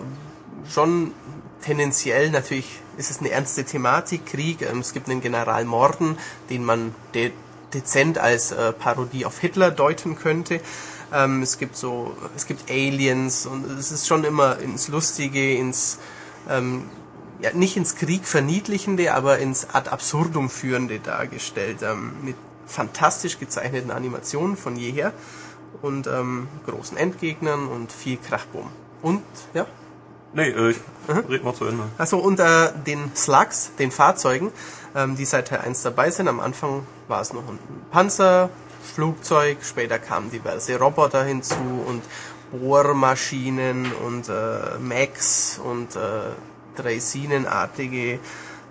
schon 0.71 1.13
tendenziell 1.63 2.29
natürlich 2.29 2.79
ist 2.97 3.11
es 3.11 3.19
eine 3.19 3.31
ernste 3.31 3.63
Thematik, 3.63 4.25
Krieg. 4.25 4.61
Ähm, 4.61 4.79
es 4.79 4.93
gibt 4.93 5.09
einen 5.09 5.21
General 5.21 5.65
Morden, 5.65 6.17
den 6.49 6.63
man 6.63 6.95
de 7.13 7.31
dezent 7.73 8.17
als 8.17 8.51
äh, 8.51 8.71
Parodie 8.71 9.25
auf 9.25 9.39
Hitler 9.39 9.69
deuten 9.69 10.15
könnte. 10.15 10.61
Ähm, 11.13 11.41
es 11.41 11.57
gibt 11.57 11.75
so, 11.75 12.15
es 12.35 12.47
gibt 12.47 12.69
Aliens 12.71 13.45
und 13.45 13.69
es 13.69 13.91
ist 13.91 14.07
schon 14.07 14.23
immer 14.23 14.59
ins 14.59 14.87
Lustige, 14.87 15.55
ins 15.55 15.99
ähm, 16.49 16.85
ja, 17.41 17.51
nicht 17.53 17.75
ins 17.75 17.95
Krieg 17.95 18.25
verniedlichende, 18.27 19.13
aber 19.13 19.39
ins 19.39 19.69
ad 19.73 19.89
absurdum 19.89 20.49
führende 20.49 20.99
dargestellt. 20.99 21.79
Ähm, 21.81 22.13
mit 22.23 22.35
fantastisch 22.65 23.39
gezeichneten 23.39 23.91
Animationen 23.91 24.57
von 24.57 24.75
jeher 24.75 25.13
und 25.81 26.07
ähm, 26.07 26.47
großen 26.65 26.97
Endgegnern 26.97 27.67
und 27.67 27.91
viel 27.91 28.17
Krachbumm. 28.17 28.69
Und, 29.01 29.21
ja, 29.53 29.67
Nee, 30.35 30.49
äh, 30.49 30.71
ich 30.71 30.77
red 31.07 31.43
mal 31.45 31.53
zu 31.53 31.65
Ende. 31.65 31.83
also 31.97 32.17
unter 32.17 32.71
den 32.71 33.15
Slugs, 33.15 33.71
den 33.79 33.89
Fahrzeugen, 33.89 34.51
ähm, 34.93 35.15
die 35.15 35.23
seit 35.23 35.47
Teil 35.47 35.61
1 35.61 35.81
dabei 35.83 36.11
sind. 36.11 36.27
Am 36.27 36.41
Anfang 36.41 36.85
war 37.07 37.21
es 37.21 37.31
noch 37.31 37.47
ein 37.47 37.57
Panzer, 37.89 38.49
Flugzeug, 38.83 39.59
später 39.63 39.97
kamen 39.97 40.29
diverse 40.31 40.77
Roboter 40.77 41.23
hinzu 41.23 41.55
und 41.87 42.03
Bohrmaschinen 42.51 43.91
und 44.05 44.27
äh, 44.27 44.77
Macs 44.79 45.59
und 45.63 45.95
äh, 45.95 45.99
Draisinen-artige 46.75 48.19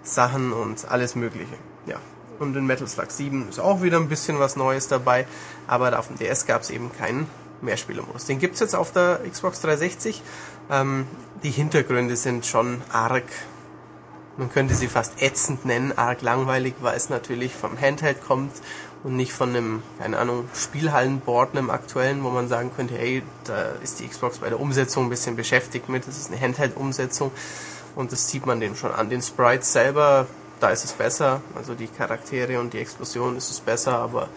Sachen 0.03 0.53
und 0.53 0.87
alles 0.91 1.15
Mögliche. 1.15 1.55
Ja. 1.87 1.97
Und 2.39 2.55
in 2.57 2.67
Metal 2.67 2.87
Slug 2.87 3.11
7 3.11 3.49
ist 3.49 3.59
auch 3.59 3.81
wieder 3.81 3.97
ein 3.97 4.09
bisschen 4.09 4.39
was 4.39 4.57
Neues 4.57 4.89
dabei, 4.89 5.27
aber 5.67 5.99
auf 5.99 6.09
dem 6.09 6.19
DS 6.19 6.45
gab 6.45 6.61
es 6.61 6.69
eben 6.69 6.93
keinen 6.93 7.27
Mehrspielermodus. 7.62 8.27
Den 8.27 8.39
gibt's 8.39 8.61
jetzt 8.61 8.75
auf 8.75 8.93
der 8.93 9.21
Xbox 9.31 9.61
360. 9.62 10.23
Ähm, 10.71 11.07
die 11.45 11.51
Hintergründe 11.51 12.16
sind 12.16 12.47
schon 12.47 12.80
arg, 12.90 13.24
man 14.38 14.51
könnte 14.51 14.74
sie 14.74 14.88
fast 14.88 15.22
ätzend 15.22 15.66
nennen, 15.66 15.97
arg 15.97 16.22
langweilig, 16.22 16.74
weil 16.80 16.97
es 16.97 17.11
natürlich 17.11 17.55
vom 17.55 17.78
Handheld 17.78 18.24
kommt 18.26 18.53
und 19.05 19.14
nicht 19.14 19.32
von 19.32 19.51
einem, 19.51 19.82
keine 19.99 20.18
Ahnung, 20.18 20.49
Spielhallenboard, 20.55 21.55
einem 21.55 21.68
aktuellen, 21.68 22.24
wo 22.24 22.30
man 22.30 22.49
sagen 22.49 22.70
könnte, 22.74 22.95
hey, 22.95 23.22
da 23.45 23.72
ist 23.82 24.01
die 24.01 24.09
Xbox 24.09 24.38
bei 24.38 24.49
der 24.49 24.59
Umsetzung 24.59 25.05
ein 25.05 25.11
bisschen 25.11 25.36
beschäftigt 25.36 25.90
mit, 25.90 26.09
das 26.09 26.16
ist 26.16 26.32
eine 26.32 26.40
Handheld-Umsetzung 26.40 27.30
und 27.95 28.11
das 28.11 28.26
sieht 28.28 28.47
man 28.47 28.59
dem 28.59 28.74
schon 28.74 28.92
an. 28.92 29.11
Den 29.11 29.20
Sprites 29.20 29.70
selber, 29.70 30.26
da 30.61 30.70
ist 30.70 30.84
es 30.86 30.92
besser, 30.92 31.42
also 31.55 31.74
die 31.74 31.88
Charaktere 31.88 32.59
und 32.59 32.72
die 32.72 32.78
Explosion 32.78 33.36
ist 33.36 33.51
es 33.51 33.61
besser, 33.61 33.99
aber 33.99 34.30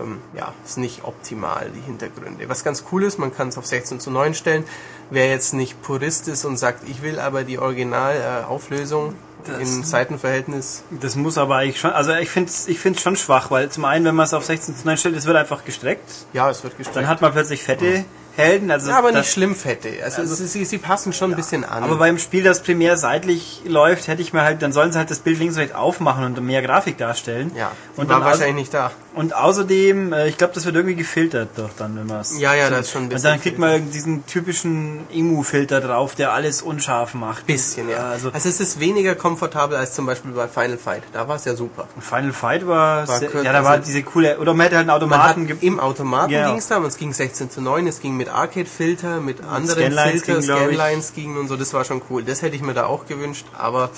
ähm, 0.00 0.20
ja, 0.34 0.52
ist 0.64 0.78
nicht 0.78 1.04
optimal, 1.04 1.70
die 1.74 1.80
Hintergründe. 1.80 2.48
Was 2.48 2.64
ganz 2.64 2.84
cool 2.92 3.04
ist, 3.04 3.18
man 3.18 3.34
kann 3.34 3.48
es 3.48 3.58
auf 3.58 3.66
16 3.66 4.00
zu 4.00 4.10
9 4.10 4.34
stellen. 4.34 4.64
Wer 5.10 5.28
jetzt 5.30 5.54
nicht 5.54 5.80
Purist 5.82 6.28
ist 6.28 6.44
und 6.44 6.56
sagt, 6.56 6.88
ich 6.88 7.02
will 7.02 7.18
aber 7.20 7.44
die 7.44 7.58
Originalauflösung 7.58 9.14
äh, 9.46 9.62
im 9.62 9.84
Seitenverhältnis. 9.84 10.84
Das 10.90 11.16
muss 11.16 11.38
aber 11.38 11.56
eigentlich 11.56 11.80
schon, 11.80 11.92
also 11.92 12.12
ich 12.14 12.28
finde 12.28 12.50
es 12.50 12.68
ich 12.68 12.78
find's 12.78 13.02
schon 13.02 13.16
schwach, 13.16 13.50
weil 13.50 13.70
zum 13.70 13.84
einen, 13.84 14.04
wenn 14.04 14.14
man 14.14 14.26
es 14.26 14.34
auf 14.34 14.44
16 14.44 14.76
zu 14.76 14.86
9 14.86 14.96
stellt, 14.96 15.16
es 15.16 15.26
wird 15.26 15.36
einfach 15.36 15.64
gestreckt. 15.64 16.26
Ja, 16.32 16.50
es 16.50 16.62
wird 16.64 16.76
gestreckt. 16.76 16.96
Dann 16.96 17.08
hat 17.08 17.22
man 17.22 17.32
plötzlich 17.32 17.62
fette 17.62 18.04
Helden. 18.36 18.70
Also 18.70 18.90
ja, 18.90 18.98
aber 18.98 19.12
das- 19.12 19.22
nicht 19.22 19.32
schlimm 19.32 19.54
fette. 19.54 19.88
Also, 20.04 20.24
sie, 20.24 20.46
sie, 20.46 20.64
sie 20.64 20.78
passen 20.78 21.12
schon 21.12 21.32
ein 21.32 21.36
bisschen 21.36 21.64
an. 21.64 21.82
Aber 21.82 21.96
beim 21.96 22.18
Spiel, 22.18 22.42
das 22.44 22.62
primär 22.62 22.96
seitlich 22.96 23.62
läuft, 23.66 24.08
hätte 24.08 24.22
ich 24.22 24.32
mir 24.32 24.42
halt, 24.42 24.62
dann 24.62 24.72
sollen 24.72 24.92
sie 24.92 24.98
halt 24.98 25.10
das 25.10 25.18
Bild 25.20 25.38
links 25.38 25.54
und 25.56 25.60
rechts 25.62 25.74
aufmachen 25.74 26.24
und 26.24 26.40
mehr 26.44 26.62
Grafik 26.62 26.98
darstellen. 26.98 27.50
ja, 27.56 27.72
und 27.96 28.08
war 28.08 28.22
wahrscheinlich 28.24 28.54
nicht 28.56 28.74
da. 28.74 28.90
Und 29.14 29.34
außerdem, 29.34 30.12
äh, 30.12 30.28
ich 30.28 30.36
glaube, 30.36 30.52
das 30.52 30.66
wird 30.66 30.76
irgendwie 30.76 30.94
gefiltert 30.96 31.48
doch 31.56 31.70
dann, 31.78 31.96
wenn 31.96 32.06
man 32.06 32.20
es. 32.20 32.38
Ja, 32.38 32.54
ja, 32.54 32.68
das 32.68 32.80
ist 32.86 32.90
schon 32.92 33.02
ein 33.02 33.04
Und 33.04 33.08
bisschen 33.10 33.30
dann 33.30 33.40
kriegt 33.40 33.58
man 33.58 33.90
diesen 33.90 34.26
typischen 34.26 35.06
Emu-Filter 35.10 35.80
drauf, 35.80 36.14
der 36.14 36.32
alles 36.32 36.60
unscharf 36.60 37.14
macht. 37.14 37.46
Bisschen, 37.46 37.88
ja. 37.88 38.10
Also 38.10 38.30
Also, 38.32 38.48
es 38.48 38.60
ist 38.60 38.78
weniger 38.78 39.14
komfortabel 39.14 39.76
als 39.78 39.94
zum 39.94 40.04
Beispiel 40.04 40.32
bei 40.32 40.48
Final 40.48 40.76
Fight. 40.76 41.02
Da 41.14 41.26
war 41.28 41.36
es 41.36 41.46
ja 41.46 41.56
super. 41.56 41.88
Final 41.98 42.32
Fight 42.34 42.66
war, 42.66 43.08
War 43.08 43.18
sehr, 43.18 43.30
ja, 43.42 43.52
da 43.54 43.64
war 43.64 43.72
also- 43.72 43.84
diese 43.86 44.02
coole, 44.02 44.38
oder 44.38 44.52
man 44.52 44.64
hätte 44.64 44.76
halt 44.76 44.84
einen 44.88 44.90
Automaten 44.96 45.48
im 45.62 45.80
Automaten 45.80 46.30
Genau. 46.32 46.50
ging's 46.50 46.68
da, 46.68 46.76
und 46.76 46.84
es 46.86 46.98
ging 46.98 47.12
16 47.14 47.50
zu 47.50 47.62
9, 47.62 47.86
es 47.86 48.00
ging 48.00 48.16
mit 48.18 48.25
Arcade-Filter, 48.28 49.20
mit 49.20 49.42
anderen 49.42 49.92
Scanlines 49.92 50.24
Filter, 50.24 50.40
ging, 50.40 50.42
glaub 50.42 50.58
ich. 50.68 50.76
Scanlines 50.76 51.12
gingen 51.14 51.38
und 51.38 51.48
so, 51.48 51.56
das 51.56 51.72
war 51.74 51.84
schon 51.84 52.02
cool. 52.10 52.22
Das 52.22 52.42
hätte 52.42 52.56
ich 52.56 52.62
mir 52.62 52.74
da 52.74 52.86
auch 52.86 53.06
gewünscht, 53.06 53.46
aber 53.56 53.90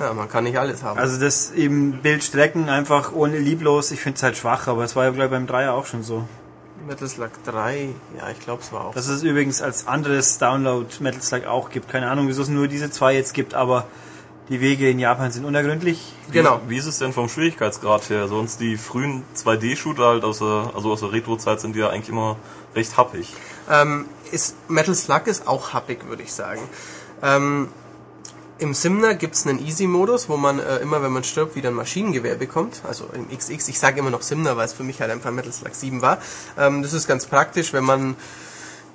ja, 0.00 0.12
man 0.12 0.28
kann 0.28 0.44
nicht 0.44 0.58
alles 0.58 0.82
haben. 0.82 0.98
Also 0.98 1.18
das 1.18 1.52
eben 1.52 2.00
Bildstrecken 2.02 2.68
einfach 2.68 3.12
ohne 3.12 3.38
lieblos, 3.38 3.90
ich 3.90 4.00
finde 4.00 4.16
es 4.16 4.22
halt 4.22 4.36
schwach, 4.36 4.68
aber 4.68 4.84
es 4.84 4.94
war 4.96 5.04
ja 5.04 5.10
gleich 5.10 5.30
beim 5.30 5.46
Dreier 5.46 5.74
auch 5.74 5.86
schon 5.86 6.02
so. 6.02 6.26
Metal 6.86 7.08
Slug 7.08 7.30
3, 7.44 7.88
ja, 8.16 8.30
ich 8.30 8.40
glaube, 8.40 8.62
es 8.62 8.72
war 8.72 8.86
auch. 8.86 8.94
Dass 8.94 9.08
es 9.08 9.22
übrigens 9.22 9.60
als 9.60 9.86
anderes 9.86 10.38
Download 10.38 10.86
Metal 11.00 11.20
Slug 11.20 11.46
auch 11.46 11.70
gibt. 11.70 11.88
Keine 11.88 12.10
Ahnung, 12.10 12.28
wieso 12.28 12.42
es 12.42 12.48
nur 12.48 12.68
diese 12.68 12.90
zwei 12.90 13.14
jetzt 13.14 13.34
gibt, 13.34 13.54
aber 13.54 13.86
die 14.48 14.60
Wege 14.60 14.88
in 14.88 14.98
Japan 14.98 15.30
sind 15.30 15.44
unergründlich. 15.44 16.14
genau. 16.30 16.60
Wie 16.68 16.78
ist 16.78 16.86
es 16.86 16.98
denn 16.98 17.12
vom 17.12 17.28
Schwierigkeitsgrad 17.28 18.08
her? 18.08 18.28
Sonst 18.28 18.60
die 18.60 18.76
frühen 18.76 19.22
2D-Shooter 19.36 20.06
halt 20.06 20.24
aus 20.24 20.38
der, 20.38 20.72
also 20.74 20.92
aus 20.92 21.00
der 21.00 21.12
Retro-Zeit 21.12 21.60
sind 21.60 21.74
die 21.74 21.80
ja 21.80 21.90
eigentlich 21.90 22.08
immer 22.08 22.36
recht 22.74 22.96
happig. 22.96 23.34
Ähm, 23.70 24.06
ist, 24.32 24.56
Metal 24.68 24.94
Slug 24.94 25.26
ist 25.26 25.46
auch 25.46 25.72
happig, 25.74 26.08
würde 26.08 26.22
ich 26.22 26.32
sagen. 26.32 26.62
Ähm, 27.22 27.68
Im 28.58 28.72
Simner 28.72 29.14
gibt's 29.14 29.46
einen 29.46 29.64
Easy-Modus, 29.64 30.28
wo 30.28 30.36
man 30.36 30.58
äh, 30.58 30.78
immer, 30.78 31.02
wenn 31.02 31.12
man 31.12 31.24
stirbt, 31.24 31.54
wieder 31.54 31.68
ein 31.68 31.74
Maschinengewehr 31.74 32.36
bekommt. 32.36 32.82
Also 32.88 33.08
im 33.12 33.28
XX, 33.28 33.68
ich 33.68 33.78
sage 33.78 34.00
immer 34.00 34.10
noch 34.10 34.22
Simner, 34.22 34.56
weil 34.56 34.64
es 34.64 34.72
für 34.72 34.82
mich 34.82 35.00
halt 35.00 35.10
einfach 35.10 35.30
Metal 35.30 35.52
Slug 35.52 35.74
7 35.74 36.00
war. 36.00 36.18
Ähm, 36.56 36.82
das 36.82 36.94
ist 36.94 37.06
ganz 37.06 37.26
praktisch, 37.26 37.72
wenn 37.72 37.84
man 37.84 38.16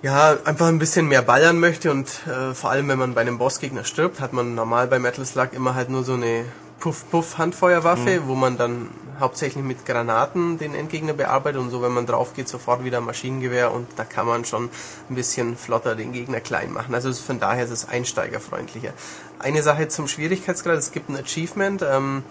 ja, 0.03 0.37
einfach 0.43 0.67
ein 0.67 0.79
bisschen 0.79 1.07
mehr 1.07 1.21
ballern 1.21 1.59
möchte 1.59 1.89
und 1.89 2.09
äh, 2.27 2.53
vor 2.53 2.69
allem, 2.69 2.89
wenn 2.89 2.99
man 2.99 3.13
bei 3.13 3.21
einem 3.21 3.37
Bossgegner 3.37 3.85
stirbt, 3.85 4.19
hat 4.19 4.33
man 4.33 4.53
normal 4.53 4.87
bei 4.87 4.99
Metal 4.99 5.25
Slug 5.25 5.53
immer 5.53 5.75
halt 5.75 5.89
nur 5.89 6.03
so 6.03 6.13
eine 6.13 6.43
Puff-Puff-Handfeuerwaffe, 6.81 8.27
wo 8.27 8.35
man 8.35 8.57
dann 8.57 8.89
hauptsächlich 9.17 9.63
mit 9.63 9.85
Granaten 9.85 10.57
den 10.57 10.75
Endgegner 10.75 11.13
bearbeitet 11.13 11.61
und 11.61 11.69
so, 11.69 11.81
wenn 11.81 11.93
man 11.93 12.05
drauf 12.05 12.33
geht, 12.33 12.49
sofort 12.49 12.83
wieder 12.83 12.99
Maschinengewehr 12.99 13.71
und 13.71 13.87
da 13.95 14.03
kann 14.03 14.27
man 14.27 14.43
schon 14.43 14.69
ein 15.09 15.15
bisschen 15.15 15.55
flotter 15.55 15.95
den 15.95 16.11
Gegner 16.11 16.41
klein 16.41 16.73
machen. 16.73 16.93
Also 16.93 17.13
von 17.13 17.39
daher 17.39 17.63
ist 17.63 17.71
es 17.71 17.87
einsteigerfreundlicher. 17.87 18.91
Eine 19.39 19.63
Sache 19.63 19.87
zum 19.87 20.09
Schwierigkeitsgrad, 20.09 20.77
es 20.77 20.91
gibt 20.91 21.07
ein 21.07 21.15
Achievement, 21.15 21.81
ähm, 21.89 22.23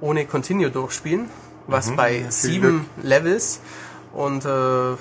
ohne 0.00 0.24
Continue 0.24 0.70
durchspielen, 0.70 1.28
was 1.66 1.90
bei 1.90 2.24
sieben 2.30 2.86
Levels 3.02 3.60
und 4.14 4.46
äh, 4.46 4.96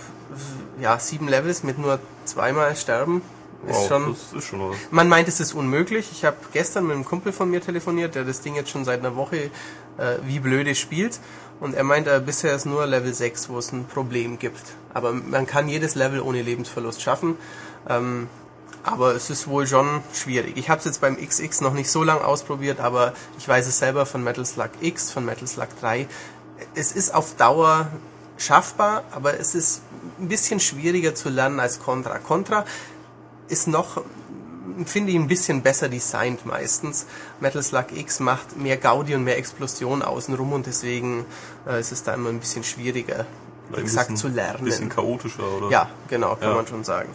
ja, 0.83 0.99
sieben 0.99 1.29
Levels 1.29 1.63
mit 1.63 1.79
nur 1.79 1.99
zweimal 2.25 2.75
sterben 2.75 3.21
ist 3.65 3.77
Wow, 3.77 3.87
schon. 3.87 4.13
das 4.13 4.33
ist 4.33 4.49
schon 4.49 4.69
was. 4.69 4.75
Man 4.91 5.07
meint, 5.07 5.29
es 5.29 5.39
ist 5.39 5.53
unmöglich. 5.53 6.09
Ich 6.11 6.25
habe 6.25 6.35
gestern 6.51 6.85
mit 6.85 6.95
einem 6.95 7.05
Kumpel 7.05 7.31
von 7.31 7.49
mir 7.49 7.61
telefoniert, 7.61 8.15
der 8.15 8.25
das 8.25 8.41
Ding 8.41 8.55
jetzt 8.55 8.69
schon 8.69 8.83
seit 8.83 8.99
einer 8.99 9.15
Woche 9.15 9.49
äh, 9.97 10.17
wie 10.25 10.39
blöde 10.39 10.75
spielt. 10.75 11.21
Und 11.61 11.73
er 11.73 11.85
meint, 11.85 12.07
äh, 12.07 12.21
bisher 12.23 12.53
ist 12.53 12.65
nur 12.65 12.85
Level 12.85 13.13
6, 13.13 13.47
wo 13.47 13.57
es 13.57 13.71
ein 13.71 13.85
Problem 13.85 14.37
gibt. 14.37 14.61
Aber 14.93 15.13
man 15.13 15.47
kann 15.47 15.69
jedes 15.69 15.95
Level 15.95 16.19
ohne 16.19 16.41
Lebensverlust 16.41 17.01
schaffen. 17.01 17.37
Ähm, 17.87 18.27
aber 18.83 19.15
es 19.15 19.29
ist 19.29 19.47
wohl 19.47 19.65
schon 19.65 20.01
schwierig. 20.13 20.57
Ich 20.57 20.69
habe 20.69 20.79
es 20.79 20.85
jetzt 20.85 20.99
beim 20.99 21.15
XX 21.15 21.61
noch 21.61 21.73
nicht 21.73 21.89
so 21.89 22.03
lange 22.03 22.25
ausprobiert, 22.25 22.81
aber 22.81 23.13
ich 23.37 23.47
weiß 23.47 23.65
es 23.67 23.79
selber 23.79 24.05
von 24.05 24.21
Metal 24.21 24.45
Slug 24.45 24.71
X, 24.81 25.11
von 25.11 25.23
Metal 25.23 25.47
Slug 25.47 25.69
3. 25.79 26.05
Es 26.75 26.91
ist 26.91 27.15
auf 27.15 27.37
Dauer 27.37 27.87
schaffbar, 28.37 29.03
aber 29.11 29.39
es 29.39 29.55
ist 29.55 29.81
ein 30.19 30.27
bisschen 30.27 30.59
schwieriger 30.59 31.15
zu 31.15 31.29
lernen 31.29 31.59
als 31.59 31.79
Contra. 31.79 32.17
Contra 32.19 32.65
ist 33.47 33.67
noch, 33.67 34.01
finde 34.85 35.11
ich, 35.11 35.17
ein 35.17 35.27
bisschen 35.27 35.61
besser 35.61 35.89
designt 35.89 36.45
meistens. 36.45 37.05
Metal 37.39 37.61
Slug 37.63 37.87
X 37.95 38.19
macht 38.19 38.57
mehr 38.57 38.77
Gaudi 38.77 39.15
und 39.15 39.23
mehr 39.23 39.37
Explosion 39.37 40.01
außenrum 40.01 40.53
und 40.53 40.65
deswegen 40.65 41.25
äh, 41.67 41.79
ist 41.79 41.91
es 41.91 42.03
da 42.03 42.13
immer 42.13 42.29
ein 42.29 42.39
bisschen 42.39 42.63
schwieriger, 42.63 43.25
ein 43.71 43.79
exakt 43.81 44.09
bisschen- 44.09 44.17
zu 44.17 44.27
lernen. 44.29 44.63
bisschen 44.65 44.89
chaotischer, 44.89 45.43
oder? 45.57 45.69
Ja, 45.69 45.89
genau, 46.07 46.35
kann 46.35 46.49
Ja. 46.49 46.55
man 46.55 46.67
schon 46.67 46.83
sagen. 46.83 47.09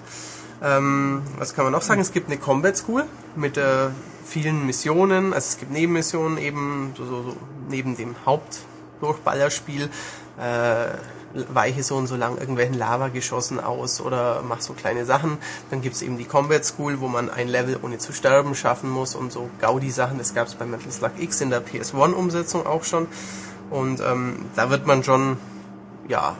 Ähm, 0.61 1.23
was 1.39 1.55
kann 1.55 1.65
man 1.65 1.73
noch 1.73 1.83
sagen? 1.83 2.01
Es 2.01 2.13
gibt 2.13 2.27
eine 2.29 2.37
Combat 2.39 2.77
School 2.77 3.05
mit 3.37 3.57
äh, 3.57 3.89
vielen 4.25 4.67
Missionen. 4.67 5.33
Also 5.33 5.47
es 5.51 5.59
gibt 5.59 5.71
Nebenmissionen 5.71 6.37
eben 6.39 6.93
so, 6.97 7.05
so, 7.07 7.23
so 7.23 7.37
neben 7.69 7.97
dem 7.97 8.17
Hauptdurchballerspiel. 9.01 9.89
Äh, 10.39 10.99
weiche 11.35 11.83
so 11.83 11.97
und 11.97 12.07
so 12.07 12.17
lang 12.17 12.39
irgendwelchen 12.39 12.75
Lavageschossen 12.75 13.61
aus 13.61 14.01
oder 14.01 14.43
mach 14.47 14.61
so 14.61 14.73
kleine 14.73 15.05
Sachen. 15.05 15.39
Dann 15.71 15.83
gibt's 15.83 16.03
eben 16.03 16.17
die 16.17 16.25
Combat 16.25 16.65
School, 16.65 17.01
wo 17.01 17.09
man 17.09 17.31
ein 17.31 17.49
Level 17.49 17.79
ohne 17.83 17.99
zu 17.99 18.13
sterben 18.13 18.55
schaffen 18.55 18.91
muss 18.91 19.15
und 19.15 19.33
so 19.33 19.51
Gaudi-Sachen. 19.61 20.19
Das 20.19 20.35
gab's 20.35 20.55
bei 20.55 20.65
Metal 20.65 20.91
Slug 20.91 21.13
X 21.19 21.41
in 21.41 21.51
der 21.51 21.65
PS1-Umsetzung 21.65 22.67
auch 22.67 22.85
schon. 22.85 23.07
Und 23.71 24.01
ähm, 24.01 24.47
da 24.57 24.71
wird 24.71 24.87
man 24.87 25.05
schon 25.05 25.37
ja, 26.09 26.37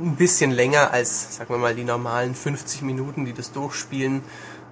ein 0.00 0.16
bisschen 0.16 0.50
länger 0.50 0.90
als, 0.90 1.36
sagen 1.36 1.54
wir 1.54 1.58
mal, 1.58 1.74
die 1.74 1.84
normalen 1.84 2.34
50 2.34 2.82
Minuten, 2.82 3.24
die 3.24 3.32
das 3.32 3.52
Durchspielen 3.52 4.22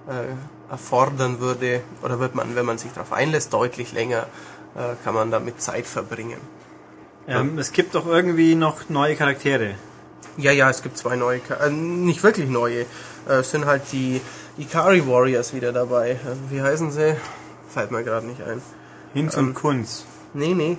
äh, 0.07 0.71
erfordern 0.71 1.39
würde. 1.39 1.81
Oder 2.03 2.19
wird 2.19 2.35
man, 2.35 2.55
wenn 2.55 2.65
man 2.65 2.77
sich 2.77 2.91
darauf 2.91 3.13
einlässt, 3.13 3.53
deutlich 3.53 3.93
länger, 3.93 4.27
äh, 4.75 4.95
kann 5.03 5.13
man 5.13 5.31
damit 5.31 5.61
Zeit 5.61 5.85
verbringen. 5.85 6.37
Ähm, 7.27 7.57
es 7.59 7.71
gibt 7.71 7.95
doch 7.95 8.05
irgendwie 8.05 8.55
noch 8.55 8.89
neue 8.89 9.15
Charaktere. 9.15 9.75
Ja, 10.37 10.51
ja, 10.51 10.69
es 10.69 10.81
gibt 10.81 10.97
zwei 10.97 11.15
neue, 11.15 11.39
äh, 11.59 11.69
nicht 11.69 12.23
wirklich 12.23 12.49
neue. 12.49 12.81
Äh, 13.27 13.39
es 13.39 13.51
sind 13.51 13.65
halt 13.65 13.83
die 13.91 14.21
Ikari 14.57 15.05
Warriors 15.07 15.53
wieder 15.53 15.71
dabei. 15.71 16.11
Äh, 16.11 16.17
wie 16.49 16.61
heißen 16.61 16.91
sie? 16.91 17.15
Fällt 17.69 17.91
mir 17.91 18.03
gerade 18.03 18.25
nicht 18.27 18.41
ein. 18.41 18.61
Hinz 19.13 19.35
Ähm, 19.37 19.49
und 19.49 19.53
Kunz. 19.53 20.05
Nee, 20.33 20.53
nee. 20.53 20.77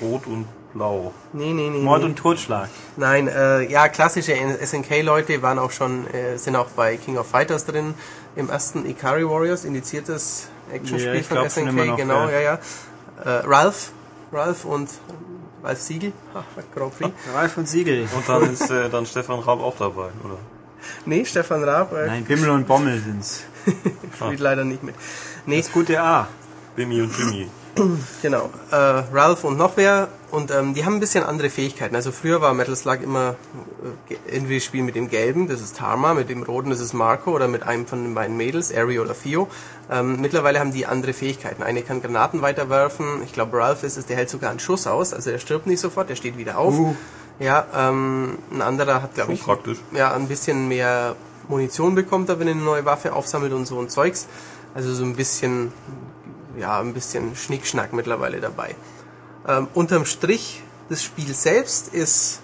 Rot 0.00 0.26
und 0.26 0.46
Blau. 0.76 1.12
Nee, 1.32 1.52
nee, 1.52 1.70
nee. 1.70 1.78
Mord 1.78 2.00
nee. 2.00 2.06
und 2.06 2.16
Totschlag. 2.16 2.68
Nein, 2.96 3.28
äh, 3.28 3.62
ja, 3.70 3.88
klassische 3.88 4.34
SNK-Leute 4.34 5.40
waren 5.42 5.58
auch 5.58 5.70
schon, 5.70 6.06
äh, 6.08 6.36
sind 6.36 6.56
auch 6.56 6.68
bei 6.70 6.96
King 6.96 7.16
of 7.16 7.26
Fighters 7.26 7.64
drin, 7.64 7.94
im 8.34 8.50
ersten 8.50 8.84
Ikari 8.84 9.26
Warriors, 9.26 9.64
indiziertes 9.64 10.48
Actionspiel 10.70 11.16
Ja, 11.16 11.22
von 11.22 11.36
glaub 11.38 11.50
SNK, 11.50 11.72
noch, 11.72 11.96
genau, 11.96 12.28
ja, 12.28 12.40
ja. 12.40 12.40
ja. 12.40 12.58
Äh, 13.24 13.46
Ralph, 13.46 13.92
Ralph 14.32 14.64
und 14.64 14.90
Ralph 15.66 15.80
Siegel, 15.80 16.12
ha, 16.32 16.44
Grand 16.74 16.96
Prix. 16.96 17.10
Ralf 17.34 17.56
und 17.56 17.68
Siegel. 17.68 18.08
Und 18.14 18.28
dann 18.28 18.52
ist 18.52 18.70
äh, 18.70 18.88
dann 18.88 19.04
Stefan 19.04 19.40
Raab 19.40 19.60
auch 19.60 19.76
dabei, 19.76 20.10
oder? 20.24 20.38
Nee, 21.04 21.24
Stefan 21.24 21.64
Raab 21.64 21.92
äh, 21.92 22.06
Nein, 22.06 22.24
Bimmel 22.24 22.50
und 22.50 22.68
Bommel 22.68 23.00
sind's. 23.00 23.42
spielt 24.16 24.38
leider 24.38 24.64
nicht 24.64 24.84
mit. 24.84 24.94
Nee, 25.44 25.58
Das 25.58 25.72
gute 25.72 26.00
A. 26.00 26.28
Bimmy 26.76 27.00
und 27.00 27.18
Jimmy. 27.18 27.48
Genau. 28.22 28.50
Äh, 28.70 28.76
Ralph 28.76 29.44
und 29.44 29.56
noch 29.56 29.76
wer. 29.76 30.08
Und 30.30 30.50
ähm, 30.50 30.74
die 30.74 30.84
haben 30.84 30.94
ein 30.94 31.00
bisschen 31.00 31.24
andere 31.24 31.50
Fähigkeiten. 31.50 31.94
Also 31.94 32.10
früher 32.10 32.40
war 32.40 32.52
Metal 32.52 32.74
Slug 32.74 33.02
immer 33.02 33.36
äh, 34.08 34.34
entweder 34.36 34.60
Spiel 34.60 34.82
mit 34.82 34.96
dem 34.96 35.08
gelben, 35.08 35.48
das 35.48 35.60
ist 35.60 35.76
Tarma, 35.76 36.14
mit 36.14 36.28
dem 36.28 36.42
roten, 36.42 36.70
das 36.70 36.80
ist 36.80 36.94
Marco, 36.94 37.30
oder 37.30 37.48
mit 37.48 37.62
einem 37.62 37.86
von 37.86 38.02
den 38.02 38.14
beiden 38.14 38.36
Mädels, 38.36 38.74
Ari 38.74 38.98
oder 38.98 39.14
Theo. 39.14 39.48
Ähm, 39.90 40.20
mittlerweile 40.20 40.58
haben 40.58 40.72
die 40.72 40.86
andere 40.86 41.12
Fähigkeiten. 41.12 41.62
Eine 41.62 41.82
kann 41.82 42.02
Granaten 42.02 42.42
weiterwerfen. 42.42 43.22
Ich 43.24 43.32
glaube, 43.32 43.56
Ralph 43.56 43.82
ist 43.84 43.96
es, 43.96 44.06
der 44.06 44.16
hält 44.16 44.30
sogar 44.30 44.50
einen 44.50 44.60
Schuss 44.60 44.86
aus. 44.86 45.14
Also 45.14 45.30
er 45.30 45.38
stirbt 45.38 45.66
nicht 45.66 45.80
sofort, 45.80 46.08
der 46.08 46.16
steht 46.16 46.36
wieder 46.36 46.58
auf. 46.58 46.74
Ja, 47.38 47.66
ähm, 47.74 48.38
ein 48.50 48.62
anderer 48.62 49.02
hat, 49.02 49.14
glaube 49.14 49.34
ich, 49.34 49.42
praktisch. 49.42 49.78
ja, 49.92 50.12
ein 50.12 50.26
bisschen 50.26 50.68
mehr 50.68 51.16
Munition 51.48 51.94
bekommt 51.94 52.28
er, 52.28 52.40
wenn 52.40 52.48
er 52.48 52.54
eine 52.54 52.62
neue 52.62 52.84
Waffe 52.84 53.12
aufsammelt 53.12 53.52
und 53.52 53.66
so 53.66 53.78
ein 53.78 53.88
Zeugs. 53.88 54.26
Also 54.74 54.92
so 54.92 55.04
ein 55.04 55.14
bisschen, 55.14 55.72
ja, 56.56 56.80
ein 56.80 56.94
bisschen 56.94 57.36
Schnickschnack 57.36 57.92
mittlerweile 57.92 58.40
dabei. 58.40 58.74
Ähm, 59.46 59.68
unterm 59.74 60.04
Strich, 60.04 60.62
das 60.88 61.02
Spiel 61.02 61.32
selbst 61.34 61.92
ist, 61.92 62.40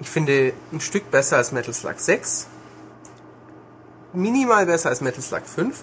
ich 0.00 0.08
finde, 0.08 0.52
ein 0.72 0.80
Stück 0.80 1.10
besser 1.10 1.36
als 1.36 1.52
Metal 1.52 1.74
Slug 1.74 1.98
6. 1.98 2.46
Minimal 4.12 4.66
besser 4.66 4.88
als 4.88 5.00
Metal 5.00 5.22
Slug 5.22 5.42
5. 5.44 5.82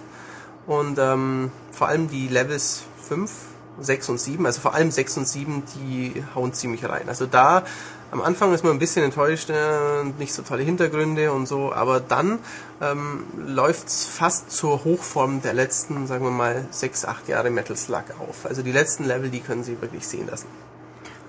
Und 0.65 0.97
ähm, 0.99 1.51
vor 1.71 1.87
allem 1.87 2.09
die 2.09 2.27
Levels 2.27 2.83
5, 3.07 3.31
6 3.79 4.09
und 4.09 4.19
7, 4.19 4.45
also 4.45 4.59
vor 4.59 4.73
allem 4.73 4.91
6 4.91 5.17
und 5.17 5.27
7, 5.27 5.63
die 5.75 6.23
hauen 6.35 6.53
ziemlich 6.53 6.83
rein. 6.89 7.07
Also 7.07 7.25
da 7.25 7.63
am 8.11 8.21
Anfang 8.21 8.53
ist 8.53 8.63
man 8.63 8.73
ein 8.73 8.79
bisschen 8.79 9.03
enttäuscht, 9.03 9.49
äh, 9.49 10.03
nicht 10.17 10.33
so 10.33 10.41
tolle 10.41 10.63
Hintergründe 10.63 11.31
und 11.31 11.45
so, 11.47 11.73
aber 11.73 11.99
dann 11.99 12.39
ähm, 12.81 13.23
läuft's 13.37 14.05
fast 14.05 14.51
zur 14.51 14.83
Hochform 14.85 15.41
der 15.41 15.53
letzten, 15.53 16.07
sagen 16.07 16.23
wir 16.23 16.31
mal, 16.31 16.65
6, 16.71 17.05
8 17.05 17.27
Jahre 17.27 17.49
Metal 17.49 17.75
Slug 17.75 18.03
auf. 18.19 18.45
Also 18.45 18.61
die 18.61 18.71
letzten 18.71 19.03
Level, 19.05 19.29
die 19.29 19.41
können 19.41 19.63
Sie 19.63 19.81
wirklich 19.81 20.07
sehen 20.07 20.27
lassen. 20.29 20.47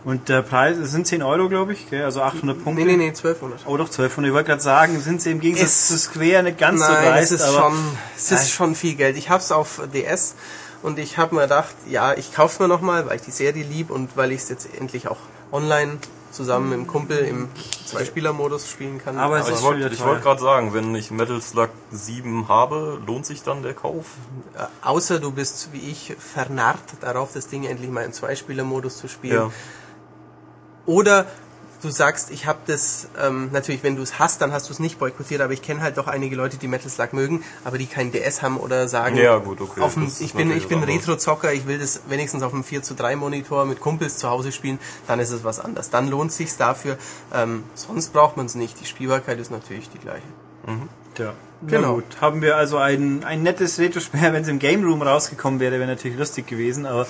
Und 0.05 0.29
der 0.29 0.43
Preis 0.43 0.77
es 0.77 0.93
sind 0.93 1.07
10 1.09 1.23
Euro, 1.23 1.49
glaube 1.49 1.73
ich, 1.73 1.91
gell? 1.91 2.05
also 2.05 2.23
800 2.23 2.63
Punkte. 2.63 2.85
Nee, 2.85 2.93
nee, 2.93 2.97
nee, 2.97 3.09
1200. 3.09 3.63
Oh, 3.67 3.77
doch 3.77 3.87
1200. 3.89 4.29
Ich 4.31 4.35
wollte 4.35 4.47
gerade 4.49 4.63
sagen, 4.63 5.01
sind 5.01 5.21
sie 5.21 5.33
im 5.33 5.41
Gegensatz 5.41 5.69
Es- 5.71 5.89
zu 5.89 5.99
Square 5.99 6.45
nicht 6.45 6.59
ganz 6.59 6.81
so 6.87 6.93
Nein, 6.93 7.05
dreist, 7.05 7.33
es 7.33 7.41
ist, 7.41 7.47
aber 7.49 7.71
schon, 7.71 7.79
es 8.17 8.31
Nein. 8.31 8.41
ist 8.41 8.51
schon 8.51 8.75
viel 8.77 8.95
Geld. 8.95 9.17
Ich 9.17 9.29
hab's 9.29 9.51
auf 9.51 9.81
DS 9.93 10.37
und 10.85 11.01
ich 11.01 11.19
habe 11.19 11.35
mir 11.35 11.43
gedacht, 11.43 11.75
ja, 11.89 12.15
ich 12.15 12.33
kauf's 12.33 12.61
mir 12.61 12.69
nochmal, 12.69 13.07
weil 13.07 13.17
ich 13.17 13.23
die 13.23 13.33
Serie 13.33 13.65
lieb 13.65 13.91
und 13.91 14.17
weil 14.17 14.31
ich 14.31 14.43
es 14.43 14.49
jetzt 14.49 14.69
endlich 14.79 15.09
auch 15.09 15.19
online 15.51 15.99
zusammen 16.39 16.71
mit 16.71 16.79
dem 16.79 16.87
Kumpel 16.87 17.19
im 17.19 17.49
Zweispieler-Modus 17.85 18.71
spielen 18.71 18.99
kann. 18.99 19.19
Aber 19.19 19.39
Aber 19.39 19.49
ist 19.51 19.59
ich 19.59 19.63
wollte 19.63 19.99
wollte 20.01 20.23
gerade 20.23 20.41
sagen, 20.41 20.73
wenn 20.73 20.95
ich 20.95 21.11
Metal 21.11 21.41
Slug 21.43 21.71
7 21.91 22.49
habe, 22.49 23.01
lohnt 23.07 23.27
sich 23.27 23.43
dann 23.43 23.63
der 23.63 23.75
Kauf? 23.75 24.07
Äh, 24.55 24.65
außer 24.83 25.19
du 25.19 25.33
bist 25.33 25.71
wie 25.73 25.91
ich 25.91 26.17
vernarrt 26.19 26.85
darauf, 27.01 27.33
das 27.35 27.49
Ding 27.49 27.65
endlich 27.65 27.91
mal 27.91 28.05
im 28.05 28.13
Zweispieler-Modus 28.13 28.99
zu 28.99 29.09
spielen. 29.09 29.35
Ja. 29.35 29.51
Oder 30.87 31.27
du 31.83 31.91
sagst, 31.91 32.31
ich 32.31 32.47
habe 32.47 32.59
das, 32.67 33.09
ähm, 33.21 33.51
natürlich, 33.53 33.83
wenn 33.83 33.97
du 33.97 34.03
es 34.03 34.19
hast, 34.19 34.41
dann 34.41 34.53
hast 34.53 34.69
du 34.69 34.73
es 34.73 34.79
nicht 34.79 34.99
boykottiert, 34.99 35.41
aber 35.41 35.53
ich 35.53 35.63
kenne 35.63 35.81
halt 35.81 35.97
doch 35.97 36.07
einige 36.07 36.37
Leute, 36.37 36.57
die 36.57 36.69
Metal 36.69 36.91
Slug 36.91 37.13
mögen, 37.13 37.45
aber 37.65 37.79
die 37.79 37.87
keinen 37.87 38.13
DS 38.13 38.43
haben 38.43 38.57
oder 38.57 38.89
sagen, 38.89 39.17
Ja, 39.17 39.39
gut, 39.39 39.61
okay, 39.61 39.81
Auf 39.81 39.95
dem, 39.95 40.11
ich 40.19 40.35
bin, 40.35 40.51
ich 40.57 40.69
bin. 40.69 40.83
Retro-Zocker, 40.83 41.53
ich 41.53 41.67
will 41.67 41.79
das 41.79 42.03
wenigstens 42.09 42.43
auf 42.43 42.53
dem 42.53 42.65
4 42.65 42.83
zu 42.83 42.95
3 42.95 43.17
Monitor 43.17 43.65
mit 43.65 43.81
Kumpels 43.81 44.19
zu 44.19 44.29
Hause 44.29 44.53
spielen, 44.53 44.79
dann 45.07 45.21
ist 45.21 45.31
es 45.31 45.45
was 45.45 45.61
anderes. 45.61 45.91
Dann 45.91 46.09
lohnt 46.09 46.33
sich's 46.33 46.57
dafür. 46.57 46.99
Ähm, 47.33 47.65
sonst 47.75 48.13
braucht 48.13 48.37
man 48.37 48.47
es 48.47 48.55
nicht. 48.55 48.81
Die 48.81 48.87
Spielbarkeit 48.87 49.39
ist 49.39 49.51
natürlich 49.51 49.91
die 49.91 49.99
gleiche. 49.99 50.23
Ja. 51.19 51.35
Genau. 51.67 51.81
Na 51.89 51.93
gut, 51.95 52.05
haben 52.21 52.41
wir 52.41 52.57
also 52.57 52.79
ein, 52.79 53.25
ein 53.25 53.43
nettes 53.43 53.79
Retro-Spiel, 53.81 54.21
wenn 54.33 54.43
es 54.43 54.49
im 54.49 54.61
Game 54.61 54.85
Room 54.85 55.03
rausgekommen 55.03 55.59
wäre, 55.59 55.79
wäre 55.79 55.89
natürlich 55.89 56.17
lustig 56.17 56.47
gewesen, 56.47 56.87
aber 56.87 57.07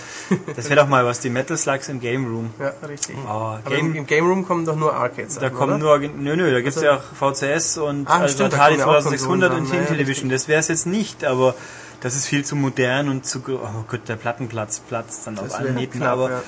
das 0.57 0.71
wäre 0.71 0.81
doch 0.81 0.89
mal 0.89 1.05
was, 1.05 1.21
die 1.21 1.29
Metal 1.29 1.57
Slugs 1.59 1.89
im 1.91 2.01
Game 2.01 2.27
Room. 2.27 2.51
Ja, 2.59 2.73
richtig. 2.89 3.15
Oh, 3.29 3.57
Game, 3.69 3.91
im, 3.91 3.95
im 3.97 4.07
Game 4.07 4.27
Room 4.27 4.47
kommen 4.47 4.65
doch 4.65 4.77
nur 4.77 4.95
Arcades. 4.95 5.39
da 5.39 5.51
kommen 5.51 5.79
nur, 5.79 5.99
nö, 5.99 6.35
nö, 6.37 6.51
da 6.51 6.61
gibt's 6.63 6.81
ja 6.81 6.97
auch 6.97 7.03
VCS 7.35 7.77
und 7.79 8.09
Ah, 8.09 8.21
also 8.21 8.35
stimmt, 8.35 8.53
da 8.55 8.57
Atari 8.57 8.77
kommen 8.79 8.93
ja 8.93 8.99
auch 8.99 9.03
2600 9.03 9.53
und 9.53 9.73
ja, 9.73 9.85
Television. 9.85 10.31
Das 10.31 10.49
wäre 10.49 10.61
es 10.61 10.69
jetzt 10.69 10.87
nicht, 10.87 11.25
aber 11.25 11.55
das 12.01 12.17
ist 12.17 12.27
viel 12.27 12.45
zu 12.45 12.57
modern 12.57 13.09
und 13.11 13.27
zu, 13.27 13.43
oh 13.49 13.85
Gott, 13.89 14.09
der 14.09 14.17
Plattenplatz 14.17 14.81
platzt 14.81 15.27
dann 15.27 15.39
auf 15.39 15.55
allen 15.55 15.65
wäre 15.67 15.75
Nähten, 15.75 16.01
knapp, 16.01 16.13
aber 16.13 16.31
ja. 16.31 16.43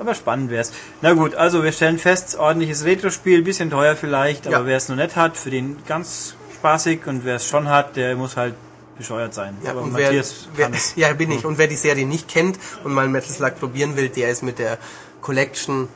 aber 0.00 0.14
spannend 0.14 0.50
wär's. 0.50 0.72
Na 1.02 1.12
gut, 1.12 1.34
also 1.34 1.62
wir 1.64 1.72
stellen 1.72 1.98
fest, 1.98 2.38
ordentliches 2.38 2.84
Retro-Spiel, 2.86 3.42
bisschen 3.42 3.68
teuer 3.70 3.94
vielleicht, 3.96 4.46
aber 4.46 4.58
Ja. 4.60 4.66
wer 4.66 4.76
es 4.78 4.88
noch 4.88 4.96
nicht 4.96 5.16
hat, 5.16 5.36
für 5.36 5.50
den 5.50 5.76
ganz 5.86 6.34
spaßig 6.62 7.06
und 7.08 7.24
wer 7.24 7.36
es 7.36 7.46
schon 7.46 7.68
hat, 7.68 7.96
der 7.96 8.14
muss 8.14 8.36
halt 8.36 8.54
bescheuert 8.96 9.34
sein. 9.34 9.56
Ja, 9.64 9.72
aber 9.72 9.82
und 9.82 9.96
wer, 9.96 10.06
Matthias 10.06 10.48
wer, 10.54 10.70
es. 10.70 10.94
ja, 10.94 11.12
bin 11.12 11.32
ich. 11.32 11.44
Und 11.44 11.58
wer 11.58 11.66
die 11.66 11.76
Serie 11.76 12.06
nicht 12.06 12.28
kennt 12.28 12.56
und 12.84 12.92
mal 12.94 13.08
Metal 13.08 13.30
Slug 13.30 13.58
probieren 13.58 13.96
will, 13.96 14.08
der 14.08 14.30
ist 14.30 14.42
mit 14.44 14.60
der 14.60 14.78
Collection 15.20 15.88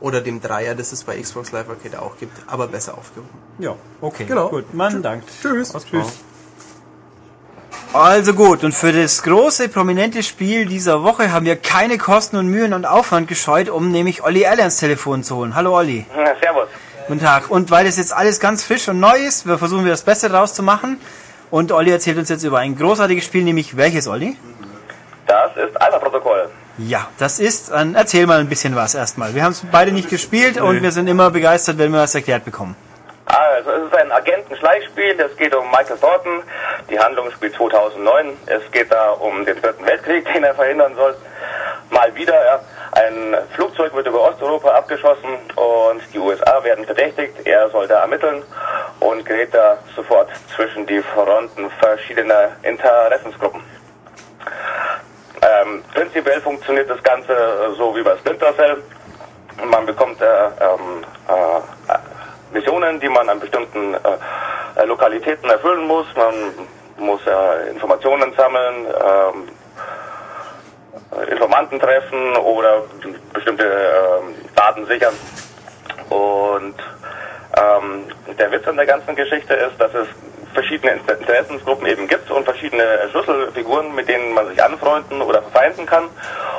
oder 0.00 0.20
dem 0.20 0.40
Dreier, 0.40 0.74
das 0.74 0.90
es 0.92 1.04
bei 1.04 1.20
Xbox 1.20 1.52
Live 1.52 1.68
Arcade 1.68 2.02
auch 2.02 2.16
gibt, 2.18 2.32
aber 2.48 2.66
besser 2.66 2.98
aufgehoben. 2.98 3.28
Ja, 3.60 3.76
okay. 4.00 4.24
Genau. 4.24 4.48
Gut, 4.48 4.74
man 4.74 5.02
dankt. 5.02 5.28
Tschüss. 5.40 5.72
Tschüss. 5.88 6.18
Also 7.92 8.34
gut, 8.34 8.64
und 8.64 8.74
für 8.74 8.92
das 8.92 9.22
große, 9.22 9.68
prominente 9.68 10.22
Spiel 10.22 10.66
dieser 10.66 11.04
Woche 11.04 11.32
haben 11.32 11.46
wir 11.46 11.56
keine 11.56 11.96
Kosten 11.96 12.36
und 12.36 12.48
Mühen 12.48 12.74
und 12.74 12.84
Aufwand 12.84 13.28
gescheut, 13.28 13.68
um 13.68 13.90
nämlich 13.90 14.22
Olli 14.24 14.42
ins 14.42 14.78
Telefon 14.78 15.22
zu 15.22 15.36
holen. 15.36 15.54
Hallo 15.54 15.76
Olli. 15.76 16.06
Na, 16.14 16.34
servus. 16.40 16.68
Guten 17.08 17.20
Tag. 17.20 17.50
Und 17.50 17.70
weil 17.70 17.86
das 17.86 17.96
jetzt 17.96 18.12
alles 18.12 18.38
ganz 18.38 18.62
frisch 18.62 18.86
und 18.86 19.00
neu 19.00 19.16
ist, 19.16 19.46
wir 19.46 19.56
versuchen 19.56 19.84
wir 19.84 19.92
das 19.92 20.02
Beste 20.02 20.28
draus 20.28 20.52
zu 20.52 20.62
machen. 20.62 21.00
Und 21.50 21.72
Olli 21.72 21.90
erzählt 21.90 22.18
uns 22.18 22.28
jetzt 22.28 22.44
über 22.44 22.58
ein 22.58 22.76
großartiges 22.76 23.24
Spiel, 23.24 23.44
nämlich 23.44 23.78
welches, 23.78 24.06
Olli? 24.06 24.36
Das 25.26 25.56
ist 25.56 25.80
Alpha-Protokoll. 25.80 26.50
Ja, 26.76 27.08
das 27.18 27.40
ist, 27.40 27.70
dann 27.70 27.94
erzähl 27.94 28.26
mal 28.26 28.40
ein 28.40 28.48
bisschen 28.50 28.76
was 28.76 28.94
erstmal. 28.94 29.34
Wir 29.34 29.42
haben 29.42 29.52
es 29.52 29.62
beide 29.72 29.90
nicht 29.90 30.10
gespielt 30.10 30.60
und 30.60 30.82
wir 30.82 30.92
sind 30.92 31.08
immer 31.08 31.30
begeistert, 31.30 31.78
wenn 31.78 31.92
wir 31.92 32.00
was 32.00 32.14
erklärt 32.14 32.44
bekommen. 32.44 32.76
Also, 33.24 33.70
es 33.70 33.86
ist 33.86 33.94
ein 33.96 34.12
Agenten-Schleichspiel. 34.12 35.18
Es 35.18 35.34
geht 35.38 35.54
um 35.54 35.64
Michael 35.70 35.96
Thornton. 35.96 36.42
Die 36.90 36.98
Handlung 36.98 37.30
spielt 37.30 37.54
2009. 37.54 38.36
Es 38.44 38.70
geht 38.70 38.92
da 38.92 39.12
um 39.12 39.46
den 39.46 39.58
Dritten 39.62 39.86
Weltkrieg, 39.86 40.30
den 40.34 40.44
er 40.44 40.54
verhindern 40.54 40.94
soll. 40.94 41.16
Mal 41.88 42.14
wieder, 42.14 42.34
ja. 42.34 42.60
Ein 42.92 43.36
Flugzeug 43.54 43.94
wird 43.94 44.06
über 44.06 44.22
Osteuropa 44.22 44.70
abgeschossen 44.70 45.30
und 45.56 46.00
die 46.12 46.18
USA 46.18 46.62
werden 46.64 46.84
verdächtigt. 46.84 47.34
Er 47.44 47.68
soll 47.70 47.86
da 47.86 48.00
ermitteln 48.00 48.42
und 49.00 49.24
gerät 49.24 49.52
da 49.52 49.78
sofort 49.94 50.28
zwischen 50.54 50.86
die 50.86 51.02
Fronten 51.02 51.70
verschiedener 51.78 52.50
Interessensgruppen. 52.62 53.62
Ähm, 55.42 55.84
prinzipiell 55.94 56.40
funktioniert 56.40 56.90
das 56.90 57.02
Ganze 57.02 57.34
so 57.76 57.94
wie 57.94 58.02
bei 58.02 58.16
Splinter 58.16 58.54
Cell. 58.56 58.82
Man 59.64 59.86
bekommt 59.86 60.20
äh, 60.20 60.26
ähm, 60.26 61.04
äh, 61.28 62.52
Missionen, 62.52 62.98
die 63.00 63.08
man 63.08 63.28
an 63.28 63.38
bestimmten 63.38 63.94
äh, 63.94 64.84
Lokalitäten 64.84 65.50
erfüllen 65.50 65.86
muss. 65.86 66.06
Man 66.16 66.54
muss 66.98 67.20
äh, 67.26 67.70
Informationen 67.70 68.32
sammeln, 68.34 68.86
ähm, 68.86 69.48
äh, 69.48 69.57
Informanten 71.30 71.80
treffen 71.80 72.36
oder 72.36 72.82
bestimmte 73.32 73.64
ähm, 73.64 74.34
Daten 74.54 74.86
sichern. 74.86 75.14
Und 76.10 76.74
ähm, 77.56 78.04
der 78.38 78.52
Witz 78.52 78.66
an 78.68 78.76
der 78.76 78.86
ganzen 78.86 79.16
Geschichte 79.16 79.54
ist, 79.54 79.80
dass 79.80 79.92
es 79.94 80.06
verschiedene 80.54 80.92
Inter- 80.92 81.18
Interessensgruppen 81.18 81.86
eben 81.86 82.08
gibt 82.08 82.30
und 82.30 82.44
verschiedene 82.44 83.08
Schlüsselfiguren, 83.10 83.94
mit 83.94 84.08
denen 84.08 84.32
man 84.32 84.48
sich 84.48 84.62
anfreunden 84.62 85.22
oder 85.22 85.42
verfeinden 85.42 85.86
kann. 85.86 86.04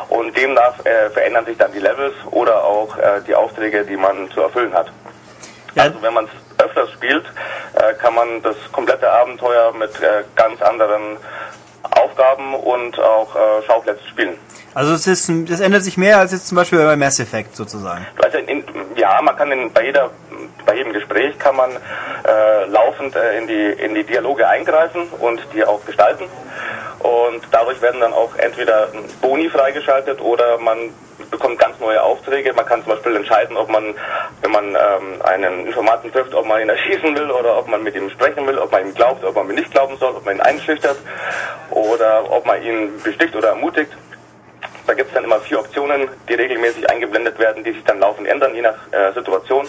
Und 0.10 0.36
demnach 0.36 0.74
äh, 0.86 1.10
verändern 1.12 1.46
sich 1.46 1.58
dann 1.58 1.72
die 1.72 1.80
Levels 1.80 2.16
oder 2.32 2.64
auch 2.64 2.98
äh, 2.98 3.22
die 3.28 3.36
Aufträge, 3.36 3.86
die 3.86 3.98
man 3.98 4.30
zu 4.32 4.42
erfüllen 4.42 4.74
hat. 4.74 4.88
Ja. 5.76 5.84
Also 5.84 6.02
wenn 6.02 6.14
man 6.14 6.26
es 6.26 6.66
öfters 6.66 6.92
spielt, 6.92 7.26
äh, 7.76 7.94
kann 7.96 8.16
man 8.16 8.42
das 8.42 8.56
komplette 8.72 9.10
Abenteuer 9.10 9.72
mit 9.74 10.02
äh, 10.02 10.24
ganz 10.36 10.62
anderen 10.62 11.18
Aufgaben 11.84 12.56
und 12.56 13.00
auch 13.00 13.36
äh, 13.36 13.66
Schauplätzen 13.66 14.08
spielen. 14.08 14.38
Also 14.74 14.94
es 14.94 15.08
ist, 15.08 15.32
das 15.50 15.60
ändert 15.60 15.84
sich 15.84 15.98
mehr 15.98 16.20
als 16.20 16.32
jetzt 16.32 16.48
zum 16.48 16.56
Beispiel 16.56 16.80
bei 16.80 16.96
Mass 16.96 17.20
Effect 17.20 17.56
sozusagen. 17.56 18.06
Also 18.24 18.38
in, 18.38 18.48
in, 18.48 18.64
ja, 18.96 19.20
man 19.22 19.36
kann 19.36 19.52
in, 19.52 19.72
bei 19.72 19.86
jeder 19.86 20.12
bei 20.66 20.76
jedem 20.76 20.94
Gespräch 20.94 21.38
kann 21.40 21.56
man 21.56 21.72
äh, 21.72 22.66
laufend 22.68 23.16
äh, 23.16 23.38
in 23.40 23.48
die 23.48 23.84
in 23.84 23.96
die 23.96 24.04
Dialoge 24.04 24.48
eingreifen 24.48 25.08
und 25.20 25.42
die 25.54 25.64
auch 25.66 25.84
gestalten 25.86 26.26
und 27.00 27.42
dadurch 27.52 27.82
werden 27.82 28.02
dann 28.02 28.14
auch 28.14 28.36
entweder 28.36 28.90
Boni 29.22 29.50
freigeschaltet 29.50 30.22
oder 30.22 30.58
man 30.58 30.94
bekommt 31.32 31.60
ganz 31.60 31.80
neue 31.80 32.02
Aufträge. 32.02 32.54
Man 32.54 32.66
kann 32.66 32.84
zum 32.84 32.94
Beispiel 32.94 33.16
entscheiden, 33.16 33.56
ob 33.58 33.70
man, 33.70 33.94
wenn 34.42 34.52
man 34.52 34.70
ähm, 34.70 35.22
einen 35.24 35.68
Informanten 35.68 36.12
trifft, 36.12 36.34
ob 36.34 36.46
man 36.46 36.62
ihn 36.62 36.70
erschießen 36.70 37.16
will 37.16 37.32
oder 37.32 37.58
ob 37.58 37.68
man 37.68 37.84
mit 37.84 37.96
ihm 37.96 38.10
sprechen 38.10 38.46
will, 38.48 38.58
ob 38.58 38.72
man 38.72 38.86
ihm 38.86 38.94
glaubt, 38.94 39.24
ob 39.24 39.36
man 39.36 39.50
ihm 39.50 39.56
nicht 39.56 39.72
glauben 39.72 39.98
soll, 39.98 40.16
ob 40.16 40.26
man 40.26 40.36
ihn 40.36 40.42
einschüchtert 40.42 40.98
oder 41.70 42.30
ob 42.32 42.46
man 42.46 42.62
ihn 42.64 43.02
besticht 43.02 43.36
oder 43.36 43.50
ermutigt. 43.50 43.92
Da 44.88 44.94
gibt 44.94 45.10
es 45.10 45.14
dann 45.14 45.24
immer 45.24 45.40
vier 45.40 45.60
Optionen, 45.60 46.10
die 46.28 46.34
regelmäßig 46.34 46.90
eingeblendet 46.90 47.38
werden, 47.38 47.64
die 47.64 47.74
sich 47.74 47.84
dann 47.84 48.00
laufend 48.00 48.28
ändern, 48.28 48.56
je 48.56 48.62
nach 48.62 48.76
äh, 48.92 49.14
Situation. 49.14 49.68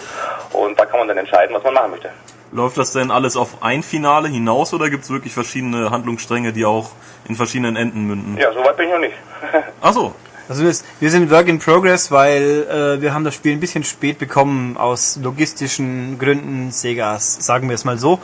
Und 0.51 0.79
da 0.79 0.85
kann 0.85 0.99
man 0.99 1.07
dann 1.07 1.17
entscheiden, 1.19 1.55
was 1.55 1.63
man 1.63 1.75
machen 1.75 1.91
möchte. 1.91 2.09
Läuft 2.51 2.77
das 2.77 2.91
denn 2.91 3.11
alles 3.11 3.37
auf 3.37 3.63
ein 3.63 3.81
Finale 3.81 4.27
hinaus 4.27 4.73
oder 4.73 4.89
gibt 4.89 5.05
es 5.05 5.09
wirklich 5.09 5.33
verschiedene 5.33 5.89
Handlungsstränge, 5.89 6.51
die 6.51 6.65
auch 6.65 6.91
in 7.27 7.35
verschiedenen 7.35 7.77
Enden 7.77 8.05
münden? 8.07 8.37
Ja, 8.37 8.51
soweit 8.51 8.75
bin 8.75 8.87
ich 8.87 8.93
noch 8.93 8.99
nicht. 8.99 9.13
Ach 9.81 9.93
so. 9.93 10.13
Also 10.49 10.65
wir, 10.65 11.09
sind 11.09 11.31
Work 11.31 11.47
in 11.47 11.59
Progress, 11.59 12.11
weil 12.11 12.67
äh, 12.69 13.01
wir 13.01 13.13
haben 13.13 13.23
das 13.23 13.35
Spiel 13.35 13.53
ein 13.53 13.61
bisschen 13.61 13.85
spät 13.85 14.19
bekommen 14.19 14.75
aus 14.75 15.17
logistischen 15.21 16.19
Gründen 16.19 16.71
Segas, 16.71 17.37
sagen 17.45 17.69
wir 17.69 17.75
es 17.75 17.85
mal 17.85 17.97
so. 17.97 18.19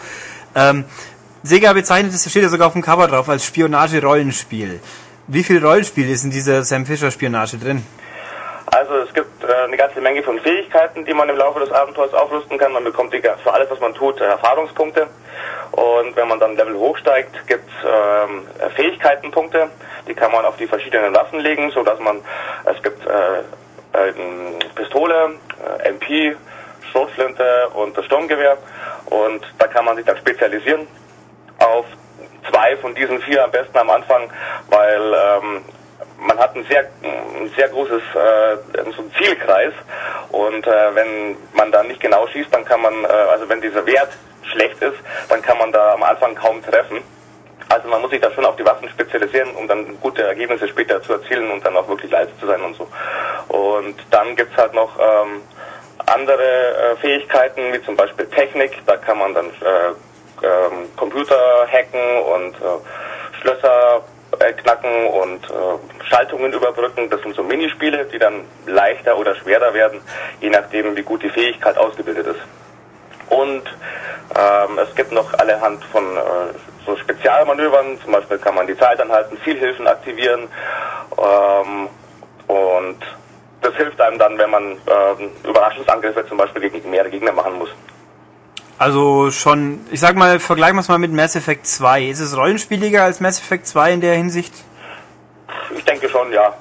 Ähm, 0.53 0.83
Sega 1.43 1.71
bezeichnet 1.71 2.13
es, 2.13 2.29
steht 2.29 2.43
ja 2.43 2.49
sogar 2.49 2.67
auf 2.67 2.73
dem 2.73 2.81
Cover 2.81 3.07
drauf, 3.07 3.29
als 3.29 3.45
Spionage-Rollenspiel. 3.45 4.81
Wie 5.27 5.43
viel 5.43 5.65
Rollenspiel 5.65 6.09
ist 6.09 6.25
in 6.25 6.31
dieser 6.31 6.65
Sam 6.65 6.85
Fisher 6.85 7.11
Spionage 7.11 7.57
drin? 7.57 7.83
Also 8.67 8.95
es 8.97 9.13
gibt 9.13 9.43
äh, 9.43 9.63
eine 9.63 9.77
ganze 9.77 10.01
Menge 10.01 10.23
von 10.23 10.39
Fähigkeiten, 10.39 11.05
die 11.05 11.13
man 11.13 11.29
im 11.29 11.37
Laufe 11.37 11.59
des 11.59 11.71
Abenteuers 11.71 12.13
aufrüsten 12.13 12.57
kann. 12.57 12.73
Man 12.73 12.83
bekommt 12.83 13.13
die, 13.13 13.21
für 13.21 13.53
alles, 13.53 13.71
was 13.71 13.79
man 13.79 13.93
tut, 13.93 14.19
äh, 14.19 14.25
Erfahrungspunkte. 14.25 15.07
Und 15.71 16.15
wenn 16.15 16.27
man 16.27 16.39
dann 16.39 16.57
Level 16.57 16.75
hochsteigt, 16.75 17.47
gibt 17.47 17.69
es 17.69 17.87
ähm, 17.89 18.47
Fähigkeitenpunkte. 18.75 19.69
Die 20.07 20.13
kann 20.13 20.31
man 20.31 20.45
auf 20.45 20.57
die 20.57 20.67
verschiedenen 20.67 21.13
Waffen 21.15 21.39
legen, 21.39 21.71
so 21.71 21.83
dass 21.83 21.99
man 21.99 22.21
es 22.65 22.81
gibt 22.83 23.05
äh, 23.05 23.39
äh, 23.93 24.13
Pistole, 24.75 25.35
äh, 25.79 25.89
MP, 25.89 26.35
Schrotflinte 26.91 27.69
und 27.73 27.97
das 27.97 28.05
Sturmgewehr. 28.05 28.57
Und 29.05 29.45
da 29.59 29.67
kann 29.67 29.85
man 29.85 29.95
sich 29.95 30.05
dann 30.05 30.17
spezialisieren 30.17 30.87
auf 31.59 31.85
zwei 32.49 32.75
von 32.77 32.93
diesen 32.95 33.21
vier 33.21 33.43
am 33.43 33.51
besten 33.51 33.77
am 33.77 33.89
Anfang, 33.89 34.29
weil 34.69 35.13
ähm, 35.13 35.61
man 36.19 36.37
hat 36.37 36.55
ein 36.55 36.65
sehr, 36.65 36.89
ein 37.03 37.49
sehr 37.55 37.69
großes 37.69 38.01
äh, 38.15 38.91
so 38.95 39.03
Zielkreis 39.17 39.73
und 40.29 40.65
äh, 40.65 40.95
wenn 40.95 41.37
man 41.53 41.71
da 41.71 41.83
nicht 41.83 41.99
genau 41.99 42.27
schießt, 42.27 42.53
dann 42.53 42.65
kann 42.65 42.81
man, 42.81 43.03
äh, 43.03 43.07
also 43.07 43.47
wenn 43.49 43.61
dieser 43.61 43.85
Wert 43.85 44.09
schlecht 44.43 44.81
ist, 44.81 44.97
dann 45.29 45.41
kann 45.41 45.57
man 45.57 45.71
da 45.71 45.93
am 45.93 46.03
Anfang 46.03 46.35
kaum 46.35 46.63
treffen. 46.63 47.01
Also 47.69 47.89
man 47.89 48.01
muss 48.01 48.11
sich 48.11 48.21
da 48.21 48.31
schon 48.31 48.45
auf 48.45 48.55
die 48.55 48.65
Waffen 48.65 48.87
spezialisieren, 48.89 49.53
um 49.55 49.67
dann 49.67 49.99
gute 49.99 50.23
Ergebnisse 50.23 50.67
später 50.69 51.01
zu 51.01 51.13
erzielen 51.13 51.51
und 51.51 51.65
dann 51.65 51.75
auch 51.75 51.87
wirklich 51.87 52.09
leise 52.09 52.31
zu 52.39 52.47
sein 52.47 52.61
und 52.61 52.75
so. 52.75 52.87
Und 53.49 53.95
dann 54.09 54.35
gibt's 54.35 54.55
halt 54.57 54.73
noch 54.73 54.97
ähm, 54.97 55.41
andere 56.05 56.93
äh, 56.93 56.95
Fähigkeiten, 56.97 57.73
wie 57.73 57.81
zum 57.81 57.97
Beispiel 57.97 58.25
Technik. 58.27 58.81
Da 58.85 58.95
kann 58.95 59.17
man 59.17 59.33
dann 59.33 59.47
äh, 59.47 60.45
ähm, 60.47 60.95
Computer 60.95 61.67
hacken 61.69 62.21
und 62.35 62.55
äh, 62.55 63.41
Schlösser 63.41 63.97
äh, 63.97 64.16
knacken 64.39 65.07
und 65.07 65.43
äh, 65.45 66.03
Schaltungen 66.05 66.53
überbrücken. 66.53 67.09
Das 67.09 67.21
sind 67.21 67.35
so 67.35 67.43
Minispiele, 67.43 68.05
die 68.05 68.19
dann 68.19 68.45
leichter 68.65 69.17
oder 69.17 69.35
schwerer 69.35 69.73
werden, 69.73 70.01
je 70.39 70.49
nachdem, 70.49 70.95
wie 70.95 71.03
gut 71.03 71.23
die 71.23 71.29
Fähigkeit 71.29 71.77
ausgebildet 71.77 72.27
ist. 72.27 72.39
Und 73.29 73.63
ähm, 74.35 74.79
es 74.79 74.95
gibt 74.95 75.11
noch 75.11 75.33
allerhand 75.33 75.83
von 75.85 76.03
äh, 76.15 76.19
so 76.85 76.95
Spezialmanövern, 76.95 77.99
zum 78.01 78.13
Beispiel 78.13 78.37
kann 78.37 78.55
man 78.55 78.67
die 78.67 78.77
Zeit 78.77 78.99
anhalten, 79.01 79.37
Zielhilfen 79.43 79.87
aktivieren 79.87 80.47
ähm, 81.17 81.89
und 82.47 82.99
das 83.61 83.75
hilft 83.75 83.99
einem 83.99 84.17
dann, 84.17 84.37
wenn 84.37 84.49
man 84.49 84.63
ähm, 84.71 85.31
Überraschungsangriffe 85.43 86.25
zum 86.27 86.37
Beispiel 86.37 86.69
gegen 86.69 86.89
mehrere 86.89 87.09
Gegner 87.09 87.33
machen 87.33 87.57
muss. 87.57 87.69
Also 88.79 89.31
schon, 89.31 89.85
ich 89.91 89.99
sag 89.99 90.15
mal, 90.15 90.39
vergleichen 90.39 90.75
wir 90.75 90.81
es 90.81 90.87
mal 90.87 90.99
mit 90.99 91.11
Mass 91.11 91.35
Effect 91.35 91.65
2. 91.65 92.03
Ist 92.03 92.19
es 92.19 92.37
rollenspieliger 92.37 93.03
als 93.03 93.19
Mass 93.19 93.39
Effect 93.39 93.65
2 93.65 93.93
in 93.93 94.01
der 94.01 94.13
Hinsicht? 94.13 94.53
Ich 95.75 95.83
denke 95.83 96.07
schon, 96.09 96.31
ja. 96.31 96.53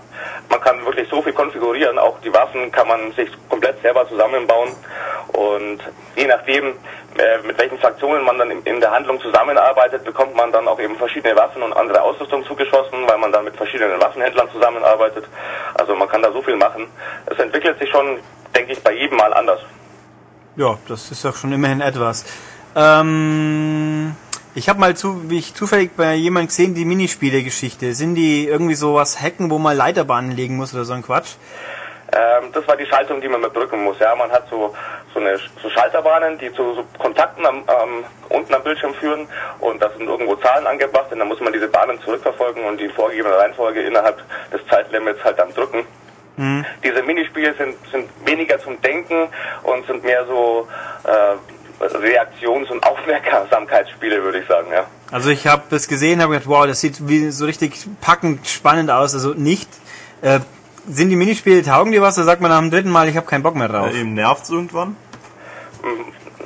Man 0.48 0.60
kann 0.60 0.82
wirklich 0.86 1.08
so 1.10 1.20
viel 1.20 1.32
konfigurieren, 1.32 1.98
auch 1.98 2.18
die 2.20 2.32
Waffen 2.32 2.70
kann 2.70 2.86
man 2.86 3.12
sich 3.12 3.28
komplett 3.48 3.82
selber 3.82 4.08
zusammenbauen 4.08 4.70
und 5.32 5.80
je 6.14 6.26
nachdem, 6.26 6.68
äh, 7.18 7.38
mit 7.44 7.58
welchen 7.58 7.78
Fraktionen 7.78 8.24
man 8.24 8.38
dann 8.38 8.50
in 8.50 8.80
der 8.80 8.92
Handlung 8.92 9.20
zusammenarbeitet, 9.20 10.04
bekommt 10.04 10.36
man 10.36 10.52
dann 10.52 10.68
auch 10.68 10.78
eben 10.78 10.96
verschiedene 10.96 11.34
Waffen 11.36 11.62
und 11.62 11.72
andere 11.72 12.00
Ausrüstung 12.00 12.44
zugeschossen, 12.44 13.06
weil 13.08 13.18
man 13.18 13.32
dann 13.32 13.44
mit 13.44 13.56
verschiedenen 13.56 14.00
Waffenhändlern 14.00 14.48
zusammenarbeitet. 14.52 15.24
Also 15.74 15.96
man 15.96 16.08
kann 16.08 16.22
da 16.22 16.30
so 16.30 16.40
viel 16.40 16.56
machen. 16.56 16.86
Es 17.26 17.38
entwickelt 17.38 17.78
sich 17.80 17.90
schon, 17.90 18.20
denke 18.54 18.72
ich, 18.72 18.82
bei 18.82 18.92
jedem 18.92 19.18
Mal 19.18 19.34
anders. 19.34 19.60
Ja, 20.56 20.78
das 20.88 21.10
ist 21.10 21.24
doch 21.24 21.36
schon 21.36 21.52
immerhin 21.52 21.80
etwas. 21.80 22.24
Ähm, 22.74 24.14
ich 24.54 24.68
habe 24.68 24.80
mal 24.80 24.96
zu, 24.96 25.28
wie 25.30 25.38
ich 25.38 25.54
zufällig 25.54 25.90
bei 25.96 26.14
jemandem 26.14 26.48
gesehen, 26.48 26.74
die 26.74 26.86
Minispiele-Geschichte. 26.86 27.92
Sind 27.92 28.14
die 28.14 28.48
irgendwie 28.48 28.74
sowas 28.74 29.20
hacken, 29.20 29.50
wo 29.50 29.58
man 29.58 29.76
Leiterbahnen 29.76 30.30
legen 30.30 30.56
muss 30.56 30.72
oder 30.72 30.84
so 30.84 30.94
ein 30.94 31.02
Quatsch? 31.02 31.34
Ähm, 32.12 32.52
das 32.52 32.66
war 32.66 32.76
die 32.76 32.86
Schaltung, 32.86 33.20
die 33.20 33.28
man 33.28 33.40
überbrücken 33.40 33.84
muss. 33.84 33.98
Ja, 33.98 34.14
man 34.14 34.30
hat 34.30 34.48
so 34.48 34.74
so 35.16 35.20
eine 35.20 35.38
so 35.62 35.70
Schalterbahnen, 35.70 36.38
die 36.38 36.52
zu 36.52 36.74
so 36.74 36.84
Kontakten 36.98 37.44
am, 37.46 37.56
ähm, 37.56 38.04
unten 38.28 38.54
am 38.54 38.62
Bildschirm 38.62 38.94
führen 38.94 39.26
und 39.60 39.80
da 39.80 39.90
sind 39.90 40.06
irgendwo 40.06 40.36
Zahlen 40.36 40.66
angebracht 40.66 41.10
und 41.10 41.18
dann 41.18 41.28
muss 41.28 41.40
man 41.40 41.52
diese 41.52 41.68
Bahnen 41.68 41.98
zurückverfolgen 42.02 42.64
und 42.64 42.78
die 42.78 42.88
vorgegebene 42.88 43.36
Reihenfolge 43.36 43.80
innerhalb 43.80 44.22
des 44.52 44.60
Zeitlimits 44.68 45.22
halt 45.24 45.38
dann 45.38 45.52
drücken. 45.54 45.86
Hm. 46.36 46.64
Diese 46.84 47.02
Minispiele 47.02 47.54
sind, 47.54 47.74
sind 47.90 48.08
weniger 48.24 48.58
zum 48.58 48.80
Denken 48.82 49.28
und 49.62 49.86
sind 49.86 50.04
mehr 50.04 50.26
so 50.26 50.68
äh, 51.04 51.84
Reaktions- 51.84 52.70
und 52.70 52.82
Aufmerksamkeitsspiele, 52.86 54.22
würde 54.22 54.40
ich 54.40 54.46
sagen, 54.46 54.68
ja. 54.72 54.86
Also 55.10 55.30
ich 55.30 55.46
habe 55.46 55.62
das 55.70 55.88
gesehen, 55.88 56.20
habe 56.20 56.34
gedacht, 56.34 56.48
wow, 56.48 56.66
das 56.66 56.80
sieht 56.80 57.08
wie 57.08 57.30
so 57.30 57.44
richtig 57.46 57.86
packend 58.00 58.46
spannend 58.48 58.90
aus. 58.90 59.14
Also 59.14 59.34
nicht. 59.34 59.68
Äh, 60.22 60.40
sind 60.88 61.10
die 61.10 61.16
Minispiele 61.16 61.62
taugen 61.62 61.92
die 61.92 62.00
was? 62.00 62.16
Oder 62.16 62.26
sagt 62.26 62.40
man 62.40 62.50
nach 62.50 62.60
dem 62.60 62.70
dritten 62.70 62.90
Mal, 62.90 63.08
ich 63.08 63.16
habe 63.16 63.26
keinen 63.26 63.42
Bock 63.42 63.56
mehr 63.56 63.68
drauf? 63.68 63.92
Ja, 63.92 64.00
eben 64.00 64.14
nervt's 64.14 64.50
irgendwann? 64.50 64.96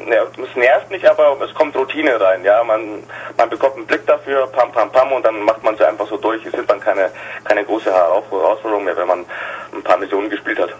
Ja, 0.08 0.22
es 0.24 0.56
nervt 0.56 0.90
nicht, 0.90 1.06
aber 1.06 1.36
es 1.44 1.54
kommt 1.54 1.76
Routine 1.76 2.20
rein. 2.20 2.44
Ja, 2.44 2.62
man, 2.64 3.02
man 3.36 3.50
bekommt 3.50 3.76
einen 3.76 3.86
Blick 3.86 4.06
dafür, 4.06 4.46
pam, 4.48 4.72
pam, 4.72 4.90
pam, 4.90 5.12
und 5.12 5.24
dann 5.24 5.42
macht 5.42 5.62
man 5.62 5.74
es 5.74 5.80
einfach 5.82 6.06
so 6.06 6.16
durch. 6.16 6.44
Es 6.46 6.54
ist 6.54 6.68
dann 6.70 6.80
keine, 6.80 7.10
keine 7.44 7.64
große 7.64 7.92
Herausforderung 7.92 8.84
mehr, 8.84 8.96
wenn 8.96 9.08
man 9.08 9.24
ein 9.72 9.82
paar 9.82 9.98
Missionen 9.98 10.30
gespielt 10.30 10.58
hat. 10.58 10.70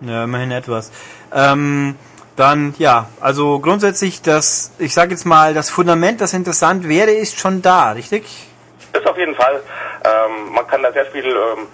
Ja, 0.00 0.24
immerhin 0.24 0.50
etwas. 0.50 0.92
Ähm, 1.34 1.96
dann, 2.36 2.74
ja, 2.78 3.08
also 3.20 3.60
grundsätzlich 3.60 4.20
das, 4.20 4.72
ich 4.78 4.92
sage 4.92 5.12
jetzt 5.12 5.24
mal, 5.24 5.54
das 5.54 5.70
Fundament, 5.70 6.20
das 6.20 6.34
interessant 6.34 6.88
wäre, 6.88 7.10
ist 7.10 7.38
schon 7.38 7.62
da, 7.62 7.92
richtig? 7.92 8.48
Ist 8.92 9.06
auf 9.06 9.16
jeden 9.18 9.34
Fall. 9.34 9.62
Ähm, 10.04 10.52
man 10.54 10.66
kann 10.66 10.82
da 10.82 10.92
sehr 10.92 11.06
viel 11.06 11.24
ähm, 11.24 11.66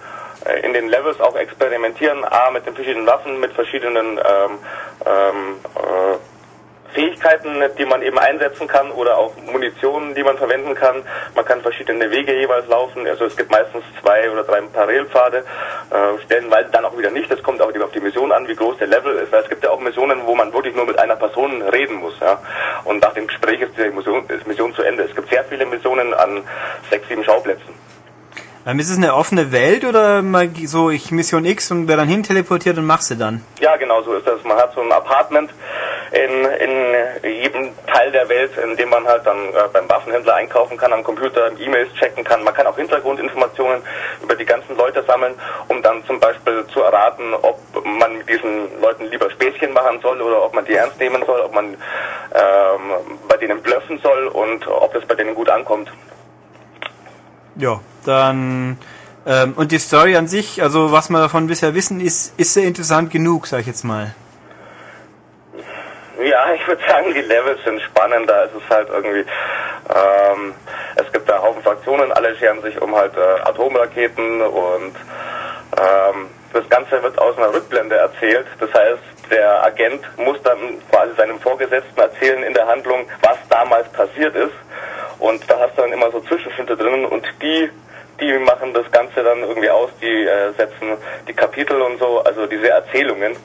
in 0.63 0.73
den 0.73 0.89
Levels 0.89 1.19
auch 1.19 1.35
experimentieren, 1.35 2.23
A, 2.25 2.49
mit 2.51 2.65
den 2.65 2.73
verschiedenen 2.73 3.05
Waffen, 3.05 3.39
mit 3.39 3.53
verschiedenen 3.53 4.17
ähm, 4.17 4.57
ähm, 5.05 5.55
äh, 5.75 6.17
Fähigkeiten, 6.93 7.61
die 7.77 7.85
man 7.85 8.01
eben 8.01 8.17
einsetzen 8.19 8.67
kann 8.67 8.91
oder 8.91 9.17
auch 9.17 9.33
Munition, 9.51 10.13
die 10.13 10.23
man 10.23 10.37
verwenden 10.37 10.75
kann. 10.75 11.03
Man 11.35 11.45
kann 11.45 11.61
verschiedene 11.61 12.09
Wege 12.11 12.33
jeweils 12.39 12.67
laufen. 12.67 13.07
Also 13.07 13.25
es 13.25 13.35
gibt 13.35 13.51
meistens 13.51 13.83
zwei 14.01 14.29
oder 14.29 14.43
drei 14.43 14.61
Parallelpfade, 14.61 15.37
äh, 15.37 16.21
stellenweise 16.25 16.69
dann 16.71 16.85
auch 16.85 16.97
wieder 16.97 17.11
nicht. 17.11 17.31
Das 17.31 17.41
kommt 17.41 17.61
auch 17.61 17.73
auf 17.73 17.91
die 17.91 17.99
Mission 17.99 18.31
an, 18.31 18.47
wie 18.47 18.55
groß 18.55 18.77
der 18.77 18.87
Level 18.87 19.15
ist. 19.15 19.31
Weil 19.31 19.43
es 19.43 19.49
gibt 19.49 19.63
ja 19.63 19.71
auch 19.71 19.79
Missionen, 19.79 20.21
wo 20.25 20.35
man 20.35 20.53
wirklich 20.53 20.75
nur 20.75 20.85
mit 20.85 20.97
einer 20.99 21.15
Person 21.15 21.61
reden 21.63 21.95
muss. 21.95 22.19
Ja? 22.19 22.39
Und 22.83 23.01
nach 23.01 23.13
dem 23.13 23.27
Gespräch 23.27 23.61
ist 23.61 23.77
die 23.77 23.89
Mission, 23.89 24.23
ist 24.29 24.47
Mission 24.47 24.73
zu 24.73 24.83
Ende. 24.83 25.03
Es 25.03 25.15
gibt 25.15 25.29
sehr 25.29 25.43
viele 25.45 25.65
Missionen 25.65 26.13
an 26.13 26.43
sechs, 26.89 27.07
sieben 27.07 27.23
Schauplätzen. 27.23 27.73
Ähm, 28.65 28.79
ist 28.79 28.89
es 28.89 28.97
eine 28.97 29.13
offene 29.13 29.51
Welt 29.51 29.83
oder 29.83 30.21
mal 30.21 30.49
so, 30.63 30.89
ich 30.89 31.11
Mission 31.11 31.43
X 31.43 31.69
und 31.71 31.89
wer 31.89 31.97
dann 31.97 32.07
hin 32.07 32.23
teleportiert 32.23 32.77
und 32.77 32.85
machst 32.85 33.11
du 33.11 33.15
dann? 33.15 33.43
Ja, 33.59 33.75
genau 33.75 34.01
so 34.03 34.13
ist 34.13 34.25
das. 34.25 34.41
Man 34.45 34.55
hat 34.55 34.73
so 34.73 34.79
ein 34.79 34.91
Apartment 34.93 35.49
in, 36.13 36.45
in 36.45 37.41
jedem 37.41 37.71
Teil 37.87 38.09
der 38.13 38.29
Welt, 38.29 38.51
in 38.63 38.77
dem 38.77 38.87
man 38.87 39.05
halt 39.05 39.25
dann 39.25 39.49
äh, 39.49 39.67
beim 39.73 39.89
Waffenhändler 39.89 40.35
einkaufen 40.35 40.77
kann, 40.77 40.93
am 40.93 41.03
Computer 41.03 41.51
E-Mails 41.59 41.93
checken 41.95 42.23
kann. 42.23 42.41
Man 42.45 42.53
kann 42.53 42.65
auch 42.65 42.77
Hintergrundinformationen 42.77 43.81
über 44.21 44.35
die 44.35 44.45
ganzen 44.45 44.77
Leute 44.77 45.03
sammeln, 45.03 45.33
um 45.67 45.81
dann 45.81 46.05
zum 46.05 46.21
Beispiel 46.21 46.65
zu 46.67 46.81
erraten, 46.81 47.33
ob 47.41 47.59
man 47.83 48.17
mit 48.17 48.29
diesen 48.29 48.79
Leuten 48.79 49.05
lieber 49.11 49.29
Späßchen 49.29 49.73
machen 49.73 49.99
soll 50.01 50.21
oder 50.21 50.41
ob 50.41 50.53
man 50.53 50.63
die 50.63 50.75
ernst 50.75 50.97
nehmen 50.99 51.21
soll, 51.25 51.41
ob 51.41 51.53
man 51.53 51.65
ähm, 51.65 53.17
bei 53.27 53.35
denen 53.35 53.61
bluffen 53.61 53.99
soll 53.99 54.27
und 54.27 54.65
ob 54.67 54.93
das 54.93 55.05
bei 55.05 55.15
denen 55.15 55.35
gut 55.35 55.49
ankommt. 55.49 55.91
Ja, 57.55 57.79
dann 58.05 58.77
ähm, 59.25 59.53
und 59.55 59.71
die 59.71 59.79
Story 59.79 60.15
an 60.15 60.27
sich, 60.27 60.61
also 60.61 60.91
was 60.91 61.09
wir 61.09 61.19
davon 61.19 61.47
bisher 61.47 61.73
wissen, 61.73 62.01
ist, 62.01 62.37
ist 62.37 62.53
sehr 62.53 62.65
interessant 62.65 63.11
genug, 63.11 63.47
sag 63.47 63.61
ich 63.61 63.67
jetzt 63.67 63.83
mal. 63.83 64.13
Ja, 66.21 66.53
ich 66.53 66.67
würde 66.67 66.81
sagen, 66.87 67.13
die 67.13 67.21
Levels 67.21 67.63
sind 67.63 67.81
spannender. 67.81 68.45
Es 68.45 68.61
ist 68.61 68.69
halt 68.69 68.87
irgendwie, 68.89 69.19
ähm, 69.19 70.53
es 70.95 71.11
gibt 71.11 71.29
da 71.29 71.41
Haufen 71.41 71.63
Fraktionen, 71.63 72.11
alle 72.11 72.35
scheren 72.35 72.61
sich 72.61 72.79
um 72.81 72.95
halt 72.95 73.13
äh, 73.15 73.41
Atomraketen 73.41 74.41
und 74.41 74.95
ähm, 75.77 76.27
das 76.51 76.69
Ganze 76.69 77.01
wird 77.01 77.17
aus 77.17 77.37
einer 77.37 77.53
Rückblende 77.53 77.95
erzählt. 77.95 78.45
Das 78.59 78.73
heißt, 78.73 79.01
der 79.31 79.63
Agent 79.63 80.01
muss 80.17 80.41
dann 80.43 80.57
quasi 80.91 81.13
seinem 81.17 81.39
Vorgesetzten 81.39 81.99
erzählen 81.99 82.43
in 82.43 82.53
der 82.53 82.67
Handlung, 82.67 83.07
was 83.21 83.37
damals 83.49 83.89
passiert 83.89 84.35
ist. 84.35 84.53
Und 85.19 85.49
da 85.49 85.59
hast 85.59 85.77
du 85.77 85.81
dann 85.81 85.93
immer 85.93 86.11
so 86.11 86.19
Zwischenschnitte 86.21 86.75
drin 86.75 87.05
und 87.05 87.25
die 87.41 87.69
die 88.19 88.37
machen 88.39 88.73
das 88.73 88.89
Ganze 88.91 89.23
dann 89.23 89.39
irgendwie 89.39 89.69
aus, 89.69 89.89
die 90.01 90.25
äh, 90.25 90.53
setzen 90.53 90.97
die 91.27 91.33
Kapitel 91.33 91.81
und 91.81 91.99
so, 91.99 92.19
also 92.23 92.45
diese 92.45 92.69
Erzählungen. 92.69 93.35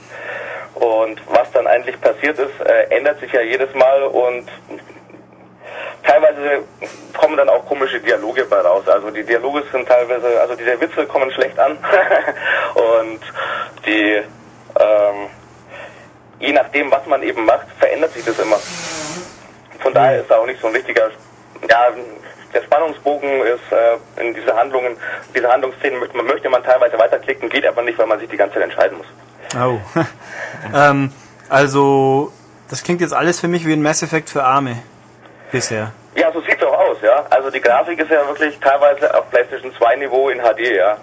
Und 0.75 1.21
was 1.27 1.51
dann 1.53 1.67
eigentlich 1.67 2.01
passiert 2.01 2.39
ist, 2.39 2.61
äh, 2.61 2.95
ändert 2.95 3.19
sich 3.21 3.33
ja 3.33 3.41
jedes 3.41 3.75
Mal 3.75 4.03
und 4.05 4.47
teilweise 6.05 6.65
kommen 7.17 7.37
dann 7.37 7.49
auch 7.49 7.65
komische 7.67 8.01
Dialoge 8.01 8.45
bei 8.45 8.61
raus. 8.61 8.87
Also 8.89 9.11
die 9.11 9.25
Dialoge 9.25 9.65
sind 9.73 9.89
teilweise, 9.89 10.41
also 10.41 10.55
diese 10.55 10.81
Witze 10.81 11.07
kommen 11.07 11.31
schlecht 11.33 11.59
an 11.59 11.79
und 12.75 13.21
die, 13.85 14.23
ähm, 14.79 15.31
je 16.39 16.53
nachdem, 16.53 16.91
was 16.91 17.05
man 17.07 17.23
eben 17.23 17.45
macht, 17.45 17.67
verändert 17.79 18.13
sich 18.13 18.25
das 18.25 18.39
immer. 18.39 18.59
Von 19.81 19.95
daher 19.95 20.21
ist 20.21 20.31
da 20.31 20.37
auch 20.37 20.47
nicht 20.47 20.61
so 20.61 20.69
ein 20.69 20.75
richtiger, 20.75 21.11
ja, 21.69 21.89
der 22.55 22.63
Spannungsbogen 22.63 23.43
ist 23.43 23.73
äh, 23.73 24.21
in 24.23 24.35
diese 24.35 24.55
Handlungen, 24.55 24.97
diese 25.35 25.49
Handlungsszenen 25.49 26.01
möchte 26.01 26.17
man, 26.17 26.27
möchte 26.27 26.49
man 26.49 26.63
teilweise 26.63 26.99
weiterklicken, 26.99 27.49
geht 27.49 27.67
aber 27.67 27.83
nicht, 27.83 27.99
weil 27.99 28.07
man 28.07 28.19
sich 28.19 28.29
die 28.29 28.37
ganze 28.37 28.55
Zeit 28.55 28.65
entscheiden 28.65 28.99
muss. 28.99 29.07
Oh. 29.55 29.79
ähm, 30.75 31.13
also, 31.49 32.33
das 32.71 32.83
klingt 32.83 33.01
jetzt 33.01 33.15
alles 33.15 33.41
für 33.41 33.49
mich 33.49 33.67
wie 33.67 33.73
ein 33.73 33.83
Mass 33.83 34.03
Effect 34.03 34.31
für 34.31 34.45
Arme. 34.45 34.83
Bisher. 35.51 35.93
Ja, 36.15 36.31
so 36.33 36.41
sieht's 36.41 36.63
auch 36.63 36.79
aus, 36.79 36.99
ja. 37.01 37.25
Also 37.31 37.51
die 37.51 37.61
Grafik 37.61 37.99
ist 37.99 38.11
ja 38.11 38.27
wirklich 38.27 38.59
teilweise 38.59 39.15
auf 39.15 39.31
PlayStation 39.31 39.73
2 39.79 39.97
Niveau 39.97 40.29
in 40.29 40.41
HD, 40.41 40.77
ja. 40.77 40.99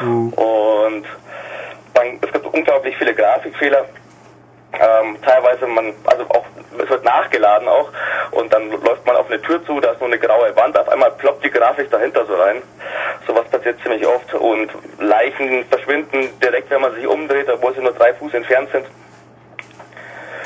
Und 0.00 1.04
man, 1.94 2.18
es 2.20 2.32
gibt 2.32 2.46
unglaublich 2.46 2.96
viele 2.96 3.14
Grafikfehler. 3.14 3.84
Ähm, 4.72 5.16
teilweise 5.22 5.66
man, 5.66 5.92
also 6.04 6.24
auch, 6.30 6.44
es 6.78 6.88
wird 6.90 7.04
nachgeladen 7.04 7.68
auch 7.68 7.90
und 8.30 8.52
dann 8.52 8.70
läuft 8.70 9.06
man 9.06 9.16
auf 9.16 9.26
eine 9.26 9.40
Tür 9.42 9.64
zu, 9.64 9.80
da 9.80 9.92
ist 9.92 10.00
nur 10.00 10.08
eine 10.08 10.18
graue 10.18 10.54
Wand, 10.56 10.76
auf 10.78 10.88
einmal 10.88 11.10
ploppt 11.12 11.44
die 11.44 11.50
Grafik 11.50 11.90
dahinter 11.90 12.24
so 12.26 12.34
rein. 12.34 12.62
Sowas 13.26 13.48
passiert 13.50 13.80
ziemlich 13.82 14.06
oft 14.06 14.34
und 14.34 14.70
Leichen 14.98 15.64
verschwinden 15.66 16.28
direkt, 16.42 16.70
wenn 16.70 16.80
man 16.80 16.94
sich 16.94 17.06
umdreht, 17.06 17.48
obwohl 17.48 17.74
sie 17.74 17.80
nur 17.80 17.92
drei 17.92 18.14
Fuß 18.14 18.34
entfernt 18.34 18.68
sind. 18.72 18.86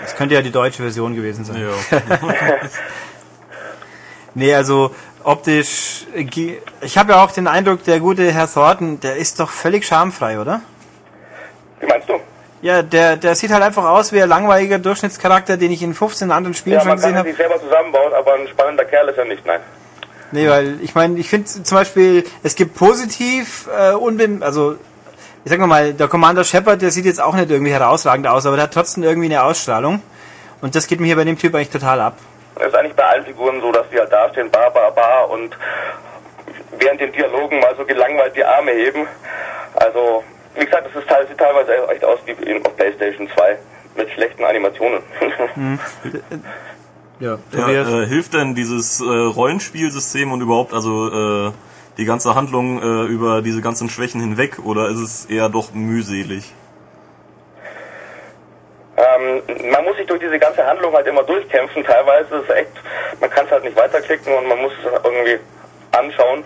Das 0.00 0.14
könnte 0.14 0.34
ja 0.34 0.42
die 0.42 0.52
deutsche 0.52 0.82
Version 0.82 1.14
gewesen 1.16 1.44
sein. 1.44 1.56
Ja. 1.60 1.98
Nee, 4.38 4.54
also 4.54 4.94
optisch, 5.24 6.04
ich 6.14 6.98
habe 6.98 7.12
ja 7.12 7.24
auch 7.24 7.30
den 7.30 7.46
Eindruck, 7.46 7.82
der 7.84 8.00
gute 8.00 8.30
Herr 8.30 8.52
Thornton, 8.52 9.00
der 9.00 9.16
ist 9.16 9.40
doch 9.40 9.48
völlig 9.48 9.86
schamfrei, 9.86 10.38
oder? 10.38 10.60
Wie 11.80 11.86
meinst 11.86 12.06
du? 12.06 12.20
Ja, 12.66 12.82
der, 12.82 13.16
der 13.16 13.36
sieht 13.36 13.52
halt 13.52 13.62
einfach 13.62 13.84
aus 13.84 14.12
wie 14.12 14.20
ein 14.20 14.28
langweiliger 14.28 14.80
Durchschnittscharakter, 14.80 15.56
den 15.56 15.70
ich 15.70 15.84
in 15.84 15.94
15 15.94 16.32
anderen 16.32 16.52
Spielen 16.52 16.74
Ja, 16.74 16.80
schon 16.80 16.88
man 16.88 16.98
kann 16.98 17.12
gesehen 17.12 17.14
es 17.14 17.18
habe. 17.20 17.28
sich 17.28 17.36
selber 17.36 17.60
zusammenbauen, 17.60 18.12
aber 18.12 18.34
ein 18.34 18.48
spannender 18.48 18.84
Kerl 18.84 19.08
ist 19.08 19.18
er 19.18 19.24
nicht, 19.24 19.46
nein. 19.46 19.60
Nee, 20.32 20.48
weil 20.48 20.80
ich 20.82 20.92
meine, 20.96 21.16
ich 21.20 21.28
finde 21.28 21.46
zum 21.46 21.78
Beispiel, 21.78 22.24
es 22.42 22.56
gibt 22.56 22.74
positiv, 22.74 23.68
äh, 23.78 23.92
unbem 23.92 24.42
also 24.42 24.74
ich 25.44 25.52
sag 25.52 25.60
mal, 25.60 25.94
der 25.94 26.08
Commander 26.08 26.42
Shepard, 26.42 26.82
der 26.82 26.90
sieht 26.90 27.04
jetzt 27.04 27.22
auch 27.22 27.34
nicht 27.34 27.52
irgendwie 27.52 27.70
herausragend 27.70 28.26
aus, 28.26 28.46
aber 28.46 28.56
der 28.56 28.64
hat 28.64 28.74
trotzdem 28.74 29.04
irgendwie 29.04 29.26
eine 29.26 29.44
Ausstrahlung. 29.44 30.02
Und 30.60 30.74
das 30.74 30.88
geht 30.88 30.98
mir 30.98 31.06
hier 31.06 31.14
bei 31.14 31.22
dem 31.22 31.38
Typ 31.38 31.54
eigentlich 31.54 31.70
total 31.70 32.00
ab. 32.00 32.14
Es 32.58 32.66
ist 32.66 32.74
eigentlich 32.74 32.96
bei 32.96 33.04
allen 33.04 33.24
Figuren 33.24 33.60
so, 33.60 33.70
dass 33.70 33.88
die 33.92 33.98
halt 34.00 34.10
dastehen, 34.10 34.50
bar, 34.50 34.72
bar, 34.72 34.90
bar 34.90 35.30
und 35.30 35.56
während 36.80 37.00
den 37.00 37.12
Dialogen 37.12 37.60
mal 37.60 37.76
so 37.76 37.84
gelangweilt 37.84 38.34
die 38.34 38.44
Arme 38.44 38.72
heben. 38.72 39.06
Also, 39.76 40.24
wie 40.56 40.64
gesagt, 40.64 40.88
es 40.90 41.00
ist 41.00 41.08
teil- 41.08 41.26
sieht 41.28 41.38
teilweise 41.38 41.72
echt 41.88 42.04
aus 42.04 42.18
wie 42.26 42.54
auf 42.64 42.76
Playstation 42.76 43.28
2 43.34 43.58
mit 43.96 44.10
schlechten 44.10 44.44
Animationen. 44.44 45.02
Ja, 47.18 47.38
Ja, 47.52 47.68
äh, 47.70 48.06
hilft 48.06 48.34
denn 48.34 48.54
dieses 48.54 49.00
äh, 49.00 49.04
Rollenspielsystem 49.04 50.30
und 50.32 50.42
überhaupt 50.42 50.74
also 50.74 51.46
äh, 51.48 51.52
die 51.96 52.04
ganze 52.04 52.34
Handlung 52.34 52.78
äh, 52.82 53.06
über 53.06 53.40
diese 53.40 53.62
ganzen 53.62 53.88
Schwächen 53.88 54.20
hinweg 54.20 54.58
oder 54.62 54.88
ist 54.90 54.98
es 54.98 55.24
eher 55.24 55.48
doch 55.48 55.72
mühselig? 55.72 56.52
ähm, 58.98 59.42
man 59.70 59.84
muss 59.84 59.96
sich 59.96 60.06
durch 60.06 60.20
diese 60.20 60.38
ganze 60.38 60.64
Handlung 60.66 60.92
halt 60.94 61.06
immer 61.06 61.22
durchkämpfen. 61.22 61.84
Teilweise 61.84 62.36
ist 62.36 62.50
es 62.50 62.56
echt, 62.56 62.70
man 63.20 63.30
kann 63.30 63.44
es 63.46 63.50
halt 63.52 63.64
nicht 63.64 63.76
weiterklicken 63.76 64.32
und 64.34 64.48
man 64.48 64.58
muss 64.60 64.72
es 64.84 64.90
irgendwie 65.04 65.38
anschauen. 65.92 66.44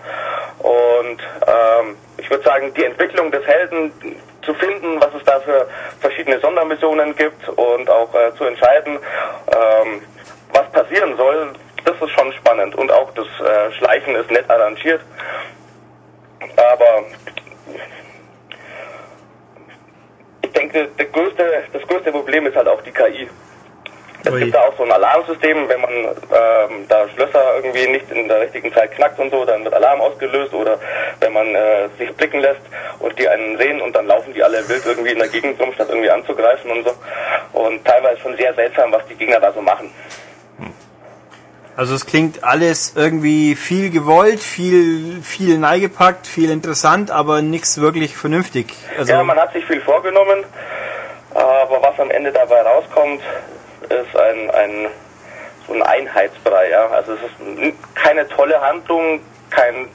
Und 0.59 1.19
ähm, 1.47 1.95
ich 2.21 2.29
würde 2.29 2.43
sagen, 2.43 2.73
die 2.75 2.85
Entwicklung 2.85 3.31
des 3.31 3.45
Helden 3.45 3.91
zu 4.43 4.53
finden, 4.53 5.01
was 5.01 5.13
es 5.15 5.23
da 5.23 5.39
für 5.39 5.67
verschiedene 5.99 6.39
Sondermissionen 6.39 7.15
gibt 7.15 7.49
und 7.49 7.89
auch 7.89 8.13
äh, 8.13 8.33
zu 8.35 8.45
entscheiden, 8.45 8.99
ähm, 9.47 10.01
was 10.53 10.69
passieren 10.71 11.17
soll, 11.17 11.53
das 11.83 11.95
ist 11.99 12.11
schon 12.11 12.31
spannend. 12.33 12.75
Und 12.75 12.91
auch 12.91 13.11
das 13.13 13.25
äh, 13.25 13.71
Schleichen 13.73 14.15
ist 14.15 14.29
nett 14.29 14.49
arrangiert. 14.49 15.01
Aber 16.55 17.05
ich 20.43 20.51
denke, 20.51 20.89
größte, 21.11 21.63
das 21.73 21.81
größte 21.83 22.11
Problem 22.11 22.45
ist 22.45 22.55
halt 22.55 22.67
auch 22.67 22.81
die 22.81 22.91
KI. 22.91 23.29
Es 24.31 24.35
Ui. 24.35 24.43
gibt 24.43 24.55
da 24.55 24.61
auch 24.61 24.77
so 24.77 24.83
ein 24.83 24.91
Alarmsystem, 24.91 25.67
wenn 25.67 25.81
man 25.81 25.91
ähm, 25.91 26.85
da 26.87 27.05
Schlösser 27.09 27.55
irgendwie 27.57 27.87
nicht 27.87 28.09
in 28.11 28.29
der 28.29 28.41
richtigen 28.41 28.73
Zeit 28.73 28.93
knackt 28.93 29.19
und 29.19 29.29
so, 29.29 29.43
dann 29.43 29.65
wird 29.65 29.73
Alarm 29.73 29.99
ausgelöst 29.99 30.53
oder 30.53 30.79
wenn 31.19 31.33
man 31.33 31.53
äh, 31.53 31.89
sich 31.97 32.15
blicken 32.15 32.39
lässt 32.39 32.61
und 32.99 33.17
die 33.19 33.27
einen 33.27 33.57
sehen 33.57 33.81
und 33.81 33.93
dann 33.93 34.07
laufen 34.07 34.33
die 34.33 34.41
alle 34.41 34.67
wild 34.69 34.85
irgendwie 34.85 35.11
in 35.11 35.19
der 35.19 35.27
Gegend 35.27 35.59
rum, 35.59 35.73
statt 35.73 35.87
irgendwie 35.89 36.09
anzugreifen 36.09 36.71
und 36.71 36.85
so. 36.85 36.93
Und 37.59 37.83
teilweise 37.83 38.21
schon 38.21 38.37
sehr 38.37 38.53
seltsam, 38.53 38.91
was 38.93 39.05
die 39.07 39.15
Gegner 39.15 39.41
da 39.41 39.51
so 39.51 39.61
machen. 39.61 39.91
Also 41.75 41.95
es 41.95 42.05
klingt 42.05 42.43
alles 42.43 42.93
irgendwie 42.95 43.55
viel 43.55 43.89
gewollt, 43.89 44.39
viel, 44.39 45.21
viel 45.23 45.57
neigepackt, 45.57 46.27
viel 46.27 46.51
interessant, 46.51 47.11
aber 47.11 47.41
nichts 47.41 47.81
wirklich 47.81 48.15
vernünftig. 48.15 48.73
Also, 48.97 49.11
Ja, 49.11 49.23
man 49.23 49.37
hat 49.37 49.51
sich 49.53 49.65
viel 49.65 49.81
vorgenommen, 49.81 50.43
aber 51.33 51.81
was 51.81 51.99
am 51.99 52.11
Ende 52.11 52.31
dabei 52.31 52.61
rauskommt, 52.61 53.21
ist 53.95 54.15
ein, 54.15 54.49
ein 54.51 54.87
so 55.67 55.73
ein 55.73 55.83
Einheitsbrei. 55.83 56.69
Ja? 56.69 56.87
Also 56.87 57.13
es 57.13 57.19
ist 57.21 57.95
keine 57.95 58.27
tolle 58.29 58.59
Handlung, 58.59 59.19
kein 59.49 59.87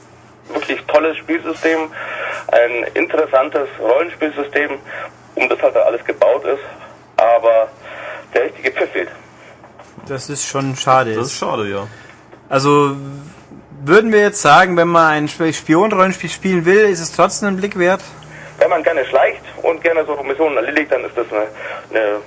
wirklich 0.53 0.81
tolles 0.87 1.17
Spielsystem, 1.17 1.89
ein 2.51 2.83
interessantes 2.93 3.67
Rollenspielsystem, 3.79 4.77
um 5.35 5.49
das 5.49 5.61
halt 5.61 5.75
da 5.75 5.81
alles 5.81 6.03
gebaut 6.05 6.45
ist, 6.45 6.61
aber 7.17 7.67
der 8.33 8.45
richtige 8.45 8.71
Pfiff 8.71 8.89
fehlt. 8.91 9.09
das 10.07 10.29
ist 10.29 10.45
schon 10.47 10.75
schade. 10.77 11.15
Das 11.15 11.27
ist 11.27 11.37
schade, 11.37 11.67
ja. 11.67 11.85
Also 12.47 12.95
würden 13.83 14.13
wir 14.13 14.21
jetzt 14.21 14.41
sagen, 14.41 14.77
wenn 14.77 14.87
man 14.87 15.11
ein 15.11 15.25
Sp- 15.27 15.51
Spion-Rollenspiel 15.51 16.29
spielen 16.29 16.65
will, 16.65 16.85
ist 16.85 17.01
es 17.01 17.11
trotzdem 17.13 17.49
ein 17.49 17.57
Blick 17.57 17.77
wert? 17.77 18.01
Wenn 18.57 18.69
man 18.69 18.81
gerne 18.83 19.05
schleicht 19.05 19.41
und 19.61 19.83
gerne 19.83 20.05
so 20.05 20.15
Missionen 20.23 20.55
erledigt, 20.57 20.91
dann 20.91 21.03
ist 21.03 21.15
das 21.17 21.25
eine, 21.29 21.47
eine, 21.91 22.17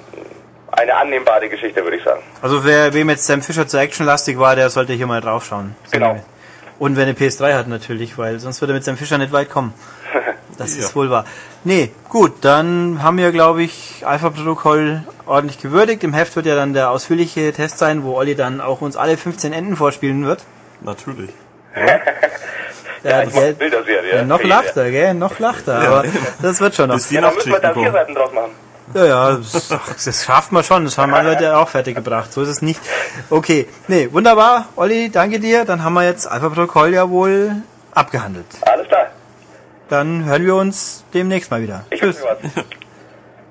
eine 0.73 0.95
annehmbare 0.97 1.49
Geschichte, 1.49 1.83
würde 1.83 1.97
ich 1.97 2.05
sagen. 2.05 2.23
Also 2.43 2.65
wer 2.65 2.93
wem 2.95 3.11
jetzt 3.11 3.27
Sam 3.27 3.43
Fisher 3.43 3.67
zu 3.67 3.79
actionlastig 3.79 4.39
war, 4.39 4.57
der 4.57 4.71
sollte 4.71 4.93
hier 4.93 5.07
mal 5.07 5.21
draufschauen. 5.21 5.75
Genau. 5.91 6.17
Und 6.79 6.97
wenn 6.97 7.09
er 7.09 7.15
PS3 7.15 7.55
hat 7.55 7.69
natürlich, 7.69 8.17
weil 8.17 8.39
sonst 8.41 8.61
würde 8.63 8.73
er 8.73 8.77
mit 8.77 8.85
Sam 8.85 8.97
Fisher 8.97 9.19
nicht 9.19 9.33
weit 9.33 9.51
kommen. 9.51 9.75
Das 10.59 10.77
ist 10.77 10.95
wohl 10.95 11.09
wahr. 11.09 11.25
Nee, 11.65 11.91
gut, 12.11 12.45
dann 12.45 13.03
haben 13.03 13.17
wir, 13.17 13.33
glaube 13.33 13.63
ich, 13.63 14.03
Alpha-Protokoll 14.05 15.03
ordentlich 15.25 15.59
gewürdigt. 15.59 16.05
Im 16.05 16.13
Heft 16.13 16.37
wird 16.37 16.45
ja 16.45 16.55
dann 16.55 16.75
der 16.75 16.91
ausführliche 16.91 17.51
Test 17.55 17.79
sein, 17.79 18.03
wo 18.05 18.15
Olli 18.17 18.35
dann 18.35 18.61
auch 18.61 18.83
uns 18.83 18.95
alle 18.95 19.17
15 19.17 19.55
Enden 19.55 19.77
vorspielen 19.77 20.27
wird. 20.27 20.43
Natürlich. 20.83 21.31
Ja, 23.03 23.23
ich 23.23 23.33
mache 23.33 23.55
Bilderserie. 23.55 24.17
ja, 24.17 24.25
noch 24.25 24.41
Für 24.43 24.47
lacht 24.47 24.77
er, 24.77 24.91
gell? 24.91 25.15
Noch 25.15 25.39
lacht 25.39 25.69
er. 25.69 25.79
Aber 25.79 26.05
das 26.43 26.61
wird 26.61 26.75
schon 26.75 26.89
noch. 26.89 26.97
Bis 26.97 27.09
die 27.09 27.15
Ja, 27.15 27.23
dann 27.23 27.35
müssen 27.35 27.51
wir 27.51 27.59
da 27.59 27.73
vier. 27.73 27.93
Seiten 27.93 28.15
draus 28.15 28.33
machen. 28.33 28.51
Ja, 28.95 29.05
ja, 29.05 29.37
das, 29.37 29.69
das 29.69 30.25
schafft 30.25 30.53
man 30.53 30.65
schon. 30.65 30.85
Das 30.85 30.99
haben 30.99 31.13
wir 31.13 31.23
heute 31.23 31.57
auch 31.57 31.69
fertig 31.69 31.95
gebracht. 31.95 32.33
So 32.33 32.43
ist 32.43 32.49
es 32.49 32.63
nicht. 32.63 32.81
Okay, 33.29 33.69
nee, 33.89 34.09
wunderbar. 34.11 34.69
Olli, 34.77 35.11
danke 35.11 35.39
dir. 35.39 35.65
Dann 35.65 35.85
haben 35.85 35.95
wir 35.95 36.05
jetzt 36.05 36.27
Alpha-Protokoll 36.27 36.93
ja 36.93 37.09
wohl 37.09 37.57
abgehandelt. 37.93 38.47
Alles 38.63 38.89
klar. 38.89 39.07
Dann 39.89 40.25
hören 40.25 40.45
wir 40.45 40.55
uns 40.57 41.05
demnächst 41.15 41.51
mal 41.51 41.63
wieder. 41.63 41.85
Ich 41.91 42.01
Tschüss. 42.01 42.19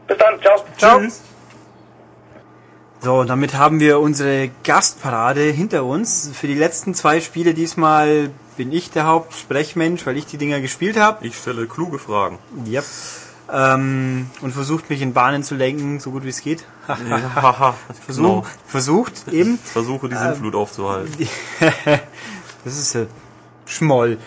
Bis 0.07 0.17
dann. 0.17 0.41
Ciao. 0.41 0.65
Ciao. 0.77 1.01
So, 3.01 3.23
damit 3.23 3.53
haben 3.53 3.79
wir 3.79 3.99
unsere 3.99 4.49
Gastparade 4.65 5.41
hinter 5.41 5.85
uns. 5.85 6.31
Für 6.33 6.47
die 6.47 6.55
letzten 6.55 6.93
zwei 6.93 7.21
Spiele 7.21 7.53
diesmal 7.53 8.29
bin 8.57 8.73
ich 8.73 8.91
der 8.91 9.05
Hauptsprechmensch, 9.05 10.05
weil 10.05 10.17
ich 10.17 10.25
die 10.25 10.37
Dinger 10.37 10.59
gespielt 10.59 10.97
habe. 10.97 11.25
Ich 11.25 11.37
stelle 11.37 11.65
kluge 11.65 11.97
Fragen. 11.97 12.39
Yep. 12.67 12.83
Ähm, 13.51 14.29
und 14.41 14.51
versucht 14.51 14.89
mich 14.89 15.01
in 15.01 15.13
Bahnen 15.13 15.43
zu 15.43 15.55
lenken, 15.55 15.99
so 15.99 16.11
gut 16.11 16.23
wie 16.23 16.29
es 16.29 16.41
geht. 16.41 16.65
Haha, 16.87 17.75
Versuch, 18.05 18.23
genau. 18.23 18.45
Versucht 18.67 19.27
eben. 19.31 19.57
Versuche 19.57 20.09
die 20.09 20.15
Sinnflut 20.15 20.55
aufzuhalten. 20.55 21.27
das 22.63 22.77
ist 22.77 22.93
ja 22.93 23.05
Schmoll. 23.65 24.17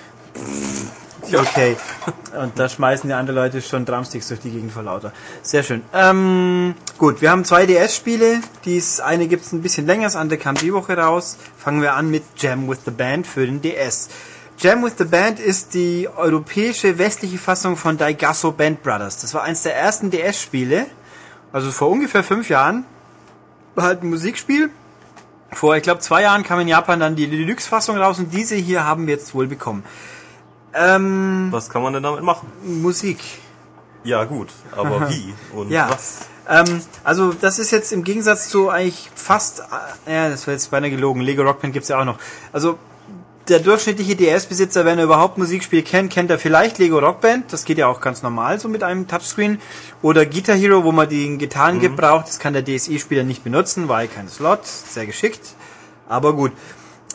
Okay. 1.32 1.76
Und 2.40 2.58
da 2.58 2.68
schmeißen 2.68 3.08
die 3.08 3.14
anderen 3.14 3.36
Leute 3.36 3.62
schon 3.62 3.84
Drumsticks 3.84 4.28
durch 4.28 4.40
die 4.40 4.50
Gegend 4.50 4.72
vor 4.72 4.82
lauter. 4.82 5.12
Sehr 5.42 5.62
schön. 5.62 5.82
Ähm, 5.94 6.74
gut, 6.98 7.22
wir 7.22 7.30
haben 7.30 7.44
zwei 7.44 7.66
DS-Spiele. 7.66 8.40
Dies 8.64 9.00
eine 9.00 9.28
gibt's 9.28 9.52
ein 9.52 9.62
bisschen 9.62 9.86
länger, 9.86 10.04
das 10.04 10.16
andere 10.16 10.38
kam 10.38 10.56
die 10.56 10.72
Woche 10.72 10.96
raus. 10.96 11.38
Fangen 11.56 11.80
wir 11.80 11.94
an 11.94 12.10
mit 12.10 12.24
Jam 12.38 12.68
with 12.68 12.80
the 12.84 12.90
Band 12.90 13.26
für 13.26 13.46
den 13.46 13.62
DS. 13.62 14.08
Jam 14.62 14.84
with 14.84 14.92
the 14.98 15.04
Band 15.04 15.40
ist 15.40 15.74
die 15.74 16.08
europäische 16.16 16.96
westliche 16.96 17.36
Fassung 17.36 17.76
von 17.76 17.98
Daigasso 17.98 18.52
Band 18.52 18.80
Brothers. 18.84 19.20
Das 19.20 19.34
war 19.34 19.42
eins 19.42 19.62
der 19.64 19.76
ersten 19.76 20.08
DS-Spiele 20.12 20.86
Also 21.52 21.72
vor 21.72 21.88
ungefähr 21.90 22.22
fünf 22.22 22.48
Jahren 22.48 22.84
war 23.74 23.86
halt 23.86 24.04
ein 24.04 24.10
Musikspiel. 24.10 24.70
Vor, 25.50 25.74
ich 25.76 25.82
glaube, 25.82 26.00
zwei 26.00 26.22
Jahren 26.22 26.44
kam 26.44 26.60
in 26.60 26.68
Japan 26.68 27.00
dann 27.00 27.16
die 27.16 27.26
Deluxe-Fassung 27.28 27.98
raus 27.98 28.20
und 28.20 28.32
diese 28.32 28.54
hier 28.54 28.84
haben 28.84 29.08
wir 29.08 29.14
jetzt 29.14 29.34
wohl 29.34 29.48
bekommen. 29.48 29.82
Ähm, 30.74 31.48
Was 31.50 31.68
kann 31.68 31.82
man 31.82 31.92
denn 31.94 32.04
damit 32.04 32.22
machen? 32.22 32.46
Musik. 32.62 33.18
Ja, 34.04 34.22
gut, 34.22 34.50
aber 34.76 35.08
wie 35.10 35.34
und 35.54 35.70
Ja. 35.72 35.90
was? 35.90 36.26
Ähm, 36.48 36.80
also 37.02 37.32
das 37.32 37.58
ist 37.58 37.72
jetzt 37.72 37.92
im 37.92 38.04
Gegensatz 38.04 38.48
zu 38.48 38.70
eigentlich 38.70 39.10
fast, 39.16 39.64
äh, 40.06 40.14
ja, 40.14 40.28
das 40.28 40.46
war 40.46 40.54
jetzt 40.54 40.70
beinahe 40.70 40.90
gelogen, 40.90 41.20
Lego 41.20 41.42
Rock 41.42 41.62
Band 41.62 41.72
gibt's 41.72 41.88
ja 41.88 42.00
auch 42.00 42.04
noch. 42.04 42.18
Also 42.52 42.78
der 43.48 43.58
durchschnittliche 43.58 44.14
DS-Besitzer, 44.14 44.84
wenn 44.84 44.98
er 44.98 45.04
überhaupt 45.04 45.36
Musikspiel 45.36 45.82
kennt, 45.82 46.12
kennt 46.12 46.30
er 46.30 46.38
vielleicht 46.38 46.78
Lego 46.78 46.98
Rock 46.98 47.20
Band, 47.20 47.52
das 47.52 47.64
geht 47.64 47.78
ja 47.78 47.88
auch 47.88 48.00
ganz 48.00 48.22
normal 48.22 48.60
so 48.60 48.68
mit 48.68 48.82
einem 48.82 49.08
Touchscreen. 49.08 49.58
Oder 50.00 50.26
Guitar 50.26 50.56
Hero, 50.56 50.84
wo 50.84 50.92
man 50.92 51.08
den 51.08 51.38
Gitarren 51.38 51.80
gebraucht, 51.80 52.28
das 52.28 52.38
kann 52.38 52.52
der 52.52 52.64
DSI-Spieler 52.64 53.24
nicht 53.24 53.42
benutzen, 53.42 53.88
weil 53.88 54.08
kein 54.08 54.28
Slot, 54.28 54.66
sehr 54.66 55.06
geschickt. 55.06 55.54
Aber 56.08 56.34
gut. 56.34 56.52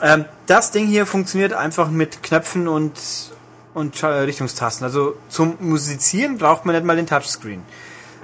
Ähm, 0.02 0.26
das 0.46 0.72
Ding 0.72 0.88
hier 0.88 1.06
funktioniert 1.06 1.54
einfach 1.54 1.90
mit 1.90 2.22
Knöpfen 2.22 2.68
und, 2.68 2.94
und 3.74 4.04
Richtungstasten. 4.04 4.86
Also 4.86 5.16
zum 5.30 5.58
Musizieren 5.60 6.38
braucht 6.38 6.66
man 6.66 6.76
nicht 6.76 6.86
mal 6.86 6.96
den 6.96 7.08
Touchscreen. 7.08 7.64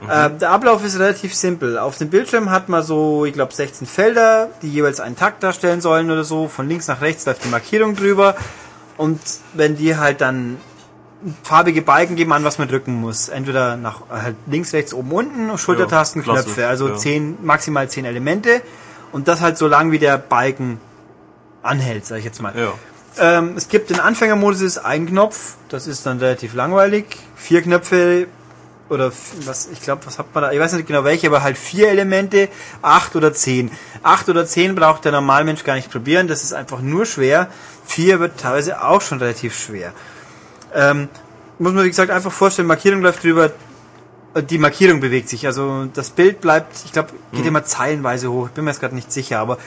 Äh, 0.10 0.32
der 0.32 0.52
Ablauf 0.52 0.84
ist 0.84 1.00
relativ 1.00 1.34
simpel. 1.34 1.78
Auf 1.78 1.98
dem 1.98 2.10
Bildschirm 2.10 2.50
hat 2.50 2.70
man 2.70 2.84
so, 2.84 3.26
ich 3.26 3.34
glaube, 3.34 3.54
16 3.54 3.88
Felder, 3.88 4.50
die 4.62 4.70
jeweils 4.70 5.00
einen 5.00 5.16
Takt 5.16 5.44
darstellen 5.44 5.82
sollen 5.82 6.12
oder 6.12 6.24
so. 6.24 6.48
Von 6.48 6.68
links 6.68 6.88
nach 6.88 7.02
rechts 7.02 7.26
läuft 7.26 7.44
die 7.46 7.50
Markierung 7.50 7.96
drüber. 7.96 8.36
Und 8.98 9.20
wenn 9.54 9.78
die 9.78 9.98
halt 9.98 10.22
dann 10.22 10.58
farbige 11.44 11.82
Balken 11.82 12.16
geben 12.16 12.34
an, 12.34 12.44
was 12.44 12.58
man 12.58 12.68
drücken 12.68 12.96
muss. 12.96 13.30
Entweder 13.30 13.78
nach 13.78 14.02
halt 14.10 14.36
links, 14.46 14.74
rechts, 14.74 14.94
oben, 14.94 15.12
unten, 15.12 15.58
Schultertasten, 15.58 16.24
Ja, 16.26 16.34
Knöpfe. 16.34 16.68
Also 16.68 16.90
ja. 16.90 16.96
zehn, 16.96 17.38
maximal 17.42 17.90
10 17.90 18.06
Elemente. 18.06 18.62
Und 19.12 19.28
das 19.28 19.42
halt 19.42 19.58
so 19.58 19.68
lang, 19.68 19.92
wie 19.92 20.00
der 20.00 20.18
Balken 20.18 20.80
anhält, 21.62 22.06
sag 22.06 22.18
ich 22.18 22.26
jetzt 22.26 22.42
mal. 22.42 22.54
Ja. 22.58 22.74
Ähm, 23.20 23.54
es 23.56 23.68
gibt 23.70 23.90
den 23.90 24.00
Anfängermodus, 24.00 24.62
ist 24.62 24.80
ein 24.80 25.06
Knopf, 25.06 25.56
das 25.70 25.86
ist 25.86 26.06
dann 26.06 26.18
relativ 26.18 26.56
langweilig. 26.56 27.06
Vier 27.36 27.62
Knöpfe 27.62 28.28
oder 28.90 29.12
was, 29.46 29.68
ich 29.72 29.82
glaube, 29.82 30.06
was 30.06 30.20
hat 30.20 30.34
man 30.34 30.44
da? 30.44 30.52
Ich 30.52 30.60
weiß 30.60 30.74
nicht 30.74 30.88
genau 30.88 31.04
welche, 31.04 31.28
aber 31.28 31.42
halt 31.42 31.58
vier 31.58 31.90
Elemente, 31.90 32.50
acht 32.82 33.16
oder 33.16 33.34
zehn. 33.34 33.72
Acht 34.04 34.30
oder 34.30 34.46
zehn 34.46 34.76
braucht 34.76 35.06
der 35.06 35.12
Normalmensch 35.12 35.64
gar 35.64 35.76
nicht 35.76 35.92
probieren, 35.92 36.28
das 36.28 36.44
ist 36.44 36.54
einfach 36.54 36.82
nur 36.82 37.06
schwer. 37.06 37.48
Vier 37.86 38.20
wird 38.20 38.40
teilweise 38.40 38.84
auch 38.84 39.02
schon 39.02 39.20
relativ 39.20 39.58
schwer. 39.58 39.94
Ähm, 40.74 41.08
muss 41.60 41.74
man 41.74 41.86
wie 41.86 41.90
gesagt 41.90 42.12
einfach 42.12 42.32
vorstellen, 42.32 42.68
Markierung 42.68 43.02
läuft 43.02 43.24
drüber, 43.24 43.52
die 44.42 44.58
Markierung 44.58 45.00
bewegt 45.00 45.30
sich. 45.30 45.46
Also 45.46 45.86
das 45.94 46.10
Bild 46.10 46.42
bleibt, 46.42 46.76
ich 46.86 46.92
glaube, 46.92 47.10
geht 47.32 47.46
immer 47.46 47.64
zeilenweise 47.64 48.32
hoch. 48.32 48.48
Ich 48.48 48.54
bin 48.54 48.66
mir 48.66 48.72
jetzt 48.72 48.80
gerade 48.80 48.96
nicht 48.96 49.12
sicher, 49.12 49.40
aber 49.40 49.58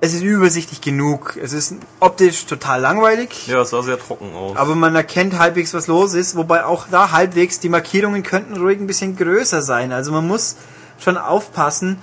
es 0.00 0.12
ist 0.14 0.22
übersichtlich 0.22 0.80
genug. 0.80 1.36
Es 1.42 1.52
ist 1.52 1.74
optisch 2.00 2.46
total 2.46 2.80
langweilig. 2.80 3.46
Ja, 3.46 3.62
es 3.62 3.70
sah 3.70 3.82
sehr 3.82 3.98
trocken 3.98 4.34
aus. 4.34 4.56
Aber 4.56 4.74
man 4.74 4.94
erkennt 4.94 5.38
halbwegs, 5.38 5.72
was 5.74 5.86
los 5.86 6.14
ist, 6.14 6.36
wobei 6.36 6.64
auch 6.64 6.86
da 6.90 7.10
halbwegs 7.12 7.60
die 7.60 7.68
Markierungen 7.68 8.22
könnten 8.22 8.56
ruhig 8.56 8.78
ein 8.78 8.86
bisschen 8.86 9.16
größer 9.16 9.62
sein. 9.62 9.92
Also 9.92 10.12
man 10.12 10.26
muss 10.26 10.56
schon 10.98 11.16
aufpassen, 11.16 11.98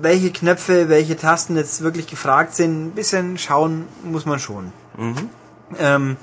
welche 0.00 0.30
Knöpfe, 0.30 0.88
welche 0.88 1.16
Tasten 1.16 1.56
jetzt 1.56 1.80
wirklich 1.82 2.06
gefragt 2.06 2.54
sind. 2.54 2.86
Ein 2.86 2.90
bisschen 2.92 3.38
schauen 3.38 3.86
muss 4.04 4.26
man 4.26 4.38
schon. 4.38 4.72
Ähm, 5.78 6.16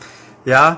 ja, 0.45 0.77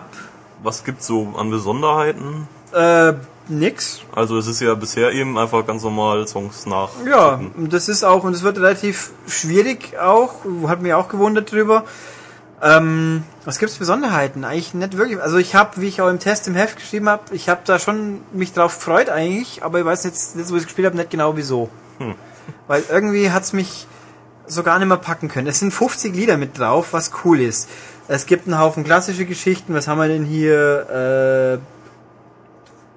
Was 0.63 0.83
gibt's 0.83 1.05
so 1.07 1.33
an 1.37 1.49
Besonderheiten? 1.51 2.47
äh, 2.71 3.13
nix. 3.49 4.01
Also 4.13 4.37
es 4.37 4.47
ist 4.47 4.61
ja 4.61 4.73
bisher 4.75 5.11
eben 5.11 5.37
einfach 5.37 5.65
ganz 5.65 5.83
normal 5.83 6.27
Songs 6.27 6.65
nach. 6.65 6.89
Ja, 7.05 7.39
und 7.55 7.73
das 7.73 7.89
ist 7.89 8.03
auch, 8.03 8.23
und 8.23 8.33
es 8.33 8.43
wird 8.43 8.57
relativ 8.57 9.11
schwierig 9.27 9.97
auch, 9.99 10.45
hat 10.67 10.81
mich 10.81 10.93
auch 10.93 11.07
gewundert 11.07 11.51
drüber. 11.51 11.83
Ähm, 12.61 13.23
was 13.43 13.59
gibt's 13.59 13.75
Besonderheiten? 13.77 14.43
Eigentlich 14.43 14.73
nicht 14.73 14.97
wirklich. 14.97 15.21
Also 15.21 15.37
ich 15.37 15.55
habe, 15.55 15.81
wie 15.81 15.87
ich 15.87 16.01
auch 16.01 16.09
im 16.09 16.19
Test 16.19 16.47
im 16.47 16.55
Heft 16.55 16.77
geschrieben 16.77 17.09
habe, 17.09 17.35
ich 17.35 17.49
habe 17.49 17.61
da 17.65 17.79
schon 17.79 18.21
mich 18.31 18.53
drauf 18.53 18.77
gefreut 18.77 19.09
eigentlich, 19.09 19.63
aber 19.63 19.79
ich 19.79 19.85
weiß 19.85 20.03
jetzt, 20.05 20.35
jetzt 20.35 20.51
wo 20.51 20.55
ich 20.55 20.61
es 20.61 20.67
gespielt 20.67 20.87
habe, 20.87 20.97
nicht 20.97 21.09
genau 21.09 21.35
wieso. 21.37 21.69
Weil 22.67 22.83
irgendwie 22.89 23.31
hat's 23.31 23.53
mich 23.53 23.87
so 24.47 24.63
gar 24.63 24.79
nicht 24.79 24.87
mehr 24.87 24.97
packen 24.97 25.27
können. 25.27 25.47
Es 25.47 25.59
sind 25.59 25.71
50 25.73 26.15
Lieder 26.15 26.37
mit 26.37 26.57
drauf, 26.57 26.93
was 26.93 27.11
cool 27.23 27.41
ist. 27.41 27.69
Es 28.07 28.25
gibt 28.25 28.47
einen 28.47 28.59
Haufen 28.59 28.83
klassische 28.83 29.25
Geschichten. 29.25 29.73
Was 29.73 29.87
haben 29.87 29.99
wir 29.99 30.07
denn 30.07 30.25
hier? 30.25 31.59
Äh, 31.61 31.74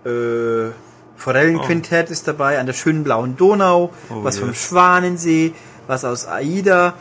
äh, 0.04 0.70
Forellenquintett 1.16 2.10
ist 2.10 2.28
dabei, 2.28 2.58
an 2.58 2.66
der 2.66 2.72
schönen 2.74 3.04
blauen 3.04 3.36
Donau, 3.36 3.92
Oh 4.08 4.22
was 4.24 4.36
je. 4.36 4.42
vom 4.42 4.54
Schwanensee, 4.54 5.52
was 5.86 6.04
aus 6.04 6.26
AIDA. 6.26 6.94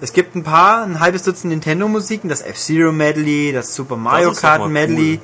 Es 0.00 0.12
gibt 0.12 0.34
ein 0.34 0.42
paar, 0.42 0.82
ein 0.82 0.98
halbes 0.98 1.22
Dutzend 1.22 1.50
Nintendo-Musiken, 1.52 2.28
das 2.28 2.42
F-Zero 2.42 2.90
Medley, 2.90 3.52
das 3.52 3.74
Super 3.74 3.96
Mario 3.96 4.30
doch 4.30 4.40
Kart 4.40 4.68
Medley, 4.68 5.20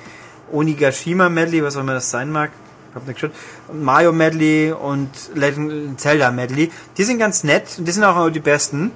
Onigashima 0.53 1.28
Medley, 1.28 1.62
was 1.62 1.77
auch 1.77 1.81
immer 1.81 1.94
das 1.94 2.11
sein 2.11 2.31
mag. 2.31 2.51
Hab 2.94 3.07
nicht 3.07 3.20
geschaut. 3.20 3.35
Und 3.69 3.82
Mario 3.82 4.12
Medley 4.12 4.73
und 4.73 5.11
Legend 5.35 6.01
Zelda 6.01 6.31
Medley. 6.31 6.70
Die 6.97 7.05
sind 7.05 7.19
ganz 7.19 7.43
nett 7.44 7.65
und 7.78 7.86
die 7.86 7.93
sind 7.93 8.05
auch 8.05 8.31
die 8.31 8.40
besten. 8.40 8.93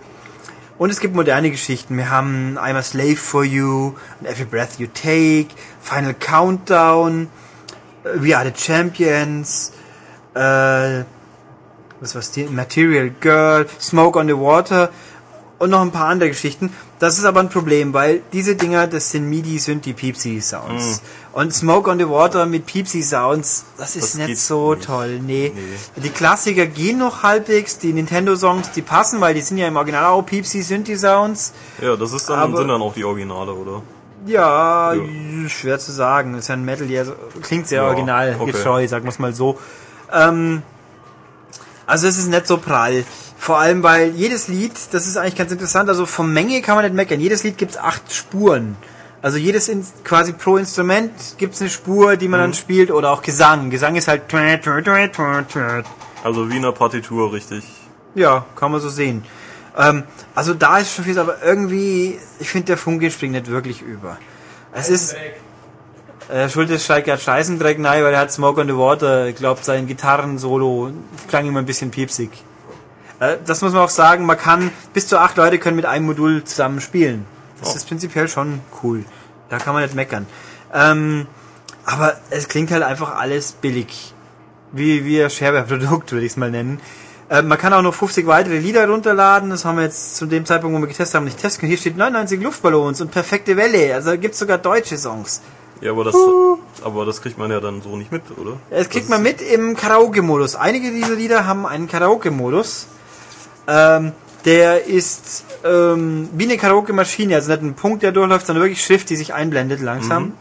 Und 0.79 0.89
es 0.91 1.01
gibt 1.01 1.15
moderne 1.15 1.51
Geschichten. 1.51 1.97
Wir 1.99 2.09
haben 2.11 2.57
I'm 2.59 2.77
a 2.77 2.83
Slave 2.83 3.17
for 3.17 3.45
You, 3.45 3.95
Every 4.25 4.47
Breath 4.47 4.79
You 4.79 4.87
Take, 4.87 5.49
Final 5.83 6.15
Countdown, 6.15 7.29
We 8.05 8.37
Are 8.37 8.45
the 8.47 8.53
Champions, 8.57 9.73
äh, 10.35 11.05
was 12.01 12.15
war's 12.15 12.31
die? 12.31 12.45
Material 12.45 13.11
Girl, 13.21 13.67
Smoke 13.81 14.19
on 14.19 14.27
the 14.27 14.35
Water 14.37 14.89
und 15.59 15.71
noch 15.71 15.83
ein 15.83 15.91
paar 15.91 16.07
andere 16.09 16.31
Geschichten. 16.31 16.73
Das 16.99 17.19
ist 17.19 17.25
aber 17.25 17.41
ein 17.41 17.49
Problem, 17.51 17.93
weil 17.93 18.23
diese 18.33 18.57
Dinger, 18.57 18.87
das 18.87 19.11
sind 19.11 19.29
MIDI, 19.29 19.59
sind 19.59 19.85
die 19.85 19.93
Piepsi 19.93 20.41
Sounds. 20.41 21.03
Und 21.33 21.55
Smoke 21.55 21.91
on 21.91 21.99
the 21.99 22.09
Water 22.09 22.47
mit 22.47 22.65
Piepsi 22.67 23.03
Sounds, 23.03 23.65
das 23.77 23.97
ist 23.97 24.19
Das 24.19 24.27
nicht 24.29 24.39
so 24.41 24.75
nicht. 24.75 24.87
toll. 24.87 25.19
Nee. 25.21 25.53
Die 25.97 26.09
Klassiker 26.11 26.67
gehen 26.67 26.99
noch 26.99 27.23
halbwegs, 27.23 27.79
die 27.79 27.93
Nintendo 27.93 28.35
Songs, 28.37 28.71
die 28.73 28.83
passen, 28.83 29.21
weil 29.21 29.35
die 29.35 29.41
sind 29.43 29.59
ja 29.59 29.69
im 29.69 29.77
Original 29.77 30.07
auch 30.07 30.23
Piepsi 30.23 30.63
Synthi 30.63 30.97
Sounds. 30.97 31.53
Ja, 31.81 31.97
das 31.97 32.13
ist 32.15 32.29
dann, 32.31 32.39
Aber- 32.39 32.57
sind 32.57 32.69
dann 32.69 32.81
auch 32.83 32.95
die 32.95 33.05
Originale, 33.05 33.53
oder? 33.53 33.83
Ja, 34.27 34.93
Ja. 34.95 35.49
schwer 35.49 35.79
zu 35.79 35.93
sagen. 35.93 36.33
Das 36.33 36.43
ist 36.43 36.49
ja 36.49 36.55
ein 36.55 36.65
Metal, 36.65 36.87
so- 37.05 37.15
klingt 37.43 37.69
sehr 37.69 37.83
Ja, 37.83 37.89
original, 37.89 38.37
okay. 38.39 38.53
getreu, 38.53 38.87
sagen 38.89 39.05
wir 39.05 39.11
es 39.11 39.19
mal 39.19 39.33
so. 39.35 39.59
Ähm, 40.13 40.63
also 41.87 42.07
es 42.07 42.19
ist 42.19 42.29
nicht 42.29 42.47
so 42.47 42.59
prall. 42.59 43.05
Vor 43.39 43.59
allem, 43.59 43.83
weil 43.83 44.11
jedes 44.11 44.49
Lied, 44.49 44.73
das 44.93 45.07
ist 45.07 45.17
eigentlich 45.17 45.37
ganz 45.37 45.51
interessant, 45.51 45.89
also 45.89 46.05
von 46.05 46.31
Menge 46.33 46.61
kann 46.61 46.75
man 46.77 46.85
nicht 46.85 46.95
meckern. 46.95 47.21
Jedes 47.21 47.43
Lied 47.43 47.57
gibt 47.57 47.73
es 47.73 47.79
acht 47.79 48.13
Spuren. 48.13 48.77
Also 49.23 49.39
jedes 49.39 49.69
in, 49.69 49.85
quasi 50.05 50.33
pro 50.33 50.57
Instrument 50.57 51.13
gibt 51.39 51.55
es 51.55 51.61
eine 51.61 51.71
Spur, 51.71 52.17
die 52.17 52.29
man 52.29 52.41
dann 52.41 52.55
spielt, 52.55 52.91
oder 52.91 53.11
auch 53.11 53.23
Gesang. 53.23 53.71
Gesang 53.71 53.97
ist 53.97 54.09
halt 54.09 54.23
Also 56.23 56.51
wie 56.51 56.57
in 56.57 56.63
der 56.63 56.73
Partitur, 56.73 57.33
richtig. 57.33 57.65
ja, 58.15 58.45
kann 58.57 58.73
man 58.73 58.81
so 58.81 58.89
sehen. 58.89 59.25
Ähm, 59.81 60.05
also 60.35 60.55
da 60.55 60.79
ist 60.79 60.93
schon 60.95 61.05
viel, 61.05 61.19
aber 61.19 61.43
irgendwie, 61.43 62.19
ich 62.39 62.51
finde 62.51 62.67
der 62.67 62.77
Funke 62.77 63.11
springt 63.11 63.33
nicht 63.33 63.49
wirklich 63.49 63.83
über. 63.83 64.19
Es 64.73 64.89
ist, 64.89 65.17
äh, 66.29 66.49
Schuld 66.49 66.71
ist 66.71 66.85
steigt 66.85 67.07
gerade 67.07 67.21
Scheißendreck, 67.21 67.79
nein, 67.79 68.05
weil 68.05 68.13
er 68.13 68.21
hat 68.21 68.33
Smoke 68.33 68.61
on 68.61 68.69
the 68.69 68.77
Water, 68.77 69.27
ich 69.27 69.37
glaube 69.37 69.61
sein 69.63 69.87
Gitarrensolo 69.87 70.91
klang 71.29 71.47
immer 71.47 71.61
ein 71.61 71.67
bisschen 71.67 71.91
piepsig. 71.91 72.31
Äh, 73.21 73.37
das 73.45 73.63
muss 73.63 73.73
man 73.73 73.83
auch 73.83 73.89
sagen, 73.89 74.27
man 74.27 74.39
kann, 74.39 74.71
bis 74.93 75.09
zu 75.09 75.19
acht 75.19 75.37
Leute 75.37 75.59
können 75.59 75.77
mit 75.77 75.87
einem 75.87 76.07
Modul 76.07 76.45
zusammen 76.45 76.81
spielen. 76.81 77.27
Das 77.61 77.73
Oh. 77.73 77.77
ist 77.77 77.89
prinzipiell 77.89 78.29
schon 78.29 78.61
cool. 78.83 79.05
Da 79.49 79.59
kann 79.59 79.75
man 79.75 79.83
nicht 79.83 79.95
meckern. 79.95 80.27
Ähm, 80.73 81.27
aber 81.85 82.15
es 82.31 82.49
klingt 82.49 82.71
halt 82.71 82.83
einfach 82.83 83.17
alles 83.17 83.53
billig. 83.53 84.15
Wie, 84.73 85.05
wie 85.05 85.23
ein 85.23 85.31
Shareware-Produkt, 85.31 86.13
würde 86.13 86.25
ich 86.25 86.33
es 86.33 86.37
mal 86.37 86.51
nennen. 86.51 86.81
Äh, 87.31 87.43
man 87.43 87.57
kann 87.57 87.73
auch 87.73 87.83
noch 87.83 87.95
50 87.95 88.27
weitere 88.27 88.59
Lieder 88.59 88.87
runterladen. 88.89 89.51
Das 89.51 89.65
haben 89.65 89.77
wir 89.77 89.85
jetzt 89.85 90.17
zu 90.17 90.27
dem 90.27 90.45
Zeitpunkt, 90.45 90.77
wo 90.77 90.81
wir 90.81 90.89
getestet 90.89 91.15
haben, 91.15 91.25
nicht 91.25 91.39
testen 91.39 91.61
können. 91.61 91.71
Hier 91.71 91.79
steht 91.79 91.97
99 91.97 92.43
Luftballons 92.43 93.01
und 93.01 93.11
perfekte 93.11 93.57
Welle. 93.57 93.95
Also 93.95 94.19
gibt 94.19 94.35
sogar 94.35 94.59
deutsche 94.59 94.99
Songs. 94.99 95.41
Ja, 95.81 95.93
aber 95.93 96.05
das, 96.05 96.15
aber 96.85 97.07
das 97.07 97.23
kriegt 97.23 97.39
man 97.39 97.51
ja 97.51 97.59
dann 97.59 97.81
so 97.81 97.97
nicht 97.97 98.13
mit, 98.13 98.23
oder? 98.37 98.59
Das 98.69 98.91
kriegt 98.91 99.05
Das 99.05 99.11
man 99.11 99.23
mit 99.23 99.41
im 99.41 99.77
Karaoke-Modus. 99.77 100.57
Einige 100.57 100.91
dieser 100.91 101.15
Lieder 101.15 101.47
haben 101.47 101.65
einen 101.65 101.89
Karaoke-Modus. 101.89 102.87
Ähm, 103.67 104.13
der 104.45 104.87
ist 104.87 105.45
ähm, 105.65 106.29
wie 106.33 106.45
eine 106.45 106.59
Karaoke-Maschine, 106.59 107.37
also 107.37 107.51
nicht 107.51 107.63
ein 107.63 107.75
Punkt, 107.75 108.03
der 108.03 108.13
durchläuft, 108.13 108.47
sondern 108.47 108.65
wirklich 108.65 108.85
Schrift, 108.85 109.09
die 109.09 109.17
sich 109.17 109.33
einblendet 109.33 109.81
langsam. 109.81 110.33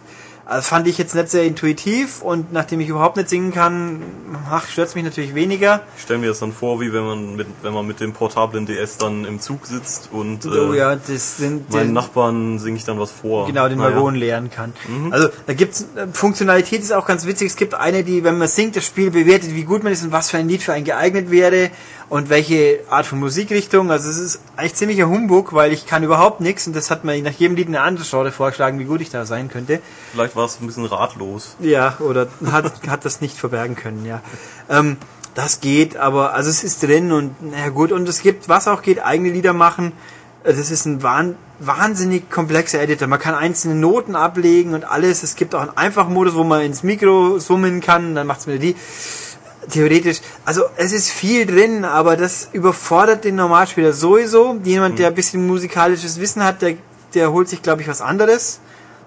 Also 0.49 0.63
fand 0.67 0.88
ich 0.88 0.97
jetzt 0.97 1.13
nicht 1.13 1.30
sehr 1.30 1.43
intuitiv 1.43 2.23
und 2.23 2.51
nachdem 2.51 2.80
ich 2.80 2.89
überhaupt 2.89 3.17
nicht 3.17 3.30
singen 3.30 3.53
kann, 3.53 4.01
ach, 4.49 4.67
stört's 4.67 4.95
mich 4.95 5.03
natürlich 5.03 5.35
weniger. 5.35 5.81
Ich 5.95 6.01
stelle 6.01 6.17
mir 6.19 6.30
das 6.30 6.39
dann 6.39 6.53
vor, 6.53 6.81
wie 6.81 6.91
wenn 6.91 7.03
man 7.03 7.35
mit, 7.35 7.45
wenn 7.61 7.71
man 7.71 7.85
mit 7.85 7.99
dem 7.99 8.13
portablen 8.13 8.65
DS 8.65 8.97
dann 8.97 9.26
im 9.26 9.39
Zug 9.39 9.67
sitzt 9.67 10.09
und 10.11 10.47
Oh 10.47 10.73
äh, 10.73 10.77
ja, 10.80 10.95
das 10.95 11.38
sind 11.38 11.69
meinen 11.71 11.89
den- 11.89 11.93
Nachbarn 11.93 12.57
singe 12.57 12.77
ich 12.77 12.84
dann 12.84 12.99
was 12.99 13.11
vor. 13.11 13.45
genau 13.45 13.69
den 13.69 13.77
Naja. 13.77 13.95
Waggon 13.95 14.15
leeren 14.15 14.49
kann. 14.49 14.73
Also 15.11 15.30
da 15.45 15.53
gibt's 15.53 15.85
äh, 15.95 16.07
Funktionalität 16.11 16.81
ist 16.81 16.93
auch 16.93 17.05
ganz 17.05 17.27
witzig. 17.27 17.49
Es 17.49 17.55
gibt 17.55 17.76
eine, 17.76 18.03
die, 18.03 18.23
wenn 18.23 18.39
man 18.39 18.47
singt, 18.47 18.76
das 18.76 18.85
Spiel 18.85 19.11
bewertet, 19.11 19.53
wie 19.53 19.63
gut 19.65 19.84
man 19.84 19.93
ist 19.93 20.03
und 20.03 20.11
was 20.11 20.31
für 20.31 20.38
ein 20.38 20.47
Lied 20.49 20.63
für 20.63 20.73
einen 20.73 20.84
geeignet 20.85 21.30
wäre 21.30 21.69
und 22.10 22.30
welche 22.30 22.80
Art 22.90 23.06
von 23.06 23.19
Musikrichtung. 23.19 23.91
Also 23.91 24.10
es 24.10 24.18
ist 24.18 24.41
eigentlich 24.57 24.76
ziemlicher 24.76 25.07
Humbug, 25.07 25.53
weil 25.53 25.72
ich 25.72 25.86
kann 25.86 26.03
überhaupt 26.03 26.41
nichts 26.41 26.68
und 26.68 26.76
das 26.76 26.91
hat 26.91 27.03
mir 27.03 27.22
nach 27.22 27.31
jedem 27.31 27.56
Lied 27.56 27.68
eine 27.68 27.81
andere 27.81 28.06
Genre 28.06 28.31
vorgeschlagen, 28.31 28.80
wie 28.80 28.86
gut 28.86 29.02
ich 29.02 29.10
da 29.10 29.26
sein 29.26 29.49
könnte. 29.49 29.80
Vielleicht 30.11 30.36
war 30.36 30.45
es 30.45 30.60
ein 30.60 30.68
bisschen 30.68 30.86
ratlos. 30.86 31.56
Ja, 31.60 31.98
oder 31.99 32.27
hat, 32.52 32.88
hat 32.88 33.06
das 33.06 33.22
nicht 33.22 33.38
verbergen 33.38 33.76
können, 33.76 34.06
ja. 34.06 34.22
Ähm, 34.69 34.98
das 35.36 35.61
geht, 35.61 35.95
aber 35.95 36.34
also 36.34 36.49
es 36.49 36.64
ist 36.64 36.84
drin 36.84 37.11
und 37.11 37.36
na 37.41 37.69
gut, 37.69 37.91
und 37.91 38.10
es 38.10 38.22
gibt, 38.22 38.49
was 38.49 38.68
auch 38.68 38.81
geht, 38.81 39.06
eigene 39.06 39.30
Lieder 39.30 39.53
machen. 39.53 39.94
Das 40.44 40.72
ist 40.72 40.86
ein 40.86 41.03
wahn, 41.03 41.36
wahnsinnig 41.60 42.30
komplexer 42.30 42.81
Editor. 42.81 43.07
Man 43.07 43.19
kann 43.19 43.36
einzelne 43.36 43.76
Noten 43.76 44.15
ablegen 44.15 44.73
und 44.73 44.86
alles. 44.86 45.22
Es 45.22 45.36
gibt 45.36 45.53
auch 45.53 45.61
einen 45.61 45.77
einfachen 45.77 46.14
Modus, 46.14 46.34
wo 46.34 46.44
man 46.44 46.61
ins 46.61 46.81
Mikro 46.81 47.40
summen 47.40 47.81
kann, 47.81 48.15
dann 48.15 48.26
macht's 48.26 48.48
Melodie. 48.48 48.76
Theoretisch, 49.69 50.22
also 50.45 50.64
es 50.77 50.94
ist 50.94 51.10
viel 51.10 51.45
drin, 51.45 51.86
aber 51.86 52.15
das 52.15 52.49
überfordert 52.53 53.23
den 53.26 53.36
Normalspieler 53.36 53.94
sowieso. 53.94 54.60
Jemand, 54.64 54.99
der 54.99 55.07
ein 55.07 55.15
bisschen 55.15 55.45
musikalisches 55.45 56.19
Wissen 56.19 56.44
hat, 56.44 56.61
der, 56.61 56.76
der 57.14 57.31
holt 57.31 57.49
sich, 57.49 57.61
glaube 57.61 57.81
ich, 57.81 57.88
was 57.88 58.02
anderes. 58.02 58.60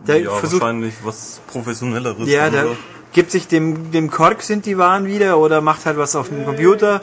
Der 0.07 0.21
ja, 0.21 0.31
wahrscheinlich 0.31 0.95
was 1.05 1.41
professionelleres. 1.47 2.29
ja, 2.29 2.51
der 2.51 2.67
oder? 2.67 2.77
gibt 3.13 3.31
sich 3.31 3.47
dem, 3.47 3.93
dem 3.93 4.11
Kork 4.11 4.43
sind 4.43 4.67
die 4.67 4.79
Waren 4.79 5.07
wieder 5.07 5.39
oder 5.39 5.61
macht 5.61 5.87
halt 5.87 5.97
was 5.97 6.17
auf 6.17 6.29
dem 6.29 6.45
Computer. 6.45 7.01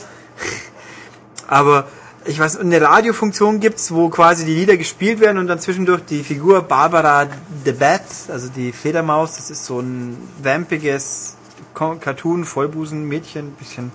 Aber 1.48 1.88
ich 2.26 2.40
weiß, 2.40 2.58
eine 2.58 2.82
Radiofunktion 2.82 3.60
gibt's, 3.60 3.92
wo 3.92 4.10
quasi 4.10 4.46
die 4.46 4.54
Lieder 4.54 4.78
gespielt 4.78 5.20
werden 5.20 5.38
und 5.38 5.48
dann 5.48 5.60
zwischendurch 5.60 6.02
die 6.06 6.24
Figur 6.24 6.62
Barbara 6.62 7.28
the 7.66 7.72
Bat, 7.72 8.04
also 8.28 8.50
die 8.50 8.72
Fledermaus, 8.72 9.38
das 9.38 9.50
ist 9.50 9.66
so 9.66 9.80
ein 9.80 10.18
vampiges 10.44 11.36
Cartoon, 11.80 12.46
Vollbusen, 12.46 13.08
Mädchen, 13.08 13.52
bisschen 13.54 13.92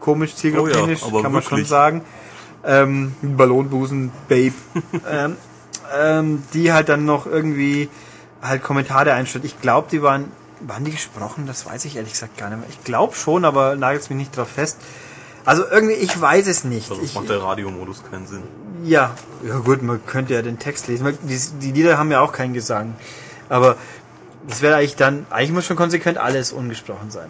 komisch, 0.00 0.34
zielgruppenisch, 0.34 1.02
Oh 1.02 1.16
ja, 1.16 1.22
kann 1.22 1.32
man 1.32 1.42
schon 1.42 1.64
sagen. 1.64 2.02
Ähm, 2.64 3.14
Ballonbusen, 3.22 4.10
Babe. 4.28 4.54
ähm, 5.10 5.36
ähm, 5.96 6.42
die 6.54 6.72
halt 6.72 6.88
dann 6.88 7.04
noch 7.04 7.26
irgendwie 7.26 7.88
halt 8.40 8.62
Kommentare 8.62 9.12
einstellt. 9.12 9.44
Ich 9.44 9.60
glaube, 9.60 9.88
die 9.90 10.02
waren, 10.02 10.30
waren 10.60 10.84
die 10.84 10.90
gesprochen? 10.90 11.46
Das 11.46 11.66
weiß 11.66 11.84
ich 11.84 11.96
ehrlich 11.96 12.12
gesagt 12.12 12.36
gar 12.36 12.50
nicht 12.50 12.60
mehr. 12.60 12.68
Ich 12.70 12.84
glaube 12.84 13.14
schon, 13.14 13.44
aber 13.44 13.76
nagelt 13.76 14.08
mich 14.10 14.18
nicht 14.18 14.36
drauf 14.36 14.48
fest. 14.48 14.78
Also 15.44 15.64
irgendwie, 15.68 15.94
ich 15.94 16.20
weiß 16.20 16.46
es 16.46 16.64
nicht. 16.64 16.90
Also 16.90 17.02
ich, 17.02 17.14
macht 17.14 17.28
der 17.28 17.42
Radiomodus 17.42 18.02
keinen 18.08 18.26
Sinn. 18.26 18.42
ja, 18.84 19.14
ja 19.46 19.58
gut, 19.58 19.82
man 19.82 20.04
könnte 20.06 20.34
ja 20.34 20.42
den 20.42 20.58
Text 20.58 20.88
lesen. 20.88 21.18
Die, 21.22 21.38
die 21.60 21.72
Lieder 21.72 21.98
haben 21.98 22.10
ja 22.12 22.20
auch 22.20 22.32
keinen 22.32 22.54
Gesang. 22.54 22.94
Aber 23.48 23.76
das 24.48 24.62
wäre 24.62 24.76
eigentlich 24.76 24.96
dann, 24.96 25.26
eigentlich 25.30 25.52
muss 25.52 25.66
schon 25.66 25.76
konsequent 25.76 26.18
alles 26.18 26.52
ungesprochen 26.52 27.10
sein. 27.10 27.28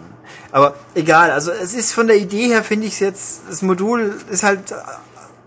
Aber 0.51 0.75
egal, 0.95 1.31
also 1.31 1.51
es 1.51 1.73
ist 1.73 1.93
von 1.93 2.07
der 2.07 2.17
Idee 2.17 2.47
her, 2.47 2.63
finde 2.63 2.87
ich 2.87 2.93
es 2.93 2.99
jetzt, 2.99 3.41
das 3.49 3.61
Modul 3.61 4.19
ist 4.29 4.43
halt 4.43 4.71
äh, 4.71 4.75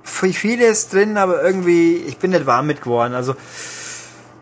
für 0.02 0.32
vieles 0.32 0.88
drin, 0.88 1.16
aber 1.16 1.42
irgendwie, 1.42 1.96
ich 1.96 2.18
bin 2.18 2.30
nicht 2.30 2.46
warm 2.46 2.66
mit 2.66 2.82
geworden. 2.82 3.14
Also 3.14 3.34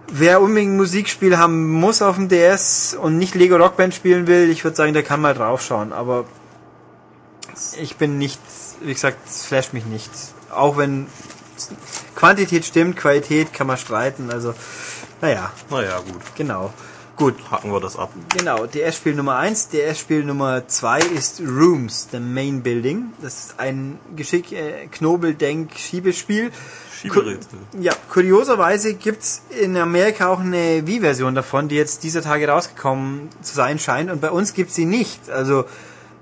wer 0.09 0.41
unbedingt 0.41 0.73
ein 0.73 0.77
Musikspiel 0.77 1.39
haben 1.39 1.71
muss 1.71 2.03
auf 2.03 2.17
dem 2.17 2.29
DS 2.29 2.95
und 3.01 3.19
nicht 3.19 3.35
Lego 3.35 3.57
Rockband 3.57 3.95
spielen 3.95 4.27
will, 4.27 4.51
ich 4.51 4.63
würde 4.65 4.77
sagen, 4.77 4.93
der 4.93 5.03
kann 5.03 5.21
mal 5.21 5.35
draufschauen. 5.35 5.93
Aber 5.93 6.27
ich 7.81 7.97
bin 7.97 8.19
nicht, 8.19 8.41
wie 8.83 8.93
gesagt, 8.93 9.19
es 9.27 9.47
flasht 9.47 9.73
mich 9.73 9.87
nicht. 9.87 10.11
Auch 10.51 10.77
wenn 10.77 11.07
Quantität 12.15 12.65
stimmt, 12.65 12.97
Qualität 12.97 13.53
kann 13.53 13.67
man 13.67 13.77
streiten. 13.77 14.31
Also, 14.31 14.55
naja, 15.21 15.51
Naja, 15.71 15.99
gut. 16.01 16.23
genau. 16.35 16.73
Gut, 17.17 17.35
Hacken 17.51 17.71
wir 17.71 17.81
das 17.81 17.97
ab. 17.97 18.11
genau. 18.37 18.67
DS-Spiel 18.67 19.15
Nummer 19.15 19.37
1. 19.37 19.69
DS-Spiel 19.69 20.25
Nummer 20.25 20.67
2 20.67 20.99
ist 20.99 21.41
Rooms, 21.41 22.09
the 22.11 22.19
Main 22.19 22.63
Building. 22.63 23.13
Das 23.23 23.35
ist 23.47 23.55
ein 23.61 23.99
Geschick, 24.17 24.51
äh, 24.51 24.89
Knobel-Denk-Schiebespiel. 24.89 26.51
Schieberätsel. 26.93 27.59
Ja, 27.79 27.93
kurioserweise 28.11 28.95
gibt's 28.95 29.43
in 29.61 29.77
Amerika 29.77 30.29
auch 30.29 30.41
eine 30.41 30.87
Wii-Version 30.87 31.35
davon, 31.37 31.69
die 31.69 31.77
jetzt 31.77 32.03
dieser 32.03 32.23
Tage 32.23 32.49
rausgekommen 32.49 33.29
zu 33.43 33.55
sein 33.55 33.79
scheint. 33.79 34.11
Und 34.11 34.21
bei 34.21 34.31
uns 34.31 34.53
gibt's 34.55 34.75
sie 34.75 34.87
nicht. 34.87 35.31
Also, 35.31 35.67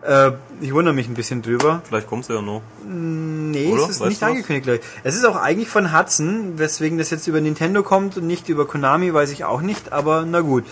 äh, 0.03 0.33
ich 0.61 0.73
wundere 0.73 0.95
mich 0.95 1.09
ein 1.09 1.15
bisschen 1.15 1.43
drüber. 1.43 1.83
Vielleicht 1.85 2.07
kommst 2.07 2.29
du 2.29 2.35
ja 2.35 2.43
noch. 2.43 2.63
Nee, 2.87 3.71
Oder? 3.73 3.85
es 3.85 3.91
ist 3.91 4.01
Weißt 4.01 4.11
nicht 4.11 4.23
angekündigt, 4.23 4.65
glaube 4.65 4.81
ich. 4.81 4.85
Es 5.05 5.15
ist 5.15 5.25
auch 5.25 5.37
eigentlich 5.37 5.69
von 5.69 5.97
Hudson, 5.97 6.59
weswegen 6.59 6.99
das 6.99 7.11
jetzt 7.11 7.27
über 7.27 7.41
Nintendo 7.41 7.83
kommt 7.83 8.17
und 8.17 8.27
nicht 8.27 8.49
über 8.49 8.67
Konami, 8.67 9.13
weiß 9.13 9.31
ich 9.31 9.45
auch 9.45 9.61
nicht, 9.61 9.93
aber 9.93 10.25
na 10.27 10.41
gut. 10.41 10.65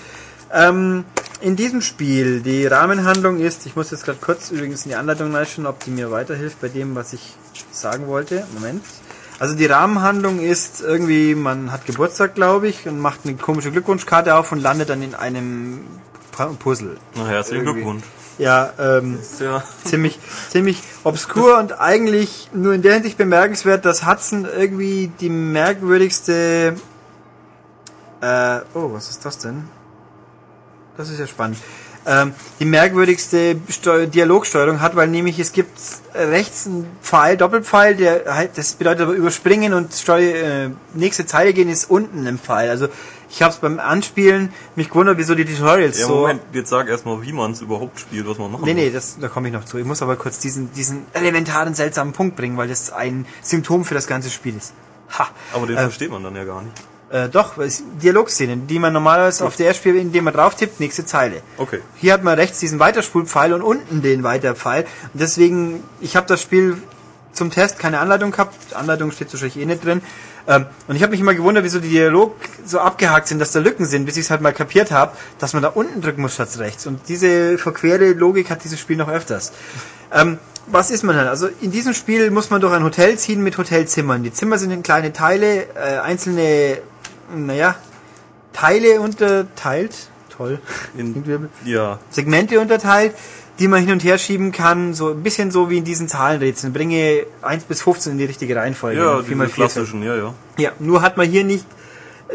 Ähm, 0.53 1.05
in 1.41 1.57
diesem 1.57 1.81
Spiel, 1.81 2.41
die 2.41 2.67
Rahmenhandlung 2.67 3.39
ist, 3.39 3.65
ich 3.67 3.77
muss 3.77 3.91
jetzt 3.91 4.05
gerade 4.05 4.19
kurz 4.21 4.51
übrigens 4.51 4.85
in 4.85 4.91
die 4.91 4.97
Anleitung 4.97 5.35
reinschauen, 5.35 5.67
ob 5.67 5.83
die 5.85 5.91
mir 5.91 6.11
weiterhilft 6.11 6.61
bei 6.61 6.69
dem, 6.69 6.95
was 6.95 7.13
ich 7.13 7.35
sagen 7.71 8.09
wollte. 8.09 8.45
Moment. 8.55 8.85
Also 9.39 9.55
die 9.55 9.65
Rahmenhandlung 9.65 10.41
ist 10.41 10.83
irgendwie, 10.83 11.35
man 11.35 11.73
hat 11.73 11.87
Geburtstag, 11.87 12.35
glaube 12.35 12.69
ich, 12.69 12.87
und 12.87 12.99
macht 12.99 13.21
eine 13.25 13.37
komische 13.37 13.71
Glückwunschkarte 13.71 14.35
auf 14.35 14.53
und 14.53 14.61
landet 14.61 14.91
dann 14.91 15.01
in 15.01 15.15
einem 15.15 15.81
Puzzle. 16.47 16.97
Na, 17.15 17.27
herzlichen 17.27 17.65
Irgendwie. 17.65 17.83
Glückwunsch. 17.83 18.05
Ja, 18.39 18.73
ähm, 18.79 19.19
Ja. 19.39 19.63
ziemlich, 19.85 20.19
ziemlich 20.49 20.83
obskur 21.05 21.59
und 21.59 21.79
eigentlich 21.79 22.49
nur 22.55 22.73
in 22.73 22.83
der 22.83 22.95
Hinsicht 22.95 23.19
bemerkenswert, 23.19 23.85
dass 23.85 24.07
Hudson 24.07 24.47
irgendwie 24.47 25.13
die 25.21 25.29
merkwürdigste. 25.29 26.77
Äh, 28.23 28.61
oh, 28.75 28.93
was 28.93 29.11
ist 29.11 29.25
das 29.25 29.39
denn? 29.39 29.65
Das 30.97 31.11
ist 31.11 31.19
ja 31.19 31.27
spannend. 31.27 31.59
Ähm, 32.07 32.33
die 32.59 32.65
merkwürdigste 32.65 33.57
Steu 33.69 34.07
Dialogsteuerung 34.07 34.81
hat, 34.81 34.97
weil 34.97 35.09
nämlich 35.09 35.39
es 35.39 35.53
gibt 35.53 35.79
rechts 36.15 36.67
einen 36.67 36.87
Pfeil, 37.03 37.37
Doppelpfeil, 37.37 37.95
der 37.95 38.35
halt, 38.35 38.57
das 38.57 38.73
bedeutet 38.73 39.03
aber 39.03 39.13
überspringen 39.13 39.75
und 39.75 39.93
Steu 39.93 40.23
äh, 40.23 40.71
nächste 40.95 41.27
Zeile 41.27 41.53
gehen 41.53 41.69
ist 41.69 41.91
unten 41.91 42.27
im 42.27 42.39
Pfeil. 42.39 42.71
Also 42.71 42.89
ich 43.31 43.43
habe 43.43 43.53
es 43.55 43.59
beim 43.61 43.79
Anspielen 43.79 44.53
mich 44.77 44.89
gewundert, 44.89 45.17
wieso 45.19 45.35
die 45.35 45.45
Tutorials 45.45 45.99
Ja, 46.01 46.07
so. 46.07 46.15
Moment, 46.17 46.43
jetzt 46.53 46.69
sag 46.71 46.89
erstmal, 46.89 47.23
wie 47.23 47.33
man 47.33 47.53
es 47.53 47.61
überhaupt 47.61 48.01
spielt, 48.01 48.27
was 48.29 48.39
man 48.39 48.51
machen 48.53 48.65
Nee, 48.65 48.75
muss. 48.75 48.83
nee, 48.83 48.91
das, 48.91 49.19
da 49.21 49.29
komme 49.29 49.49
ich 49.49 49.55
noch 49.55 49.65
zu. 49.65 49.79
Ich 49.79 49.85
muss 49.87 50.03
aber 50.03 50.17
kurz 50.17 50.39
diesen, 50.41 50.73
diesen 50.73 51.07
elementaren, 51.13 51.75
seltsamen 51.75 52.13
Punkt 52.13 52.37
bringen, 52.37 52.57
weil 52.57 52.69
das 52.69 52.91
ein 52.93 53.27
Symptom 53.43 53.85
für 53.85 53.95
das 53.95 54.07
ganze 54.07 54.31
Spiel 54.31 54.57
ist. 54.57 54.73
Ha. 55.19 55.29
Aber 55.55 55.67
den 55.67 55.77
Äh, 55.77 55.81
versteht 55.83 56.11
man 56.11 56.23
dann 56.23 56.35
ja 56.37 56.45
gar 56.45 56.63
nicht. 56.63 56.75
Äh, 57.11 57.29
doch, 57.29 57.55
Dialogszenen, 58.03 58.69
die 58.69 58.79
man 58.79 58.93
normalerweise 58.93 59.45
auf 59.45 59.57
der 59.57 59.75
spielt, 59.75 59.97
indem 59.97 60.25
man 60.25 60.35
drauf 60.35 60.55
tippt, 60.55 60.79
nächste 60.79 61.05
Zeile. 61.05 61.43
Okay. 61.57 61.81
Hier 61.97 62.13
hat 62.13 62.23
man 62.23 62.35
rechts 62.39 62.61
diesen 62.61 62.79
Weiterspulpfeil 62.79 63.53
und 63.53 63.63
unten 63.63 64.01
den 64.01 64.23
Weiterpfeil. 64.23 64.85
Und 65.13 65.21
deswegen, 65.21 65.83
ich 66.01 66.15
habe 66.17 66.27
das 66.29 66.41
Spiel 66.41 66.81
zum 67.33 67.51
Test 67.51 67.79
keine 67.79 68.01
Anleitung 68.01 68.31
gehabt. 68.31 68.55
Die 68.71 68.75
Anleitung 68.75 69.13
steht 69.13 69.33
wahrscheinlich 69.33 69.59
eh 69.59 69.67
nicht 69.67 69.85
drin. 69.85 70.03
Ähm, 70.47 70.67
und 70.89 70.97
ich 70.97 71.03
habe 71.03 71.13
mich 71.13 71.21
immer 71.21 71.35
gewundert, 71.35 71.65
wieso 71.65 71.81
die 71.81 71.89
Dialog 71.89 72.35
so 72.65 72.81
abgehakt 72.81 73.29
sind, 73.29 73.39
dass 73.39 73.53
da 73.53 73.61
Lücken 73.61 73.87
sind, 73.87 74.07
bis 74.07 74.17
ich 74.17 74.25
es 74.25 74.31
halt 74.31 74.41
mal 74.41 74.53
kapiert 74.53 74.91
habe, 74.91 75.17
dass 75.39 75.53
man 75.53 75.63
da 75.63 75.69
unten 75.69 76.01
drücken 76.01 76.23
muss 76.23 76.35
statt 76.35 76.49
rechts. 76.59 76.87
Und 76.87 77.01
diese 77.09 77.59
verquere 77.59 78.13
Logik 78.13 78.51
hat 78.51 78.65
dieses 78.65 78.81
Spiel 78.81 78.97
noch 78.97 79.09
öfters. 79.09 79.53
Ähm, 80.13 80.39
was 80.67 80.91
ist 80.91 81.03
man 81.03 81.17
dann? 81.17 81.29
Also 81.29 81.49
in 81.61 81.71
diesem 81.71 81.95
Spiel 81.95 82.31
muss 82.31 82.51
man 82.51 82.61
durch 82.61 82.73
ein 82.73 82.85
Hotel 82.85 83.19
ziehen 83.19 83.43
mit 83.43 83.59
Hotelzimmern. 83.59 84.23
Die 84.23 84.33
Zimmer 84.33 84.59
sind 84.59 84.71
in 84.71 84.83
kleine 84.83 85.13
Teile, 85.13 85.67
äh, 85.75 85.99
einzelne, 86.03 86.79
naja, 87.35 87.77
Teile 88.53 89.01
unterteilt. 89.01 89.95
Toll. 90.37 90.59
In, 90.97 91.49
ja, 91.65 91.99
Segmente 92.11 92.61
unterteilt, 92.61 93.15
die 93.61 93.69
man 93.69 93.81
hin 93.81 93.93
und 93.93 94.03
her 94.03 94.17
schieben 94.17 94.53
kann, 94.53 94.95
so 94.95 95.11
ein 95.11 95.23
bisschen 95.23 95.51
so 95.51 95.69
wie 95.69 95.79
in 95.79 95.85
diesen 95.85 96.09
Zahlenrätseln. 96.09 96.73
Bringe 96.73 97.27
1 97.43 97.65
bis 97.65 97.83
15 97.83 98.13
in 98.13 98.19
die 98.19 98.25
richtige 98.25 98.57
Reihenfolge. 98.57 98.99
ja, 98.99 99.23
Vier 99.23 99.37
mal 99.37 99.45
diese 99.45 99.55
vier 99.55 99.65
klassischen, 99.67 100.03
ja, 100.03 100.17
ja. 100.17 100.35
ja, 100.59 100.73
nur 100.79 101.03
hat 101.03 101.19
man 101.19 101.29
hier 101.29 101.45
nicht 101.45 101.67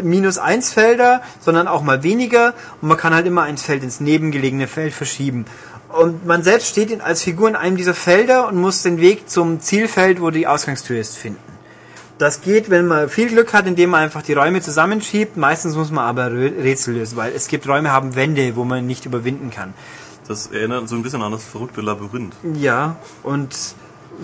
minus 0.02 0.38
1 0.38 0.72
Felder, 0.72 1.22
sondern 1.40 1.68
auch 1.68 1.82
mal 1.82 2.04
weniger 2.04 2.54
und 2.82 2.90
man 2.90 2.98
kann 2.98 3.14
halt 3.16 3.26
immer 3.26 3.44
ein 3.44 3.58
Feld 3.58 3.84
ins 3.84 4.00
nebengelegene 4.00 4.68
Feld 4.68 4.94
verschieben. 4.94 5.46
Und 5.90 6.26
man 6.28 6.44
selbst 6.44 6.68
steht 6.68 6.92
in, 6.92 7.02
als 7.02 7.24
Figur 7.24 7.50
in 7.50 7.56
einem 7.56 7.78
dieser 7.78 7.94
Felder 7.94 8.48
und 8.48 8.58
muss 8.58 8.84
den 8.84 9.00
Weg 9.00 9.30
zum 9.30 9.62
Zielfeld, 9.62 10.22
wo 10.22 10.30
die 10.30 10.46
Ausgangstür 10.46 11.00
ist, 11.00 11.18
finden. 11.18 11.40
Das 12.18 12.42
geht, 12.42 12.70
wenn 12.70 12.86
man 12.86 13.10
viel 13.10 13.30
Glück 13.30 13.54
hat, 13.54 13.66
indem 13.66 13.90
man 13.90 14.04
einfach 14.04 14.22
die 14.22 14.34
Räume 14.34 14.62
zusammenschiebt. 14.62 15.38
Meistens 15.38 15.76
muss 15.76 15.92
man 15.92 16.06
aber 16.06 16.32
Rätsel 16.32 16.96
lösen, 16.96 17.18
weil 17.18 17.34
es 17.34 17.48
gibt 17.48 17.68
Räume, 17.68 17.92
haben 17.92 18.16
Wände, 18.16 18.56
wo 18.56 18.64
man 18.64 18.86
nicht 18.86 19.06
überwinden 19.06 19.50
kann. 19.50 19.74
Das 20.28 20.48
erinnert 20.48 20.90
so 20.90 20.96
ein 20.96 21.04
bisschen 21.04 21.22
an 21.22 21.32
das 21.32 21.44
verrückte 21.44 21.82
Labyrinth. 21.82 22.34
Ja, 22.56 22.96
und 23.24 23.56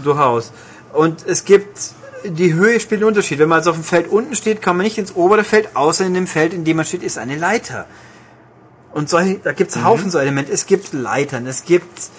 durchaus. 0.03 0.51
Und 0.93 1.25
es 1.25 1.45
gibt, 1.45 1.93
die 2.25 2.53
Höhe 2.53 2.79
spielt 2.79 3.01
einen 3.01 3.09
Unterschied. 3.09 3.39
Wenn 3.39 3.49
man 3.49 3.59
also 3.59 3.71
auf 3.71 3.75
dem 3.77 3.83
Feld 3.83 4.09
unten 4.09 4.35
steht, 4.35 4.61
kann 4.61 4.77
man 4.77 4.83
nicht 4.83 4.97
ins 4.97 5.15
obere 5.15 5.43
Feld, 5.43 5.75
außer 5.75 6.05
in 6.05 6.13
dem 6.13 6.27
Feld, 6.27 6.53
in 6.53 6.63
dem 6.63 6.77
man 6.77 6.85
steht, 6.85 7.03
ist 7.03 7.17
eine 7.17 7.35
Leiter. 7.35 7.85
Und 8.93 9.09
solche, 9.09 9.35
da 9.35 9.53
gibt's 9.53 9.81
Haufen 9.83 10.09
so 10.09 10.17
Elemente. 10.17 10.51
Es 10.51 10.65
gibt 10.65 10.91
Leitern, 10.91 11.47
es 11.47 11.63
gibt 11.63 12.09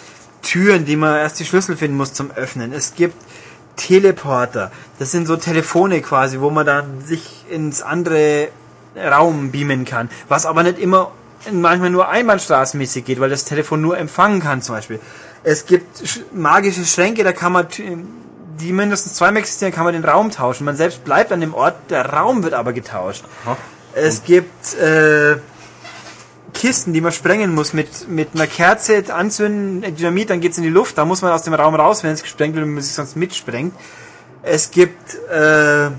Türen, 0.42 0.84
die 0.84 0.96
man 0.96 1.18
erst 1.18 1.38
die 1.38 1.44
Schlüssel 1.44 1.76
finden 1.76 1.96
muss 1.96 2.14
zum 2.14 2.30
Öffnen. 2.30 2.72
Es 2.72 2.94
gibt 2.94 3.16
Teleporter. 3.76 4.70
Das 4.98 5.10
sind 5.10 5.26
so 5.26 5.36
Telefone 5.36 6.00
quasi, 6.02 6.40
wo 6.40 6.50
man 6.50 6.66
dann 6.66 7.04
sich 7.04 7.44
ins 7.50 7.82
andere 7.82 8.48
Raum 8.96 9.50
beamen 9.50 9.84
kann. 9.84 10.10
Was 10.28 10.46
aber 10.46 10.62
nicht 10.62 10.78
immer 10.78 11.12
manchmal 11.50 11.90
nur 11.90 12.08
einbahnstraßenmäßig 12.08 13.04
geht, 13.04 13.20
weil 13.20 13.30
das 13.30 13.44
Telefon 13.44 13.80
nur 13.80 13.98
empfangen 13.98 14.40
kann 14.40 14.62
zum 14.62 14.74
Beispiel. 14.76 15.00
Es 15.44 15.66
gibt 15.66 15.98
sch- 15.98 16.20
magische 16.32 16.84
Schränke, 16.84 17.24
da 17.24 17.32
kann 17.32 17.52
man 17.52 17.68
t- 17.68 17.96
die 18.60 18.72
mindestens 18.72 19.14
zweimal 19.14 19.40
existieren, 19.40 19.72
kann 19.72 19.84
man 19.84 19.92
den 19.94 20.04
Raum 20.04 20.30
tauschen. 20.30 20.64
Man 20.64 20.76
selbst 20.76 21.04
bleibt 21.04 21.32
an 21.32 21.40
dem 21.40 21.52
Ort, 21.54 21.74
der 21.90 22.06
Raum 22.12 22.42
wird 22.44 22.54
aber 22.54 22.72
getauscht. 22.72 23.24
Es 23.94 24.22
gibt 24.24 24.74
äh, 24.74 25.36
Kisten, 26.54 26.92
die 26.92 27.00
man 27.00 27.12
sprengen 27.12 27.54
muss, 27.54 27.72
mit, 27.72 28.08
mit 28.08 28.28
einer 28.34 28.46
Kerze 28.46 29.02
anzünden, 29.12 29.96
Dynamit, 29.96 30.30
dann 30.30 30.40
geht's 30.40 30.58
in 30.58 30.62
die 30.62 30.68
Luft, 30.68 30.96
da 30.98 31.04
muss 31.04 31.22
man 31.22 31.32
aus 31.32 31.42
dem 31.42 31.54
Raum 31.54 31.74
raus, 31.74 32.04
wenn 32.04 32.12
es 32.12 32.22
gesprengt 32.22 32.54
wird 32.54 32.64
und 32.66 32.74
man 32.74 32.82
sich 32.82 32.94
sonst 32.94 33.16
mitsprengt. 33.16 33.74
Es 34.42 34.70
gibt 34.70 35.14
äh, 35.30 35.90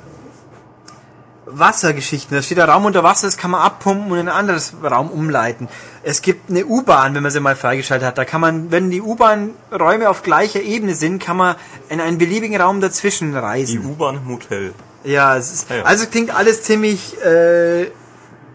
Wassergeschichten, 1.45 2.35
da 2.35 2.41
steht 2.41 2.57
der 2.57 2.67
Raum 2.69 2.85
unter 2.85 3.03
Wasser, 3.03 3.27
das 3.27 3.37
kann 3.37 3.51
man 3.51 3.61
abpumpen 3.61 4.11
und 4.11 4.17
in 4.17 4.29
ein 4.29 4.35
anderes 4.35 4.73
Raum 4.83 5.09
umleiten. 5.09 5.67
Es 6.03 6.21
gibt 6.21 6.49
eine 6.49 6.65
U-Bahn, 6.65 7.13
wenn 7.15 7.23
man 7.23 7.31
sie 7.31 7.39
mal 7.39 7.55
freigeschaltet 7.55 8.07
hat, 8.07 8.17
da 8.17 8.25
kann 8.25 8.41
man, 8.41 8.71
wenn 8.71 8.89
die 8.89 9.01
U-Bahn-Räume 9.01 10.09
auf 10.09 10.23
gleicher 10.23 10.61
Ebene 10.61 10.95
sind, 10.95 11.19
kann 11.21 11.37
man 11.37 11.55
in 11.89 11.99
einen 11.99 12.17
beliebigen 12.17 12.59
Raum 12.59 12.79
dazwischen 12.81 13.31
Die 13.33 13.37
reisen. 13.37 13.85
U-Bahn 13.85 14.15
im 14.25 14.29
Hotel. 14.29 14.73
Ja, 15.03 15.35
es 15.35 15.51
ist, 15.53 15.69
Ja, 15.69 15.77
ja. 15.77 15.83
also 15.83 16.05
klingt 16.07 16.33
alles 16.33 16.63
ziemlich 16.63 17.21
äh, 17.23 17.87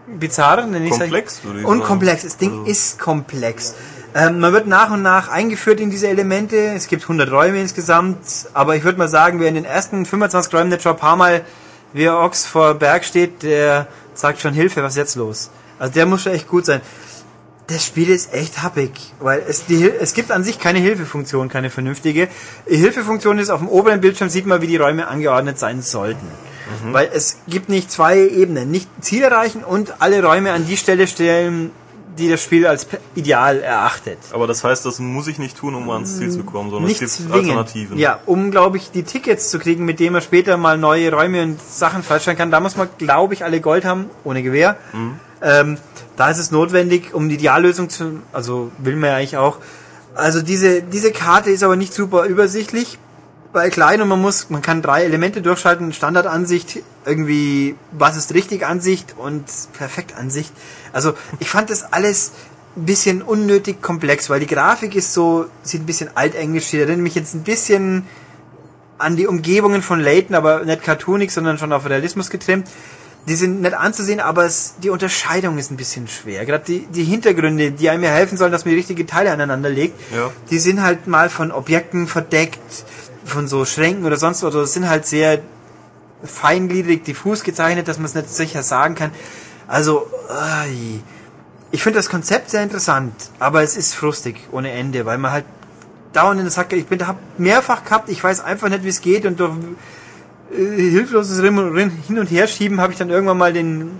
bizarr, 0.07 0.63
Komplex, 0.63 1.43
würde 1.43 1.59
ich 1.59 1.65
Und 1.65 1.77
sagen. 1.79 1.87
komplex. 1.87 2.23
Das 2.23 2.37
Ding 2.37 2.51
Also- 2.59 2.65
ist 2.65 2.99
komplex. 2.99 3.75
Ähm, 4.15 4.39
man 4.39 4.51
wird 4.53 4.65
nach 4.65 4.89
und 4.89 5.03
nach 5.03 5.27
eingeführt 5.29 5.79
in 5.79 5.91
diese 5.91 6.07
Elemente. 6.07 6.55
Es 6.57 6.87
gibt 6.87 7.03
100 7.03 7.29
Räume 7.31 7.61
insgesamt, 7.61 8.17
aber 8.55 8.75
ich 8.75 8.83
würde 8.83 8.97
mal 8.97 9.07
sagen, 9.07 9.39
wer 9.39 9.47
in 9.49 9.53
den 9.53 9.65
ersten 9.65 10.07
25 10.07 10.51
Räumen 10.51 10.69
nicht 10.69 10.81
schon 10.81 10.93
ein 10.93 10.97
paar 10.97 11.15
Mal 11.15 11.43
wie 11.93 12.07
ein 12.07 12.15
Ochs 12.15 12.45
vor 12.45 12.75
Berg 12.75 13.03
steht, 13.03 13.43
der 13.43 13.87
sagt 14.13 14.41
schon 14.41 14.53
Hilfe, 14.53 14.83
was 14.83 14.93
ist 14.93 14.97
jetzt 14.97 15.15
los? 15.15 15.49
Also 15.77 15.93
der 15.93 16.05
muss 16.05 16.23
schon 16.23 16.33
echt 16.33 16.47
gut 16.47 16.65
sein. 16.65 16.81
Das 17.67 17.85
Spiel 17.85 18.09
ist 18.09 18.33
echt 18.33 18.63
happig, 18.63 18.91
weil 19.19 19.43
es, 19.47 19.65
die, 19.67 19.89
es 19.89 20.13
gibt 20.13 20.31
an 20.31 20.43
sich 20.43 20.57
keine 20.57 20.79
Hilfefunktion, 20.79 21.49
keine 21.49 21.69
vernünftige. 21.69 22.27
Die 22.67 22.77
Hilfefunktion 22.77 23.37
ist, 23.37 23.51
auf 23.51 23.59
dem 23.59 23.69
oberen 23.69 24.01
Bildschirm 24.01 24.29
sieht 24.29 24.47
man, 24.47 24.61
wie 24.61 24.67
die 24.67 24.77
Räume 24.77 25.07
angeordnet 25.07 25.59
sein 25.59 25.81
sollten. 25.83 26.27
Weil 26.91 27.09
es 27.13 27.37
gibt 27.47 27.69
nicht 27.69 27.91
zwei 27.91 28.19
Ebenen, 28.19 28.69
nicht 28.71 28.87
Ziel 29.01 29.23
erreichen 29.23 29.63
und 29.63 30.01
alle 30.01 30.23
Räume 30.23 30.51
an 30.51 30.65
die 30.67 30.77
Stelle 30.77 31.07
stellen, 31.07 31.71
die 32.19 32.29
das 32.29 32.43
Spiel 32.43 32.67
als 32.67 32.87
ideal 33.15 33.59
erachtet. 33.61 34.19
Aber 34.31 34.45
das 34.45 34.63
heißt, 34.63 34.85
das 34.85 34.99
muss 34.99 35.27
ich 35.27 35.39
nicht 35.39 35.57
tun, 35.57 35.73
um 35.75 35.89
ans 35.89 36.17
Ziel 36.17 36.29
zu 36.29 36.43
kommen, 36.43 36.69
sondern 36.69 36.87
Nicht 36.87 37.01
es 37.01 37.17
gibt 37.17 37.29
zwingend. 37.29 37.49
Alternativen. 37.49 37.97
Ja, 37.97 38.19
um, 38.25 38.51
glaube 38.51 38.77
ich, 38.77 38.91
die 38.91 39.03
Tickets 39.03 39.49
zu 39.49 39.57
kriegen, 39.59 39.85
mit 39.85 39.99
denen 39.99 40.13
man 40.13 40.21
später 40.21 40.57
mal 40.57 40.77
neue 40.77 41.11
Räume 41.11 41.41
und 41.41 41.59
Sachen 41.61 42.03
freischalten 42.03 42.37
kann. 42.37 42.51
Da 42.51 42.59
muss 42.59 42.75
man, 42.77 42.89
glaube 42.97 43.33
ich, 43.33 43.43
alle 43.43 43.61
Gold 43.61 43.85
haben, 43.85 44.05
ohne 44.23 44.43
Gewehr. 44.43 44.77
Ähm, 45.41 45.77
da 46.15 46.29
ist 46.29 46.37
es 46.37 46.51
notwendig, 46.51 47.13
um 47.13 47.29
die 47.29 47.35
Ideallösung 47.35 47.89
zu, 47.89 48.19
also 48.33 48.71
will 48.77 48.95
man 48.95 49.09
ja 49.11 49.15
eigentlich 49.15 49.37
auch. 49.37 49.57
Also 50.15 50.41
diese, 50.41 50.81
diese 50.81 51.11
Karte 51.11 51.49
ist 51.49 51.63
aber 51.63 51.77
nicht 51.77 51.93
super 51.93 52.25
übersichtlich, 52.25 52.99
weil 53.51 53.69
klein 53.71 54.01
und 54.01 54.07
man 54.07 54.21
muss, 54.21 54.49
man 54.49 54.61
kann 54.61 54.81
drei 54.81 55.03
Elemente 55.03 55.41
durchschalten, 55.41 55.91
Standardansicht, 55.93 56.83
irgendwie, 57.05 57.75
was 57.91 58.15
ist 58.15 58.33
richtig 58.33 58.65
Ansicht 58.65 59.15
und 59.17 59.45
perfekt 59.73 60.15
Ansicht. 60.15 60.53
Also 60.93 61.13
ich 61.39 61.49
fand 61.49 61.69
das 61.69 61.91
alles 61.91 62.31
ein 62.77 62.85
bisschen 62.85 63.21
unnötig 63.23 63.81
komplex, 63.81 64.29
weil 64.29 64.39
die 64.39 64.45
Grafik 64.47 64.95
ist 64.95 65.13
so, 65.13 65.47
sieht 65.63 65.81
ein 65.81 65.85
bisschen 65.87 66.11
altenglisch, 66.15 66.69
die 66.69 66.77
erinnert 66.79 66.99
mich 66.99 67.15
jetzt 67.15 67.33
ein 67.33 67.43
bisschen 67.43 68.05
an 68.99 69.15
die 69.15 69.25
Umgebungen 69.27 69.81
von 69.81 69.99
Layton, 69.99 70.35
aber 70.35 70.65
nicht 70.65 70.83
cartoonig, 70.83 71.31
sondern 71.31 71.57
schon 71.57 71.73
auf 71.73 71.89
Realismus 71.89 72.29
getrimmt. 72.29 72.67
Die 73.27 73.35
sind 73.35 73.61
nett 73.61 73.73
anzusehen, 73.73 74.19
aber 74.19 74.45
es, 74.45 74.75
die 74.81 74.89
Unterscheidung 74.89 75.57
ist 75.57 75.71
ein 75.71 75.77
bisschen 75.77 76.07
schwer. 76.07 76.45
Gerade 76.45 76.63
die, 76.65 76.79
die 76.87 77.03
Hintergründe, 77.03 77.71
die 77.71 77.89
einem 77.89 78.03
ja 78.03 78.09
helfen 78.11 78.37
sollen, 78.37 78.51
dass 78.51 78.65
man 78.65 78.71
die 78.71 78.77
richtigen 78.77 79.05
Teile 79.07 79.31
aneinander 79.31 79.69
legt, 79.69 79.99
Ja. 80.15 80.31
die 80.49 80.59
sind 80.59 80.81
halt 80.81 81.07
mal 81.07 81.29
von 81.29 81.51
Objekten 81.51 82.07
verdeckt, 82.07 82.59
von 83.29 83.47
so 83.47 83.65
Schränken 83.65 84.05
oder 84.05 84.17
sonst 84.17 84.43
was. 84.43 84.53
Es 84.55 84.73
sind 84.73 84.89
halt 84.89 85.05
sehr 85.05 85.39
feingliedrig, 86.23 87.03
diffus 87.03 87.43
gezeichnet, 87.43 87.87
dass 87.87 87.97
man 87.97 88.05
es 88.05 88.15
nicht 88.15 88.29
sicher 88.29 88.63
sagen 88.63 88.95
kann. 88.95 89.11
Also, 89.67 90.07
ich 91.71 91.83
finde 91.83 91.99
das 91.99 92.09
Konzept 92.09 92.49
sehr 92.49 92.63
interessant, 92.63 93.13
aber 93.39 93.61
es 93.61 93.77
ist 93.77 93.93
frustig 93.93 94.47
ohne 94.51 94.71
Ende, 94.71 95.05
weil 95.05 95.17
man 95.17 95.31
halt 95.31 95.45
dauernd 96.13 96.39
in 96.39 96.45
der 96.45 96.51
Sackgasse, 96.51 96.81
ich 96.81 96.87
bin, 96.87 97.05
hab 97.05 97.17
mehrfach 97.37 97.83
gehabt, 97.83 98.09
ich 98.09 98.23
weiß 98.23 98.41
einfach 98.41 98.69
nicht, 98.69 98.83
wie 98.83 98.89
es 98.89 99.01
geht 99.01 99.25
und 99.25 99.39
durch 99.39 99.53
äh, 100.51 100.89
hilfloses 100.89 101.39
Hin- 101.39 102.19
und 102.19 102.31
Herschieben 102.31 102.81
habe 102.81 102.93
ich 102.93 102.97
dann 102.97 103.09
irgendwann 103.09 103.37
mal 103.37 103.53
den, 103.53 103.91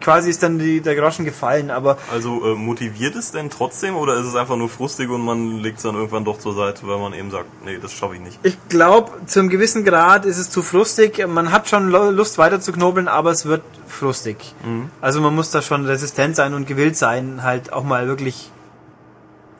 quasi 0.00 0.30
ist 0.30 0.42
dann 0.42 0.58
die, 0.58 0.80
der 0.80 0.94
Groschen 0.94 1.24
gefallen, 1.24 1.70
aber 1.70 1.98
Also 2.12 2.44
äh, 2.44 2.54
motiviert 2.54 3.16
es 3.16 3.32
denn 3.32 3.50
trotzdem 3.50 3.96
oder 3.96 4.14
ist 4.14 4.26
es 4.26 4.34
einfach 4.36 4.56
nur 4.56 4.68
frustig 4.68 5.10
und 5.10 5.22
man 5.22 5.58
legt 5.58 5.78
es 5.78 5.82
dann 5.82 5.94
irgendwann 5.94 6.24
doch 6.24 6.38
zur 6.38 6.54
Seite, 6.54 6.86
weil 6.86 6.98
man 6.98 7.12
eben 7.12 7.30
sagt, 7.30 7.46
nee, 7.64 7.78
das 7.80 7.92
schaffe 7.92 8.14
ich 8.14 8.20
nicht. 8.20 8.38
ich 8.42 8.56
glaube, 8.68 9.12
zu 9.26 9.40
einem 9.40 9.48
gewissen 9.48 9.84
Grad 9.84 10.24
ist 10.24 10.38
es 10.38 10.50
zu 10.50 10.62
frustig. 10.62 11.26
Man 11.26 11.52
hat 11.52 11.68
schon 11.68 11.90
Lust 11.90 12.38
weiter 12.38 12.60
zu 12.60 12.72
knobeln, 12.72 13.08
aber 13.08 13.30
es 13.30 13.46
wird 13.46 13.62
frustig. 13.86 14.54
Also 15.00 15.20
man 15.20 15.34
muss 15.34 15.50
da 15.50 15.62
schon 15.62 15.86
resistent 15.86 16.36
sein 16.36 16.54
und 16.54 16.66
gewillt 16.66 16.96
sein, 16.96 17.42
halt 17.42 17.72
auch 17.72 17.84
mal 17.84 18.06
wirklich 18.06 18.50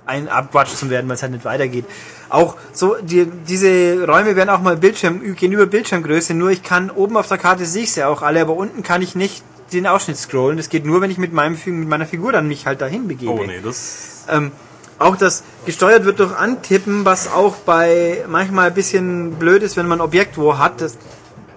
ein 0.06 0.28
Abwatsch 0.28 0.74
zu 0.74 0.88
werden, 0.88 1.06
weil 1.08 1.16
es 1.16 1.22
halt 1.22 1.32
nicht 1.32 1.44
weitergeht. 1.44 1.84
Auch 2.30 2.56
so, 2.72 2.96
die, 3.02 3.26
diese 3.26 4.06
Räume 4.06 4.36
werden 4.36 4.48
auch 4.48 4.60
mal 4.60 4.76
Bildschirm, 4.76 5.20
gehen 5.34 5.52
über 5.52 5.66
Bildschirmgröße, 5.66 6.32
nur 6.34 6.50
ich 6.50 6.62
kann 6.62 6.90
oben 6.90 7.16
auf 7.16 7.28
der 7.28 7.38
Karte 7.38 7.66
sehe 7.66 7.82
ich 7.82 7.92
sie 7.92 8.04
auch 8.04 8.22
alle, 8.22 8.40
aber 8.40 8.54
unten 8.54 8.82
kann 8.82 9.02
ich 9.02 9.14
nicht 9.14 9.44
den 9.72 9.86
Ausschnitt 9.86 10.16
scrollen. 10.16 10.56
Das 10.56 10.68
geht 10.68 10.84
nur, 10.86 11.00
wenn 11.00 11.10
ich 11.10 11.18
mit, 11.18 11.32
meinem, 11.32 11.56
mit 11.64 11.88
meiner 11.88 12.06
Figur 12.06 12.32
dann 12.32 12.48
mich 12.48 12.66
halt 12.66 12.80
dahin 12.80 13.08
begebe. 13.08 13.32
Oh 13.32 13.44
nee, 13.44 13.60
das 13.62 14.24
Ähm, 14.28 14.52
auch 14.98 15.16
das 15.16 15.44
gesteuert 15.64 16.04
wird 16.04 16.18
durch 16.18 16.34
Antippen, 16.36 17.04
was 17.04 17.30
auch 17.30 17.56
bei 17.56 18.24
manchmal 18.28 18.68
ein 18.68 18.74
bisschen 18.74 19.32
blöd 19.34 19.62
ist, 19.62 19.76
wenn 19.76 19.86
man 19.86 19.98
ein 19.98 20.02
Objekt 20.04 20.36
wo 20.38 20.58
hat. 20.58 20.80
Das, 20.80 20.96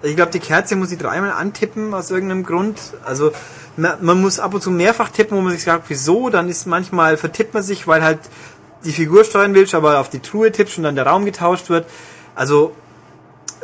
ich 0.02 0.14
glaube, 0.16 0.30
die 0.32 0.38
Kerze 0.40 0.76
muss 0.76 0.92
ich 0.92 0.98
dreimal 0.98 1.32
antippen 1.32 1.92
aus 1.94 2.10
irgendeinem 2.10 2.44
Grund. 2.44 2.78
Also 3.04 3.32
ma- 3.76 3.98
man 4.00 4.20
muss 4.20 4.38
ab 4.38 4.54
und 4.54 4.62
zu 4.62 4.70
mehrfach 4.70 5.08
tippen, 5.10 5.36
wo 5.36 5.40
man 5.40 5.52
sich 5.52 5.64
sagt, 5.64 5.84
wieso? 5.88 6.28
Dann 6.28 6.48
ist 6.48 6.66
manchmal 6.66 7.16
vertippt 7.16 7.54
man 7.54 7.62
sich, 7.62 7.86
weil 7.88 8.02
halt 8.02 8.20
die 8.84 8.92
Figur 8.92 9.24
steuern 9.24 9.54
willst, 9.54 9.74
aber 9.74 10.00
auf 10.00 10.08
die 10.08 10.20
Truhe 10.20 10.50
tippst 10.52 10.76
und 10.78 10.84
dann 10.84 10.94
der 10.96 11.06
Raum 11.06 11.24
getauscht 11.24 11.68
wird. 11.68 11.86
Also 12.34 12.72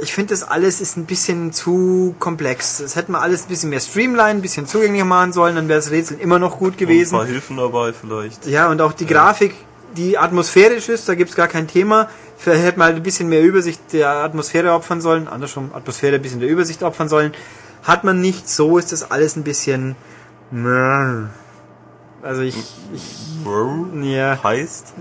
ich 0.01 0.13
finde, 0.13 0.35
das 0.35 0.43
alles 0.43 0.81
ist 0.81 0.97
ein 0.97 1.07
bisschen 1.07 1.53
zu 1.53 2.15
komplex. 2.19 2.79
Das 2.79 2.97
hätte 2.97 3.13
man 3.13 3.21
alles 3.21 3.43
ein 3.45 3.49
bisschen 3.49 3.71
mehr 3.71 3.81
streamline, 3.81 4.31
ein 4.31 4.43
bisschen 4.43 4.67
zugänglicher 4.67 5.05
machen 5.05 5.33
sollen, 5.33 5.57
dann 5.57 5.69
wäre 5.69 5.79
das 5.79 5.91
Rätsel 5.91 6.19
immer 6.21 6.39
noch 6.39 6.59
gut 6.59 6.75
ein 6.75 6.77
gewesen. 6.79 7.17
paar 7.17 7.27
Hilfen 7.27 7.57
dabei 7.57 7.93
vielleicht. 7.93 8.47
Ja, 8.47 8.69
und 8.71 8.81
auch 8.81 8.93
die 8.93 9.07
Grafik, 9.07 9.55
die 9.97 10.19
atmosphärisch 10.19 10.89
ist, 10.89 11.09
da 11.09 11.15
gibt's 11.15 11.35
gar 11.35 11.49
kein 11.49 11.67
Thema. 11.67 12.09
Vielleicht 12.37 12.65
hätte 12.65 12.79
man 12.79 12.87
halt 12.89 12.97
ein 12.97 13.03
bisschen 13.03 13.29
mehr 13.29 13.43
Übersicht 13.43 13.93
der 13.93 14.11
Atmosphäre 14.11 14.73
opfern 14.73 15.01
sollen, 15.01 15.27
andersrum 15.27 15.71
Atmosphäre 15.75 16.17
ein 16.17 16.23
bisschen 16.23 16.41
der 16.41 16.49
Übersicht 16.49 16.83
opfern 16.83 17.09
sollen. 17.09 17.33
Hat 17.83 18.05
man 18.05 18.21
nicht, 18.21 18.49
so 18.49 18.79
ist 18.79 18.93
das 18.93 19.11
alles 19.11 19.37
ein 19.37 19.43
bisschen. 19.43 19.97
Also 22.23 22.43
ich, 22.43 22.57
ich 22.93 23.03
ja, 24.03 24.43
heißt, 24.43 24.95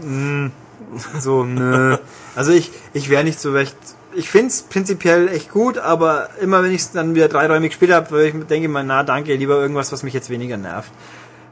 so, 1.19 1.43
nö. 1.43 1.97
Also 2.35 2.51
ich, 2.51 2.71
ich 2.93 3.09
wäre 3.09 3.23
nicht 3.23 3.39
so 3.39 3.51
recht. 3.51 3.75
Ich 4.17 4.31
find's 4.31 4.63
prinzipiell 4.63 5.27
echt 5.27 5.51
gut, 5.51 5.77
aber 5.77 6.29
immer 6.41 6.63
wenn 6.63 6.71
ich 6.71 6.91
dann 6.91 7.13
wieder 7.13 7.27
dreiräumig 7.27 7.69
gespielt 7.69 7.91
habe, 7.91 8.25
ich 8.25 8.33
denke 8.33 8.65
ich 8.65 8.67
mal, 8.67 8.83
na 8.83 9.03
danke, 9.03 9.35
lieber 9.35 9.61
irgendwas, 9.61 9.91
was 9.91 10.01
mich 10.01 10.15
jetzt 10.15 10.31
weniger 10.31 10.57
nervt. 10.57 10.91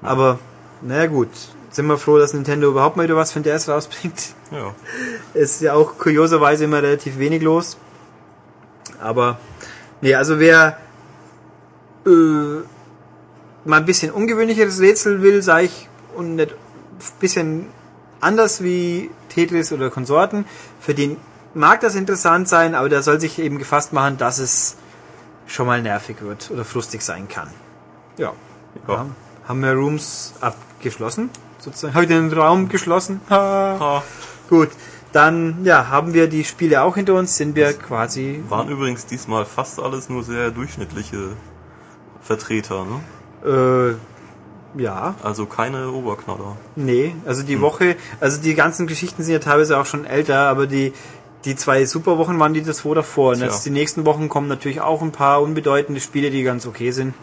Aber, 0.02 0.40
naja 0.82 1.06
gut. 1.06 1.30
Sind 1.70 1.86
wir 1.86 2.00
froh, 2.00 2.18
dass 2.18 2.34
Nintendo 2.34 2.70
überhaupt 2.70 2.98
mal 2.98 3.04
wieder 3.04 3.16
was 3.16 3.32
für 3.32 3.40
den 3.40 3.54
DS 3.54 3.70
rausbringt. 3.70 4.34
ja. 4.52 4.74
Ist 5.40 5.62
ja 5.62 5.76
auch 5.76 6.00
kurioserweise 6.00 6.64
immer 6.64 6.82
relativ 6.82 7.20
wenig 7.20 7.44
los. 7.44 7.78
Aber, 9.00 9.38
nee, 10.02 10.16
also 10.16 10.40
wer 10.40 10.80
äh, 12.08 12.10
mal 13.64 13.78
ein 13.78 13.86
bisschen 13.86 14.12
ungewöhnlicheres 14.12 14.80
Rätsel 14.80 15.22
will, 15.22 15.44
sage 15.44 15.66
ich, 15.66 15.88
und 16.16 16.38
nicht 16.38 16.54
ein 16.54 17.20
bisschen 17.20 17.68
anders 18.22 18.64
wie 18.64 19.12
Tetris 19.30 19.72
oder 19.72 19.92
Konsorten, 19.92 20.46
für 20.80 20.96
den 20.96 21.18
mag 21.56 21.80
das 21.82 21.96
interessant 21.96 22.48
sein, 22.48 22.76
aber 22.76 22.90
der 22.90 23.02
soll 23.04 23.20
sich 23.20 23.40
eben 23.40 23.58
gefasst 23.58 23.94
machen, 23.94 24.18
dass 24.18 24.40
es 24.40 24.78
schon 25.48 25.68
mal 25.68 25.82
nervig 25.82 26.18
wird 26.22 26.50
oder 26.52 26.66
frustig 26.66 27.02
sein 27.02 27.28
kann. 27.28 27.50
Ja. 28.18 28.34
Ja. 28.88 29.06
Haben 29.48 29.62
wir 29.62 29.74
Rooms 29.74 30.34
abgeschlossen? 30.42 31.30
Sozusagen. 31.60 31.94
Habe 31.94 32.04
ich 32.06 32.10
den 32.10 32.32
Raum 32.34 32.68
geschlossen? 32.70 33.22
Ha. 33.30 33.78
Ha. 33.80 34.04
Gut, 34.50 34.70
dann 35.12 35.64
ja, 35.64 35.88
haben 35.90 36.14
wir 36.14 36.28
die 36.28 36.44
Spiele 36.44 36.82
auch 36.84 36.96
hinter 36.96 37.14
uns, 37.16 37.38
sind 37.38 37.56
wir 37.56 37.74
quasi. 37.74 38.44
Waren 38.50 38.70
übrigens 38.70 39.06
diesmal 39.06 39.46
fast 39.46 39.80
alles 39.80 40.10
nur 40.10 40.24
sehr 40.24 40.52
durchschnittliche 40.52 41.30
Vertreter, 42.22 42.86
ne? 42.86 43.96
Ja, 44.78 45.16
Also 45.24 45.46
keine 45.46 45.90
Oberknaller. 45.92 46.58
nee, 46.76 47.16
also 47.26 47.44
die 47.44 47.62
Woche, 47.62 47.96
also 48.20 48.42
die 48.42 48.56
ganzen 48.56 48.88
Geschichten 48.88 49.24
sind 49.24 49.32
ja 49.32 49.40
teilweise 49.40 49.78
auch 49.78 49.86
schon 49.86 50.04
älter, 50.06 50.40
aber 50.50 50.68
die, 50.68 50.92
die 51.46 51.56
zwei 51.56 51.86
Superwochen 51.86 52.40
waren 52.40 52.54
die 52.54 52.64
das 52.64 52.84
wo 52.84 52.94
davor. 52.94 53.32
Und 53.32 53.38
Tja. 53.38 53.48
jetzt 53.48 53.66
die 53.66 53.70
nächsten 53.70 54.06
Wochen 54.06 54.30
kommen 54.30 54.48
natürlich 54.48 54.82
auch 54.82 55.02
ein 55.02 55.12
paar 55.12 55.42
unbedeutende 55.42 56.02
Spiele, 56.02 56.32
die 56.32 56.44
ganz 56.44 56.66
okay 56.66 56.92
sind. 56.92 57.14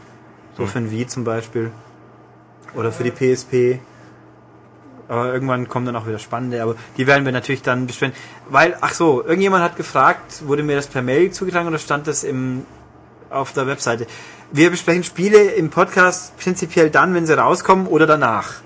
So 0.56 0.66
für 0.66 0.78
ein 0.78 0.90
Wii 0.90 1.06
zum 1.06 1.24
Beispiel. 1.24 1.70
Oder 2.74 2.92
für 2.92 3.04
die 3.04 3.10
PSP. 3.10 3.80
Aber 5.08 5.32
irgendwann 5.32 5.68
kommen 5.68 5.86
dann 5.86 5.96
auch 5.96 6.06
wieder 6.06 6.18
spannende, 6.18 6.62
aber 6.62 6.76
die 6.96 7.06
werden 7.06 7.24
wir 7.24 7.32
natürlich 7.32 7.62
dann 7.62 7.86
besprechen. 7.86 8.14
Weil, 8.48 8.76
ach 8.80 8.94
so, 8.94 9.22
irgendjemand 9.22 9.62
hat 9.62 9.76
gefragt, 9.76 10.46
wurde 10.46 10.62
mir 10.62 10.76
das 10.76 10.86
per 10.86 11.02
Mail 11.02 11.30
zugetragen 11.32 11.68
oder 11.68 11.78
stand 11.78 12.06
das 12.06 12.24
im, 12.24 12.64
auf 13.28 13.52
der 13.52 13.66
Webseite? 13.66 14.06
Wir 14.52 14.70
besprechen 14.70 15.04
Spiele 15.04 15.42
im 15.42 15.70
Podcast 15.70 16.36
prinzipiell 16.38 16.88
dann, 16.90 17.14
wenn 17.14 17.26
sie 17.26 17.36
rauskommen 17.36 17.86
oder 17.88 18.06
danach. 18.06 18.62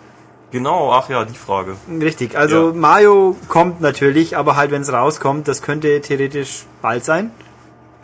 Genau, 0.53 0.93
ach 0.93 1.09
ja, 1.09 1.25
die 1.25 1.35
Frage. 1.37 1.77
Richtig, 2.01 2.37
also 2.39 2.69
Ja. 2.69 2.73
Mario 2.75 3.37
kommt 3.49 3.81
natürlich, 3.81 4.37
aber 4.37 4.57
halt 4.57 4.71
wenn 4.71 4.83
es 4.83 4.93
rauskommt, 4.93 5.49
das 5.49 5.61
könnte 5.63 6.01
theoretisch 6.01 6.65
bald 6.83 7.05
sein. 7.05 7.31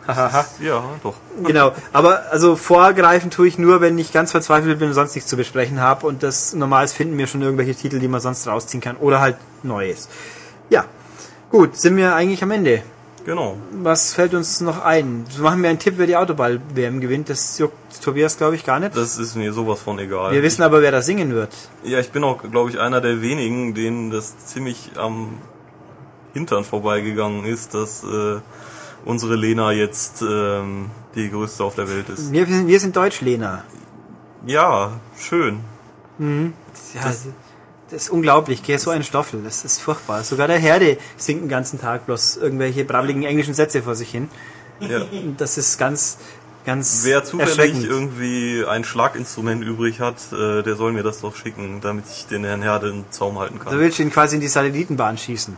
Ja, 0.59 0.83
doch. 1.01 1.13
genau, 1.43 1.71
aber 1.93 2.23
also 2.29 2.57
vorgreifen 2.57 3.31
tue 3.31 3.47
ich 3.47 3.57
nur, 3.57 3.79
wenn 3.79 3.97
ich 3.97 4.11
ganz 4.11 4.31
verzweifelt 4.31 4.79
bin 4.79 4.89
und 4.89 4.93
sonst 4.93 5.15
nichts 5.15 5.29
zu 5.29 5.37
besprechen 5.37 5.79
habe 5.79 6.05
und 6.05 6.23
das 6.23 6.53
normals 6.53 6.91
finden 6.91 7.17
wir 7.17 7.25
schon 7.27 7.41
irgendwelche 7.41 7.73
Titel, 7.73 7.99
die 7.99 8.09
man 8.09 8.19
sonst 8.19 8.45
rausziehen 8.45 8.81
kann 8.81 8.97
oder 8.97 9.21
halt 9.21 9.37
Neues. 9.63 10.09
Ja, 10.69 10.83
gut, 11.49 11.77
sind 11.77 11.95
wir 11.95 12.15
eigentlich 12.15 12.43
am 12.43 12.51
Ende. 12.51 12.83
Genau. 13.25 13.57
Was 13.71 14.13
fällt 14.13 14.33
uns 14.33 14.59
noch 14.61 14.83
ein? 14.83 15.25
Machen 15.39 15.61
wir 15.63 15.69
einen 15.69 15.79
Tipp, 15.79 15.93
wer 15.97 16.07
die 16.07 16.17
Autoball-WM 16.17 16.99
gewinnt. 16.99 17.29
Das 17.29 17.57
juckt 17.57 18.01
Tobias, 18.03 18.37
glaube 18.37 18.55
ich, 18.55 18.65
gar 18.65 18.79
nicht. 18.81 18.97
Das 18.97 19.17
ist 19.17 19.35
mir 19.35 19.53
sowas 19.53 19.79
von 19.81 19.97
egal. 19.99 20.33
Wir 20.33 20.43
wissen 20.43 20.61
aber, 20.61 20.81
wer 20.81 20.91
da 20.91 21.01
singen 21.01 21.33
wird. 21.33 21.53
Ja, 21.83 21.99
ich 21.99 22.11
bin 22.11 22.23
auch, 22.25 22.41
glaube 22.43 22.69
ich, 22.69 22.79
einer 22.79 22.99
der 22.99 23.21
wenigen, 23.21 23.73
denen 23.73 24.11
das 24.11 24.37
ziemlich 24.45 24.91
am 24.97 25.37
Hintern 26.33 26.65
vorbeigegangen 26.65 27.45
ist, 27.45 27.73
dass 27.73 28.03
äh, 28.03 28.39
unsere 29.05 29.35
Lena 29.35 29.71
jetzt 29.71 30.21
ähm, 30.21 30.89
die 31.15 31.29
größte 31.29 31.63
auf 31.63 31.75
der 31.75 31.87
Welt 31.89 32.09
ist. 32.09 32.31
Wir, 32.31 32.47
wir 32.47 32.55
sind- 32.57 32.67
wir 32.67 32.79
sind 32.79 32.95
Deutsch, 32.95 33.21
Lena. 33.21 33.63
Ja, 34.45 34.99
schön. 35.17 35.59
Ja, 36.19 37.01
das, 37.03 37.27
ist 37.93 38.09
unglaublich, 38.09 38.63
gell, 38.63 38.79
so 38.79 38.91
ein 38.91 39.03
Stoffel, 39.03 39.41
das 39.43 39.63
ist 39.63 39.81
furchtbar. 39.81 40.23
Sogar 40.23 40.47
der 40.47 40.57
Herde 40.57 40.97
singt 41.17 41.43
den 41.43 41.49
ganzen 41.49 41.79
Tag 41.79 42.05
bloß 42.05 42.37
irgendwelche 42.37 42.83
brabbeligen 42.85 43.23
englischen 43.23 43.53
Sätze 43.53 43.83
vor 43.83 43.95
sich 43.95 44.09
hin. 44.11 44.29
Ja. 44.79 45.01
Das 45.37 45.57
ist 45.57 45.77
ganz, 45.77 46.17
ganz 46.65 47.01
Wer 47.03 47.23
zufällig 47.23 47.83
irgendwie 47.83 48.65
ein 48.67 48.83
Schlaginstrument 48.83 49.63
übrig 49.63 49.99
hat, 49.99 50.17
äh, 50.31 50.63
der 50.63 50.75
soll 50.75 50.91
mir 50.93 51.03
das 51.03 51.21
doch 51.21 51.35
schicken, 51.35 51.79
damit 51.81 52.05
ich 52.09 52.25
den 52.27 52.43
Herrn 52.43 52.61
Herde 52.61 52.89
im 52.89 53.05
Zaum 53.11 53.39
halten 53.39 53.59
kann. 53.59 53.79
willst 53.79 53.99
du 53.99 54.03
ihn 54.03 54.11
quasi 54.11 54.35
in 54.35 54.41
die 54.41 54.47
Satellitenbahn 54.47 55.17
schießen. 55.17 55.55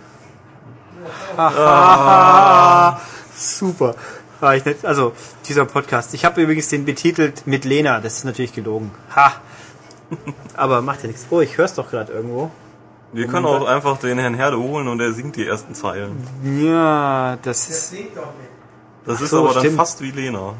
Super. 3.36 3.95
War 4.40 4.56
ich 4.56 4.66
nicht, 4.66 4.86
also, 4.86 5.14
dieser 5.48 5.66
Podcast. 5.66 6.14
Ich 6.14 6.26
habe 6.26 6.41
übrigens 6.41 6.68
den 6.68 6.86
betitelt 6.86 7.48
mit 7.48 7.66
Lena, 7.66 7.99
das 7.99 8.18
ist 8.18 8.26
natürlich 8.26 8.53
gelogen. 8.53 8.91
Ha! 9.16 9.34
Aber 10.56 10.82
macht 10.82 11.02
ja 11.03 11.07
nichts. 11.07 11.27
Oh, 11.30 11.41
ich 11.41 11.57
hör's 11.57 11.73
doch 11.76 11.90
gerade 11.90 12.14
irgendwo. 12.14 12.52
Wir 13.14 13.27
können 13.27 13.45
auch 13.45 13.65
einfach 13.65 13.98
den 13.98 14.18
Herrn 14.18 14.34
Herde 14.34 14.60
holen 14.60 14.88
und 14.88 14.99
er 14.99 15.14
singt 15.14 15.38
die 15.38 15.48
ersten 15.48 15.73
Zeilen. 15.73 16.18
Ja, 16.44 17.38
das 17.41 17.69
ist. 17.69 17.94
Das 19.06 19.22
ist 19.22 19.30
so, 19.30 19.40
aber 19.40 19.53
dann 19.53 19.64
stimmt. 19.64 19.77
fast 19.77 20.02
wie 20.02 20.11
Lena. 20.11 20.53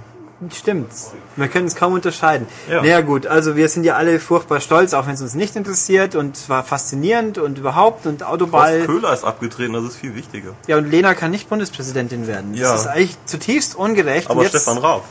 Stimmt. 0.54 0.92
Wir 1.38 1.48
können 1.48 1.66
es 1.66 1.76
kaum 1.76 1.94
unterscheiden. 1.94 2.48
Ja. 2.70 2.82
Naja 2.82 3.02
gut, 3.02 3.26
also 3.26 3.56
wir 3.56 3.70
sind 3.70 3.84
ja 3.84 3.96
alle 3.96 4.20
furchtbar 4.20 4.60
stolz, 4.60 4.94
auch 4.94 5.08
wenn 5.08 5.14
es 5.14 5.22
uns 5.22 5.34
nicht 5.34 5.56
interessiert 5.56 6.16
und 6.16 6.36
es 6.36 6.50
war 6.50 6.64
faszinierend 6.64 7.38
und 7.38 7.58
überhaupt 7.58 8.06
und 8.06 8.22
Horst 8.22 8.32
Autoball. 8.34 8.86
Köhler 8.86 9.14
ist 9.14 9.24
abgetreten, 9.24 9.74
das 9.74 9.86
ist 9.86 9.96
viel 9.96 10.14
wichtiger. 10.14 10.52
Ja, 10.68 10.78
und 10.78 10.90
Lena 10.90 11.14
kann 11.14 11.32
nicht 11.32 11.50
Bundespräsidentin 11.50 12.28
werden. 12.28 12.54
Ja. 12.54 12.74
Das 12.74 12.82
ist 12.82 12.88
eigentlich 12.88 13.18
zutiefst 13.26 13.76
ungerecht. 13.76 14.30
Aber 14.30 14.46
Stefan 14.46 14.78
Raab. 14.78 15.04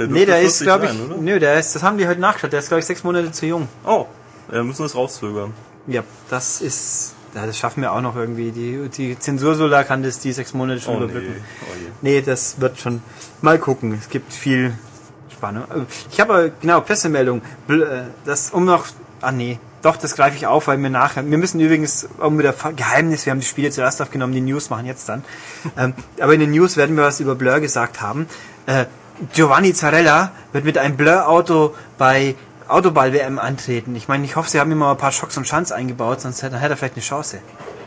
Der 0.00 0.08
Nee, 0.08 0.24
der 0.24 0.40
ist, 0.40 0.58
40 0.62 0.66
glaube 0.66 0.86
ich, 0.86 0.92
oder? 1.12 1.16
nö, 1.20 1.38
der 1.38 1.58
ist, 1.58 1.74
das 1.74 1.82
haben 1.82 1.98
die 1.98 2.08
heute 2.08 2.20
nachgeschaut, 2.20 2.52
der 2.52 2.60
ist, 2.60 2.68
glaube 2.68 2.80
ich, 2.80 2.86
sechs 2.86 3.04
Monate 3.04 3.30
zu 3.32 3.44
jung. 3.46 3.68
Oh, 3.84 4.06
wir 4.48 4.64
müssen 4.64 4.86
es 4.86 4.94
rauszögern. 4.94 5.52
Ja, 5.86 6.02
das 6.30 6.62
ist, 6.62 7.14
ja, 7.34 7.44
das 7.46 7.58
schaffen 7.58 7.82
wir 7.82 7.92
auch 7.92 8.00
noch 8.00 8.16
irgendwie. 8.16 8.50
Die, 8.50 8.88
die 8.88 9.18
Zensursola 9.18 9.84
kann 9.84 10.02
das 10.02 10.18
die 10.18 10.32
sechs 10.32 10.54
Monate 10.54 10.80
schon 10.80 10.96
Oh 10.96 10.98
nee, 11.00 11.04
überbrücken. 11.04 11.44
oh 11.70 11.74
je. 11.78 11.86
Nee, 12.00 12.22
das 12.22 12.60
wird 12.60 12.80
schon. 12.80 13.02
Mal 13.42 13.58
gucken. 13.58 13.94
Es 14.00 14.08
gibt 14.08 14.32
viel 14.32 14.72
Spannung. 15.32 15.64
Ich 16.10 16.18
habe 16.20 16.50
genau, 16.60 16.80
Pressemeldung. 16.80 17.42
Äh, 17.68 17.74
Das, 18.24 18.50
um 18.50 18.64
noch, 18.64 18.86
ah 19.20 19.32
nee, 19.32 19.58
doch, 19.82 19.96
das 19.96 20.16
greife 20.16 20.36
ich 20.36 20.46
auf, 20.46 20.66
weil 20.66 20.78
wir 20.82 20.90
nachher, 20.90 21.28
wir 21.30 21.38
müssen 21.38 21.60
übrigens, 21.60 22.08
um 22.18 22.38
wieder 22.38 22.54
Geheimnis, 22.76 23.24
wir 23.26 23.30
haben 23.32 23.40
die 23.40 23.46
Spiele 23.46 23.70
zuerst 23.70 24.00
aufgenommen, 24.02 24.32
die 24.34 24.40
News 24.42 24.68
machen 24.70 24.86
jetzt 24.86 25.08
dann. 25.08 25.24
ähm, 25.78 25.94
aber 26.20 26.34
in 26.34 26.40
den 26.40 26.50
News 26.52 26.76
werden 26.76 26.96
wir 26.96 27.04
was 27.04 27.20
über 27.20 27.34
Blur 27.34 27.60
gesagt 27.60 28.00
haben. 28.00 28.26
Äh, 28.66 28.86
Giovanni 29.34 29.74
Zarella 29.74 30.32
wird 30.52 30.64
mit 30.64 30.78
einem 30.78 30.96
Blur-Auto 30.96 31.74
bei 31.98 32.34
Autoball-WM 32.68 33.38
antreten. 33.38 33.94
Ich 33.96 34.08
meine, 34.08 34.24
ich 34.24 34.36
hoffe, 34.36 34.48
sie 34.48 34.60
haben 34.60 34.70
immer 34.70 34.90
ein 34.92 34.96
paar 34.96 35.12
Schocks 35.12 35.36
und 35.36 35.46
Schanz 35.46 35.72
eingebaut, 35.72 36.20
sonst 36.20 36.42
hätte, 36.42 36.58
hätte 36.58 36.74
er 36.74 36.76
vielleicht 36.76 36.94
eine 36.94 37.02
Chance. 37.02 37.38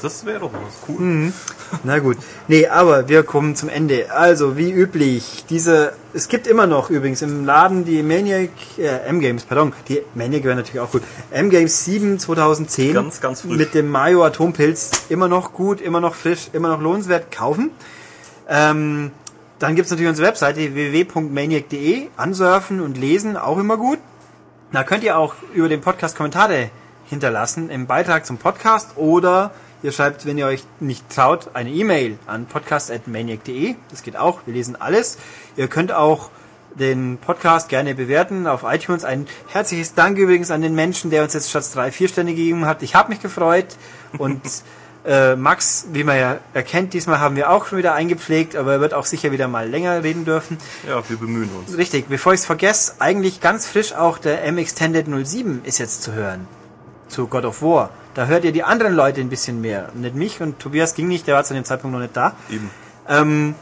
Das 0.01 0.25
wäre 0.25 0.41
doch 0.41 0.51
was. 0.51 0.89
Cool. 0.89 0.99
Mhm. 0.99 1.33
Na 1.85 1.99
gut. 1.99 2.17
Nee, 2.49 2.67
aber 2.67 3.07
wir 3.07 3.23
kommen 3.23 3.55
zum 3.55 3.69
Ende. 3.69 4.11
Also, 4.11 4.57
wie 4.57 4.69
üblich, 4.69 5.45
diese, 5.49 5.93
es 6.13 6.27
gibt 6.27 6.45
immer 6.45 6.67
noch 6.67 6.89
übrigens 6.89 7.21
im 7.21 7.45
Laden 7.45 7.85
die 7.85 8.03
Maniac, 8.03 8.49
äh, 8.77 9.07
M-Games, 9.07 9.45
pardon, 9.45 9.71
die 9.87 10.01
Maniac 10.13 10.43
wäre 10.43 10.57
natürlich 10.57 10.81
auch 10.81 10.91
gut. 10.91 11.03
M-Games 11.31 11.85
7 11.85 12.19
2010. 12.19 12.93
Ganz, 12.93 13.21
ganz 13.21 13.41
frisch. 13.41 13.55
Mit 13.55 13.73
dem 13.73 13.89
Mayo 13.89 14.25
Atompilz. 14.25 14.91
Immer 15.07 15.29
noch 15.29 15.53
gut, 15.53 15.79
immer 15.79 16.01
noch 16.01 16.15
frisch, 16.15 16.49
immer 16.51 16.67
noch 16.67 16.81
lohnenswert. 16.81 17.31
Kaufen. 17.31 17.71
Ähm, 18.49 19.11
dann 19.63 19.75
gibt's 19.75 19.91
natürlich 19.91 20.09
unsere 20.09 20.27
Webseite 20.27 20.75
www.maniac.de. 20.75 22.09
Ansurfen 22.17 22.81
und 22.81 22.97
lesen, 22.97 23.37
auch 23.37 23.57
immer 23.57 23.77
gut. 23.77 23.97
Da 24.73 24.83
könnt 24.83 25.05
ihr 25.05 25.17
auch 25.17 25.35
über 25.53 25.69
den 25.69 25.79
Podcast 25.79 26.17
Kommentare 26.17 26.69
hinterlassen 27.05 27.69
im 27.69 27.87
Beitrag 27.87 28.25
zum 28.25 28.37
Podcast 28.37 28.97
oder 28.97 29.51
ihr 29.81 29.93
schreibt, 29.93 30.25
wenn 30.25 30.37
ihr 30.37 30.47
euch 30.47 30.65
nicht 30.81 31.09
traut, 31.09 31.51
eine 31.53 31.69
E-Mail 31.69 32.19
an 32.27 32.45
podcast.maniac.de. 32.45 33.75
Das 33.89 34.03
geht 34.03 34.17
auch. 34.17 34.41
Wir 34.45 34.53
lesen 34.53 34.75
alles. 34.75 35.17
Ihr 35.55 35.69
könnt 35.69 35.93
auch 35.93 36.29
den 36.75 37.17
Podcast 37.17 37.69
gerne 37.69 37.95
bewerten 37.95 38.47
auf 38.47 38.63
iTunes. 38.63 39.05
Ein 39.05 39.27
herzliches 39.47 39.93
Dank 39.93 40.17
übrigens 40.17 40.51
an 40.51 40.61
den 40.61 40.75
Menschen, 40.75 41.09
der 41.09 41.23
uns 41.23 41.35
jetzt 41.35 41.49
statt 41.49 41.63
drei, 41.73 41.89
vier 41.89 42.09
Sterne 42.09 42.31
gegeben 42.31 42.65
hat. 42.65 42.83
Ich 42.83 42.95
habe 42.95 43.07
mich 43.07 43.21
gefreut 43.21 43.77
und 44.17 44.41
äh, 45.05 45.35
Max, 45.35 45.87
wie 45.91 46.03
man 46.03 46.17
ja 46.17 46.37
erkennt, 46.53 46.93
diesmal 46.93 47.19
haben 47.19 47.35
wir 47.35 47.49
auch 47.49 47.65
schon 47.65 47.77
wieder 47.77 47.93
eingepflegt, 47.93 48.55
aber 48.55 48.73
er 48.73 48.81
wird 48.81 48.93
auch 48.93 49.05
sicher 49.05 49.31
wieder 49.31 49.47
mal 49.47 49.69
länger 49.69 50.03
reden 50.03 50.25
dürfen. 50.25 50.57
Ja, 50.87 51.01
wir 51.07 51.17
bemühen 51.17 51.49
uns. 51.59 51.77
Richtig, 51.77 52.07
bevor 52.07 52.33
ich 52.33 52.41
es 52.41 52.45
vergesse, 52.45 52.95
eigentlich 52.99 53.41
ganz 53.41 53.67
frisch 53.67 53.93
auch 53.93 54.17
der 54.17 54.43
M-Extended 54.45 55.07
07 55.07 55.61
ist 55.65 55.77
jetzt 55.77 56.03
zu 56.03 56.13
hören. 56.13 56.47
Zu 57.09 57.27
God 57.27 57.45
of 57.45 57.61
War. 57.61 57.89
Da 58.13 58.27
hört 58.27 58.45
ihr 58.45 58.51
die 58.51 58.63
anderen 58.63 58.95
Leute 58.95 59.21
ein 59.21 59.29
bisschen 59.29 59.59
mehr. 59.59 59.89
Nicht 59.93 60.15
mich 60.15 60.41
und 60.41 60.59
Tobias 60.59 60.95
ging 60.95 61.07
nicht, 61.07 61.27
der 61.27 61.35
war 61.35 61.43
zu 61.43 61.53
dem 61.53 61.65
Zeitpunkt 61.65 61.93
noch 61.93 62.01
nicht 62.01 62.15
da. 62.15 62.35
Eben. 62.49 62.69
Ähm, 63.09 63.55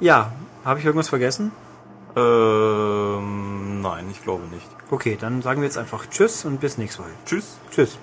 ja, 0.00 0.32
habe 0.64 0.80
ich 0.80 0.86
irgendwas 0.86 1.08
vergessen? 1.08 1.52
Ähm, 2.16 3.80
nein, 3.82 4.06
ich 4.10 4.22
glaube 4.22 4.44
nicht. 4.44 4.66
Okay, 4.90 5.18
dann 5.20 5.42
sagen 5.42 5.60
wir 5.60 5.66
jetzt 5.66 5.78
einfach 5.78 6.06
Tschüss 6.06 6.44
und 6.44 6.60
bis 6.60 6.78
nächste 6.78 7.00
Woche. 7.00 7.10
Tschüss. 7.26 7.56
Tschüss. 7.70 7.98